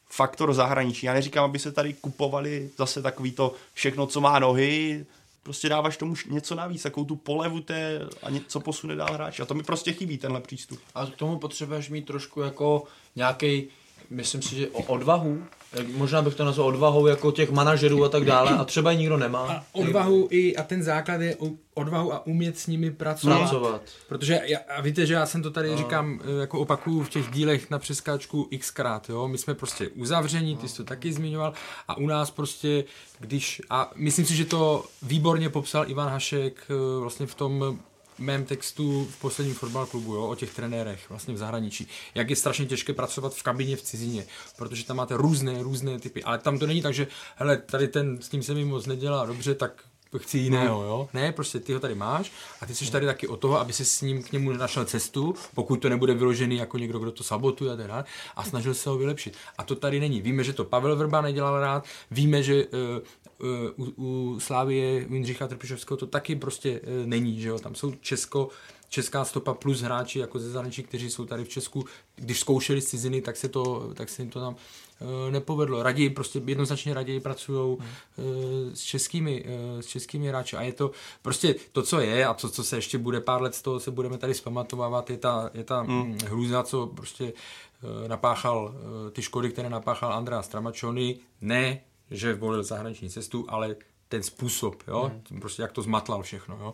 faktor 0.07 0.53
zahraničí. 0.53 1.05
Já 1.05 1.13
neříkám, 1.13 1.45
aby 1.45 1.59
se 1.59 1.71
tady 1.71 1.93
kupovali 1.93 2.69
zase 2.77 3.01
takový 3.01 3.31
to 3.31 3.53
všechno, 3.73 4.07
co 4.07 4.21
má 4.21 4.39
nohy, 4.39 5.05
prostě 5.43 5.69
dáváš 5.69 5.97
tomu 5.97 6.15
něco 6.29 6.55
navíc, 6.55 6.83
takovou 6.83 7.05
tu 7.05 7.15
polevu 7.15 7.61
té 7.61 8.07
a 8.23 8.29
něco 8.29 8.59
posune 8.59 8.95
dál 8.95 9.13
hráč. 9.13 9.39
A 9.39 9.45
to 9.45 9.53
mi 9.53 9.63
prostě 9.63 9.93
chybí, 9.93 10.17
tenhle 10.17 10.41
přístup. 10.41 10.79
A 10.95 11.05
k 11.05 11.15
tomu 11.15 11.39
potřebuješ 11.39 11.89
mít 11.89 12.05
trošku 12.05 12.41
jako 12.41 12.83
nějaký 13.15 13.67
myslím 14.11 14.41
si, 14.41 14.55
že 14.55 14.69
o 14.69 14.83
odvahu, 14.83 15.43
možná 15.95 16.21
bych 16.21 16.35
to 16.35 16.45
nazval 16.45 16.67
odvahou 16.67 17.07
jako 17.07 17.31
těch 17.31 17.51
manažerů 17.51 18.05
a 18.05 18.09
tak 18.09 18.25
dále 18.25 18.51
a 18.51 18.63
třeba 18.63 18.91
ji 18.91 18.97
nikdo 18.97 19.17
nemá. 19.17 19.39
A 19.39 19.63
odvahu 19.71 20.27
i, 20.31 20.55
a 20.55 20.63
ten 20.63 20.83
základ 20.83 21.21
je 21.21 21.37
odvahu 21.73 22.13
a 22.13 22.25
umět 22.25 22.59
s 22.59 22.67
nimi 22.67 22.91
pracovat. 22.91 23.37
pracovat. 23.37 23.81
Protože, 24.07 24.41
já, 24.43 24.59
a 24.75 24.81
víte, 24.81 25.05
že 25.05 25.13
já 25.13 25.25
jsem 25.25 25.43
to 25.43 25.51
tady 25.51 25.77
říkám, 25.77 26.19
eh, 26.23 26.41
jako 26.41 26.59
opakuju 26.59 27.03
v 27.03 27.09
těch 27.09 27.31
dílech 27.31 27.69
na 27.69 27.79
přeskáčku 27.79 28.49
xkrát, 28.59 29.09
jo, 29.09 29.27
my 29.27 29.37
jsme 29.37 29.53
prostě 29.53 29.87
uzavření, 29.87 30.57
ty 30.57 30.67
jsi 30.67 30.77
to 30.77 30.83
taky 30.83 31.13
zmiňoval, 31.13 31.53
a 31.87 31.97
u 31.97 32.07
nás 32.07 32.31
prostě, 32.31 32.83
když, 33.19 33.61
a 33.69 33.91
myslím 33.95 34.25
si, 34.25 34.35
že 34.35 34.45
to 34.45 34.85
výborně 35.01 35.49
popsal 35.49 35.89
Ivan 35.89 36.09
Hašek 36.09 36.63
eh, 36.69 36.99
vlastně 36.99 37.25
v 37.25 37.35
tom 37.35 37.79
mém 38.21 38.45
textu 38.45 39.07
v 39.11 39.21
posledním 39.21 39.55
fotbal 39.55 39.85
klubu, 39.85 40.15
jo, 40.15 40.27
o 40.27 40.35
těch 40.35 40.53
trenérech 40.53 41.09
vlastně 41.09 41.33
v 41.33 41.37
zahraničí. 41.37 41.87
Jak 42.15 42.29
je 42.29 42.35
strašně 42.35 42.65
těžké 42.65 42.93
pracovat 42.93 43.33
v 43.33 43.43
kabině 43.43 43.75
v 43.75 43.81
cizině, 43.81 44.25
protože 44.57 44.85
tam 44.85 44.97
máte 44.97 45.17
různé, 45.17 45.63
různé 45.63 45.99
typy. 45.99 46.23
Ale 46.23 46.37
tam 46.37 46.59
to 46.59 46.67
není 46.67 46.81
tak, 46.81 46.93
že 46.93 47.07
hele, 47.35 47.57
tady 47.57 47.87
ten 47.87 48.21
s 48.21 48.29
tím 48.29 48.43
se 48.43 48.53
mi 48.53 48.65
moc 48.65 48.85
nedělá 48.85 49.25
dobře, 49.25 49.55
tak 49.55 49.83
chci 50.17 50.37
jiného, 50.37 50.83
jo? 50.83 51.09
Ne, 51.13 51.31
prostě 51.31 51.59
ty 51.59 51.73
ho 51.73 51.79
tady 51.79 51.95
máš 51.95 52.31
a 52.61 52.65
ty 52.65 52.75
jsi 52.75 52.91
tady 52.91 53.05
taky 53.05 53.27
o 53.27 53.37
toho, 53.37 53.59
aby 53.59 53.73
si 53.73 53.85
s 53.85 54.01
ním 54.01 54.23
k 54.23 54.31
němu 54.31 54.51
našel 54.51 54.85
cestu, 54.85 55.35
pokud 55.55 55.75
to 55.75 55.89
nebude 55.89 56.13
vyložený 56.13 56.57
jako 56.57 56.77
někdo, 56.77 56.99
kdo 56.99 57.11
to 57.11 57.23
sabotuje 57.23 57.73
a 57.73 57.75
tak 57.75 57.87
dále, 57.87 58.03
a 58.35 58.43
snažil 58.43 58.73
se 58.73 58.89
ho 58.89 58.97
vylepšit. 58.97 59.37
A 59.57 59.63
to 59.63 59.75
tady 59.75 59.99
není. 59.99 60.21
Víme, 60.21 60.43
že 60.43 60.53
to 60.53 60.65
Pavel 60.65 60.95
Vrba 60.95 61.21
nedělal 61.21 61.59
rád, 61.59 61.85
víme, 62.11 62.43
že 62.43 62.65
uh, 62.65 62.69
u, 63.77 63.93
u 63.97 64.39
Slávie, 64.39 65.07
Jindřicha 65.09 65.47
Trpišovského 65.47 65.97
to 65.97 66.07
taky 66.07 66.35
prostě 66.35 66.79
uh, 66.79 67.05
není, 67.05 67.41
že 67.41 67.49
jo? 67.49 67.59
Tam 67.59 67.75
jsou 67.75 67.91
Česko, 67.91 68.49
česká 68.89 69.25
stopa 69.25 69.53
plus 69.53 69.81
hráči 69.81 70.19
jako 70.19 70.39
ze 70.39 70.49
zahraničí, 70.49 70.83
kteří 70.83 71.09
jsou 71.09 71.25
tady 71.25 71.43
v 71.43 71.49
Česku, 71.49 71.85
když 72.15 72.39
zkoušeli 72.39 72.81
z 72.81 72.85
ciziny, 72.85 73.21
tak 73.21 73.37
se, 73.37 73.49
to, 73.49 73.91
tak 73.93 74.09
se 74.09 74.21
jim 74.21 74.31
to 74.31 74.39
tam 74.39 74.55
eh, 75.01 75.31
nepovedlo. 75.31 75.83
Raději, 75.83 76.09
prostě 76.09 76.41
jednoznačně 76.45 76.93
raději 76.93 77.19
pracují 77.19 77.77
hmm. 77.77 78.75
s 78.75 78.81
českými, 78.81 79.45
s 79.79 79.85
českými 79.85 80.27
hráči. 80.27 80.57
A 80.57 80.61
je 80.61 80.73
to 80.73 80.91
prostě 81.21 81.55
to, 81.71 81.83
co 81.83 81.99
je 81.99 82.25
a 82.25 82.33
to, 82.33 82.49
co 82.49 82.63
se 82.63 82.75
ještě 82.75 82.97
bude 82.97 83.21
pár 83.21 83.41
let 83.41 83.55
z 83.55 83.61
toho 83.61 83.79
se 83.79 83.91
budeme 83.91 84.17
tady 84.17 84.33
zpamatovávat, 84.33 85.09
je 85.09 85.17
ta, 85.17 85.49
je 85.53 85.63
ta 85.63 85.81
hmm. 85.81 86.17
hrůza, 86.25 86.63
co 86.63 86.87
prostě 86.87 87.33
napáchal 88.07 88.75
ty 89.11 89.21
škody, 89.21 89.49
které 89.49 89.69
napáchal 89.69 90.13
Andrea 90.13 90.41
Stramačony. 90.41 91.19
Ne, 91.41 91.81
že 92.11 92.33
volil 92.33 92.63
zahraniční 92.63 93.09
cestu, 93.09 93.45
ale 93.49 93.75
ten 94.07 94.23
způsob, 94.23 94.83
jo? 94.87 95.11
Hmm. 95.29 95.39
prostě 95.39 95.61
jak 95.61 95.71
to 95.71 95.81
zmatlal 95.81 96.23
všechno. 96.23 96.57
Jo? 96.61 96.73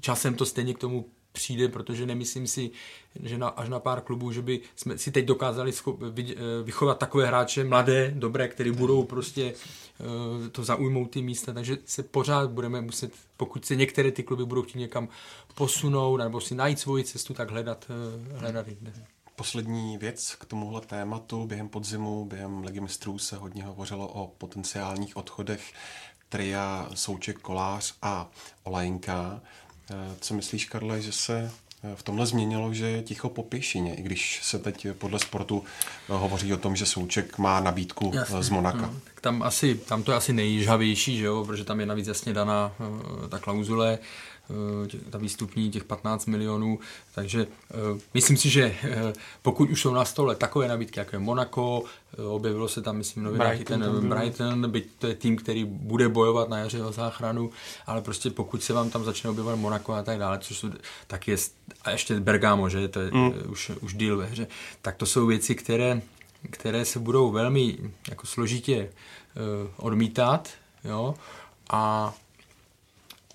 časem 0.00 0.34
to 0.34 0.46
stejně 0.46 0.74
k 0.74 0.78
tomu 0.78 1.10
přijde, 1.32 1.68
protože 1.68 2.06
nemyslím 2.06 2.46
si, 2.46 2.70
že 3.22 3.38
na, 3.38 3.48
až 3.48 3.68
na 3.68 3.80
pár 3.80 4.00
klubů, 4.00 4.32
že 4.32 4.42
by 4.42 4.60
jsme 4.76 4.98
si 4.98 5.10
teď 5.10 5.24
dokázali 5.24 5.72
vy- 6.10 6.36
eh, 6.36 6.62
vychovat 6.62 6.98
takové 6.98 7.26
hráče 7.26 7.64
mladé, 7.64 8.12
dobré, 8.16 8.48
který 8.48 8.70
budou 8.72 9.04
prostě 9.04 9.54
eh, 10.00 10.48
to 10.48 10.64
zaujmout 10.64 11.10
ty 11.10 11.22
místa, 11.22 11.52
takže 11.52 11.78
se 11.84 12.02
pořád 12.02 12.50
budeme 12.50 12.80
muset, 12.80 13.12
pokud 13.36 13.64
se 13.64 13.76
některé 13.76 14.10
ty 14.10 14.22
kluby 14.22 14.44
budou 14.44 14.62
chtít 14.62 14.78
někam 14.78 15.08
posunout 15.54 16.16
nebo 16.16 16.40
si 16.40 16.54
najít 16.54 16.78
svoji 16.80 17.04
cestu, 17.04 17.34
tak 17.34 17.50
hledat, 17.50 17.86
eh, 17.90 18.38
hledat 18.38 18.68
jinde. 18.68 18.92
Poslední 19.36 19.98
věc 19.98 20.36
k 20.40 20.44
tomuhle 20.44 20.80
tématu. 20.80 21.46
Během 21.46 21.68
podzimu, 21.68 22.24
během 22.24 22.64
Ligy 22.64 22.80
mistrů 22.80 23.18
se 23.18 23.36
hodně 23.36 23.64
hovořilo 23.64 24.08
o 24.08 24.26
potenciálních 24.38 25.16
odchodech 25.16 25.72
tria 26.28 26.88
Souček 26.94 27.38
Kolář 27.38 27.94
a 28.02 28.28
Olajinka. 28.64 29.40
Eh, 29.90 29.94
Co 30.20 30.34
myslíš, 30.34 30.64
Karle, 30.64 31.02
že 31.02 31.12
se 31.12 31.52
eh, 31.84 31.96
v 31.96 32.02
tomhle 32.02 32.26
změnilo, 32.26 32.74
že 32.74 32.86
je 32.86 33.02
ticho 33.02 33.28
po 33.28 33.42
pěšině, 33.42 33.94
i 33.94 34.02
když 34.02 34.40
se 34.42 34.58
teď 34.58 34.86
podle 34.98 35.18
sportu 35.18 35.64
eh, 35.64 36.12
hovoří 36.12 36.54
o 36.54 36.56
tom, 36.56 36.76
že 36.76 36.86
Souček 36.86 37.38
má 37.38 37.60
nabídku 37.60 38.12
Jasně. 38.14 38.42
z 38.42 38.50
Monaka. 38.50 38.80
No, 38.80 39.00
tak 39.04 39.20
tam, 39.20 39.42
asi, 39.42 39.74
tam 39.74 40.02
to 40.02 40.12
je 40.12 40.16
asi 40.16 40.32
nejžhavější, 40.32 41.18
že 41.18 41.24
jo? 41.24 41.44
protože 41.44 41.64
tam 41.64 41.80
je 41.80 41.86
navíc 41.86 42.06
jasně 42.06 42.32
daná 42.32 42.72
ta 43.28 43.38
klauzule, 43.38 43.98
ta 45.10 45.18
výstupní 45.18 45.70
těch 45.70 45.84
15 45.84 46.26
milionů, 46.26 46.78
takže 47.14 47.46
uh, 47.92 48.00
myslím 48.14 48.36
si, 48.36 48.50
že 48.50 48.76
uh, 48.84 49.12
pokud 49.42 49.70
už 49.70 49.82
jsou 49.82 49.94
na 49.94 50.04
stole 50.04 50.34
takové 50.36 50.68
nabídky, 50.68 51.00
jako 51.00 51.16
je 51.16 51.20
Monaco, 51.20 51.82
objevilo 52.28 52.68
se 52.68 52.82
tam, 52.82 52.96
myslím, 52.96 53.24
Brighton 53.24 53.80
ten 53.80 53.92
tam. 53.92 54.08
Brighton, 54.08 54.70
byť 54.70 54.88
to 54.98 55.06
je 55.06 55.14
tým, 55.14 55.36
který 55.36 55.64
bude 55.64 56.08
bojovat 56.08 56.48
na 56.48 56.58
jaře 56.58 56.84
o 56.84 56.92
záchranu, 56.92 57.50
ale 57.86 58.02
prostě 58.02 58.30
pokud 58.30 58.62
se 58.62 58.72
vám 58.72 58.90
tam 58.90 59.04
začne 59.04 59.30
objevovat 59.30 59.58
Monaco 59.58 59.92
a 59.92 60.02
tak 60.02 60.18
dále, 60.18 60.38
což 60.38 60.58
jsou, 60.58 60.70
tak 61.06 61.28
je, 61.28 61.36
a 61.84 61.90
ještě 61.90 62.20
Bergamo, 62.20 62.68
že 62.68 62.88
to 62.88 63.00
je 63.00 63.10
mm. 63.10 63.32
už, 63.48 63.70
už 63.80 63.94
deal 63.94 64.16
ve 64.16 64.26
hře, 64.26 64.46
tak 64.82 64.96
to 64.96 65.06
jsou 65.06 65.26
věci, 65.26 65.54
které 65.54 66.02
které 66.50 66.84
se 66.84 66.98
budou 66.98 67.30
velmi 67.30 67.78
jako 68.08 68.26
složitě 68.26 68.90
odmítat, 69.76 70.48
jo, 70.84 71.14
a 71.70 72.14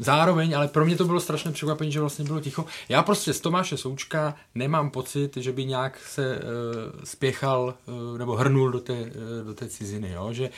zároveň, 0.01 0.57
ale 0.57 0.67
pro 0.67 0.85
mě 0.85 0.95
to 0.95 1.05
bylo 1.05 1.19
strašné 1.19 1.51
překvapení, 1.51 1.91
že 1.91 1.99
vlastně 1.99 2.25
bylo 2.25 2.39
ticho. 2.39 2.65
Já 2.89 3.03
prostě 3.03 3.33
z 3.33 3.39
Tomáše 3.39 3.77
Součka 3.77 4.35
nemám 4.55 4.89
pocit, 4.89 5.37
že 5.37 5.51
by 5.51 5.65
nějak 5.65 5.99
se 6.07 6.35
uh, 6.35 6.41
spěchal 7.03 7.73
uh, 7.85 8.17
nebo 8.17 8.35
hrnul 8.35 8.71
do 8.71 8.79
té, 8.79 8.93
uh, 8.93 9.47
do 9.47 9.53
té 9.53 9.67
ciziny, 9.67 10.11
jo, 10.11 10.33
že 10.33 10.49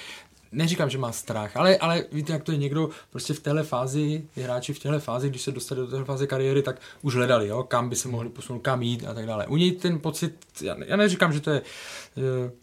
neříkám, 0.52 0.90
že 0.90 0.98
má 0.98 1.12
strach, 1.12 1.58
ale, 1.58 1.78
ale 1.78 2.06
víte, 2.12 2.34
jak 2.34 2.44
to 2.44 2.52
je 2.52 2.58
někdo 2.58 2.90
prostě 3.10 3.34
v 3.34 3.40
téhle 3.40 3.64
fázi, 3.64 4.24
hráči 4.36 4.74
v 4.74 4.80
téhle 4.80 5.00
fázi, 5.00 5.30
když 5.30 5.42
se 5.42 5.52
dostali 5.52 5.82
do 5.82 5.88
téhle 5.88 6.06
fáze 6.06 6.28
kariéry, 6.28 6.62
tak 6.62 6.82
už 7.02 7.16
hledali, 7.16 7.48
jo, 7.48 7.64
kam 7.64 7.90
by 7.90 7.96
se 7.96 8.08
mohli 8.08 8.30
posunout, 8.30 8.60
kam 8.60 8.82
jít 8.82 9.06
a 9.08 9.14
tak 9.14 9.26
dále. 9.26 9.48
U 9.48 9.58
něj 9.58 9.72
ten 9.72 10.00
pocit, 10.00 10.36
já, 10.62 10.76
já 10.86 10.96
neříkám, 10.96 11.34
že 11.34 11.40
to 11.40 11.50
je, 11.50 11.62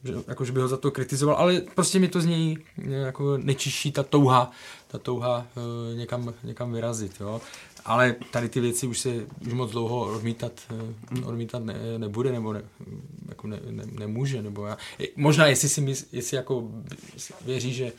že, 0.04 0.14
jako, 0.28 0.44
že 0.44 0.52
by 0.52 0.60
ho 0.60 0.68
za 0.68 0.76
to 0.76 0.90
kritizoval, 0.90 1.36
ale 1.36 1.60
prostě 1.74 1.98
mi 1.98 2.08
to 2.08 2.20
z 2.20 2.26
něj 2.26 2.56
jako 2.78 3.36
nečiší 3.36 3.92
ta 3.92 4.02
touha, 4.02 4.50
ta 4.90 4.98
touha 4.98 5.46
eh, 5.56 5.96
někam, 5.96 6.34
někam 6.44 6.72
vyrazit, 6.72 7.20
jo. 7.20 7.40
Ale 7.84 8.16
tady 8.30 8.48
ty 8.48 8.60
věci 8.60 8.86
už 8.86 8.98
se 8.98 9.26
už 9.46 9.52
moc 9.52 9.70
dlouho 9.70 10.00
odmítat, 10.00 10.52
eh, 10.70 11.24
odmítat 11.24 11.64
ne, 11.64 11.74
nebude, 11.98 12.32
nebo 12.32 12.52
ne, 12.52 12.62
jako 13.28 13.46
ne, 13.46 13.60
ne, 13.70 13.84
nemůže, 13.86 14.42
nebo 14.42 14.66
já. 14.66 14.76
Možná, 15.16 15.46
jestli 15.46 15.68
si 15.68 15.80
mysl, 15.80 16.06
jestli 16.12 16.36
jako 16.36 16.68
věří, 17.44 17.72
že 17.72 17.92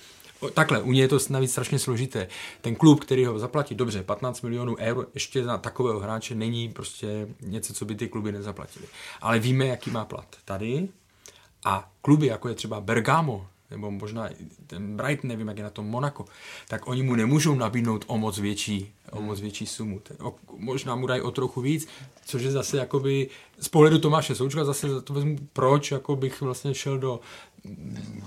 takhle, 0.50 0.82
u 0.82 0.92
něj 0.92 1.02
je 1.02 1.08
to 1.08 1.20
navíc 1.30 1.52
strašně 1.52 1.80
složité. 1.80 2.28
Ten 2.62 2.76
klub, 2.76 3.00
který 3.00 3.26
ho 3.26 3.39
zaplatí, 3.39 3.76
dobře, 3.76 4.04
15 4.04 4.42
milionů 4.42 4.76
eur, 4.80 5.08
ještě 5.14 5.44
na 5.44 5.58
takového 5.58 6.00
hráče 6.00 6.36
není 6.36 6.70
prostě 6.70 7.28
něco, 7.42 7.74
co 7.74 7.86
by 7.86 7.96
ty 7.96 8.08
kluby 8.08 8.32
nezaplatili. 8.32 8.86
Ale 9.22 9.39
víme, 9.39 9.66
jaký 9.66 9.92
má 9.92 10.06
plat 10.06 10.36
tady 10.46 10.89
a 11.66 11.92
kluby, 12.02 12.28
jako 12.28 12.50
je 12.50 12.56
třeba 12.56 12.82
Bergamo, 12.82 13.48
nebo 13.72 13.91
možná 13.91 14.30
ten 14.67 14.97
Brighton, 14.97 15.28
nevím, 15.28 15.47
jak 15.47 15.57
je 15.57 15.63
na 15.63 15.69
tom 15.69 15.86
Monaco, 15.88 16.26
tak 16.67 16.88
oni 16.88 17.03
mu 17.03 17.15
nemůžou 17.15 17.55
nabídnout 17.55 18.03
o 18.07 18.17
moc 18.17 18.39
větší, 18.39 18.93
o 19.11 19.22
moc 19.22 19.39
větší 19.41 19.65
sumu. 19.65 19.99
Ten- 19.99 20.17
O, 20.19 20.36
možná 20.57 20.95
mu 20.95 21.07
dají 21.07 21.22
o 21.22 21.32
trochu 21.32 21.61
víc, 21.61 21.88
což 22.26 22.41
je 22.43 22.51
zase 22.51 22.78
jakoby, 22.78 23.30
z 23.59 23.67
pohledu 23.69 23.99
Tomáše 23.99 24.36
Součka 24.36 24.65
zase 24.65 24.89
za 24.89 25.01
to 25.01 25.13
vezmu, 25.13 25.36
proč 25.53 25.91
jako 25.91 26.15
bych 26.15 26.41
vlastně 26.41 26.74
šel 26.74 26.97
do 26.99 27.19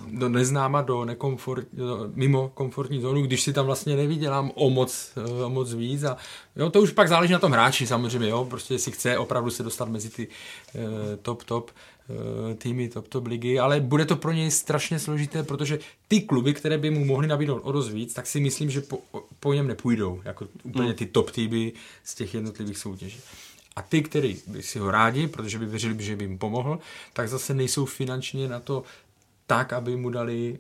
do 0.09 0.29
neznáma, 0.29 0.83
do 0.83 1.05
nekomfort, 1.05 1.67
do, 1.73 2.11
mimo 2.15 2.51
komfortní 2.55 3.01
zónu, 3.01 3.23
když 3.23 3.43
si 3.43 3.53
tam 3.53 3.67
vlastně 3.67 3.97
nevydělám 3.97 4.53
o 4.55 4.71
moc, 4.71 5.13
eh, 5.17 5.45
o 5.45 5.51
moc 5.51 5.75
víc 5.75 6.03
a 6.03 6.17
jo, 6.57 6.71
to 6.71 6.81
už 6.81 6.91
pak 6.91 7.09
záleží 7.09 7.33
na 7.33 7.39
tom 7.39 7.53
hráči 7.53 7.87
samozřejmě, 7.87 8.29
jo, 8.29 8.45
prostě 8.45 8.75
jestli 8.75 8.93
chce 8.93 9.19
opravdu 9.19 9.51
se 9.51 9.63
dostat 9.63 9.89
mezi 9.89 10.11
ty 10.11 10.29
eh, 10.75 10.81
top, 11.23 11.45
top 11.45 11.71
eh, 11.71 12.55
týmy, 12.55 12.89
top, 12.89 13.09
top 13.09 13.27
ligy, 13.27 13.59
ale 13.59 13.81
bude 13.81 14.05
to 14.05 14.17
pro 14.17 14.33
něj 14.33 14.51
strašně 14.51 14.99
složité, 14.99 15.43
protože 15.43 15.79
ty 16.09 16.21
kluby, 16.21 16.55
které 16.55 16.79
by 16.79 16.91
mu 16.91 17.05
mohly 17.05 17.27
nabídnout 17.27 17.61
o 17.65 17.73
dost 17.73 17.89
víc, 17.89 18.15
tak 18.15 18.27
si 18.27 18.41
myslím, 18.41 18.71
že 18.71 18.81
po, 18.81 18.99
po 19.41 19.53
něm 19.53 19.67
nepůjdou, 19.67 20.21
jako 20.25 20.49
úplně 20.63 20.95
ty 20.95 21.07
top 21.07 21.31
týmy 21.31 21.73
z 22.05 22.15
těch 22.15 22.35
jednotlivých 22.35 22.79
soutěží. 22.79 23.21
A 23.77 23.83
ty, 23.83 24.03
kteří 24.03 24.43
by 24.47 24.63
si 24.63 24.79
ho 24.79 24.91
rádi, 24.91 25.29
protože 25.29 25.59
by 25.59 25.67
věřili, 25.67 26.05
že 26.05 26.17
by 26.17 26.25
jim 26.25 26.39
pomohl, 26.39 26.79
tak 27.13 27.29
zase 27.29 27.55
nejsou 27.55 27.85
finančně 27.85 28.49
na 28.49 28.61
to 28.61 28.83
tak, 29.47 29.73
aby 29.73 29.97
mu 29.97 30.11
dali 30.11 30.59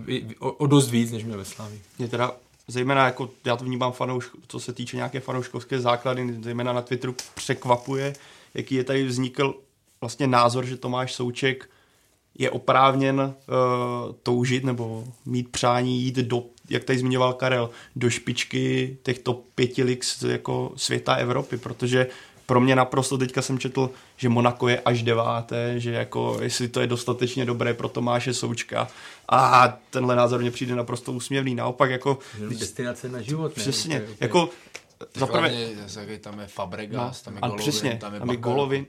vy- 0.00 0.26
o, 0.38 0.50
o 0.52 0.66
dost 0.66 0.90
víc, 0.90 1.12
než 1.12 1.24
měl 1.24 1.38
ve 1.38 1.44
Slávii. 1.44 1.80
Mě 1.98 2.08
teda 2.08 2.32
zejména 2.68 3.04
jako, 3.04 3.30
já 3.44 3.56
to 3.56 3.64
vnímám 3.64 3.92
fanoušk, 3.92 4.32
co 4.48 4.60
se 4.60 4.72
týče 4.72 4.96
nějaké 4.96 5.20
fanouškovské 5.20 5.80
základy, 5.80 6.38
zejména 6.42 6.72
na 6.72 6.82
Twitteru 6.82 7.14
překvapuje, 7.34 8.12
jaký 8.54 8.74
je 8.74 8.84
tady 8.84 9.04
vznikl 9.04 9.54
vlastně 10.00 10.26
názor, 10.26 10.66
že 10.66 10.76
Tomáš 10.76 11.14
Souček 11.14 11.70
je 12.38 12.50
oprávněn 12.50 13.20
uh, 13.20 14.12
toužit 14.22 14.64
nebo 14.64 15.04
mít 15.26 15.48
přání 15.48 16.02
jít 16.02 16.16
do, 16.16 16.42
jak 16.70 16.84
tady 16.84 16.98
zmiňoval 16.98 17.32
Karel, 17.32 17.70
do 17.96 18.10
špičky 18.10 18.96
těch 19.02 19.18
top 19.18 19.44
pěti 19.54 19.82
lig 19.82 20.04
z- 20.04 20.22
jako 20.22 20.72
světa 20.76 21.14
Evropy, 21.14 21.56
protože 21.56 22.06
pro 22.48 22.60
mě 22.60 22.76
naprosto 22.76 23.18
teďka 23.18 23.42
jsem 23.42 23.58
četl, 23.58 23.90
že 24.16 24.28
Monako 24.28 24.68
je 24.68 24.80
až 24.80 25.02
deváté, 25.02 25.80
že 25.80 25.92
jako 25.92 26.38
jestli 26.42 26.68
to 26.68 26.80
je 26.80 26.86
dostatečně 26.86 27.44
dobré 27.44 27.74
pro 27.74 27.88
Tomáše 27.88 28.34
Součka 28.34 28.88
a 29.28 29.68
tenhle 29.90 30.16
názor 30.16 30.40
mě 30.40 30.50
přijde 30.50 30.74
naprosto 30.74 31.12
úsměvný. 31.12 31.54
Naopak 31.54 31.90
jako... 31.90 32.18
když- 32.38 32.58
Destinace 32.58 33.08
na 33.08 33.22
život. 33.22 33.56
Ne? 33.56 33.62
Přesně, 33.62 33.96
Úplně- 33.96 34.04
úplně- 34.12 34.16
jako 34.20 34.50
za 35.14 35.26
prvé, 35.26 35.50
tam 36.20 36.40
je 36.40 36.46
Fabregas, 36.46 37.22
tam 37.22 37.34
je 37.34 37.40
Golovin, 37.40 37.58
přesně, 37.58 37.96
tam 38.00 38.14
je, 38.14 38.20
tam 38.20 38.30
je 38.30 38.36
Bakal, 38.36 38.52
Golovin. 38.52 38.86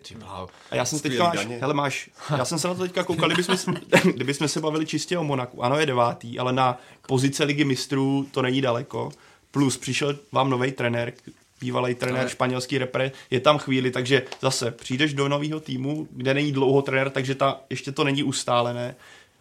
A 0.72 0.76
já 0.76 0.86
jsem 0.86 1.00
teďka, 1.00 1.24
máš, 1.24 1.48
hele 1.62 1.74
máš, 1.74 2.10
já 2.38 2.46
jsem 2.46 2.60
se 2.60 2.68
na 2.68 2.74
to 2.74 2.82
teďka 2.82 3.04
koukal, 3.04 3.30
kdybychom, 3.30 3.58
se- 3.58 3.72
kdybychom 4.16 4.48
se 4.48 4.60
bavili 4.62 4.86
čistě 4.86 5.18
o 5.18 5.24
Monaku, 5.24 5.64
ano 5.64 5.80
je 5.80 5.86
devátý, 5.86 6.40
ale 6.40 6.54
na 6.54 6.78
pozice 7.08 7.44
ligy 7.44 7.64
mistrů 7.64 8.28
to 8.32 8.42
není 8.42 8.62
daleko, 8.62 9.12
plus 9.52 9.78
přišel 9.78 10.20
vám 10.32 10.50
nový 10.50 10.72
trenér, 10.72 11.14
bývalý 11.62 11.96
trenér 11.96 12.20
Ale- 12.22 12.30
španělský 12.30 12.78
repre, 12.78 13.12
je 13.32 13.40
tam 13.40 13.58
chvíli, 13.58 13.92
takže 13.92 14.22
zase 14.42 14.72
přijdeš 14.72 15.14
do 15.14 15.28
nového 15.28 15.60
týmu, 15.60 16.08
kde 16.12 16.34
není 16.34 16.52
dlouho 16.52 16.82
trenér, 16.82 17.10
takže 17.10 17.36
ta, 17.36 17.62
ještě 17.70 17.92
to 17.92 18.04
není 18.04 18.24
ustálené, 18.24 18.96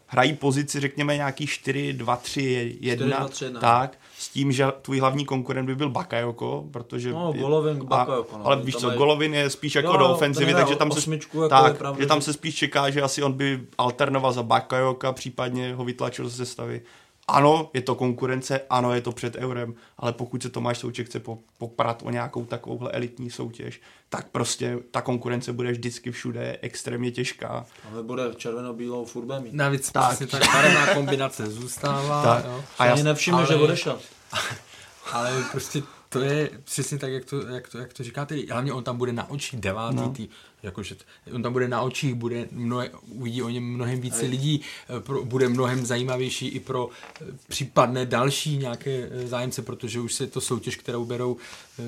hrají 0.07 0.33
pozici, 0.35 0.81
řekněme, 0.81 1.17
nějaký 1.17 1.47
4, 1.47 1.93
2, 1.93 2.17
3, 2.17 2.77
1, 2.81 3.07
4, 3.07 3.19
2, 3.19 3.29
3, 3.29 3.51
ne. 3.51 3.61
tak, 3.61 3.99
s 4.19 4.29
tím, 4.29 4.53
že 4.53 4.67
tvůj 4.83 4.99
hlavní 4.99 5.25
konkurent 5.25 5.67
by 5.67 5.75
byl 5.77 5.91
Bakayoko, 5.91 6.65
protože... 6.71 7.13
No, 7.13 7.33
je- 7.35 7.41
Golovin, 7.41 7.79
a- 7.81 7.85
Bakayoko, 7.85 8.39
no, 8.39 8.47
ale 8.47 8.57
víš 8.63 8.77
co, 8.77 8.91
je- 8.91 8.97
Golovin 8.97 9.35
je 9.35 9.51
spíš 9.51 9.75
jako 9.75 9.89
Jo, 9.93 9.97
do 9.97 10.09
ofenzivy, 10.09 10.55
takže 10.55 10.77
tam 10.77 10.91
se, 10.93 11.11
jako 11.15 11.43
je 11.43 11.49
tak, 11.49 11.79
pravda, 11.79 12.01
že 12.01 12.07
tam 12.07 12.21
se 12.21 12.33
spíš 12.33 12.55
čeká, 12.55 12.91
že 12.91 13.03
asi 13.03 13.23
on 13.23 13.33
by 13.33 13.61
alternoval 13.79 14.33
za 14.33 14.43
Bakajoka, 14.43 15.13
případně 15.13 15.75
ho 15.75 15.85
vytlačil 15.85 16.29
ze 16.29 16.37
sestavy. 16.37 16.83
Ano, 17.29 17.71
je 17.75 17.83
to 17.83 17.95
konkurence, 17.95 18.61
ano, 18.71 18.95
je 18.95 19.01
to 19.01 19.13
před 19.13 19.37
eurem, 19.37 19.75
ale 19.99 20.13
pokud 20.13 20.43
se 20.43 20.49
Tomáš 20.51 20.79
Souček 20.79 21.07
chce 21.07 21.21
po- 21.21 21.39
poprat 21.59 22.03
o 22.07 22.11
nějakou 22.11 22.45
takovouhle 22.45 22.91
elitní 22.91 23.31
soutěž, 23.31 23.81
tak 24.09 24.29
prostě 24.29 24.79
ta 24.91 25.01
konkurence 25.03 25.53
bude 25.53 25.71
vždycky 25.73 26.13
všude 26.13 26.59
extrémně 26.63 27.11
těžká. 27.11 27.49
A 27.49 28.03
bude 28.03 28.23
červeno-bílou 28.37 29.05
furt 29.05 29.41
mít. 29.41 29.53
Navíc 29.55 29.93
Tak. 29.93 30.07
přesně 30.09 30.27
tak 30.27 30.53
barevná 30.53 30.95
kombinace 30.95 31.47
zůstává. 31.47 32.23
Tak. 32.23 32.45
Jo. 32.45 32.65
A 32.79 32.85
já, 32.87 32.93
Ani 32.93 33.03
nevšiml, 33.03 33.37
ale- 33.39 33.47
že 33.47 33.55
odešel. 33.55 33.99
Ale 35.13 35.45
prostě 35.53 35.83
to 36.09 36.21
je 36.21 36.51
přesně 36.65 36.99
tak, 36.99 37.13
jak 37.13 37.25
to, 37.25 37.47
jak 37.47 37.69
to, 37.69 37.79
jak 37.79 37.93
to 37.93 38.03
říkáte. 38.05 38.35
Hlavně 38.51 38.73
on 38.73 38.85
tam 38.85 38.97
bude 38.97 39.13
na 39.13 39.31
očích 39.31 39.61
devátý, 39.61 39.97
no. 39.97 40.09
tý, 40.09 40.29
jakože 40.63 40.97
on 41.35 41.43
tam 41.43 41.53
bude 41.53 41.69
na 41.69 41.81
očích, 41.81 42.15
bude 42.15 42.49
mnohe, 42.53 42.91
uvidí 43.09 43.43
o 43.43 43.49
něm 43.49 43.65
mnohem 43.65 44.01
více 44.01 44.27
lidí, 44.27 44.61
eh, 44.97 45.01
pro, 45.01 45.25
bude 45.25 45.49
mnohem 45.49 45.87
zajímavější 45.87 46.49
i 46.49 46.61
pro 46.61 46.89
eh, 47.21 47.25
případné 47.49 48.07
další 48.07 48.57
nějaké 48.57 49.09
eh, 49.11 49.29
zájemce, 49.29 49.63
protože 49.63 50.01
už 50.01 50.15
se 50.15 50.27
to 50.27 50.41
soutěž, 50.41 50.77
kterou 50.77 51.05
berou, 51.05 51.37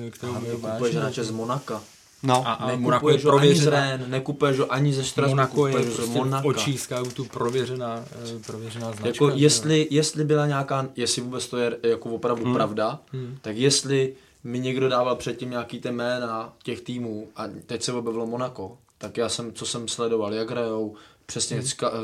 kterou 0.09 0.33
berou 0.33 0.57
vážně. 0.57 0.99
hráče 0.99 1.23
z 1.23 1.31
Monaka. 1.31 1.81
no, 2.23 2.47
A, 2.47 2.53
a 2.53 2.75
Monako 2.75 3.09
je 3.09 3.13
Nekupuješ 3.13 3.25
ho 3.25 3.31
ani 3.31 3.55
z 3.55 3.63
prověřená. 3.63 3.91
Rennes, 3.91 4.07
nekupuješ 4.09 4.59
ho 4.59 4.73
ani 4.73 4.93
ze 4.93 5.03
Strasburgu, 5.03 5.35
Monako 5.35 5.67
je 5.67 5.83
prostě 5.83 6.11
Monaka. 6.11 6.47
očích 6.47 6.81
scoutů 6.81 7.25
prověřená, 7.25 8.05
prověřená 8.45 8.91
značka. 8.91 9.07
Jako 9.07 9.29
jestli, 9.29 9.87
jestli 9.91 10.23
byla 10.23 10.47
nějaká, 10.47 10.87
jestli 10.95 11.21
vůbec 11.21 11.47
to 11.47 11.57
je 11.57 11.77
jako 11.83 12.09
opravdu 12.09 12.43
hmm. 12.43 12.53
pravda, 12.53 12.99
hmm. 13.13 13.37
tak 13.41 13.57
jestli 13.57 14.13
mi 14.43 14.59
někdo 14.59 14.89
dával 14.89 15.15
předtím 15.15 15.49
nějaký 15.49 15.79
ty 15.79 15.91
jména 15.91 16.53
těch 16.63 16.81
týmů 16.81 17.29
a 17.35 17.43
teď 17.65 17.83
se 17.83 17.93
objevilo 17.93 18.25
Monako, 18.25 18.77
tak 18.97 19.17
já 19.17 19.29
jsem, 19.29 19.53
co 19.53 19.65
jsem 19.65 19.87
sledoval, 19.87 20.33
jak 20.33 20.49
hrajou, 20.49 20.95
přesně 21.25 21.57
hmm. 21.57 21.67
ska, 21.67 21.89
uh, 21.89 21.97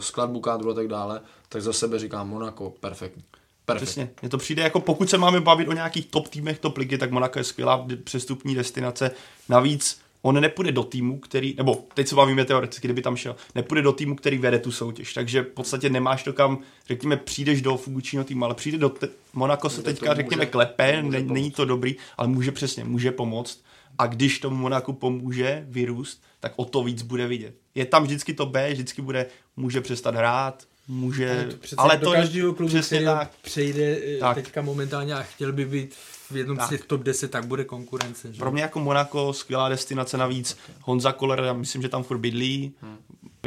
skladbu 0.00 0.40
kádru 0.40 0.70
a 0.70 0.74
tak 0.74 0.88
dále, 0.88 1.20
tak 1.48 1.62
za 1.62 1.72
sebe 1.72 1.98
říkám 1.98 2.28
Monako, 2.28 2.70
perfektní. 2.80 3.24
Perfektní. 3.64 3.86
Přesně. 3.86 4.10
Mně 4.22 4.28
to 4.28 4.38
přijde 4.38 4.62
jako 4.62 4.80
pokud 4.80 5.10
se 5.10 5.18
máme 5.18 5.40
bavit 5.40 5.68
o 5.68 5.72
nějakých 5.72 6.06
top 6.06 6.28
týmech 6.28 6.58
top 6.58 6.76
ligy, 6.76 6.98
tak 6.98 7.10
Monaco 7.10 7.38
je 7.38 7.44
skvělá 7.44 7.86
přestupní 8.04 8.54
destinace. 8.54 9.10
Navíc 9.48 10.00
on 10.22 10.40
nepůjde 10.40 10.72
do 10.72 10.82
týmu, 10.84 11.18
který, 11.18 11.54
nebo 11.56 11.84
teď 11.94 12.08
se 12.08 12.14
bavíme 12.14 12.44
teoreticky, 12.44 12.86
kdyby 12.86 13.02
tam 13.02 13.16
šel, 13.16 13.36
nepůjde 13.54 13.82
do 13.82 13.92
týmu, 13.92 14.14
který 14.16 14.38
vede 14.38 14.58
tu 14.58 14.72
soutěž. 14.72 15.12
Takže 15.14 15.42
v 15.42 15.46
podstatě 15.46 15.90
nemáš 15.90 16.22
to 16.22 16.32
kam, 16.32 16.58
řekněme, 16.86 17.16
přijdeš 17.16 17.62
do 17.62 17.76
funkčního 17.76 18.24
týmu, 18.24 18.44
ale 18.44 18.54
přijde 18.54 18.78
do 18.78 18.88
te- 18.88 19.08
Monako 19.32 19.70
se 19.70 19.82
teďka, 19.82 20.06
může- 20.10 20.16
řekněme, 20.22 20.46
klepe, 20.46 21.02
může 21.02 21.20
ne, 21.22 21.32
není 21.32 21.50
to 21.50 21.64
dobrý, 21.64 21.96
ale 22.16 22.28
může 22.28 22.52
přesně, 22.52 22.84
může 22.84 23.10
pomoct. 23.12 23.62
A 23.98 24.06
když 24.06 24.38
tomu 24.38 24.56
Monaku 24.56 24.92
pomůže 24.92 25.66
vyrůst, 25.68 26.22
tak 26.40 26.52
o 26.56 26.64
to 26.64 26.82
víc 26.82 27.02
bude 27.02 27.26
vidět. 27.26 27.54
Je 27.74 27.84
tam 27.86 28.02
vždycky 28.04 28.34
to 28.34 28.46
B, 28.46 28.72
vždycky 28.72 29.02
bude, 29.02 29.26
může 29.56 29.80
přestat 29.80 30.14
hrát, 30.14 30.62
může, 30.90 31.48
Přece 31.60 31.76
ale 31.78 31.96
do 31.96 32.04
to 32.06 32.12
každého 32.12 32.54
klubu, 32.54 32.68
přesně 32.68 32.96
který 32.98 33.04
tak. 33.06 33.30
přejde 33.42 33.96
tak. 33.96 34.20
Tak. 34.20 34.44
teďka 34.44 34.62
momentálně 34.62 35.14
a 35.14 35.22
chtěl 35.22 35.52
by 35.52 35.64
být 35.64 35.94
v 36.30 36.36
jednom 36.36 36.56
Tak. 36.56 36.66
z 36.66 36.68
těch 36.70 36.84
top 36.84 37.02
10, 37.02 37.30
tak 37.30 37.46
bude 37.46 37.64
konkurence. 37.64 38.32
Že? 38.32 38.38
Pro 38.38 38.50
mě 38.52 38.62
jako 38.62 38.80
Monako 38.80 39.32
skvělá 39.32 39.68
destinace 39.68 40.16
navíc. 40.16 40.58
Honza 40.82 41.12
Koller, 41.12 41.40
já 41.40 41.52
myslím, 41.52 41.82
že 41.82 41.88
tam 41.88 42.02
furt 42.02 42.18
bydlí. 42.18 42.72
Hmm. 42.82 42.96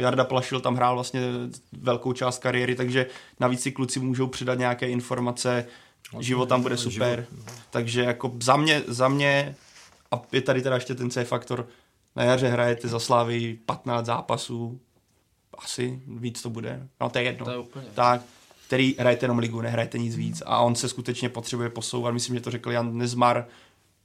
Jarda 0.00 0.24
Plašil 0.24 0.60
tam 0.60 0.76
hrál 0.76 0.94
vlastně 0.94 1.20
velkou 1.72 2.12
část 2.12 2.38
kariéry, 2.38 2.74
takže 2.74 3.06
navíc 3.40 3.60
si 3.62 3.72
kluci 3.72 4.00
můžou 4.00 4.26
předat 4.26 4.58
nějaké 4.58 4.88
informace. 4.88 5.66
Život 6.20 6.48
tam 6.48 6.62
bude 6.62 6.76
super. 6.76 7.26
Takže 7.70 8.00
jako 8.02 8.32
za 8.42 8.56
mě, 8.56 8.82
za 8.86 9.08
mě 9.08 9.54
a 10.10 10.22
je 10.32 10.40
tady 10.40 10.62
teda 10.62 10.74
ještě 10.74 10.94
ten 10.94 11.10
C 11.10 11.24
faktor. 11.24 11.68
Na 12.16 12.22
jaře 12.24 12.48
hrajete 12.48 12.88
za 12.88 12.98
Slávy 12.98 13.58
15 13.66 14.06
zápasů. 14.06 14.80
Asi 15.58 16.02
víc 16.06 16.42
to 16.42 16.50
bude. 16.50 16.88
No 17.00 17.10
to 17.10 17.18
je 17.18 17.24
jedno. 17.24 17.44
To 17.44 17.50
je 17.50 17.58
úplně. 17.58 17.86
Tak, 17.94 18.20
který 18.66 18.94
hrajete 18.98 19.24
jenom 19.24 19.38
ligu, 19.38 19.60
nehrajete 19.60 19.98
nic 19.98 20.16
víc. 20.16 20.42
A 20.46 20.58
on 20.58 20.74
se 20.74 20.88
skutečně 20.88 21.28
potřebuje 21.28 21.68
posouvat. 21.68 22.14
Myslím, 22.14 22.34
že 22.36 22.40
to 22.40 22.50
řekl 22.50 22.70
Jan 22.70 22.98
Nezmar 22.98 23.46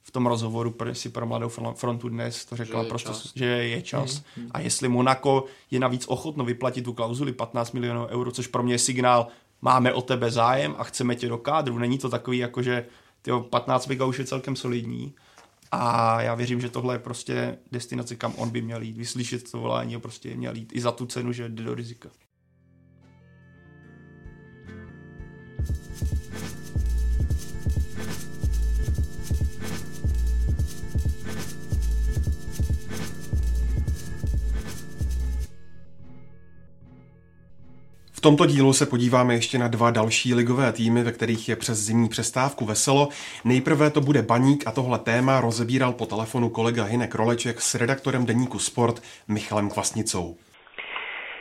v 0.02 0.10
tom 0.10 0.26
rozhovoru 0.26 0.70
pro, 0.70 0.94
si 0.94 1.08
pro 1.08 1.26
Mladou 1.26 1.48
fron- 1.48 1.74
frontu 1.74 2.08
dnes, 2.08 2.44
to 2.44 2.56
řekl 2.56 2.72
Že 2.72 2.78
je 2.84 2.88
prostě, 2.88 3.08
čas. 3.08 3.32
že 3.34 3.44
je 3.44 3.82
čas. 3.82 4.22
A 4.50 4.60
jestli 4.60 4.88
Monaco 4.88 5.44
je 5.70 5.80
navíc 5.80 6.04
ochotno 6.08 6.44
vyplatit 6.44 6.84
tu 6.84 6.92
klauzuli 6.92 7.32
15 7.32 7.72
milionů 7.72 8.06
euro, 8.06 8.32
což 8.32 8.46
pro 8.46 8.62
mě 8.62 8.74
je 8.74 8.78
signál, 8.78 9.26
máme 9.62 9.92
o 9.92 10.02
tebe 10.02 10.30
zájem 10.30 10.74
a 10.78 10.84
chceme 10.84 11.16
tě 11.16 11.28
do 11.28 11.38
kádru. 11.38 11.78
Není 11.78 11.98
to 11.98 12.08
takový 12.08 12.38
jako, 12.38 12.62
že 12.62 12.86
tyjo, 13.22 13.40
15 13.40 13.86
mega 13.86 14.04
už 14.04 14.18
je 14.18 14.24
celkem 14.24 14.56
solidní. 14.56 15.14
A 15.72 16.22
já 16.22 16.34
věřím, 16.34 16.60
že 16.60 16.68
tohle 16.68 16.94
je 16.94 16.98
prostě 16.98 17.58
destinace, 17.72 18.16
kam 18.16 18.34
on 18.36 18.50
by 18.50 18.62
měl 18.62 18.82
jít. 18.82 18.96
Vyslyšet 18.96 19.50
to 19.50 19.58
volání 19.58 19.96
a 19.96 20.00
prostě 20.00 20.36
měl 20.36 20.56
jít 20.56 20.72
i 20.76 20.80
za 20.80 20.92
tu 20.92 21.06
cenu, 21.06 21.32
že 21.32 21.48
jde 21.48 21.64
do 21.64 21.74
rizika. 21.74 22.10
V 38.20 38.22
tomto 38.22 38.46
dílu 38.46 38.72
se 38.72 38.86
podíváme 38.86 39.34
ještě 39.34 39.58
na 39.58 39.68
dva 39.68 39.90
další 39.90 40.34
ligové 40.34 40.72
týmy, 40.72 41.02
ve 41.02 41.12
kterých 41.12 41.48
je 41.48 41.56
přes 41.56 41.78
zimní 41.78 42.08
přestávku 42.08 42.64
veselo. 42.64 43.08
Nejprve 43.44 43.90
to 43.90 44.00
bude 44.00 44.22
Baník 44.22 44.66
a 44.66 44.72
tohle 44.72 44.98
téma 44.98 45.40
rozebíral 45.40 45.92
po 45.92 46.06
telefonu 46.06 46.48
kolega 46.48 46.84
Hinek 46.84 47.14
Roleček 47.14 47.60
s 47.60 47.74
redaktorem 47.74 48.26
deníku 48.26 48.58
Sport 48.58 48.96
Michalem 49.28 49.70
Kvasnicou. 49.70 50.36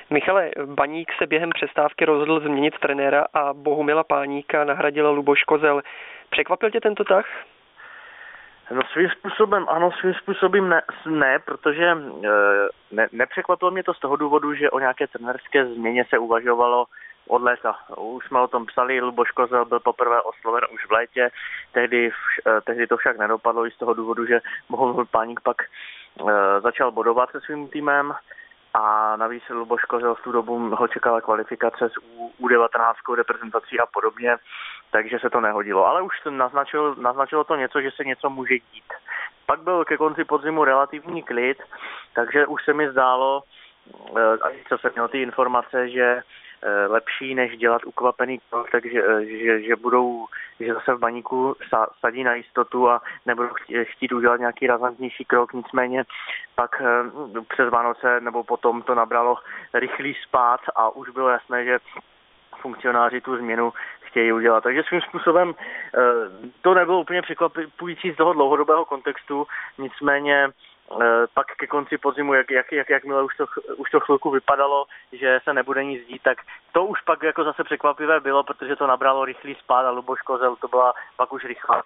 Michale, 0.09 0.51
Baník 0.65 1.07
se 1.19 1.27
během 1.27 1.49
přestávky 1.53 2.05
rozhodl 2.05 2.39
změnit 2.39 2.73
trenéra 2.81 3.25
a 3.33 3.53
Bohumila 3.53 4.03
Páníka 4.03 4.63
nahradil 4.63 5.11
Luboš 5.11 5.43
Kozel. 5.43 5.81
Překvapil 6.29 6.71
tě 6.71 6.79
tento 6.81 7.03
tah? 7.03 7.25
No 8.71 8.81
svým 8.93 9.09
způsobem 9.09 9.65
ano, 9.69 9.91
svým 9.91 10.13
způsobem 10.13 10.69
ne, 10.69 10.81
ne 11.05 11.39
protože 11.39 11.85
e, 11.85 11.95
ne, 12.91 13.07
nepřekvapilo 13.11 13.71
mě 13.71 13.83
to 13.83 13.93
z 13.93 13.99
toho 13.99 14.15
důvodu, 14.15 14.53
že 14.53 14.69
o 14.69 14.79
nějaké 14.79 15.07
trenerské 15.07 15.65
změně 15.65 16.05
se 16.09 16.17
uvažovalo 16.17 16.85
od 17.27 17.41
léta. 17.41 17.75
Už 17.97 18.27
jsme 18.27 18.39
o 18.39 18.47
tom 18.47 18.65
psali, 18.65 19.01
Luboš 19.01 19.31
Kozel 19.31 19.65
byl 19.65 19.79
poprvé 19.79 20.21
osloven 20.21 20.63
už 20.73 20.85
v 20.87 20.91
létě, 20.91 21.29
tehdy, 21.71 22.11
e, 22.47 22.61
tehdy 22.61 22.87
to 22.87 22.97
však 22.97 23.17
nedopadlo 23.17 23.65
i 23.65 23.71
z 23.71 23.77
toho 23.77 23.93
důvodu, 23.93 24.25
že 24.25 24.41
Bohumil 24.69 25.05
Páník 25.05 25.41
pak 25.41 25.57
e, 25.61 25.65
začal 26.61 26.91
bodovat 26.91 27.31
se 27.31 27.41
svým 27.41 27.67
týmem 27.67 28.13
a 28.73 29.15
navíc 29.15 29.43
Luboš 29.49 29.81
Kozel 29.81 30.15
v 30.15 30.21
tu 30.21 30.31
dobu 30.31 30.75
ho 30.75 30.87
čekala 30.87 31.21
kvalifikace 31.21 31.89
s 31.89 31.97
U, 31.97 32.31
U19 32.39 33.15
reprezentací 33.15 33.79
a 33.79 33.85
podobně, 33.85 34.35
takže 34.91 35.19
se 35.19 35.29
to 35.29 35.41
nehodilo. 35.41 35.85
Ale 35.85 36.01
už 36.01 36.13
naznačilo, 36.29 36.95
naznačilo 36.95 37.43
to 37.43 37.55
něco, 37.55 37.81
že 37.81 37.91
se 37.91 38.03
něco 38.03 38.29
může 38.29 38.53
dít. 38.53 38.93
Pak 39.45 39.61
byl 39.61 39.85
ke 39.85 39.97
konci 39.97 40.23
podzimu 40.23 40.63
relativní 40.63 41.23
klid, 41.23 41.57
takže 42.13 42.45
už 42.45 42.65
se 42.65 42.73
mi 42.73 42.91
zdálo, 42.91 43.43
eh, 44.17 44.37
co 44.69 44.77
jsem 44.77 44.91
měl 44.93 45.07
ty 45.07 45.21
informace, 45.21 45.89
že 45.89 46.21
eh, 46.61 46.85
lepší, 46.87 47.35
než 47.35 47.57
dělat 47.57 47.81
ukvapený 47.85 48.39
krok, 48.49 48.71
takže 48.71 49.03
eh, 49.03 49.25
že, 49.25 49.61
že 49.61 49.75
budou, 49.75 50.25
že 50.59 50.73
zase 50.73 50.93
v 50.93 50.99
baníku 50.99 51.55
sa, 51.69 51.87
sadí 51.99 52.23
na 52.23 52.33
jistotu 52.33 52.89
a 52.89 53.01
nebudou 53.25 53.49
chtít, 53.83 54.11
udělat 54.11 54.39
nějaký 54.39 54.67
razantnější 54.67 55.25
krok, 55.25 55.53
nicméně 55.53 56.03
pak 56.55 56.81
přes 57.47 57.69
Vánoce 57.69 58.19
nebo 58.19 58.43
potom 58.43 58.81
to 58.81 58.95
nabralo 58.95 59.37
rychlý 59.73 60.13
spát 60.27 60.61
a 60.75 60.89
už 60.89 61.09
bylo 61.09 61.29
jasné, 61.29 61.65
že 61.65 61.79
funkcionáři 62.59 63.21
tu 63.21 63.37
změnu 63.37 63.73
chtějí 64.01 64.31
udělat. 64.31 64.63
Takže 64.63 64.83
svým 64.83 65.01
způsobem 65.01 65.53
eh, 65.55 65.99
to 66.61 66.73
nebylo 66.73 66.99
úplně 66.99 67.21
překvapující 67.21 68.11
z 68.11 68.17
toho 68.17 68.33
dlouhodobého 68.33 68.85
kontextu, 68.85 69.47
nicméně 69.77 70.47
eh, 70.47 71.05
pak 71.33 71.47
ke 71.57 71.67
konci 71.67 71.97
podzimu, 71.97 72.33
jak, 72.33 72.51
jak, 72.51 72.71
jak, 72.71 72.89
jakmile 72.89 73.23
už 73.23 73.37
to, 73.37 73.45
už 73.77 73.89
to 73.91 73.99
chvilku 73.99 74.29
vypadalo, 74.29 74.85
že 75.11 75.39
se 75.43 75.53
nebude 75.53 75.83
nic 75.83 76.07
dít, 76.07 76.21
tak 76.23 76.37
to 76.71 76.85
už 76.85 77.01
pak 77.01 77.23
jako 77.23 77.43
zase 77.43 77.63
překvapivé 77.63 78.19
bylo, 78.19 78.43
protože 78.43 78.75
to 78.75 78.87
nabralo 78.87 79.25
rychlý 79.25 79.55
spád 79.55 79.85
a 79.85 79.91
Luboš 79.91 80.21
Kozel 80.21 80.55
to 80.55 80.67
byla 80.67 80.93
pak 81.17 81.33
už 81.33 81.43
rychlá. 81.45 81.83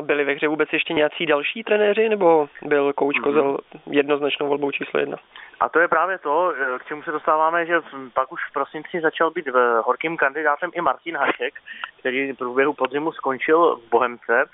Byli 0.00 0.24
ve 0.24 0.32
hře 0.32 0.48
vůbec 0.48 0.68
ještě 0.72 0.94
nějací 0.94 1.26
další 1.26 1.64
trenéři, 1.64 2.08
nebo 2.08 2.48
byl 2.62 2.92
kouč 2.92 3.16
mhm. 3.16 3.24
Kozel 3.24 3.58
jednoznačnou 3.90 4.48
volbou 4.48 4.70
číslo 4.70 5.00
jedna? 5.00 5.16
A 5.60 5.68
to 5.68 5.78
je 5.78 5.88
právě 5.88 6.18
to, 6.18 6.52
k 6.78 6.84
čemu 6.84 7.02
se 7.02 7.12
dostáváme, 7.12 7.66
že 7.66 7.80
pak 8.14 8.32
už 8.32 8.40
v 8.50 8.52
prosinci 8.52 9.00
začal 9.00 9.30
být 9.30 9.48
horkým 9.84 10.16
kandidátem 10.16 10.70
i 10.74 10.80
Martin 10.80 11.16
Hašek, 11.16 11.54
který 12.00 12.32
v 12.32 12.36
průběhu 12.36 12.72
podzimu 12.72 13.12
skončil 13.12 13.76
v 13.76 13.90
Bohemce. 13.90 14.44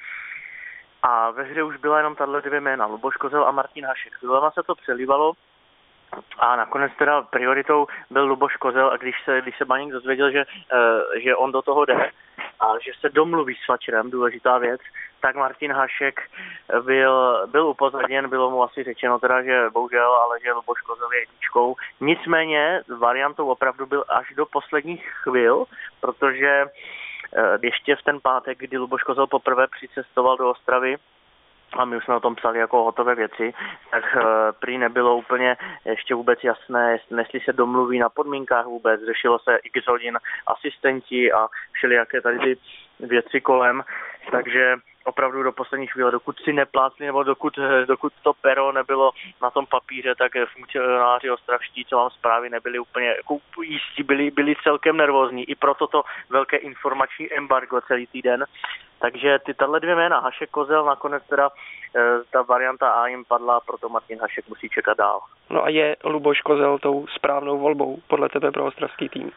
A 1.03 1.31
ve 1.31 1.43
hře 1.43 1.62
už 1.62 1.77
byla 1.77 1.99
jenom 1.99 2.16
tahle 2.16 2.43
dvě 2.43 2.61
jména, 2.61 2.87
Luboš 2.87 3.16
Kozel 3.16 3.45
a 3.45 3.51
Martin 3.51 3.87
Hašek. 3.87 4.12
Chvilema 4.12 4.51
se 4.51 4.62
to 4.62 4.75
přelívalo, 4.75 5.33
a 6.39 6.57
nakonec 6.57 6.93
teda 6.99 7.23
prioritou 7.23 7.87
byl 8.11 8.27
Luboš 8.27 8.57
Kozel 8.57 8.91
a 8.91 8.97
když 8.97 9.15
se, 9.25 9.41
když 9.41 9.59
se 9.59 9.65
Baník 9.65 9.93
dozvěděl, 9.93 10.31
že, 10.31 10.45
uh, 10.45 11.21
že 11.23 11.37
on 11.37 11.53
do 11.53 11.62
toho 11.62 11.85
jde 11.85 12.11
a 12.65 12.78
že 12.78 12.93
se 13.01 13.09
domluví 13.09 13.55
s 13.55 13.66
Fačerem, 13.66 14.11
důležitá 14.11 14.59
věc, 14.59 14.81
tak 15.20 15.36
Martin 15.36 15.73
Hašek 15.73 16.20
byl, 16.85 17.47
byl 17.47 17.66
upozorněn, 17.66 18.28
bylo 18.28 18.51
mu 18.51 18.62
asi 18.62 18.85
řečeno 18.85 19.19
teda, 19.19 19.43
že 19.43 19.70
bohužel, 19.73 20.15
ale 20.15 20.41
že 20.41 20.53
Luboš 20.53 20.81
Kozel 20.81 21.12
je 21.12 21.20
jedničkou. 21.20 21.77
Nicméně 22.01 22.81
variantou 22.99 23.49
opravdu 23.49 23.86
byl 23.86 24.05
až 24.09 24.32
do 24.36 24.47
posledních 24.47 25.09
chvil, 25.23 25.65
protože 26.01 26.65
uh, 26.65 27.57
ještě 27.62 27.97
v 27.97 28.03
ten 28.03 28.20
pátek, 28.20 28.59
kdy 28.59 28.78
Luboš 28.78 29.03
Kozel 29.03 29.27
poprvé 29.27 29.66
přicestoval 29.66 30.36
do 30.36 30.51
Ostravy, 30.51 30.97
a 31.77 31.85
my 31.85 31.97
už 31.97 32.05
jsme 32.05 32.15
o 32.15 32.21
tom 32.21 32.35
psali 32.35 32.59
jako 32.59 32.85
hotové 32.85 33.15
věci, 33.15 33.55
tak 33.91 34.05
uh, 34.17 34.23
prý 34.59 34.79
nebylo 34.79 35.17
úplně 35.17 35.57
ještě 35.85 36.15
vůbec 36.15 36.45
jasné, 36.45 36.99
jestli 37.19 37.41
se 37.41 37.53
domluví 37.53 37.99
na 37.99 38.09
podmínkách 38.09 38.67
vůbec, 38.67 39.01
řešilo 39.07 39.39
se 39.39 39.57
x 39.57 39.87
hodin 39.87 40.19
asistenti 40.47 41.33
a 41.33 41.49
všelijaké 41.73 42.21
tady 42.21 42.39
ty 42.39 42.57
věci 43.01 43.41
kolem, 43.41 43.85
takže 44.31 44.77
opravdu 45.05 45.43
do 45.43 45.53
poslední 45.53 45.87
chvíle, 45.87 46.11
dokud 46.11 46.39
si 46.39 46.53
neplácli 46.53 47.07
nebo 47.07 47.23
dokud, 47.23 47.59
dokud 47.87 48.12
to 48.23 48.33
pero 48.43 48.73
nebylo 48.73 49.11
na 49.43 49.51
tom 49.51 49.66
papíře, 49.66 50.15
tak 50.15 50.33
funkcionáři 50.53 51.31
ostravští, 51.31 51.85
co 51.85 51.97
mám 51.97 52.11
zprávy, 52.11 52.51
nebyli 52.51 52.79
úplně 52.79 53.07
jako 53.07 53.39
jistí, 53.62 54.03
byli, 54.03 54.31
byli 54.31 54.55
celkem 54.62 54.97
nervózní. 54.97 55.51
I 55.51 55.55
proto 55.55 55.87
to 55.87 56.03
velké 56.31 56.57
informační 56.57 57.33
embargo 57.33 57.81
celý 57.81 58.07
týden. 58.07 58.45
Takže 58.99 59.39
ty 59.39 59.55
tahle 59.55 59.81
dvě 59.81 59.95
jména, 59.95 60.19
Hašek 60.19 60.51
Kozel, 60.51 60.85
nakonec 60.85 61.23
teda 61.29 61.51
e, 61.97 62.01
ta 62.33 62.43
varianta 62.43 62.91
A 62.91 63.07
jim 63.07 63.25
padla, 63.25 63.61
proto 63.61 63.89
Martin 63.89 64.21
Hašek 64.21 64.49
musí 64.49 64.69
čekat 64.69 64.99
dál. 64.99 65.21
No 65.51 65.65
a 65.65 65.69
je 65.69 65.97
Luboš 66.05 66.41
Kozel 66.41 66.79
tou 66.79 67.07
správnou 67.07 67.59
volbou 67.59 67.99
podle 68.09 68.29
tebe 68.29 68.51
pro 68.51 68.65
ostravský 68.65 69.09
tým? 69.09 69.31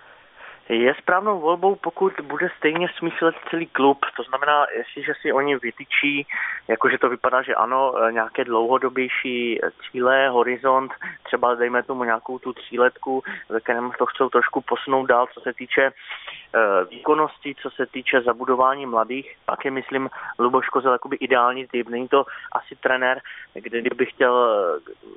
Je 0.69 0.93
správnou 0.93 1.39
volbou, 1.39 1.75
pokud 1.75 2.13
bude 2.23 2.49
stejně 2.57 2.87
smýšlet 2.97 3.35
celý 3.49 3.65
klub. 3.65 4.05
To 4.17 4.23
znamená, 4.23 4.65
jestliže 4.77 5.13
si 5.21 5.33
oni 5.33 5.55
vytyčí, 5.55 6.27
jakože 6.67 6.97
to 6.97 7.09
vypadá, 7.09 7.41
že 7.41 7.55
ano, 7.55 7.93
nějaké 8.11 8.43
dlouhodobější 8.43 9.59
cíle, 9.91 10.29
horizont, 10.29 10.91
třeba 11.23 11.55
dejme 11.55 11.83
tomu 11.83 12.03
nějakou 12.03 12.39
tu 12.39 12.53
tříletku, 12.53 13.23
ve 13.49 13.59
kterém 13.59 13.91
to 13.97 14.05
chcou 14.05 14.29
trošku 14.29 14.61
posunout 14.61 15.05
dál, 15.05 15.27
co 15.33 15.41
se 15.41 15.53
týče 15.53 15.91
eh, 15.91 16.59
výkonnosti, 16.89 17.55
co 17.61 17.69
se 17.69 17.85
týče 17.85 18.21
zabudování 18.21 18.85
mladých, 18.85 19.35
pak 19.45 19.65
je, 19.65 19.71
myslím, 19.71 20.09
Luboš 20.39 20.69
Kozel 20.69 20.91
jakoby 20.91 21.15
ideální 21.15 21.67
typ. 21.67 21.89
Není 21.89 22.07
to 22.07 22.25
asi 22.51 22.75
trenér, 22.75 23.21
kdyby 23.53 24.05
chtěl, 24.05 24.33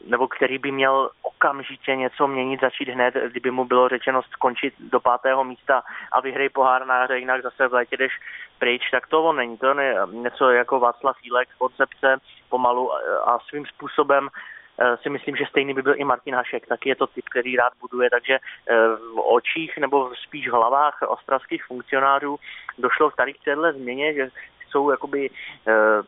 nebo 0.07 0.29
který 0.29 0.59
by 0.59 0.73
měl 0.73 1.11
okamžitě 1.23 1.97
něco 1.97 2.27
měnit, 2.27 2.61
začít 2.61 2.89
hned, 2.89 3.15
kdyby 3.15 3.51
mu 3.51 3.65
bylo 3.65 3.89
řečeno 3.89 4.23
skončit 4.23 4.75
do 4.79 5.01
pátého 5.01 5.40
místa 5.45 5.83
a 6.13 6.21
vyhrej 6.21 6.49
pohár 6.49 6.87
na 6.87 7.05
hře, 7.05 7.19
jinak 7.19 7.43
zase 7.43 7.69
v 7.69 7.75
létě 7.75 7.97
jdeš 7.97 8.13
pryč, 8.59 8.91
tak 8.91 9.07
to 9.07 9.25
on 9.25 9.37
není. 9.37 9.59
To 9.59 9.81
je 9.81 9.97
něco 10.11 10.51
jako 10.51 10.81
Václav 10.81 11.17
Fílek, 11.17 11.49
koncepce 11.59 12.17
pomalu 12.49 12.93
a 13.25 13.39
svým 13.49 13.67
způsobem 13.67 14.29
eh, 14.29 14.97
si 14.97 15.11
myslím, 15.11 15.37
že 15.37 15.47
stejný 15.47 15.75
by 15.75 15.83
byl 15.83 15.95
i 15.97 16.05
Martin 16.05 16.35
Hašek, 16.35 16.67
taky 16.67 16.89
je 16.89 16.97
to 16.97 17.07
typ, 17.07 17.25
který 17.29 17.57
rád 17.57 17.73
buduje, 17.81 18.11
takže 18.11 18.35
eh, 18.35 18.77
v 19.15 19.21
očích 19.21 19.79
nebo 19.79 20.11
spíš 20.15 20.49
v 20.49 20.53
hlavách 20.53 21.03
ostravských 21.07 21.65
funkcionářů 21.65 22.37
došlo 22.79 23.11
v 23.11 23.17
tady 23.17 23.35
k 23.35 23.45
téhle 23.45 23.73
změně, 23.73 24.15
že 24.15 24.29
chcou 24.71 24.91
jakoby 24.91 25.27
e, 25.27 25.31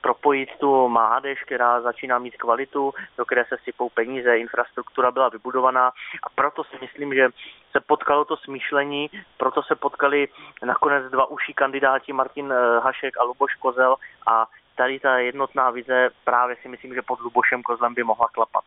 propojit 0.00 0.48
tu 0.60 0.88
mládež, 0.88 1.42
která 1.42 1.80
začíná 1.80 2.18
mít 2.18 2.36
kvalitu, 2.36 2.94
do 3.18 3.24
které 3.24 3.44
se 3.44 3.56
sypou 3.64 3.88
peníze, 3.88 4.38
infrastruktura 4.38 5.10
byla 5.10 5.28
vybudovaná 5.28 5.90
a 6.22 6.28
proto 6.34 6.64
si 6.64 6.76
myslím, 6.80 7.14
že 7.14 7.28
se 7.70 7.80
potkalo 7.80 8.24
to 8.24 8.36
smýšlení, 8.36 9.10
proto 9.36 9.62
se 9.62 9.74
potkali 9.74 10.28
nakonec 10.64 11.10
dva 11.10 11.30
uší 11.30 11.54
kandidáti 11.54 12.12
Martin 12.12 12.52
e, 12.52 12.80
Hašek 12.80 13.20
a 13.20 13.24
Luboš 13.24 13.54
Kozel 13.54 13.96
a 14.26 14.46
tady 14.76 15.00
ta 15.00 15.18
jednotná 15.18 15.70
vize 15.70 16.10
právě 16.24 16.56
si 16.62 16.68
myslím, 16.68 16.94
že 16.94 17.02
pod 17.02 17.20
Lubošem 17.20 17.62
Kozlem 17.62 17.94
by 17.94 18.02
mohla 18.02 18.28
klapat. 18.32 18.64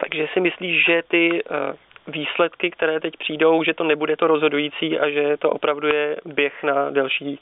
Takže 0.00 0.28
si 0.32 0.40
myslíš, 0.40 0.84
že 0.84 1.02
ty 1.08 1.40
e, 1.40 1.74
výsledky, 2.06 2.70
které 2.70 3.00
teď 3.00 3.16
přijdou, 3.16 3.62
že 3.62 3.74
to 3.74 3.84
nebude 3.84 4.16
to 4.16 4.26
rozhodující 4.26 4.98
a 4.98 5.10
že 5.10 5.36
to 5.36 5.50
opravdu 5.50 5.88
je 5.88 6.16
běh 6.24 6.62
na 6.62 6.90
delší 6.90 7.40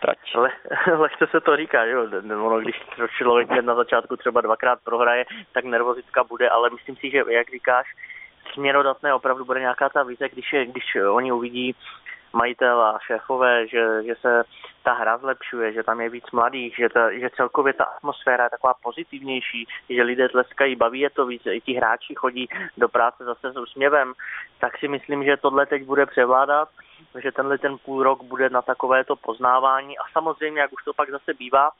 trať. 0.00 0.18
Le, 0.34 0.50
lehce 0.96 1.26
se 1.26 1.40
to 1.40 1.56
říká, 1.56 1.84
jo. 1.84 2.06
Ono, 2.24 2.60
když 2.60 2.76
člověk 3.18 3.50
na 3.50 3.74
začátku 3.74 4.16
třeba 4.16 4.40
dvakrát 4.40 4.78
prohraje, 4.84 5.24
tak 5.52 5.64
nervozitka 5.64 6.24
bude, 6.24 6.48
ale 6.48 6.70
myslím 6.70 6.96
si, 6.96 7.10
že 7.10 7.22
jak 7.28 7.50
říkáš, 7.50 7.86
směrodatné 8.52 9.14
opravdu 9.14 9.44
bude 9.44 9.60
nějaká 9.60 9.88
ta 9.88 10.02
vize, 10.02 10.28
když, 10.28 10.52
je, 10.52 10.66
když 10.66 10.96
oni 11.10 11.32
uvidí 11.32 11.74
majitel 12.34 12.82
a 12.82 12.98
šéfové, 13.06 13.68
že, 13.68 14.02
že 14.06 14.14
se 14.20 14.44
ta 14.82 14.92
hra 14.92 15.18
zlepšuje, 15.18 15.72
že 15.72 15.82
tam 15.82 16.00
je 16.00 16.08
víc 16.08 16.30
mladých, 16.32 16.74
že, 16.78 16.88
ta, 16.88 17.12
že 17.12 17.30
celkově 17.36 17.72
ta 17.72 17.84
atmosféra 17.84 18.44
je 18.44 18.50
taková 18.50 18.74
pozitivnější, 18.82 19.66
že 19.88 20.02
lidé 20.02 20.28
tleskají, 20.28 20.76
baví 20.76 21.00
je 21.00 21.10
to 21.10 21.26
víc, 21.26 21.42
i 21.46 21.60
ti 21.60 21.72
hráči 21.72 22.14
chodí 22.14 22.48
do 22.76 22.88
práce 22.88 23.24
zase 23.24 23.52
s 23.52 23.56
úsměvem, 23.56 24.12
tak 24.60 24.78
si 24.78 24.88
myslím, 24.88 25.24
že 25.24 25.36
tohle 25.36 25.66
teď 25.66 25.84
bude 25.84 26.06
převládat, 26.06 26.68
že 27.22 27.32
tenhle 27.32 27.58
ten 27.58 27.78
půl 27.78 28.02
rok 28.02 28.22
bude 28.22 28.50
na 28.50 28.62
takovéto 28.62 29.16
poznávání. 29.16 29.98
A 29.98 30.02
samozřejmě, 30.12 30.60
jak 30.60 30.72
už 30.72 30.84
to 30.84 30.92
pak 30.92 31.10
zase 31.10 31.34
bývá, 31.34 31.70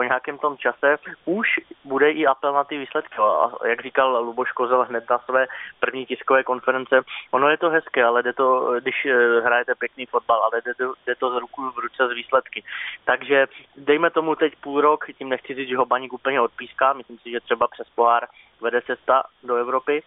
po 0.00 0.04
nějakém 0.04 0.38
tom 0.38 0.56
čase 0.56 0.96
už 1.24 1.48
bude 1.84 2.10
i 2.10 2.26
apel 2.26 2.52
na 2.52 2.64
ty 2.64 2.78
výsledky. 2.78 3.14
A 3.18 3.50
jak 3.68 3.82
říkal 3.82 4.24
Luboš 4.24 4.52
Kozel 4.52 4.84
hned 4.84 5.04
na 5.10 5.18
své 5.18 5.46
první 5.80 6.06
tiskové 6.06 6.42
konference, 6.44 7.02
ono 7.30 7.48
je 7.48 7.56
to 7.56 7.70
hezké, 7.70 8.04
ale 8.04 8.22
jde 8.22 8.32
to, 8.32 8.72
když 8.80 9.06
eh, 9.06 9.40
hrajete 9.40 9.74
pěkný 9.74 10.06
fotbal, 10.06 10.40
ale 10.42 10.62
jde 10.64 10.74
to, 10.74 10.94
jde 11.06 11.14
to 11.14 11.30
z 11.30 11.36
ruku 11.40 11.70
v 11.70 11.78
ruce 11.78 12.08
z 12.08 12.12
výsledky. 12.12 12.64
Takže 13.04 13.46
dejme 13.76 14.10
tomu 14.10 14.34
teď 14.34 14.56
půl 14.56 14.80
rok, 14.80 15.04
tím 15.18 15.28
nechci 15.28 15.54
říct, 15.54 15.68
že 15.68 15.76
ho 15.76 15.86
baník 15.86 16.12
úplně 16.12 16.40
odpíská, 16.40 16.92
myslím 16.92 17.18
si, 17.18 17.30
že 17.30 17.40
třeba 17.40 17.68
přes 17.68 17.88
pohár 17.94 18.26
vede 18.60 18.80
cesta 18.82 19.22
do 19.42 19.56
Evropy, 19.56 20.02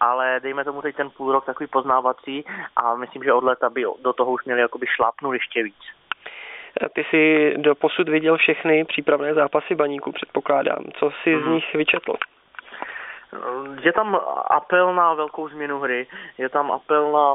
ale 0.00 0.40
dejme 0.42 0.64
tomu 0.64 0.82
teď 0.82 0.96
ten 0.96 1.10
půl 1.10 1.32
rok 1.32 1.46
takový 1.46 1.66
poznávací 1.66 2.44
a 2.76 2.94
myslím, 2.94 3.24
že 3.24 3.32
od 3.32 3.44
leta 3.44 3.70
by 3.70 3.84
do 4.02 4.12
toho 4.12 4.32
už 4.32 4.44
měli 4.44 4.60
jakoby 4.60 4.86
šlápnout 4.86 5.32
ještě 5.32 5.62
víc. 5.62 6.00
Ty 6.92 7.04
jsi 7.04 7.54
do 7.56 7.74
posud 7.74 8.08
viděl 8.08 8.36
všechny 8.36 8.84
přípravné 8.84 9.34
zápasy 9.34 9.74
baníku, 9.74 10.12
předpokládám. 10.12 10.84
Co 10.98 11.10
jsi 11.10 11.32
hmm. 11.32 11.42
z 11.42 11.44
mhm. 11.44 11.54
nich 11.54 11.74
vyčetl? 11.74 12.14
Je 13.82 13.92
tam 13.92 14.20
apel 14.50 14.94
na 14.94 15.14
velkou 15.14 15.48
změnu 15.48 15.80
hry, 15.80 16.06
je 16.38 16.48
tam 16.48 16.70
apel 16.70 17.12
na 17.12 17.34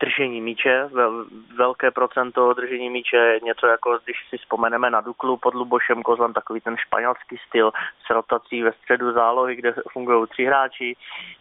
držení 0.00 0.40
míče, 0.40 0.88
vel, 0.92 1.24
velké 1.56 1.90
procento 1.90 2.54
držení 2.54 2.90
míče, 2.90 3.38
něco 3.42 3.66
jako 3.66 3.98
když 4.04 4.16
si 4.30 4.38
vzpomeneme 4.38 4.90
na 4.90 5.00
Duklu 5.00 5.36
pod 5.36 5.54
Lubošem 5.54 6.02
Kozlem, 6.02 6.32
takový 6.32 6.60
ten 6.60 6.76
španělský 6.76 7.36
styl 7.48 7.72
s 8.06 8.10
rotací 8.10 8.62
ve 8.62 8.72
středu 8.72 9.12
zálohy, 9.12 9.56
kde 9.56 9.74
fungují 9.92 10.26
tři 10.28 10.44
hráči, 10.44 10.96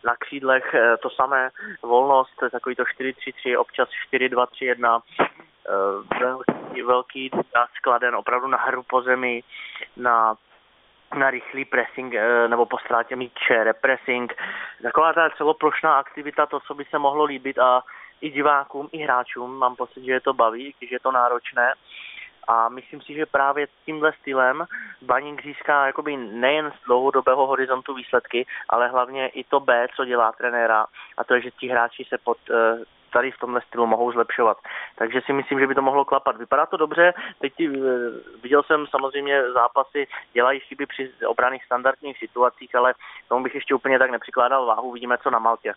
na 0.06 0.16
křídlech 0.16 0.74
uh, 0.74 0.80
to 1.02 1.10
samé, 1.10 1.50
volnost, 1.84 2.36
takový 2.52 2.76
to 2.76 2.84
4-3-3, 2.84 3.60
občas 3.60 3.90
4-2-3-1, 4.14 5.02
Eh, 5.72 6.20
velký, 6.20 6.82
velký 6.82 7.32
skladen 7.78 8.16
opravdu 8.16 8.48
na 8.48 8.58
hru 8.58 8.84
po 8.84 9.02
zemi, 9.02 9.44
na 9.98 10.36
na 11.16 11.30
rychlý 11.30 11.66
pressing 11.66 12.14
eh, 12.14 12.48
nebo 12.48 12.66
po 12.66 12.78
ztrátě 12.78 13.16
míče, 13.16 13.64
repressing. 13.64 14.34
Taková 14.82 15.14
ta 15.14 15.30
celoplošná 15.30 16.00
aktivita, 16.00 16.46
to, 16.46 16.60
co 16.60 16.74
by 16.74 16.86
se 16.86 17.00
mohlo 17.00 17.24
líbit 17.24 17.60
a 17.60 17.84
i 18.22 18.30
divákům, 18.30 18.90
i 18.92 18.98
hráčům, 18.98 19.58
mám 19.58 19.76
pocit, 19.76 20.04
že 20.04 20.12
je 20.12 20.22
to 20.22 20.34
baví, 20.34 20.76
když 20.80 20.92
je 20.92 21.00
to 21.00 21.12
náročné. 21.12 21.74
A 22.48 22.70
myslím 22.70 23.02
si, 23.02 23.14
že 23.14 23.26
právě 23.26 23.68
tímhle 23.86 24.14
stylem 24.14 24.66
Baník 25.02 25.44
získá 25.44 25.86
jakoby 25.86 26.18
nejen 26.18 26.72
z 26.72 26.86
dlouhodobého 26.86 27.48
horizontu 27.48 27.94
výsledky, 27.94 28.46
ale 28.70 28.88
hlavně 28.88 29.28
i 29.28 29.44
to 29.44 29.60
B, 29.60 29.88
co 29.96 30.06
dělá 30.06 30.32
trenéra, 30.32 30.86
a 31.18 31.24
to 31.24 31.34
je, 31.34 31.42
že 31.42 31.52
ti 31.52 31.68
hráči 31.68 32.06
se 32.10 32.18
pod, 32.18 32.38
eh, 32.50 32.84
tady 33.14 33.32
v 33.32 33.38
tomhle 33.38 33.62
stylu 33.62 33.88
mohou 33.88 34.12
zlepšovat. 34.12 34.58
Takže 34.96 35.22
si 35.22 35.34
myslím, 35.34 35.60
že 35.60 35.68
by 35.68 35.76
to 35.76 35.82
mohlo 35.82 36.06
klapat. 36.06 36.38
Vypadá 36.38 36.66
to 36.66 36.78
dobře, 36.78 37.14
teď 37.40 37.54
eh, 37.62 37.70
viděl 38.44 38.64
jsem 38.64 38.88
samozřejmě 38.88 39.52
zápasy, 39.52 40.08
dělají 40.34 40.60
chyby 40.60 40.86
při 40.86 41.12
obraných 41.28 41.66
standardních 41.66 42.18
situacích, 42.18 42.76
ale 42.76 42.94
tomu 43.30 43.44
bych 43.44 43.56
ještě 43.56 43.76
úplně 43.76 44.00
tak 44.00 44.12
nepřikládal 44.12 44.66
váhu, 44.66 44.92
vidíme 44.92 45.18
co 45.18 45.30
na 45.30 45.40
Maltě. 45.40 45.74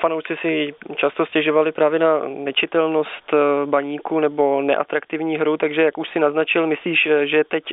Fanoušci 0.00 0.36
si 0.36 0.74
často 0.96 1.26
stěžovali 1.26 1.72
právě 1.72 1.98
na 1.98 2.18
nečitelnost 2.26 3.34
baníku 3.64 4.20
nebo 4.20 4.62
neatraktivní 4.62 5.36
hru, 5.36 5.56
takže 5.56 5.82
jak 5.82 5.98
už 5.98 6.08
si 6.08 6.18
naznačil, 6.18 6.66
myslíš, 6.66 7.08
že 7.24 7.44
teď 7.44 7.64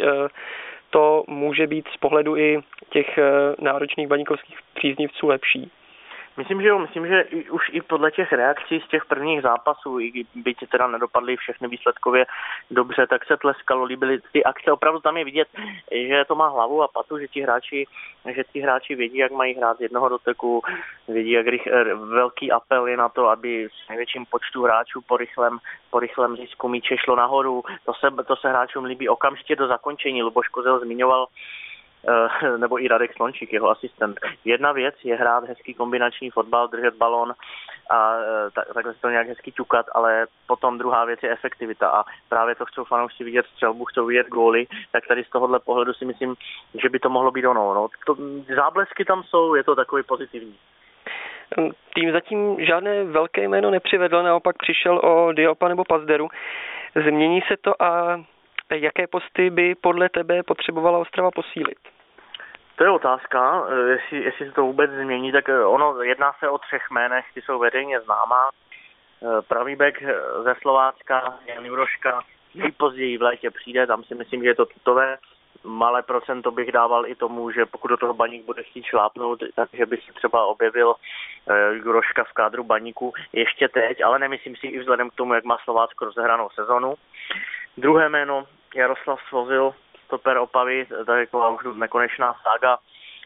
to 0.90 1.24
může 1.28 1.68
být 1.68 1.88
z 1.88 1.98
pohledu 1.98 2.38
i 2.38 2.64
těch 2.90 3.20
náročných 3.60 4.08
baníkovských 4.08 4.60
příznivců 4.74 5.28
lepší? 5.28 5.72
Myslím, 6.38 6.62
že 6.62 6.68
jo, 6.68 6.80
myslím, 6.80 7.08
že 7.08 7.22
i, 7.22 7.50
už 7.50 7.70
i 7.72 7.82
podle 7.82 8.12
těch 8.12 8.32
reakcí 8.32 8.80
z 8.80 8.88
těch 8.88 9.06
prvních 9.06 9.42
zápasů, 9.42 10.00
i 10.00 10.26
byť 10.36 10.58
teda 10.70 10.88
nedopadly 10.88 11.38
všechny 11.38 11.68
výsledkově 11.68 12.26
dobře, 12.72 13.08
tak 13.08 13.26
se 13.26 13.38
tleskalo, 13.38 13.84
líbily 13.84 14.20
ty 14.32 14.44
akce. 14.44 14.72
Opravdu 14.72 15.00
tam 15.00 15.18
je 15.18 15.26
vidět, 15.26 15.48
že 15.92 16.26
to 16.28 16.36
má 16.36 16.48
hlavu 16.48 16.84
a 16.84 16.88
patu, 16.88 17.20
že 17.20 17.28
ti 17.28 17.42
hráči, 17.42 17.88
že 18.36 18.44
ti 18.54 18.60
hráči 18.60 18.96
vědí, 18.96 19.18
jak 19.18 19.32
mají 19.32 19.56
hrát 19.56 19.78
z 19.78 19.82
jednoho 19.82 20.10
doteku, 20.10 20.62
vědí, 21.08 21.32
jak 21.32 21.48
rych, 21.48 21.68
eh, 21.68 21.94
velký 21.94 22.52
apel 22.52 22.88
je 22.88 22.98
na 22.98 23.10
to, 23.10 23.30
aby 23.30 23.68
s 23.86 23.90
největším 23.90 24.26
počtu 24.26 24.64
hráčů 24.64 25.02
po 25.08 25.18
rychlém, 25.18 25.60
po 25.90 26.00
rychlém 26.00 26.36
zisku 26.36 26.68
míče 26.68 26.98
šlo 26.98 27.16
nahoru. 27.16 27.64
To 27.86 27.94
se, 27.94 28.24
to 28.28 28.36
se 28.36 28.50
hráčům 28.50 28.86
líbí 28.86 29.10
okamžitě 29.10 29.56
do 29.56 29.68
zakončení. 29.68 30.24
Luboš 30.24 30.48
Kozel 30.48 30.80
zmiňoval 30.80 31.28
nebo 32.58 32.84
i 32.84 32.88
Radek 32.88 33.14
Slončík, 33.14 33.54
jeho 33.54 33.70
asistent. 33.70 34.20
Jedna 34.46 34.72
věc 34.72 34.96
je 35.04 35.16
hrát 35.16 35.44
hezký 35.44 35.74
kombinační 35.74 36.30
fotbal, 36.30 36.68
držet 36.68 36.96
balon 36.96 37.34
a 37.90 38.16
eh, 38.18 38.52
tak, 38.52 38.74
takhle 38.74 38.94
se 38.94 39.02
to 39.02 39.10
nějak 39.10 39.28
hezky 39.28 39.52
ťukat, 39.52 39.86
ale 39.96 40.28
potom 40.48 40.78
druhá 40.78 41.06
věc 41.06 41.20
je 41.24 41.32
efektivita 41.32 41.90
a 41.90 42.04
právě 42.30 42.56
to 42.56 42.66
chcou 42.66 42.84
fanoušci 42.84 43.24
vidět 43.24 43.46
střelbu, 43.46 43.86
chcou 43.86 44.06
vidět 44.06 44.28
góly, 44.28 44.68
tak 44.92 45.08
tady 45.08 45.24
z 45.24 45.30
tohohle 45.30 45.60
pohledu 45.60 45.94
si 45.94 46.06
myslím, 46.06 46.36
že 46.82 46.90
by 46.90 47.00
to 47.00 47.10
mohlo 47.10 47.32
být 47.32 47.46
ono. 47.46 47.74
No. 47.74 47.88
To, 48.06 48.16
záblesky 48.56 49.06
tam 49.06 49.24
jsou, 49.24 49.56
je 49.56 49.64
to 49.64 49.76
takový 49.76 50.04
pozitivní. 50.04 50.56
Tým 51.94 52.12
zatím 52.12 52.66
žádné 52.66 53.04
velké 53.04 53.44
jméno 53.44 53.72
nepřivedl, 53.72 54.24
naopak 54.24 54.56
přišel 54.58 55.02
o 55.04 55.32
Diopa 55.32 55.68
nebo 55.68 55.84
Pazderu. 55.84 56.28
Změní 57.08 57.42
se 57.42 57.58
to 57.62 57.82
a 57.82 58.22
jaké 58.76 59.08
posty 59.08 59.50
by 59.50 59.76
podle 59.76 60.10
tebe 60.10 60.44
potřebovala 60.44 61.00
Ostrava 61.00 61.32
posílit? 61.32 61.78
To 62.76 62.84
je 62.84 62.90
otázka, 62.90 63.64
eh, 63.70 63.90
jestli, 63.92 64.24
jestli 64.24 64.46
se 64.46 64.52
to 64.52 64.62
vůbec 64.62 64.92
změní, 64.92 65.32
tak 65.32 65.50
eh, 65.50 65.66
ono 65.66 66.02
jedná 66.02 66.34
se 66.40 66.50
o 66.50 66.58
třech 66.58 66.82
jménech, 66.92 67.26
ty 67.34 67.42
jsou 67.42 67.60
veřejně 67.60 68.00
známá. 68.02 68.50
Eh, 68.50 69.42
pravý 69.42 69.76
bek 69.76 70.04
ze 70.44 70.56
Slovácka, 70.62 71.34
Jan 71.46 71.66
Juroška, 71.66 72.22
nejpozději 72.56 73.18
v 73.18 73.22
létě 73.22 73.52
přijde, 73.52 73.88
tam 73.88 74.04
si 74.04 74.16
myslím, 74.16 74.44
že 74.44 74.50
je 74.50 74.56
to 74.56 74.66
tutové. 74.66 75.18
Malé 75.64 76.04
procento 76.04 76.52
bych 76.52 76.72
dával 76.72 77.08
i 77.08 77.16
tomu, 77.16 77.52
že 77.52 77.66
pokud 77.66 77.88
do 77.88 77.98
toho 77.98 78.14
baník 78.14 78.46
bude 78.46 78.64
chtít 78.64 78.86
šlápnout, 78.86 79.44
takže 79.56 79.86
by 79.86 79.98
se 79.98 80.14
třeba 80.14 80.46
objevil 80.46 80.96
Juroška 81.72 82.24
v 82.24 82.34
kádru 82.34 82.64
baníku 82.64 83.14
ještě 83.34 83.68
teď, 83.68 84.04
ale 84.04 84.20
nemyslím 84.20 84.56
si 84.56 84.68
i 84.68 84.80
vzhledem 84.80 85.10
k 85.10 85.14
tomu, 85.14 85.34
jak 85.34 85.44
má 85.44 85.58
Slovácko 85.64 86.06
rozehranou 86.06 86.50
sezonu. 86.50 86.94
Druhé 87.78 88.10
jméno 88.10 88.46
Jaroslav 88.76 89.20
Svozil, 89.30 89.74
stoper 90.06 90.38
Opavy, 90.38 90.88
tak 91.06 91.20
jako 91.20 91.52
už 91.56 91.78
nekonečná 91.78 92.36
sága. 92.44 92.78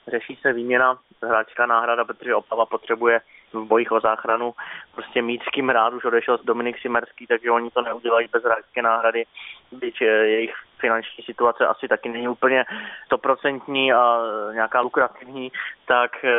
Řeší 0.08 0.40
se 0.42 0.54
výměna, 0.54 0.98
hráčská 1.24 1.66
náhrada, 1.66 2.06
protože 2.06 2.36
Opava 2.36 2.66
potřebuje 2.66 3.22
v 3.54 3.66
bojích 3.66 3.92
o 3.92 4.00
záchranu 4.00 4.54
prostě 4.96 5.22
mít 5.22 5.44
s 5.44 5.50
kým 5.50 5.70
hrát, 5.70 5.94
už 5.94 6.06
odešel 6.06 6.40
Dominik 6.44 6.80
Simerský, 6.80 7.28
takže 7.28 7.52
oni 7.52 7.72
to 7.72 7.82
neudělají 7.82 8.28
bez 8.32 8.44
hráčské 8.44 8.82
náhrady, 8.82 9.26
byť 9.72 10.02
jejich 10.02 10.54
finanční 10.80 11.24
situace 11.24 11.68
asi 11.68 11.88
taky 11.88 12.10
není 12.10 12.28
úplně 12.28 12.66
stoprocentní 13.06 13.94
a 13.94 14.20
nějaká 14.54 14.82
lukrativní, 14.82 15.52
tak 15.86 16.26
eh, 16.26 16.32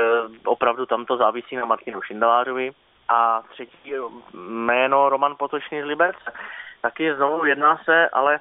opravdu 0.45 0.87
tam 0.87 1.07
to 1.07 1.17
závisí 1.17 1.57
na 1.57 1.65
Martinu 1.65 2.03
Šindelářovi. 2.03 2.71
A 3.09 3.43
třetí 3.53 3.93
jméno 4.35 5.09
Roman 5.09 5.35
Potočný 5.39 5.83
z 5.83 5.85
Liberce. 5.85 6.33
Taky 6.83 7.15
znovu 7.15 7.45
jedná 7.45 7.81
se, 7.85 8.09
ale 8.09 8.41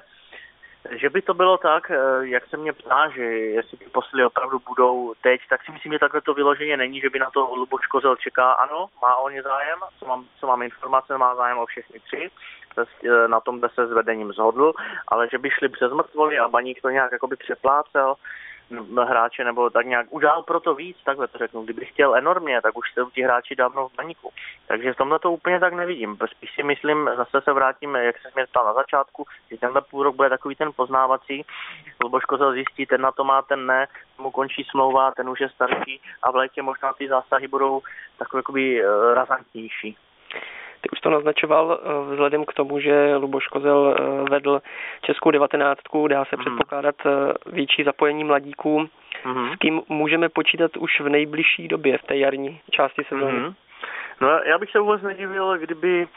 že 0.90 1.10
by 1.10 1.22
to 1.22 1.34
bylo 1.34 1.58
tak, 1.58 1.90
eh, 1.90 1.96
jak 2.20 2.46
se 2.46 2.56
mě 2.56 2.72
ptá, 2.72 3.08
že 3.08 3.22
jestli 3.22 3.78
ty 3.78 3.84
posily 3.84 4.24
opravdu 4.24 4.58
budou 4.68 5.14
teď, 5.22 5.40
tak 5.50 5.64
si 5.64 5.72
myslím, 5.72 5.92
že 5.92 5.98
takhle 5.98 6.20
to 6.20 6.34
vyloženě 6.34 6.76
není, 6.76 7.00
že 7.00 7.10
by 7.10 7.18
na 7.18 7.30
to 7.30 7.54
Luboš 7.54 7.86
Kozel 7.86 8.16
čeká. 8.16 8.52
Ano, 8.52 8.86
má 9.02 9.16
o 9.16 9.28
ně 9.28 9.42
zájem, 9.42 9.78
co 9.98 10.06
mám, 10.06 10.24
co 10.40 10.46
mám 10.46 10.62
informace, 10.62 11.18
má 11.18 11.34
zájem 11.34 11.58
o 11.58 11.66
všechny 11.66 12.00
tři, 12.00 12.30
eh, 12.78 13.28
na 13.28 13.40
tom, 13.40 13.58
kde 13.58 13.68
se 13.74 13.86
s 13.86 13.92
vedením 13.92 14.32
zhodl, 14.32 14.72
ale 15.08 15.28
že 15.32 15.38
by 15.38 15.50
šli 15.50 15.68
přes 15.68 15.92
mrtvoli 15.92 16.38
a 16.38 16.48
baník 16.48 16.82
to 16.82 16.90
nějak 16.90 17.12
jakoby 17.12 17.36
přeplácel, 17.36 18.14
hráče 19.04 19.44
nebo 19.44 19.70
tak 19.70 19.86
nějak 19.86 20.06
udělal 20.10 20.42
pro 20.42 20.60
to 20.60 20.74
víc, 20.74 20.96
takhle 21.04 21.28
to 21.28 21.38
řeknu. 21.38 21.62
Kdyby 21.62 21.84
chtěl 21.84 22.16
enormně, 22.16 22.62
tak 22.62 22.78
už 22.78 22.92
jsou 22.92 23.10
ti 23.10 23.22
hráči 23.22 23.56
dávno 23.56 23.88
v 23.88 23.94
baníku. 23.94 24.32
Takže 24.68 24.92
v 24.92 24.96
tomhle 24.96 25.18
to 25.18 25.32
úplně 25.32 25.60
tak 25.60 25.72
nevidím. 25.72 26.18
Spíš 26.26 26.54
si 26.54 26.62
myslím, 26.62 27.10
zase 27.16 27.40
se 27.40 27.52
vrátím, 27.52 27.94
jak 27.94 28.18
se 28.18 28.28
mě 28.34 28.46
ptal 28.46 28.64
na 28.64 28.74
začátku, 28.74 29.26
že 29.50 29.58
tenhle 29.58 29.80
půl 29.80 30.02
rok 30.02 30.16
bude 30.16 30.28
takový 30.28 30.54
ten 30.54 30.70
poznávací. 30.76 31.44
Luboš 32.04 32.24
Kozel 32.24 32.52
zjistí, 32.52 32.86
ten 32.86 33.00
na 33.00 33.12
to 33.12 33.24
má, 33.24 33.42
ten 33.42 33.66
ne, 33.66 33.86
mu 34.18 34.30
končí 34.30 34.64
smlouva, 34.70 35.10
ten 35.10 35.28
už 35.28 35.40
je 35.40 35.48
starší 35.48 36.00
a 36.22 36.30
v 36.30 36.36
létě 36.36 36.62
možná 36.62 36.92
ty 36.92 37.08
zásahy 37.08 37.48
budou 37.48 37.82
takové 38.18 38.60
eh, 38.60 39.14
razantnější. 39.14 39.96
Ty 40.80 40.90
už 40.90 41.00
to 41.00 41.10
naznačoval 41.10 41.80
eh, 41.80 42.10
vzhledem 42.10 42.44
k 42.44 42.52
tomu, 42.52 42.80
že 42.80 43.16
Luboš 43.16 43.46
Kozel 43.46 43.96
eh, 43.98 44.30
vedl 44.30 44.62
českou 45.02 45.30
devatenáctku, 45.30 46.08
dá 46.08 46.24
se 46.24 46.36
mm. 46.36 46.40
předpokládat 46.40 46.94
eh, 47.06 47.10
větší 47.52 47.84
zapojení 47.84 48.24
mladíků. 48.24 48.88
Mm. 49.24 49.52
S 49.52 49.56
kým 49.58 49.82
můžeme 49.88 50.28
počítat 50.28 50.76
už 50.76 51.00
v 51.00 51.08
nejbližší 51.08 51.68
době, 51.68 51.98
v 51.98 52.02
té 52.02 52.16
jarní 52.16 52.60
části 52.70 53.02
sezóny? 53.08 53.38
Mm. 53.38 53.54
No 54.20 54.28
já 54.28 54.58
bych 54.58 54.70
se 54.70 54.80
vůbec 54.80 55.02
nedivil, 55.02 55.58
kdyby 55.58 56.08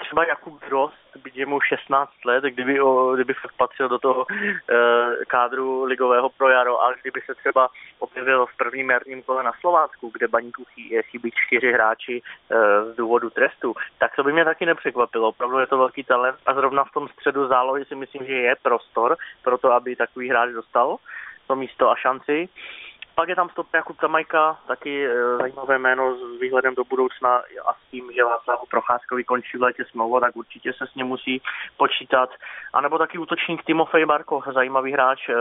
třeba 0.00 0.24
Jakub 0.24 0.64
Drost, 0.68 0.94
byť 1.22 1.36
je 1.36 1.46
mu 1.46 1.60
16 1.60 2.10
let, 2.24 2.44
kdyby, 2.44 2.80
o, 2.80 3.14
kdyby 3.14 3.34
fakt 3.34 3.56
patřil 3.56 3.88
do 3.88 3.98
toho 3.98 4.26
e, 4.30 5.24
kádru 5.26 5.84
ligového 5.84 6.28
pro 6.28 6.48
jaro 6.48 6.82
a 6.82 6.92
kdyby 7.02 7.20
se 7.26 7.34
třeba 7.34 7.68
objevil 7.98 8.46
v 8.46 8.56
prvním 8.56 8.90
jarním 8.90 9.22
kole 9.22 9.42
na 9.42 9.52
Slovácku, 9.60 10.10
kde 10.14 10.28
baníku 10.28 10.64
chybí 11.10 11.30
čtyři 11.46 11.72
hráči 11.72 12.22
e, 12.50 12.92
z 12.92 12.96
důvodu 12.96 13.30
trestu, 13.30 13.74
tak 13.98 14.16
to 14.16 14.24
by 14.24 14.32
mě 14.32 14.44
taky 14.44 14.66
nepřekvapilo. 14.66 15.28
Opravdu 15.28 15.58
je 15.58 15.66
to 15.66 15.78
velký 15.78 16.04
talent 16.04 16.38
a 16.46 16.54
zrovna 16.54 16.84
v 16.84 16.92
tom 16.92 17.08
středu 17.08 17.48
zálohy 17.48 17.84
si 17.84 17.94
myslím, 17.94 18.26
že 18.26 18.32
je 18.32 18.56
prostor 18.62 19.16
pro 19.42 19.58
to, 19.58 19.72
aby 19.72 19.96
takový 19.96 20.30
hráč 20.30 20.50
dostal 20.50 20.96
to 21.46 21.56
místo 21.56 21.90
a 21.90 21.96
šanci. 21.96 22.48
Pak 23.14 23.28
je 23.28 23.36
tam 23.36 23.48
stop 23.48 23.74
Jakub 23.74 24.00
Tamajka, 24.00 24.58
taky 24.66 25.06
e, 25.06 25.36
zajímavé 25.36 25.78
jméno 25.78 26.16
s 26.16 26.40
výhledem 26.40 26.74
do 26.74 26.84
budoucna 26.84 27.36
a 27.66 27.72
s 27.74 27.90
tím, 27.90 28.10
že 28.14 28.24
Václavu 28.24 28.66
Procházkovi 28.70 29.24
končí 29.24 29.58
v 29.58 29.62
létě 29.62 29.84
smlouva, 29.84 30.20
tak 30.20 30.36
určitě 30.36 30.72
se 30.72 30.86
s 30.86 30.94
ním 30.94 31.06
musí 31.06 31.42
počítat. 31.76 32.30
A 32.72 32.80
nebo 32.80 32.98
taky 32.98 33.18
útočník 33.18 33.64
Timofej 33.64 34.06
Barko, 34.06 34.42
zajímavý 34.54 34.92
hráč, 34.92 35.28
e, 35.28 35.34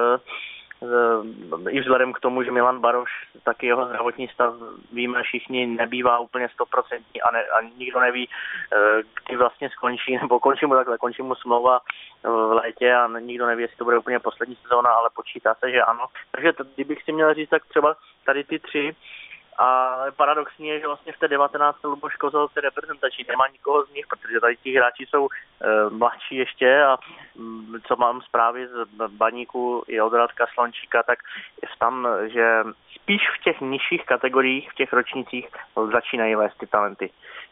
i 1.70 1.80
vzhledem 1.80 2.14
k 2.14 2.20
tomu, 2.20 2.44
že 2.44 2.52
Milan 2.52 2.80
Baroš, 2.80 3.10
taky 3.44 3.68
jeho 3.68 3.86
zdravotní 3.86 4.28
stav, 4.28 4.54
víme 4.94 5.24
všichni, 5.24 5.66
nebývá 5.68 6.20
úplně 6.20 6.50
stoprocentní 6.50 7.22
a, 7.22 7.32
ne, 7.32 7.44
a 7.44 7.62
nikdo 7.78 8.00
neví, 8.00 8.30
eh, 8.30 9.02
kdy 9.26 9.38
vlastně 9.38 9.70
skončí, 9.70 10.18
nebo 10.22 10.40
končí 10.40 10.66
mu 10.66 10.76
takhle, 10.76 10.98
končí 10.98 11.22
mu 11.22 11.36
smlouva 11.36 11.80
v 12.24 12.54
létě 12.54 12.94
a 12.94 13.08
nikdo 13.20 13.46
neví, 13.46 13.62
jestli 13.62 13.78
to 13.78 13.84
bude 13.84 13.98
úplně 13.98 14.20
poslední 14.20 14.56
sezóna, 14.56 14.90
ale 14.90 15.10
počítá 15.16 15.56
se, 15.56 15.72
že 15.72 15.82
ano. 15.82 16.06
Takže 16.32 16.54
t- 16.54 16.64
kdybych 16.76 17.04
si 17.04 17.12
měl 17.12 17.34
říct, 17.34 17.50
tak 17.50 17.66
třeba 17.66 17.96
tady 18.26 18.44
ty 18.44 18.60
tři 18.60 18.96
a 19.58 19.98
paradoxní 20.16 20.68
je, 20.68 20.80
že 20.80 20.88
vlastně 20.88 21.14
v 21.14 21.20
té 21.20 21.28
19. 21.28 21.84
Luboš 21.84 22.16
Kozel 22.16 22.48
se 22.48 22.62
reprezentační 22.62 23.26
nemá 23.28 23.48
nikoho 23.48 23.86
z 23.86 23.94
nich, 23.94 24.08
protože 24.08 24.40
tady 24.40 24.58
ti 24.58 24.78
hráči 24.78 25.06
jsou 25.06 25.28
e, 25.28 25.90
mladší 25.90 26.36
ještě 26.36 26.84
a 26.84 26.98
m, 27.36 27.44
mm, 27.44 27.82
co 27.88 27.96
mám 27.96 28.22
zprávy 28.22 28.68
z 28.68 28.88
baníku 29.08 29.84
i 29.88 30.02
od 30.02 30.14
Radka 30.14 30.46
Slončíka, 30.54 31.04
tak 31.04 31.20
je 31.62 31.70
tam, 31.80 32.08
že 32.26 32.64
spíš 32.96 33.22
v 33.40 33.44
těch 33.44 33.62
nižších 33.62 34.06
kategoriích, 34.06 34.72
v 34.72 34.76
těch 34.76 34.94
ročnících 34.94 35.48
začínají 35.92 36.36
vést 36.36 36.58
ty 36.58 36.68
talenty. 36.68 37.10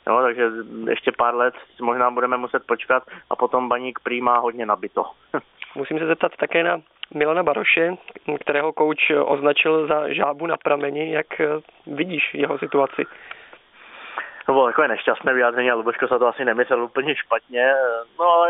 No, 0.08 0.22
takže 0.22 0.52
ještě 0.90 1.12
pár 1.12 1.36
let 1.36 1.54
možná 1.82 2.12
budeme 2.12 2.38
muset 2.38 2.68
počkat 2.68 3.04
a 3.30 3.36
potom 3.36 3.70
baník 3.70 4.00
prý 4.04 4.22
má 4.22 4.38
hodně 4.38 4.66
nabito. 4.66 5.04
Musím 5.76 6.00
se 6.00 6.06
zeptat 6.06 6.32
také 6.40 6.64
na 6.64 6.82
Milana 7.14 7.44
Baroše, 7.44 7.96
kterého 8.40 8.74
kouč 8.74 9.12
označil 9.26 9.88
za 9.88 10.14
žábu 10.14 10.48
na 10.48 10.58
prameni. 10.58 11.14
Jak 11.14 11.42
eh, 11.42 11.48
vidíš 11.88 12.34
jeho 12.34 12.58
situaci? 12.58 13.06
No 14.48 14.54
bylo 14.54 14.66
takové 14.66 14.88
nešťastné 14.88 15.34
vyjádření 15.34 15.72
a 15.72 15.76
Luboško 15.76 16.08
se 16.08 16.20
to 16.20 16.28
asi 16.28 16.46
nemyslel 16.46 16.84
úplně 16.84 17.16
špatně. 17.16 17.74
No 18.20 18.26
ale 18.26 18.50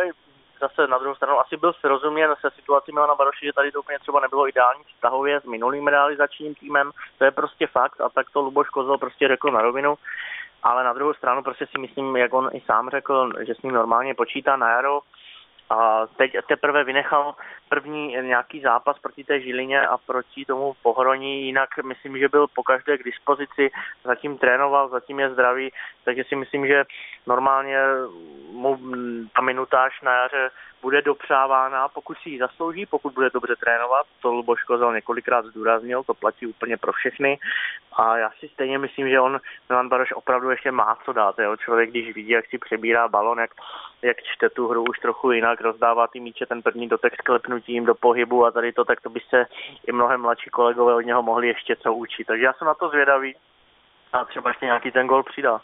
zase 0.60 0.88
na 0.88 0.98
druhou 0.98 1.16
stranu 1.16 1.40
asi 1.40 1.58
byl 1.58 1.74
srozuměn 1.74 2.36
se 2.42 2.50
situací 2.52 2.92
Milana 2.92 3.16
Baroše, 3.16 3.46
že 3.46 3.54
tady 3.54 3.72
to 3.72 3.80
úplně 3.80 4.00
třeba 4.00 4.20
nebylo 4.20 4.50
ideální 4.50 4.84
vztahově 4.84 5.42
s 5.42 5.46
minulým 5.46 5.88
realizačním 5.88 6.56
týmem. 6.56 6.92
To 7.18 7.26
je 7.26 7.32
prostě 7.32 7.68
fakt 7.68 8.02
a 8.02 8.10
tak 8.10 8.30
to 8.30 8.42
Luboš 8.42 8.70
Kozel 8.70 8.98
prostě 8.98 9.28
řekl 9.28 9.52
na 9.52 9.62
rovinu. 9.62 9.96
Ale 10.64 10.84
na 10.84 10.94
druhou 10.94 11.14
stranu 11.14 11.44
prostě 11.44 11.68
si 11.68 11.78
myslím, 11.78 12.16
jak 12.16 12.34
on 12.34 12.50
i 12.54 12.62
sám 12.62 12.90
řekl, 12.90 13.32
že 13.48 13.56
s 13.56 13.62
ním 13.62 13.74
normálně 13.74 14.14
počítá 14.14 14.56
na 14.56 14.70
jaro 14.70 15.00
a 15.72 16.08
teď 16.18 16.36
teprve 16.48 16.84
vynechal 16.84 17.36
první 17.70 18.18
nějaký 18.22 18.62
zápas 18.62 19.00
proti 19.00 19.24
té 19.24 19.42
Žilině 19.42 19.82
a 19.82 19.98
proti 19.98 20.46
tomu 20.46 20.74
pohroní, 20.84 21.46
jinak 21.46 21.70
myslím, 21.84 22.18
že 22.20 22.30
byl 22.30 22.48
po 22.48 22.64
každé 22.64 22.98
k 22.98 23.04
dispozici, 23.04 23.72
zatím 24.04 24.38
trénoval, 24.38 24.90
zatím 24.90 25.20
je 25.20 25.30
zdravý, 25.30 25.72
takže 26.06 26.24
si 26.24 26.36
myslím, 26.36 26.68
že 26.68 26.84
normálně 27.28 27.78
mu 28.52 28.80
ta 29.36 29.42
minutáž 29.42 30.02
na 30.02 30.14
jaře 30.14 30.50
bude 30.82 31.02
dopřávána, 31.02 31.88
pokud 31.88 32.18
si 32.18 32.30
ji 32.30 32.40
zaslouží, 32.40 32.86
pokud 32.86 33.14
bude 33.14 33.30
dobře 33.30 33.56
trénovat. 33.56 34.06
To 34.22 34.34
Luboš 34.34 34.64
Kozel 34.64 34.94
několikrát 34.94 35.46
zdůraznil, 35.46 36.04
to 36.04 36.14
platí 36.14 36.48
úplně 36.48 36.78
pro 36.78 36.92
všechny. 36.92 37.40
A 37.94 38.18
já 38.18 38.30
si 38.40 38.48
stejně 38.48 38.78
myslím, 38.78 39.10
že 39.10 39.20
on, 39.20 39.40
Milan 39.70 39.90
Baroš, 39.90 40.12
opravdu 40.12 40.50
ještě 40.50 40.72
má 40.72 40.98
co 41.06 41.14
dát. 41.14 41.40
Jo? 41.40 41.56
Člověk, 41.58 41.90
když 41.90 42.16
vidí, 42.16 42.30
jak 42.30 42.46
si 42.46 42.58
přebírá 42.58 43.08
balon, 43.08 43.40
jak, 43.40 43.52
jak 44.02 44.18
čte 44.24 44.50
tu 44.50 44.68
hru 44.68 44.84
už 44.84 45.00
trochu 45.00 45.32
jinak, 45.32 45.62
rozdává 45.62 46.08
ty 46.08 46.20
míče, 46.20 46.46
ten 46.46 46.62
první 46.62 46.88
dotek 46.88 47.14
s 47.14 47.22
klepnutím 47.22 47.86
do 47.86 47.96
pohybu 47.96 48.46
a 48.46 48.52
tady 48.52 48.74
to, 48.74 48.86
tak 48.86 49.02
to 49.02 49.10
by 49.10 49.20
se 49.30 49.46
i 49.88 49.92
mnohem 49.92 50.22
mladší 50.22 50.50
kolegové 50.50 50.96
od 50.96 51.02
něho 51.02 51.24
mohli 51.24 51.48
ještě 51.48 51.76
co 51.76 51.94
učit. 51.94 52.28
Takže 52.28 52.46
já 52.46 52.54
jsem 52.54 52.68
na 52.68 52.74
to 52.74 52.90
zvědavý 52.90 53.36
a 54.14 54.26
třeba 54.26 54.50
ještě 54.50 54.66
nějaký 54.66 54.92
ten 54.92 55.08
gol 55.08 55.24
přidá. 55.24 55.62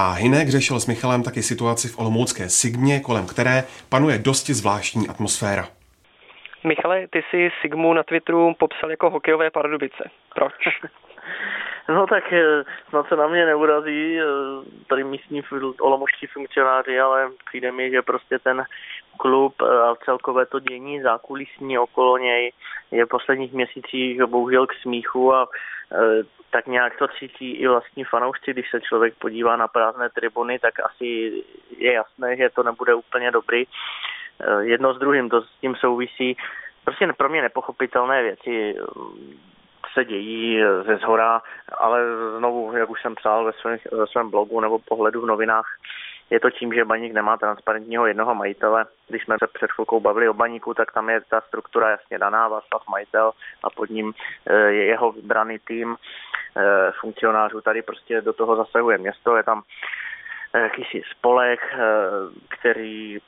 A 0.00 0.12
Hinek 0.12 0.48
řešil 0.48 0.80
s 0.80 0.86
Michalem 0.86 1.22
taky 1.22 1.42
situaci 1.42 1.88
v 1.88 1.98
Olomoucké 1.98 2.48
Sigmě, 2.48 3.00
kolem 3.00 3.26
které 3.26 3.62
panuje 3.88 4.18
dosti 4.18 4.54
zvláštní 4.54 5.08
atmosféra. 5.08 5.64
Michale, 6.64 7.06
ty 7.10 7.22
si 7.30 7.50
Sigmu 7.60 7.94
na 7.94 8.02
Twitteru 8.02 8.54
popsal 8.58 8.90
jako 8.90 9.10
hokejové 9.10 9.50
pardubice. 9.50 10.10
Proč? 10.34 10.52
No 11.88 12.06
tak 12.06 12.32
eh, 12.32 12.64
snad 12.88 13.08
se 13.08 13.16
na 13.16 13.26
mě 13.26 13.46
neurazí 13.46 14.20
eh, 14.20 14.24
tady 14.86 15.04
místní 15.04 15.42
olomoští 15.80 16.26
funkcionáři, 16.26 17.00
ale 17.00 17.28
přijde 17.48 17.72
mi, 17.72 17.90
že 17.90 18.02
prostě 18.02 18.38
ten 18.38 18.64
klub 19.16 19.54
eh, 19.62 19.64
a 19.64 19.94
celkové 20.04 20.46
to 20.46 20.60
dění 20.60 21.02
zákulisní 21.02 21.78
okolo 21.78 22.18
něj 22.18 22.52
je 22.90 23.04
v 23.04 23.08
posledních 23.08 23.52
měsících 23.52 24.22
bohužel 24.22 24.66
k 24.66 24.74
smíchu 24.82 25.34
a 25.34 25.48
tak 26.50 26.66
nějak 26.66 26.98
to 26.98 27.08
cítí 27.08 27.52
i 27.52 27.68
vlastní 27.68 28.04
fanoušci, 28.04 28.52
když 28.52 28.70
se 28.70 28.80
člověk 28.80 29.14
podívá 29.14 29.56
na 29.56 29.68
prázdné 29.68 30.08
tribuny, 30.10 30.58
tak 30.58 30.74
asi 30.80 31.32
je 31.76 31.92
jasné, 31.92 32.36
že 32.36 32.50
to 32.50 32.62
nebude 32.62 32.94
úplně 32.94 33.30
dobrý. 33.30 33.64
Jedno 34.60 34.94
s 34.94 34.98
druhým, 34.98 35.28
to 35.28 35.42
s 35.42 35.50
tím 35.60 35.76
souvisí 35.76 36.36
prostě 36.84 37.12
pro 37.16 37.28
mě 37.28 37.42
nepochopitelné 37.42 38.22
věci 38.22 38.76
se 39.92 40.04
dějí 40.04 40.62
ze 40.86 40.96
zhora, 40.96 41.42
ale 41.78 42.00
znovu, 42.38 42.76
jak 42.76 42.90
už 42.90 43.02
jsem 43.02 43.14
psal 43.14 43.44
ve 43.44 43.52
svém, 43.52 43.78
ve 43.92 44.06
svém 44.06 44.30
blogu 44.30 44.60
nebo 44.60 44.78
pohledu 44.78 45.20
v 45.20 45.26
novinách, 45.26 45.66
je 46.30 46.40
to 46.40 46.50
tím, 46.50 46.74
že 46.74 46.84
baník 46.84 47.12
nemá 47.12 47.36
transparentního 47.36 48.06
jednoho 48.06 48.34
majitele. 48.34 48.86
Když 49.08 49.24
jsme 49.24 49.36
se 49.38 49.46
před 49.46 49.72
chvilkou 49.72 50.00
bavili 50.00 50.28
o 50.28 50.34
baníku, 50.34 50.74
tak 50.74 50.92
tam 50.92 51.10
je 51.10 51.20
ta 51.20 51.40
struktura 51.40 51.90
jasně 51.90 52.18
daná, 52.18 52.48
Václav 52.48 52.88
majitel 52.88 53.30
a 53.62 53.70
pod 53.70 53.90
ním 53.90 54.12
eh, 54.46 54.54
je 54.54 54.84
jeho 54.84 55.12
vybraný 55.12 55.58
tým 55.58 55.96
eh, 56.56 56.92
funkcionářů. 57.00 57.60
Tady 57.60 57.82
prostě 57.82 58.20
do 58.20 58.32
toho 58.32 58.56
zasahuje 58.56 58.98
město, 58.98 59.36
je 59.36 59.42
tam 59.42 59.62
jakýsi 60.54 61.02
spolek, 61.10 61.60
eh, 61.72 61.78
který, 62.48 63.18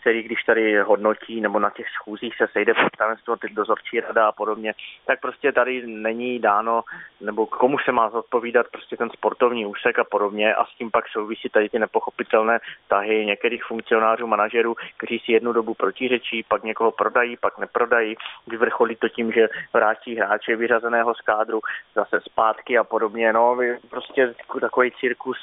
který 0.00 0.22
když 0.22 0.42
tady 0.42 0.78
hodnotí 0.78 1.40
nebo 1.40 1.58
na 1.58 1.70
těch 1.70 1.86
schůzích 1.88 2.36
se 2.36 2.46
sejde 2.52 2.74
představenstvo, 2.74 3.36
ty 3.36 3.48
dozorčí 3.48 4.00
rada 4.00 4.28
a 4.28 4.32
podobně, 4.32 4.74
tak 5.06 5.20
prostě 5.20 5.52
tady 5.52 5.86
není 5.86 6.38
dáno, 6.38 6.84
nebo 7.20 7.46
komu 7.46 7.78
se 7.78 7.92
má 7.92 8.10
zodpovídat 8.10 8.66
prostě 8.68 8.96
ten 8.96 9.10
sportovní 9.10 9.66
úsek 9.66 9.98
a 9.98 10.04
podobně 10.04 10.54
a 10.54 10.64
s 10.64 10.74
tím 10.78 10.90
pak 10.90 11.08
souvisí 11.08 11.48
tady 11.48 11.68
ty 11.68 11.78
nepochopitelné 11.78 12.58
tahy 12.88 13.26
některých 13.26 13.64
funkcionářů, 13.64 14.26
manažerů, 14.26 14.76
kteří 14.96 15.18
si 15.18 15.32
jednu 15.32 15.52
dobu 15.52 15.74
protiřečí, 15.74 16.42
pak 16.42 16.62
někoho 16.62 16.92
prodají, 16.92 17.36
pak 17.36 17.58
neprodají, 17.58 18.16
vyvrcholí 18.46 18.96
to 18.96 19.08
tím, 19.08 19.32
že 19.32 19.48
vrátí 19.72 20.16
hráče 20.16 20.56
vyřazeného 20.56 21.14
z 21.14 21.20
kádru 21.20 21.60
zase 21.94 22.20
zpátky 22.20 22.78
a 22.78 22.84
podobně. 22.84 23.32
No, 23.32 23.58
prostě 23.90 24.34
takový 24.60 24.92
cirkus 25.00 25.38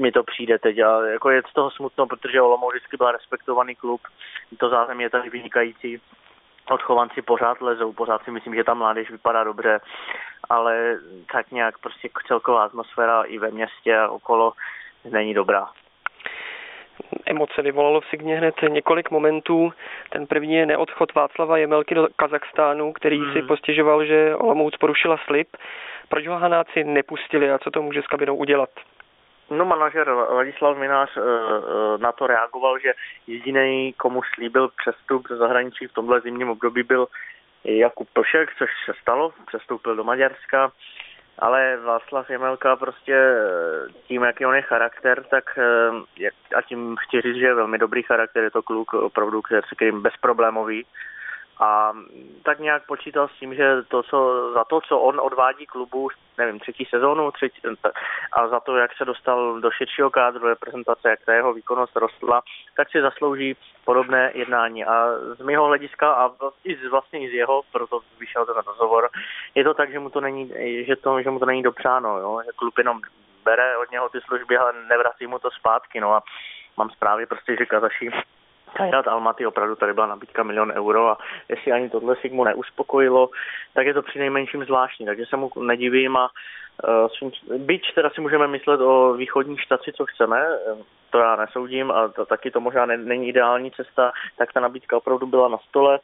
mi 0.00 0.12
to 0.12 0.22
přijde 0.22 0.58
teď. 0.58 0.78
A 0.78 1.06
jako 1.06 1.30
je 1.30 1.42
z 1.50 1.52
toho 1.52 1.70
smutno, 1.70 2.06
protože 2.06 2.42
Olomouc 2.42 2.72
vždycky 2.72 2.96
byl 2.96 3.10
respektovaný 3.10 3.74
klub, 3.74 4.00
to 4.58 4.68
zázemí 4.68 5.02
je 5.02 5.10
tady 5.10 5.30
vynikající, 5.30 6.00
odchovanci 6.70 7.22
pořád 7.22 7.60
lezou, 7.60 7.92
pořád 7.92 8.24
si 8.24 8.30
myslím, 8.30 8.54
že 8.54 8.64
ta 8.64 8.74
mládež 8.74 9.10
vypadá 9.10 9.44
dobře, 9.44 9.80
ale 10.50 10.98
tak 11.32 11.50
nějak 11.50 11.78
prostě 11.78 12.08
celková 12.26 12.64
atmosféra 12.64 13.22
i 13.22 13.38
ve 13.38 13.50
městě 13.50 13.98
a 13.98 14.08
okolo 14.08 14.52
není 15.10 15.34
dobrá. 15.34 15.68
Emoce 17.26 17.62
vyvolalo 17.62 18.00
v 18.00 18.06
Signě 18.06 18.36
hned 18.36 18.54
několik 18.68 19.10
momentů. 19.10 19.72
Ten 20.10 20.26
první 20.26 20.54
je 20.54 20.66
neodchod 20.66 21.14
Václava 21.14 21.56
Jemelky 21.56 21.94
do 21.94 22.08
Kazachstánu, 22.16 22.92
který 22.92 23.18
hmm. 23.18 23.32
si 23.32 23.42
postěžoval, 23.42 24.04
že 24.04 24.36
Olomouc 24.36 24.76
porušila 24.76 25.16
slib. 25.26 25.48
Proč 26.08 26.26
ho 26.26 26.38
Hanáci 26.38 26.84
nepustili 26.84 27.50
a 27.50 27.58
co 27.58 27.70
to 27.70 27.82
může 27.82 28.02
s 28.02 28.06
kabinou 28.06 28.36
udělat? 28.36 28.70
No 29.50 29.64
manažer 29.64 30.08
Ladislav 30.08 30.78
Minář 30.78 31.10
eh, 31.16 31.20
eh, 31.20 31.98
na 31.98 32.12
to 32.12 32.26
reagoval, 32.26 32.78
že 32.78 32.92
jediný, 33.26 33.92
komu 33.92 34.22
slíbil 34.34 34.68
přestup 34.68 35.28
ze 35.28 35.36
zahraničí 35.36 35.86
v 35.86 35.92
tomhle 35.92 36.20
zimním 36.20 36.50
období 36.50 36.82
byl 36.82 37.06
Jakub 37.64 38.08
Tošek, 38.12 38.48
což 38.58 38.70
se 38.86 38.92
stalo, 39.02 39.32
přestoupil 39.46 39.96
do 39.96 40.04
Maďarska, 40.04 40.72
ale 41.38 41.76
Václav 41.76 42.30
Jemelka 42.30 42.76
prostě 42.76 43.14
eh, 43.14 43.92
tím, 44.06 44.22
jaký 44.22 44.46
on 44.46 44.54
je 44.54 44.62
charakter, 44.62 45.24
tak 45.24 45.58
a 46.56 46.62
tím 46.62 46.96
chci 46.96 47.20
říct, 47.20 47.36
že 47.36 47.46
je 47.46 47.54
velmi 47.54 47.78
dobrý 47.78 48.02
charakter, 48.02 48.42
je 48.42 48.50
to 48.50 48.62
kluk 48.62 48.94
opravdu, 48.94 49.42
který 49.76 49.92
bezproblémový, 49.92 50.86
a 51.60 51.92
tak 52.42 52.58
nějak 52.58 52.86
počítal 52.86 53.28
s 53.28 53.38
tím, 53.38 53.54
že 53.54 53.82
to, 53.88 54.02
co, 54.02 54.50
za 54.54 54.64
to, 54.64 54.80
co 54.80 54.98
on 54.98 55.20
odvádí 55.20 55.66
klubu, 55.66 56.08
nevím, 56.38 56.60
třetí 56.60 56.84
sezónu, 56.84 57.30
třetí, 57.30 57.60
a 58.32 58.48
za 58.48 58.60
to, 58.60 58.76
jak 58.76 58.90
se 58.96 59.04
dostal 59.04 59.60
do 59.60 59.70
širšího 59.70 60.10
kádru 60.10 60.48
reprezentace, 60.48 61.10
jak 61.10 61.24
ta 61.24 61.32
jeho 61.32 61.52
výkonnost 61.52 61.96
rostla, 61.96 62.42
tak 62.76 62.90
si 62.90 63.00
zaslouží 63.00 63.56
podobné 63.84 64.30
jednání. 64.34 64.84
A 64.84 65.06
z 65.38 65.40
mého 65.40 65.66
hlediska 65.66 66.12
a 66.12 66.30
i 66.64 66.76
z, 66.76 66.90
vlastně 66.90 67.20
i 67.20 67.30
z 67.30 67.32
jeho, 67.32 67.62
proto 67.72 68.00
vyšel 68.18 68.46
ten 68.46 68.56
rozhovor, 68.66 69.08
je 69.54 69.64
to 69.64 69.74
tak, 69.74 69.92
že 69.92 69.98
mu 69.98 70.10
to 70.10 70.20
není, 70.20 70.52
že 70.86 70.96
to, 70.96 71.22
že 71.22 71.30
mu 71.30 71.38
to 71.38 71.46
není 71.46 71.62
dopřáno, 71.62 72.18
jo? 72.18 72.40
že 72.44 72.50
klub 72.56 72.78
jenom 72.78 73.00
bere 73.44 73.76
od 73.76 73.90
něho 73.90 74.08
ty 74.08 74.20
služby, 74.20 74.56
ale 74.56 74.72
nevrací 74.88 75.26
mu 75.26 75.38
to 75.38 75.50
zpátky. 75.50 76.00
No 76.00 76.14
a 76.14 76.22
mám 76.76 76.90
zprávy 76.90 77.26
prostě, 77.26 77.56
že 77.56 77.66
Kazaši 77.66 78.10
Kajrat 78.74 79.08
Almaty 79.08 79.46
opravdu 79.46 79.76
tady 79.76 79.92
byla 79.92 80.06
nabídka 80.06 80.42
milion 80.42 80.72
euro 80.72 81.08
a 81.08 81.18
jestli 81.48 81.72
ani 81.72 81.90
tohle 81.90 82.16
Sigmu 82.16 82.44
neuspokojilo, 82.44 83.30
tak 83.74 83.86
je 83.86 83.94
to 83.94 84.02
při 84.02 84.18
nejmenším 84.18 84.64
zvláštní, 84.64 85.06
takže 85.06 85.26
se 85.26 85.36
mu 85.36 85.50
nedivím 85.60 86.16
a 86.16 86.30
uh, 87.20 87.30
byť 87.58 87.94
teda 87.94 88.10
si 88.10 88.20
můžeme 88.20 88.46
myslet 88.46 88.80
o 88.80 89.12
východní 89.12 89.58
štaci, 89.58 89.92
co 89.92 90.06
chceme, 90.06 90.46
to 91.10 91.18
já 91.18 91.36
nesoudím 91.36 91.90
a 91.90 92.08
to, 92.08 92.26
taky 92.26 92.50
to 92.50 92.60
možná 92.60 92.86
ne, 92.86 92.96
není 92.96 93.28
ideální 93.28 93.70
cesta, 93.70 94.12
tak 94.38 94.52
ta 94.52 94.60
nabídka 94.60 94.96
opravdu 94.96 95.26
byla 95.26 95.48
na 95.48 95.58
stole 95.58 95.98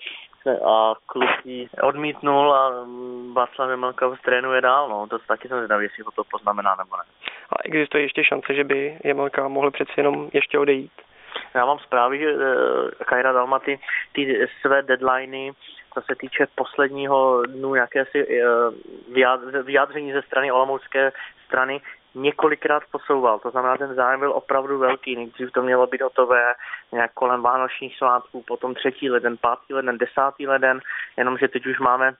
a 0.64 0.94
klub 1.06 1.30
ji 1.44 1.68
odmítnul 1.82 2.54
a 2.54 2.86
Václav 3.32 3.70
Jemelka 3.70 4.16
trénuje 4.24 4.60
dál, 4.60 4.88
no, 4.88 5.06
to 5.06 5.18
taky 5.18 5.48
jsem 5.48 5.58
zvědavý, 5.58 5.84
jestli 5.84 6.02
ho 6.02 6.10
to 6.10 6.24
poznamená 6.30 6.76
nebo 6.78 6.96
ne. 6.96 7.02
A 7.50 7.54
existuje 7.64 8.02
ještě 8.02 8.24
šance, 8.24 8.54
že 8.54 8.64
by 8.64 8.98
Jemelka 9.04 9.48
mohl 9.48 9.70
přeci 9.70 9.92
jenom 9.96 10.28
ještě 10.32 10.58
odejít? 10.58 10.92
Já 11.54 11.66
mám 11.66 11.78
zprávy, 11.78 12.18
že 12.18 12.30
eh, 12.30 13.04
Kajra 13.04 13.32
Dalmaty 13.32 13.80
ty 14.12 14.48
své 14.60 14.82
deadliny, 14.82 15.52
co 15.94 16.00
se 16.00 16.14
týče 16.14 16.46
posledního 16.54 17.42
dnu 17.46 17.74
jakési 17.74 18.26
eh, 18.28 19.62
vyjádření 19.62 20.12
ze 20.12 20.22
strany 20.22 20.52
Olomoucké 20.52 21.12
strany, 21.46 21.80
několikrát 22.14 22.82
posouval. 22.90 23.38
To 23.38 23.50
znamená, 23.50 23.76
ten 23.76 23.94
zájem 23.94 24.20
byl 24.20 24.32
opravdu 24.32 24.78
velký. 24.78 25.16
Nejdřív 25.16 25.52
to 25.52 25.62
mělo 25.62 25.86
být 25.86 26.02
hotové 26.02 26.54
nějak 26.92 27.12
kolem 27.14 27.42
vánočních 27.42 27.96
svátků, 27.96 28.42
potom 28.42 28.74
třetí 28.74 29.10
leden, 29.10 29.36
pátý 29.36 29.74
leden, 29.74 29.98
desátý 29.98 30.46
leden, 30.46 30.80
jenomže 31.16 31.48
teď 31.48 31.66
už 31.66 31.78
máme 31.78 32.14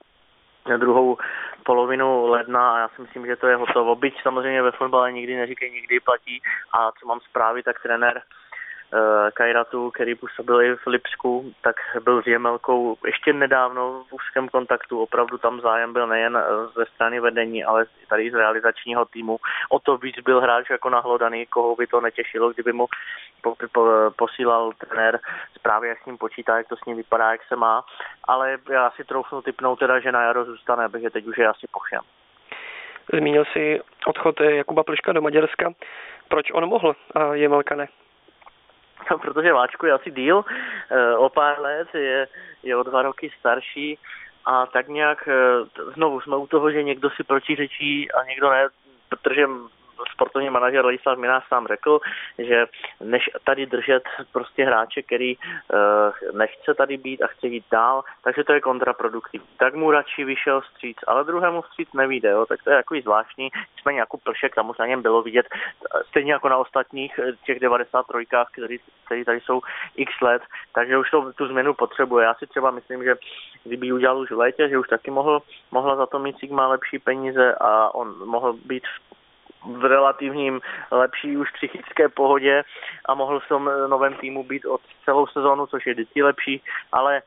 druhou 0.77 1.17
polovinu 1.63 2.27
ledna 2.27 2.75
a 2.75 2.79
já 2.79 2.87
si 2.87 3.01
myslím, 3.01 3.25
že 3.25 3.35
to 3.35 3.47
je 3.47 3.55
hotovo. 3.55 3.95
Byť 3.95 4.21
samozřejmě 4.21 4.61
ve 4.61 4.71
fotbale 4.71 5.11
nikdy 5.11 5.35
neříkej, 5.35 5.71
nikdy 5.71 5.99
platí 5.99 6.41
a 6.73 6.91
co 6.91 7.07
mám 7.07 7.19
zprávy, 7.19 7.63
tak 7.63 7.81
trenér 7.81 8.21
Kajratu, 9.33 9.91
který 9.91 10.15
působil 10.15 10.61
i 10.61 10.75
v 10.75 10.87
Lipsku, 10.87 11.53
tak 11.61 11.75
byl 12.03 12.23
s 12.23 12.27
Jemelkou 12.27 12.97
ještě 13.05 13.33
nedávno 13.33 14.03
v 14.09 14.13
úzkém 14.13 14.49
kontaktu. 14.49 15.01
Opravdu 15.01 15.37
tam 15.37 15.61
zájem 15.61 15.93
byl 15.93 16.07
nejen 16.07 16.43
ze 16.75 16.85
strany 16.85 17.19
vedení, 17.19 17.63
ale 17.63 17.85
tady 18.09 18.23
i 18.23 18.31
z 18.31 18.33
realizačního 18.33 19.05
týmu. 19.05 19.37
O 19.69 19.79
to 19.79 19.97
víc 19.97 20.15
byl 20.19 20.41
hráč 20.41 20.69
jako 20.69 20.89
nahlodaný, 20.89 21.45
koho 21.45 21.75
by 21.75 21.87
to 21.87 22.01
netěšilo, 22.01 22.49
kdyby 22.49 22.73
mu 22.73 22.87
po, 23.41 23.55
po, 23.71 23.87
posílal 24.15 24.71
trenér 24.77 25.19
zprávy, 25.55 25.87
jak 25.87 26.01
s 26.03 26.05
ním 26.05 26.17
počítá, 26.17 26.57
jak 26.57 26.67
to 26.67 26.75
s 26.75 26.85
ním 26.85 26.97
vypadá, 26.97 27.31
jak 27.31 27.43
se 27.43 27.55
má. 27.55 27.83
Ale 28.23 28.57
já 28.69 28.91
si 28.91 29.03
troufnu 29.03 29.41
typnout 29.41 29.79
teda, 29.79 29.99
že 29.99 30.11
na 30.11 30.23
jaro 30.23 30.45
zůstane, 30.45 30.89
protože 30.89 31.09
teď 31.09 31.25
už 31.25 31.37
je 31.37 31.47
asi 31.47 31.67
pochém. 31.71 32.01
Zmínil 33.13 33.45
si 33.45 33.81
odchod 34.05 34.41
Jakuba 34.41 34.83
Pliška 34.83 35.13
do 35.13 35.21
Maďarska. 35.21 35.73
Proč 36.27 36.51
on 36.51 36.65
mohl 36.65 36.95
a 37.15 37.33
Jemelka 37.33 37.75
ne? 37.75 37.87
Protože 39.21 39.53
Váčku 39.53 39.85
je 39.85 39.91
asi 39.91 40.11
díl, 40.11 40.45
eh, 40.91 41.15
o 41.15 41.29
pár 41.29 41.59
let, 41.59 41.87
je, 41.93 42.27
je 42.63 42.77
o 42.77 42.83
dva 42.83 43.01
roky 43.01 43.31
starší 43.39 43.99
a 44.45 44.65
tak 44.65 44.87
nějak 44.87 45.27
eh, 45.27 45.33
znovu 45.93 46.21
jsme 46.21 46.37
u 46.37 46.47
toho, 46.47 46.71
že 46.71 46.83
někdo 46.83 47.09
si 47.09 47.23
protiřečí 47.23 48.11
a 48.11 48.23
někdo 48.23 48.49
ne, 48.49 48.67
protože 49.09 49.47
sportovní 50.13 50.49
manažer 50.49 50.85
Ladislav 50.85 51.17
Minář 51.17 51.43
sám 51.47 51.67
řekl, 51.67 51.99
že 52.37 52.65
než 52.99 53.29
tady 53.43 53.65
držet 53.65 54.03
prostě 54.31 54.65
hráče, 54.65 55.01
který 55.01 55.37
uh, 55.37 56.37
nechce 56.37 56.73
tady 56.73 56.97
být 56.97 57.21
a 57.21 57.27
chce 57.27 57.47
jít 57.47 57.65
dál, 57.71 58.03
takže 58.23 58.43
to 58.43 58.53
je 58.53 58.61
kontraproduktivní. 58.61 59.47
Tak 59.57 59.73
mu 59.75 59.91
radši 59.91 60.23
vyšel 60.23 60.61
stříc, 60.61 60.97
ale 61.07 61.23
druhému 61.23 61.63
stříc 61.63 61.93
nevíde, 61.93 62.29
jo, 62.29 62.45
tak 62.45 62.63
to 62.63 62.69
je 62.69 62.75
jako 62.75 62.95
zvláštní. 63.03 63.49
Nicméně 63.75 63.99
jako 63.99 64.17
plšek, 64.17 64.55
tam 64.55 64.69
už 64.69 64.77
na 64.77 64.85
něm 64.85 65.01
bylo 65.01 65.21
vidět, 65.21 65.45
stejně 66.09 66.31
jako 66.31 66.49
na 66.49 66.57
ostatních 66.57 67.19
eh, 67.19 67.31
těch 67.45 67.59
93, 67.59 68.25
který, 68.51 68.77
který 69.05 69.25
tady 69.25 69.41
jsou 69.41 69.61
x 69.95 70.21
let, 70.21 70.41
takže 70.73 70.97
už 70.97 71.11
to, 71.11 71.33
tu 71.33 71.47
změnu 71.47 71.73
potřebuje. 71.73 72.25
Já 72.25 72.33
si 72.33 72.47
třeba 72.47 72.71
myslím, 72.71 73.03
že 73.03 73.15
kdyby 73.63 73.91
udělal 73.91 74.19
už 74.19 74.31
v 74.31 74.37
létě, 74.37 74.69
že 74.69 74.77
už 74.77 74.87
taky 74.87 75.11
mohl, 75.11 75.41
mohla 75.71 75.95
za 75.95 76.05
to 76.05 76.19
mít 76.19 76.39
Sigma 76.39 76.67
lepší 76.67 76.99
peníze 76.99 77.55
a 77.59 77.95
on 77.95 78.27
mohl 78.27 78.53
být 78.53 78.83
v 78.83 79.06
relativním 79.81 80.61
lepší 80.91 81.37
už 81.37 81.51
psychické 81.51 82.09
pohodě 82.09 82.63
a 83.05 83.13
mohl 83.13 83.39
v 83.39 83.47
tom 83.47 83.71
novém 83.87 84.13
týmu 84.13 84.43
být 84.43 84.65
od 84.65 84.81
celou 85.05 85.27
sezónu, 85.27 85.67
což 85.67 85.85
je 85.85 85.93
vždycky 85.93 86.23
lepší, 86.23 86.63
ale 86.91 87.21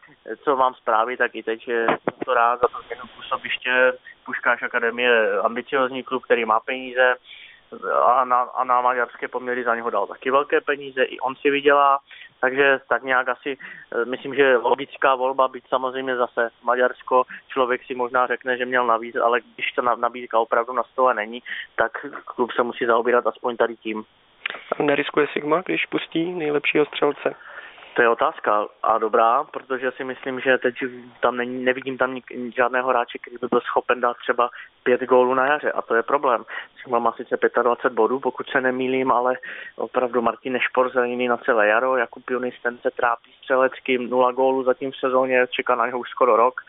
co 0.45 0.57
mám 0.57 0.75
zprávy, 0.75 1.17
tak 1.17 1.35
i 1.35 1.43
teď 1.43 1.71
to 2.25 2.35
rád 2.35 2.61
za 2.61 2.69
to 2.69 2.83
změnu 2.83 3.03
působiště. 3.17 3.93
Puškáš 4.25 4.62
akademie 4.62 5.41
ambiciozní 5.41 6.03
klub, 6.03 6.25
který 6.25 6.45
má 6.45 6.61
peníze, 6.61 7.15
a 8.03 8.25
na, 8.25 8.41
a 8.41 8.65
na 8.65 8.81
maďarské 8.81 9.29
poměry 9.29 9.65
za 9.65 9.75
něho 9.75 9.91
dal 9.91 10.07
taky 10.07 10.31
velké 10.31 10.61
peníze, 10.61 11.03
i 11.03 11.19
on 11.19 11.37
si 11.37 11.51
vydělá, 11.51 11.99
takže 12.41 12.81
tak 12.89 13.03
nějak 13.03 13.29
asi 13.29 13.59
eh, 13.59 14.05
myslím, 14.05 14.35
že 14.35 14.57
logická 14.57 15.15
volba, 15.15 15.49
být 15.49 15.65
samozřejmě 15.69 16.17
zase 16.17 16.51
Maďarsko, 16.63 17.25
člověk 17.49 17.85
si 17.85 17.95
možná 17.95 18.27
řekne, 18.27 18.57
že 18.57 18.67
měl 18.67 18.87
navíc, 18.87 19.17
ale 19.17 19.41
když 19.55 19.73
ta 19.73 19.83
nabídka 19.83 20.39
opravdu 20.39 20.73
na 20.73 20.83
stole 20.83 21.15
není, 21.15 21.43
tak 21.77 22.07
klub 22.25 22.53
se 22.53 22.63
musí 22.63 22.87
zaobírat 22.87 23.27
aspoň 23.27 23.57
tady 23.57 23.77
tím. 23.77 24.05
A 24.79 24.83
neriskuje 24.83 25.27
Sigma, 25.33 25.63
když 25.67 25.87
pustí 25.87 26.33
nejlepšího 26.33 26.85
střelce? 26.85 27.35
To 27.95 28.03
je 28.03 28.09
otázka 28.09 28.67
a 28.83 28.99
dobrá, 28.99 29.45
protože 29.45 29.91
si 29.91 30.05
myslím, 30.05 30.41
že 30.41 30.59
teď 30.59 30.75
tam 31.21 31.37
není, 31.37 31.65
nevidím 31.65 31.99
tam 31.99 32.19
žádného 32.57 32.89
hráče, 32.89 33.19
který 33.19 33.37
by 33.41 33.47
byl 33.51 33.61
schopen 33.61 34.01
dát 34.01 34.17
třeba 34.17 34.51
pět 34.83 35.01
gólů 35.01 35.35
na 35.35 35.47
jaře 35.47 35.73
a 35.73 35.83
to 35.83 35.95
je 35.95 36.03
problém. 36.03 36.45
Sigma 36.83 36.99
má 36.99 37.12
sice 37.12 37.39
25 37.62 37.95
bodů, 37.95 38.21
pokud 38.21 38.49
se 38.49 38.61
nemýlím, 38.61 39.12
ale 39.12 39.39
opravdu 39.77 40.23
Martin 40.23 40.53
Nešpor 40.53 40.93
zraněný 40.93 41.29
na 41.29 41.37
celé 41.37 41.67
jaro, 41.67 41.97
Jakub 41.97 42.31
Junis 42.31 42.55
ten 42.62 42.79
se 42.79 42.91
trápí 42.91 43.33
střelecky, 43.39 43.99
nula 43.99 44.33
gólů 44.33 44.62
zatím 44.62 44.93
v 44.93 44.97
sezóně, 44.97 45.47
čeká 45.51 45.75
na 45.75 45.87
něho 45.87 45.99
už 45.99 46.11
skoro 46.11 46.37
rok. 46.37 46.61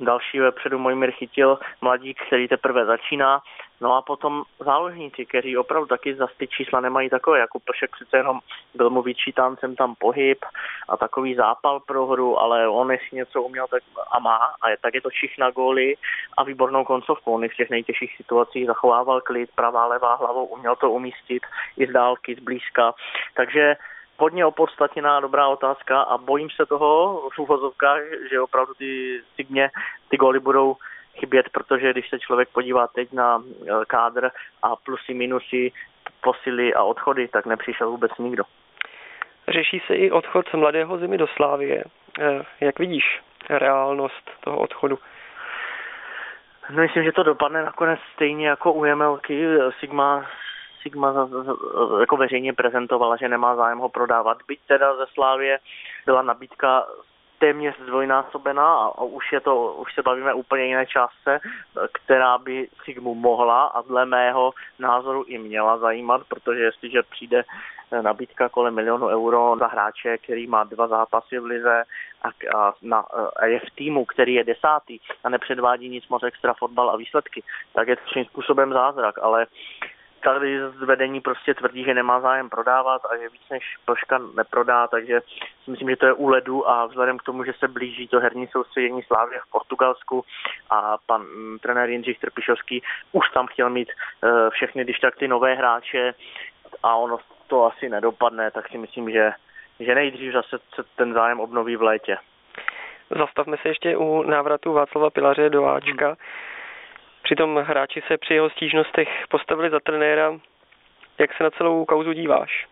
Další 0.00 0.40
vepředu 0.40 0.78
Mojmír 0.78 1.10
chytil 1.10 1.58
mladík, 1.80 2.18
který 2.26 2.48
teprve 2.48 2.84
začíná. 2.84 3.42
No 3.80 3.94
a 3.94 4.02
potom 4.02 4.42
záložníci, 4.60 5.26
kteří 5.26 5.56
opravdu 5.56 5.86
taky 5.86 6.14
za 6.14 6.26
ty 6.36 6.48
čísla 6.48 6.80
nemají 6.80 7.10
takové, 7.10 7.38
jako 7.38 7.58
Pršek 7.60 7.90
přece 7.90 8.16
jenom 8.16 8.40
byl 8.74 8.90
mu 8.90 9.02
vyčítán 9.02 9.56
sem 9.56 9.76
tam 9.76 9.94
pohyb 9.98 10.44
a 10.88 10.96
takový 10.96 11.34
zápal 11.34 11.80
pro 11.80 12.06
hru, 12.06 12.40
ale 12.40 12.68
on 12.68 12.92
jestli 12.92 13.16
něco 13.16 13.42
uměl 13.42 13.66
tak 13.70 13.82
a 14.10 14.18
má, 14.18 14.54
a 14.60 14.68
je, 14.68 14.76
tak 14.82 14.94
je 14.94 15.00
to 15.00 15.10
šich 15.10 15.38
na 15.38 15.50
góly 15.50 15.94
a 16.36 16.44
výbornou 16.44 16.84
koncovku. 16.84 17.34
On 17.34 17.48
v 17.48 17.54
těch 17.54 17.70
nejtěžších 17.70 18.16
situacích 18.16 18.66
zachovával 18.66 19.20
klid, 19.20 19.50
pravá, 19.54 19.86
levá 19.86 20.14
hlavou, 20.14 20.46
uměl 20.46 20.76
to 20.76 20.90
umístit 20.90 21.42
i 21.76 21.86
z 21.86 21.92
dálky, 21.92 22.34
z 22.34 22.38
blízka. 22.38 22.94
Takže 23.34 23.76
hodně 24.18 24.46
opodstatněná 24.46 25.20
dobrá 25.20 25.48
otázka 25.48 26.00
a 26.02 26.18
bojím 26.18 26.50
se 26.50 26.66
toho 26.66 27.22
v 27.34 27.38
úvozovkách, 27.38 28.00
že 28.30 28.40
opravdu 28.40 28.74
ty 28.74 29.20
Signě 29.36 29.70
ty 30.08 30.16
góly 30.16 30.40
budou 30.40 30.76
chybět, 31.14 31.48
protože 31.52 31.92
když 31.92 32.08
se 32.08 32.18
člověk 32.18 32.48
podívá 32.48 32.86
teď 32.86 33.12
na 33.12 33.42
eh, 33.42 33.84
kádr 33.86 34.30
a 34.62 34.76
plusy, 34.76 35.14
minusy, 35.14 35.72
posily 36.20 36.74
a 36.74 36.82
odchody, 36.82 37.28
tak 37.28 37.46
nepřišel 37.46 37.90
vůbec 37.90 38.12
nikdo. 38.18 38.44
Řeší 39.48 39.82
se 39.86 39.94
i 39.94 40.10
odchod 40.10 40.54
mladého 40.54 40.98
zimy 40.98 41.18
do 41.18 41.26
Slávie. 41.26 41.84
Eh, 42.20 42.44
jak 42.60 42.78
vidíš 42.78 43.20
reálnost 43.48 44.30
toho 44.40 44.58
odchodu? 44.58 44.98
No, 46.70 46.82
myslím, 46.82 47.04
že 47.04 47.12
to 47.12 47.22
dopadne 47.22 47.62
nakonec 47.62 48.00
stejně 48.14 48.48
jako 48.48 48.72
u 48.72 48.84
Jemelky. 48.84 49.46
Sigma 49.80 50.26
Sigma 50.86 51.28
jako 52.00 52.16
veřejně 52.16 52.52
prezentovala, 52.52 53.16
že 53.16 53.28
nemá 53.28 53.56
zájem 53.56 53.78
ho 53.78 53.88
prodávat. 53.88 54.38
Byť 54.48 54.60
teda 54.66 54.96
ze 54.96 55.06
Slávě 55.14 55.58
byla 56.06 56.22
nabídka 56.22 56.86
téměř 57.38 57.74
zdvojnásobená 57.82 58.74
a 58.76 59.02
už, 59.02 59.32
je 59.32 59.40
to, 59.40 59.72
už 59.72 59.94
se 59.94 60.02
bavíme 60.02 60.34
úplně 60.34 60.64
jiné 60.64 60.86
částce, 60.86 61.40
která 61.92 62.38
by 62.38 62.68
Sigmu 62.84 63.14
mohla 63.14 63.64
a 63.64 63.82
dle 63.82 64.06
mého 64.06 64.52
názoru 64.78 65.24
i 65.26 65.38
měla 65.38 65.78
zajímat, 65.78 66.22
protože 66.28 66.60
jestliže 66.60 67.02
přijde 67.02 67.44
nabídka 68.00 68.48
kolem 68.48 68.74
milionu 68.74 69.06
euro 69.06 69.56
za 69.58 69.66
hráče, 69.66 70.18
který 70.18 70.46
má 70.46 70.64
dva 70.64 70.86
zápasy 70.86 71.38
v 71.38 71.44
lize 71.44 71.82
a, 72.22 72.58
a, 72.58 72.74
na, 72.82 72.98
a 73.36 73.46
je 73.46 73.60
v 73.60 73.74
týmu, 73.74 74.04
který 74.04 74.34
je 74.34 74.44
desátý 74.44 74.98
a 75.24 75.28
nepředvádí 75.28 75.88
nic 75.88 76.08
moc 76.08 76.22
extra 76.22 76.54
fotbal 76.54 76.90
a 76.90 76.96
výsledky, 76.96 77.42
tak 77.72 77.88
je 77.88 77.96
to 77.96 78.02
svým 78.12 78.24
způsobem 78.24 78.72
zázrak, 78.72 79.18
ale 79.22 79.46
tady 80.26 80.60
z 80.70 80.82
vedení 80.82 81.20
prostě 81.20 81.54
tvrdí, 81.54 81.84
že 81.84 81.94
nemá 81.94 82.20
zájem 82.20 82.50
prodávat 82.50 83.02
a 83.04 83.16
že 83.16 83.28
víc 83.28 83.42
než 83.50 83.76
Ploška 83.84 84.18
neprodá, 84.36 84.86
takže 84.86 85.20
si 85.64 85.70
myslím, 85.70 85.90
že 85.90 85.96
to 85.96 86.06
je 86.06 86.12
u 86.12 86.28
ledu 86.28 86.68
a 86.70 86.86
vzhledem 86.86 87.18
k 87.18 87.22
tomu, 87.22 87.44
že 87.44 87.52
se 87.58 87.68
blíží 87.68 88.08
to 88.08 88.20
herní 88.20 88.46
soustředění 88.46 89.02
Slávě 89.02 89.38
v 89.40 89.50
Portugalsku 89.50 90.24
a 90.70 90.98
pan 91.06 91.22
m, 91.22 91.58
trenér 91.62 91.90
Jindřich 91.90 92.18
Trpišovský 92.18 92.82
už 93.12 93.30
tam 93.30 93.46
chtěl 93.46 93.70
mít 93.70 93.88
uh, 93.88 94.50
všechny, 94.50 94.84
když 94.84 94.98
tak 94.98 95.16
ty 95.16 95.28
nové 95.28 95.54
hráče 95.54 96.14
a 96.82 96.96
ono 96.96 97.18
to 97.46 97.64
asi 97.64 97.88
nedopadne, 97.88 98.50
tak 98.50 98.68
si 98.68 98.78
myslím, 98.78 99.10
že, 99.10 99.32
že 99.80 99.94
nejdřív 99.94 100.32
zase 100.32 100.58
se 100.74 100.82
ten 100.96 101.12
zájem 101.12 101.40
obnoví 101.40 101.76
v 101.76 101.82
létě. 101.82 102.16
Zastavme 103.18 103.56
se 103.62 103.68
ještě 103.68 103.96
u 103.96 104.22
návratu 104.22 104.72
Václava 104.72 105.10
Pilaře 105.10 105.50
do 105.50 105.66
Ačka. 105.66 106.06
Hmm. 106.06 106.16
Přitom 107.26 107.56
hráči 107.56 108.02
se 108.06 108.18
při 108.18 108.34
jeho 108.34 108.50
stížnostech 108.50 109.08
postavili 109.28 109.70
za 109.70 109.80
trenéra. 109.80 110.32
Jak 111.18 111.34
se 111.34 111.44
na 111.44 111.50
celou 111.50 111.84
kauzu 111.84 112.12
díváš? 112.12 112.66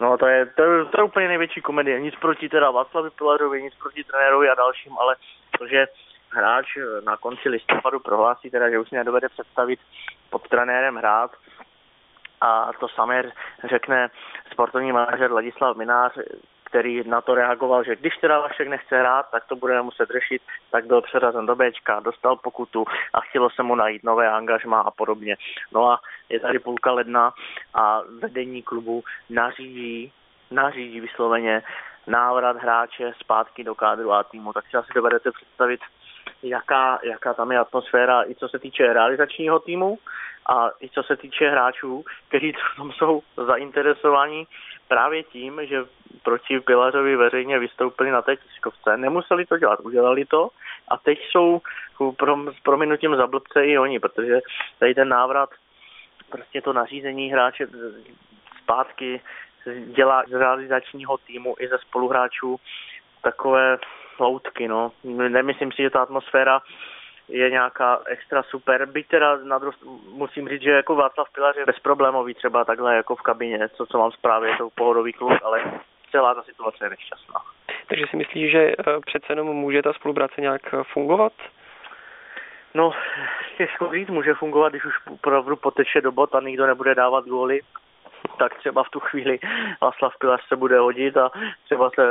No 0.00 0.18
to 0.18 0.26
je, 0.26 0.46
to 0.46 0.62
je, 0.62 0.84
to 0.84 1.00
je 1.00 1.04
úplně 1.04 1.28
největší 1.28 1.60
komedie. 1.60 2.00
Nic 2.00 2.14
proti 2.20 2.48
teda 2.48 2.70
Václavi 2.70 3.10
Pilařovi, 3.10 3.62
nic 3.62 3.74
proti 3.74 4.04
trenérovi 4.04 4.50
a 4.50 4.54
dalším, 4.54 4.98
ale 4.98 5.16
to, 5.58 5.66
že 5.66 5.86
hráč 6.30 6.66
na 7.04 7.16
konci 7.16 7.48
listopadu 7.48 8.00
prohlásí 8.00 8.50
teda, 8.50 8.70
že 8.70 8.78
už 8.78 8.88
si 8.88 8.94
nedovede 8.94 9.28
představit 9.28 9.80
pod 10.30 10.48
trenérem 10.48 10.96
hrát, 10.96 11.30
a 12.40 12.70
to 12.80 12.88
samé 12.88 13.32
řekne 13.64 14.08
sportovní 14.52 14.92
manažer 14.92 15.32
Ladislav 15.32 15.76
Minář, 15.76 16.12
který 16.66 17.08
na 17.08 17.20
to 17.20 17.34
reagoval, 17.34 17.84
že 17.84 17.96
když 17.96 18.16
teda 18.16 18.40
Vašek 18.40 18.68
nechce 18.68 18.98
hrát, 18.98 19.30
tak 19.30 19.44
to 19.44 19.56
budeme 19.56 19.82
muset 19.82 20.08
řešit, 20.10 20.42
tak 20.70 20.86
byl 20.86 21.02
přeřazen 21.02 21.46
do 21.46 21.56
Bčka, 21.56 22.00
dostal 22.00 22.36
pokutu 22.36 22.84
a 23.14 23.20
chtělo 23.20 23.50
se 23.50 23.62
mu 23.62 23.74
najít 23.74 24.04
nové 24.04 24.30
angažma 24.30 24.80
a 24.80 24.90
podobně. 24.90 25.36
No 25.72 25.90
a 25.90 26.00
je 26.28 26.40
tady 26.40 26.58
půlka 26.58 26.92
ledna 26.92 27.32
a 27.74 28.00
vedení 28.18 28.62
klubu 28.62 29.04
nařídí, 29.30 30.12
nařídí 30.50 31.00
vysloveně 31.00 31.62
návrat 32.06 32.56
hráče 32.56 33.12
zpátky 33.20 33.64
do 33.64 33.74
kádru 33.74 34.12
a 34.12 34.24
týmu, 34.24 34.52
tak 34.52 34.64
si 34.70 34.76
asi 34.76 34.92
dovedete 34.94 35.30
představit, 35.32 35.80
jaká, 36.48 36.98
jaká 37.02 37.34
tam 37.34 37.52
je 37.52 37.58
atmosféra 37.58 38.24
i 38.24 38.34
co 38.34 38.48
se 38.48 38.58
týče 38.58 38.92
realizačního 38.92 39.58
týmu 39.58 39.98
a 40.48 40.70
i 40.80 40.88
co 40.88 41.02
se 41.02 41.16
týče 41.16 41.50
hráčů, 41.50 42.04
kteří 42.28 42.52
tam 42.76 42.92
jsou 42.92 43.22
zainteresovaní 43.46 44.46
právě 44.88 45.22
tím, 45.22 45.60
že 45.62 45.84
proti 46.22 46.60
Pilařovi 46.60 47.16
veřejně 47.16 47.58
vystoupili 47.58 48.10
na 48.10 48.22
té 48.22 48.36
tiskovce. 48.36 48.96
Nemuseli 48.96 49.46
to 49.46 49.58
dělat, 49.58 49.80
udělali 49.80 50.24
to 50.24 50.48
a 50.88 50.96
teď 50.96 51.18
jsou 51.30 51.60
s 52.56 52.60
prominutím 52.62 53.16
za 53.16 53.26
blbce 53.26 53.66
i 53.66 53.78
oni, 53.78 54.00
protože 54.00 54.40
tady 54.78 54.94
ten 54.94 55.08
návrat, 55.08 55.50
prostě 56.30 56.62
to 56.62 56.72
nařízení 56.72 57.32
hráče 57.32 57.66
zpátky 58.62 59.20
dělá 59.86 60.22
z 60.28 60.32
realizačního 60.32 61.18
týmu 61.18 61.56
i 61.58 61.68
ze 61.68 61.78
spoluhráčů 61.78 62.56
takové 63.22 63.78
loutky, 64.20 64.68
no. 64.68 64.92
Nemyslím 65.04 65.72
si, 65.72 65.82
že 65.82 65.90
ta 65.90 66.02
atmosféra 66.02 66.60
je 67.28 67.50
nějaká 67.50 68.00
extra 68.06 68.42
super. 68.42 68.86
Byť 68.86 69.08
teda 69.08 69.36
na 69.36 69.60
musím 70.12 70.48
říct, 70.48 70.62
že 70.62 70.70
jako 70.70 70.94
Václav 70.94 71.32
Pilař 71.32 71.56
je 71.56 71.66
bezproblémový 71.66 72.34
třeba 72.34 72.64
takhle 72.64 72.96
jako 72.96 73.16
v 73.16 73.22
kabině, 73.22 73.68
co, 73.68 73.86
co 73.86 73.98
mám 73.98 74.12
zprávě, 74.12 74.50
je 74.50 74.56
to 74.56 74.70
pohodový 74.74 75.12
klub, 75.12 75.32
ale 75.44 75.62
celá 76.10 76.34
ta 76.34 76.42
situace 76.42 76.84
je 76.84 76.90
nešťastná. 76.90 77.40
Takže 77.88 78.04
si 78.10 78.16
myslíš, 78.16 78.50
že 78.52 78.72
eh, 78.78 79.00
přece 79.06 79.26
jenom 79.28 79.46
může 79.46 79.82
ta 79.82 79.92
spolupráce 79.92 80.40
nějak 80.40 80.74
eh, 80.74 80.84
fungovat? 80.92 81.32
No, 82.74 82.92
těžko 83.56 83.92
říct, 83.92 84.08
může 84.08 84.34
fungovat, 84.34 84.68
když 84.68 84.84
už 84.84 84.94
opravdu 85.10 85.56
poteče 85.56 86.00
do 86.00 86.12
bot 86.12 86.34
a 86.34 86.40
nikdo 86.40 86.66
nebude 86.66 86.94
dávat 86.94 87.24
góly, 87.24 87.60
tak 88.38 88.54
třeba 88.58 88.82
v 88.84 88.90
tu 88.90 89.00
chvíli 89.00 89.38
Václav 89.80 90.18
Pilař 90.18 90.48
se 90.48 90.56
bude 90.56 90.78
hodit 90.78 91.16
a 91.16 91.30
třeba 91.64 91.90
se 91.90 92.02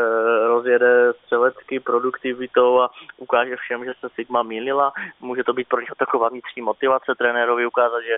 rozjede 0.48 1.14
střelecky 1.14 1.80
produktivitou 1.80 2.82
a 2.82 2.90
ukáže 3.18 3.56
všem, 3.56 3.86
že 3.86 3.94
se 4.00 4.10
Sigma 4.10 4.44
mýlila. 4.44 4.94
Může 5.22 5.44
to 5.44 5.54
být 5.54 5.70
pro 5.70 5.82
něho 5.82 5.96
taková 5.98 6.30
vnitřní 6.30 6.62
motivace 6.62 7.16
trenérovi 7.18 7.66
ukázat, 7.66 8.02
že, 8.02 8.18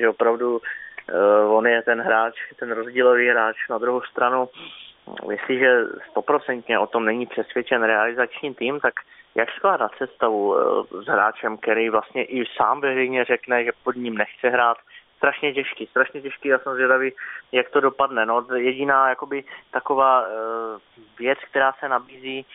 že 0.00 0.08
opravdu 0.08 0.56
uh, 0.56 1.56
on 1.56 1.66
je 1.66 1.82
ten 1.82 2.00
hráč, 2.00 2.34
ten 2.58 2.72
rozdílový 2.72 3.28
hráč. 3.28 3.56
Na 3.70 3.78
druhou 3.78 4.02
stranu, 4.02 4.48
jestliže 5.30 5.84
stoprocentně 6.10 6.78
o 6.78 6.86
tom 6.86 7.04
není 7.04 7.26
přesvědčen 7.26 7.82
realizační 7.82 8.54
tým, 8.54 8.80
tak 8.80 8.94
jak 9.34 9.50
skládat 9.50 9.92
sestavu 9.98 10.48
uh, 10.48 11.02
s 11.02 11.06
hráčem, 11.06 11.56
který 11.56 11.90
vlastně 11.90 12.24
i 12.24 12.44
sám 12.56 12.80
veřejně 12.80 13.24
řekne, 13.24 13.64
že 13.64 13.72
pod 13.84 13.96
ním 13.96 14.14
nechce 14.18 14.48
hrát, 14.48 14.78
strašně 15.16 15.52
těžký, 15.52 15.86
strašně 15.86 16.20
těžký, 16.22 16.48
já 16.48 16.58
jsem 16.58 16.74
zvědavý, 16.74 17.12
jak 17.52 17.70
to 17.70 17.80
dopadne. 17.80 18.26
No, 18.26 18.46
jediná 18.54 19.08
jakoby 19.08 19.44
taková 19.70 20.20
uh, 20.20 20.28
věc, 21.18 21.38
která 21.50 21.72
se 21.72 21.88
nabízí, 21.88 22.46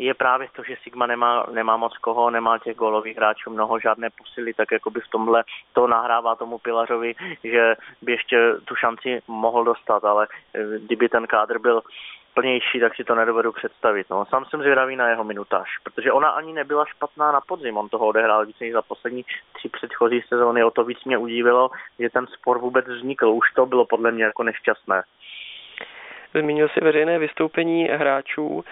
je 0.00 0.14
právě 0.14 0.48
to, 0.52 0.62
že 0.62 0.76
Sigma 0.82 1.06
nemá, 1.06 1.46
nemá 1.52 1.76
moc 1.76 1.98
koho, 1.98 2.30
nemá 2.30 2.58
těch 2.58 2.76
gólových 2.76 3.16
hráčů 3.16 3.50
mnoho, 3.50 3.80
žádné 3.80 4.10
posily, 4.10 4.54
tak 4.54 4.72
jakoby 4.72 5.00
v 5.00 5.08
tomhle 5.08 5.44
to 5.72 5.86
nahrává 5.86 6.34
tomu 6.34 6.58
Pilařovi, 6.58 7.14
že 7.44 7.76
by 8.02 8.12
ještě 8.12 8.54
tu 8.64 8.76
šanci 8.76 9.22
mohl 9.28 9.64
dostat, 9.64 10.04
ale 10.04 10.28
eh, 10.54 10.78
kdyby 10.78 11.08
ten 11.08 11.26
kádr 11.26 11.58
byl 11.58 11.82
plnější, 12.34 12.80
tak 12.80 12.94
si 12.94 13.04
to 13.04 13.14
nedovedu 13.14 13.52
představit. 13.52 14.10
No. 14.10 14.24
Sám 14.24 14.44
jsem 14.44 14.60
zvědavý 14.60 14.96
na 14.96 15.08
jeho 15.08 15.24
minutáž, 15.24 15.68
protože 15.84 16.12
ona 16.12 16.28
ani 16.28 16.52
nebyla 16.52 16.84
špatná 16.84 17.32
na 17.32 17.40
podzim. 17.40 17.76
On 17.76 17.88
toho 17.88 18.06
odehrál 18.06 18.46
víc 18.46 18.60
než 18.60 18.72
za 18.72 18.82
poslední 18.82 19.24
tři 19.52 19.68
předchozí 19.68 20.22
sezóny. 20.28 20.64
O 20.64 20.70
to 20.70 20.84
víc 20.84 21.04
mě 21.04 21.18
udívilo, 21.18 21.70
že 21.98 22.10
ten 22.10 22.26
spor 22.26 22.58
vůbec 22.58 22.86
vznikl. 22.86 23.28
Už 23.28 23.52
to 23.52 23.66
bylo 23.66 23.84
podle 23.84 24.12
mě 24.12 24.24
jako 24.24 24.42
nešťastné. 24.42 25.02
Zmínil 26.34 26.68
si 26.68 26.80
veřejné 26.80 27.18
vystoupení 27.18 27.84
hráčů, 27.84 28.64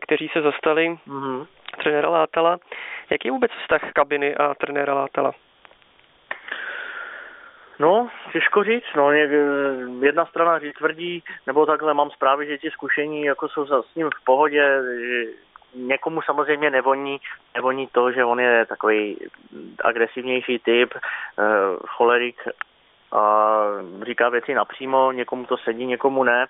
kteří 0.00 0.28
se 0.32 0.42
zastali 0.42 0.98
mm-hmm. 1.08 1.46
trenéra 1.82 2.08
Látala. 2.08 2.58
Jaký 3.10 3.28
je 3.28 3.32
vůbec 3.32 3.52
vztah 3.52 3.92
kabiny 3.92 4.36
a 4.36 4.54
trenéra 4.54 4.94
Látala? 4.94 5.32
No, 7.80 8.08
těžko 8.32 8.64
říct, 8.64 8.94
no, 8.96 9.12
jedna 10.00 10.26
strana 10.26 10.58
říct 10.58 10.76
tvrdí, 10.78 11.22
nebo 11.46 11.66
takhle 11.66 11.94
mám 11.94 12.10
zprávy, 12.10 12.46
že 12.46 12.58
ti 12.58 12.70
zkušení 12.70 13.24
jako 13.24 13.48
jsou 13.48 13.66
s 13.66 13.94
ním 13.94 14.10
v 14.10 14.24
pohodě, 14.24 14.82
někomu 15.74 16.22
samozřejmě 16.22 16.70
nevoní, 16.70 17.20
nevoní 17.54 17.86
to, 17.86 18.12
že 18.12 18.24
on 18.24 18.40
je 18.40 18.66
takový 18.66 19.18
agresivnější 19.84 20.58
typ, 20.58 20.94
uh, 20.94 21.76
cholerik 21.86 22.36
a 23.12 23.56
říká 24.06 24.28
věci 24.28 24.54
napřímo, 24.54 25.12
někomu 25.12 25.46
to 25.46 25.56
sedí, 25.56 25.86
někomu 25.86 26.24
ne. 26.24 26.46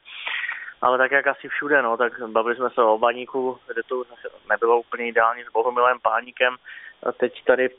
Ale 0.83 0.99
tak 0.99 1.11
jak 1.11 1.27
asi 1.27 1.49
všude, 1.49 1.83
no, 1.83 1.97
tak 1.97 2.13
bavili 2.27 2.57
jsme 2.57 2.71
se 2.71 2.83
o 2.83 2.99
baníku, 2.99 3.59
kde 3.67 3.83
to 3.83 4.03
nebylo 4.49 4.81
úplně 4.81 5.09
ideální 5.09 5.45
s 5.45 5.53
Bohumilem 5.53 5.99
Páníkem, 6.03 6.57
teď 7.19 7.45
tady 7.45 7.71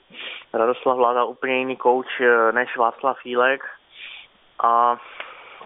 Radoslav 0.53 0.97
Vláda 0.97 1.23
úplně 1.23 1.57
jiný 1.57 1.77
kouč 1.77 2.07
eh, 2.19 2.51
než 2.51 2.77
Václav 2.77 3.19
Fílek 3.19 3.63
a 4.63 4.97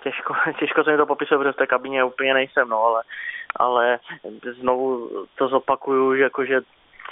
těžko, 0.03 0.36
těžko 0.60 0.84
se 0.84 0.91
mi 0.91 0.98
to 0.98 1.06
popisuje, 1.06 1.38
protože 1.38 1.52
v 1.52 1.56
té 1.56 1.68
kabině 1.68 2.03
úplně 2.03 2.34
nejsem, 2.34 2.69
no, 2.69 2.84
ale, 2.84 3.03
ale 3.56 3.99
znovu 4.60 5.10
to 5.36 5.48
zopakuju, 5.48 6.15
že 6.15 6.23
jakože 6.23 6.61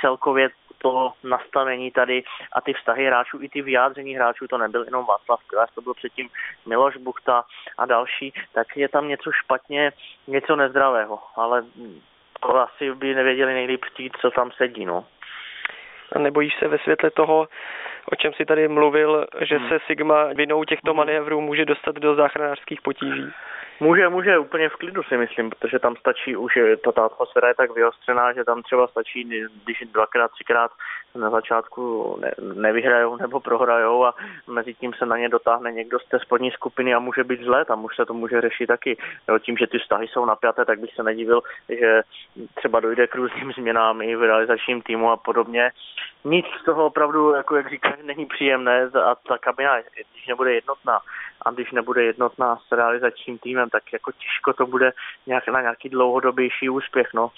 celkově 0.01 0.49
to 0.83 1.13
nastavení 1.23 1.91
tady 1.91 2.23
a 2.51 2.61
ty 2.61 2.73
vztahy 2.73 3.05
hráčů, 3.05 3.39
i 3.41 3.49
ty 3.49 3.61
vyjádření 3.61 4.15
hráčů, 4.15 4.47
to 4.47 4.57
nebyl 4.57 4.83
jenom 4.83 5.05
Václav 5.05 5.39
Pilař, 5.49 5.69
to 5.75 5.81
byl 5.81 5.93
předtím 5.93 6.29
Miloš 6.65 6.97
Buchta 6.97 7.43
a 7.77 7.85
další, 7.85 8.33
tak 8.53 8.77
je 8.77 8.89
tam 8.89 9.07
něco 9.07 9.31
špatně, 9.31 9.91
něco 10.27 10.55
nezdravého, 10.55 11.19
ale 11.35 11.63
to 12.41 12.57
asi 12.57 12.91
by 12.95 13.15
nevěděli 13.15 13.53
nejlíp 13.53 13.85
říct, 13.97 14.17
co 14.21 14.31
tam 14.31 14.51
sedí, 14.51 14.85
no. 14.85 15.05
A 16.13 16.19
nebojíš 16.19 16.55
se 16.59 16.67
ve 16.67 16.77
světle 16.77 17.11
toho, 17.11 17.47
o 18.11 18.15
čem 18.15 18.33
si 18.33 18.45
tady 18.45 18.67
mluvil, 18.67 19.25
že 19.41 19.57
hmm. 19.57 19.69
se 19.69 19.79
Sigma 19.87 20.23
vinou 20.33 20.63
těchto 20.63 20.91
hmm. 20.91 20.97
manévrů 20.97 21.41
může 21.41 21.65
dostat 21.65 21.95
do 21.95 22.15
záchranářských 22.15 22.81
potíží? 22.81 23.31
Může, 23.79 24.09
může 24.09 24.37
úplně 24.37 24.69
v 24.69 24.75
klidu 24.75 25.03
si 25.03 25.17
myslím, 25.17 25.49
protože 25.49 25.79
tam 25.79 25.95
stačí 25.95 26.35
už, 26.35 26.53
ta, 26.83 26.91
ta 26.91 27.05
atmosféra 27.05 27.47
je 27.47 27.55
tak 27.55 27.71
vyostřená, 27.71 28.33
že 28.33 28.43
tam 28.43 28.63
třeba 28.63 28.87
stačí, 28.87 29.23
když 29.63 29.83
dvakrát, 29.93 30.31
třikrát 30.31 30.71
na 31.15 31.29
začátku 31.29 32.17
ne, 32.21 32.31
nevyhrajou 32.53 33.17
nebo 33.21 33.39
prohrajou 33.39 34.05
a 34.05 34.15
mezi 34.47 34.73
tím 34.73 34.93
se 34.93 35.05
na 35.05 35.17
ně 35.17 35.29
dotáhne 35.29 35.71
někdo 35.71 35.99
z 35.99 36.05
té 36.05 36.19
spodní 36.19 36.51
skupiny 36.51 36.93
a 36.93 36.99
může 36.99 37.23
být 37.23 37.41
zle, 37.41 37.65
tam 37.65 37.85
už 37.85 37.95
se 37.95 38.05
to 38.05 38.13
může 38.13 38.41
řešit 38.41 38.67
taky. 38.67 38.97
Jo, 39.29 39.39
tím, 39.39 39.57
že 39.57 39.67
ty 39.67 39.79
vztahy 39.79 40.07
jsou 40.07 40.25
napjaté, 40.25 40.65
tak 40.65 40.79
bych 40.79 40.93
se 40.95 41.03
nedivil, 41.03 41.41
že 41.69 42.01
třeba 42.55 42.79
dojde 42.79 43.07
k 43.07 43.15
různým 43.15 43.51
změnám 43.51 44.01
i 44.01 44.15
v 44.15 44.23
realizačním 44.23 44.81
týmu 44.81 45.11
a 45.11 45.17
podobně. 45.17 45.71
Nic 46.25 46.45
z 46.61 46.65
toho 46.65 46.85
opravdu, 46.85 47.31
jako 47.31 47.55
jak 47.55 47.69
říkáš, 47.69 47.93
není 48.03 48.25
příjemné 48.25 48.83
a 48.83 49.15
ta 49.15 49.37
kabina, 49.37 49.81
když 50.11 50.27
nebude 50.27 50.53
jednotná 50.53 50.99
a 51.45 51.51
když 51.51 51.71
nebude 51.71 52.03
jednotná 52.03 52.57
s 52.67 52.71
realizačním 52.71 53.37
týmem, 53.37 53.69
tak 53.69 53.93
jako 53.93 54.11
těžko 54.11 54.53
to 54.53 54.65
bude 54.65 54.91
nějak 55.27 55.47
na 55.47 55.61
nějaký 55.61 55.89
dlouhodobější 55.89 56.69
úspěch. 56.69 57.07
No. 57.13 57.31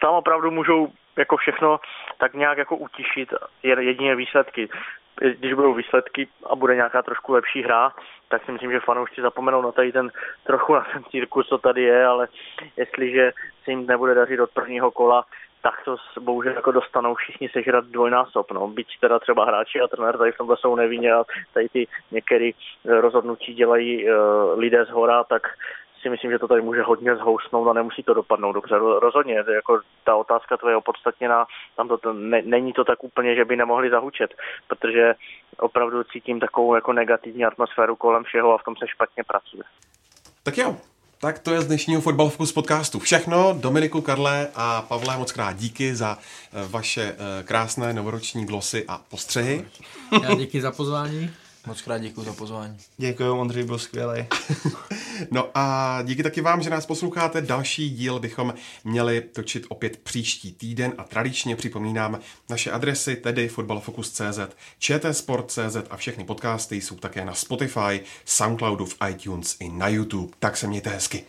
Tam 0.00 0.14
opravdu 0.14 0.50
můžou 0.50 0.88
jako 1.16 1.36
všechno 1.36 1.80
tak 2.18 2.34
nějak 2.34 2.58
jako 2.58 2.76
utišit 2.76 3.34
jedině 3.62 4.16
výsledky. 4.16 4.68
Když 5.38 5.54
budou 5.54 5.74
výsledky 5.74 6.28
a 6.46 6.56
bude 6.56 6.74
nějaká 6.74 7.02
trošku 7.02 7.32
lepší 7.32 7.62
hra, 7.62 7.92
tak 8.28 8.44
si 8.44 8.52
myslím, 8.52 8.72
že 8.72 8.80
fanoušci 8.80 9.22
zapomenou 9.22 9.62
na 9.62 9.72
tady 9.72 9.92
ten 9.92 10.10
trochu 10.44 10.74
na 10.74 10.86
ten 10.92 11.04
cirkus, 11.04 11.48
co 11.48 11.58
tady 11.58 11.82
je, 11.82 12.06
ale 12.06 12.28
jestliže 12.76 13.32
se 13.64 13.70
jim 13.70 13.86
nebude 13.86 14.14
dařit 14.14 14.40
od 14.40 14.50
prvního 14.50 14.90
kola, 14.90 15.24
tak 15.64 15.84
to 15.84 15.96
bohužel 16.20 16.52
jako 16.52 16.72
dostanou 16.72 17.14
všichni 17.14 17.48
sežrat 17.48 17.84
dvojnásob. 17.84 18.52
No. 18.52 18.68
Byť 18.68 18.88
teda 19.00 19.18
třeba 19.18 19.44
hráči 19.44 19.80
a 19.80 19.88
trenér 19.88 20.18
tady 20.18 20.32
v 20.32 20.38
tomhle 20.38 20.56
jsou 20.56 20.74
nevinně 20.74 21.12
a 21.12 21.24
tady 21.54 21.68
ty 21.68 21.86
některé 22.10 22.50
rozhodnutí 22.84 23.54
dělají 23.54 24.04
uh, 24.04 24.12
lidé 24.58 24.84
z 24.84 24.90
hora, 24.90 25.24
tak 25.24 25.42
si 26.02 26.10
myslím, 26.10 26.30
že 26.30 26.38
to 26.38 26.48
tady 26.48 26.62
může 26.62 26.82
hodně 26.82 27.16
zhousnout 27.16 27.68
a 27.68 27.72
nemusí 27.72 28.02
to 28.02 28.14
dopadnout 28.14 28.52
dobře. 28.52 28.74
Rozhodně, 28.78 29.44
jako 29.54 29.80
ta 30.04 30.16
otázka 30.16 30.56
tvoje 30.56 30.76
opodstatněná, 30.76 31.46
tam 31.76 31.88
to, 31.88 32.12
ne, 32.12 32.42
není 32.44 32.72
to 32.72 32.84
tak 32.84 33.04
úplně, 33.04 33.34
že 33.34 33.44
by 33.44 33.56
nemohli 33.56 33.90
zahučet, 33.90 34.34
protože 34.68 35.14
opravdu 35.58 36.04
cítím 36.04 36.40
takovou 36.40 36.74
jako 36.74 36.92
negativní 36.92 37.44
atmosféru 37.44 37.96
kolem 37.96 38.24
všeho 38.24 38.54
a 38.54 38.58
v 38.58 38.64
tom 38.64 38.76
se 38.76 38.88
špatně 38.88 39.24
pracuje. 39.24 39.62
Tak 40.42 40.58
jo, 40.58 40.76
tak 41.24 41.38
to 41.38 41.54
je 41.54 41.62
z 41.62 41.66
dnešního 41.66 42.00
Fotbal 42.00 42.28
Focus 42.28 42.52
podcastu 42.52 42.98
všechno. 42.98 43.56
Dominiku, 43.60 44.00
Karle 44.00 44.48
a 44.54 44.82
Pavle, 44.82 45.18
moc 45.18 45.32
krát 45.32 45.56
díky 45.56 45.96
za 45.96 46.18
eh, 46.52 46.68
vaše 46.68 47.02
eh, 47.02 47.42
krásné 47.42 47.92
novoroční 47.92 48.46
glosy 48.46 48.84
a 48.88 49.00
postřehy. 49.08 49.64
Já 50.22 50.34
díky 50.34 50.60
za 50.60 50.72
pozvání. 50.72 51.30
Moc 51.66 51.82
krát 51.82 51.98
děkuji 51.98 52.24
za 52.24 52.32
pozvání. 52.32 52.76
Děkuji, 52.96 53.30
Ondřej 53.30 53.64
byl 53.64 53.78
skvělý. 53.78 54.26
no 55.30 55.50
a 55.54 55.98
díky 56.02 56.22
taky 56.22 56.40
vám, 56.40 56.62
že 56.62 56.70
nás 56.70 56.86
posloucháte. 56.86 57.40
Další 57.40 57.90
díl 57.90 58.20
bychom 58.20 58.54
měli 58.84 59.20
točit 59.20 59.66
opět 59.68 59.96
příští 59.96 60.52
týden 60.52 60.92
a 60.98 61.04
tradičně 61.04 61.56
připomínám 61.56 62.20
naše 62.48 62.70
adresy, 62.70 63.16
tedy 63.16 63.48
fotbalfocus.cz, 63.48 64.38
čtsport.cz 64.78 65.76
a 65.90 65.96
všechny 65.96 66.24
podcasty 66.24 66.80
jsou 66.80 66.96
také 66.96 67.24
na 67.24 67.34
Spotify, 67.34 68.00
Soundcloudu, 68.24 68.86
v 68.86 68.96
iTunes 69.10 69.56
i 69.60 69.68
na 69.68 69.88
YouTube. 69.88 70.32
Tak 70.38 70.56
se 70.56 70.66
mějte 70.66 70.90
hezky. 70.90 71.24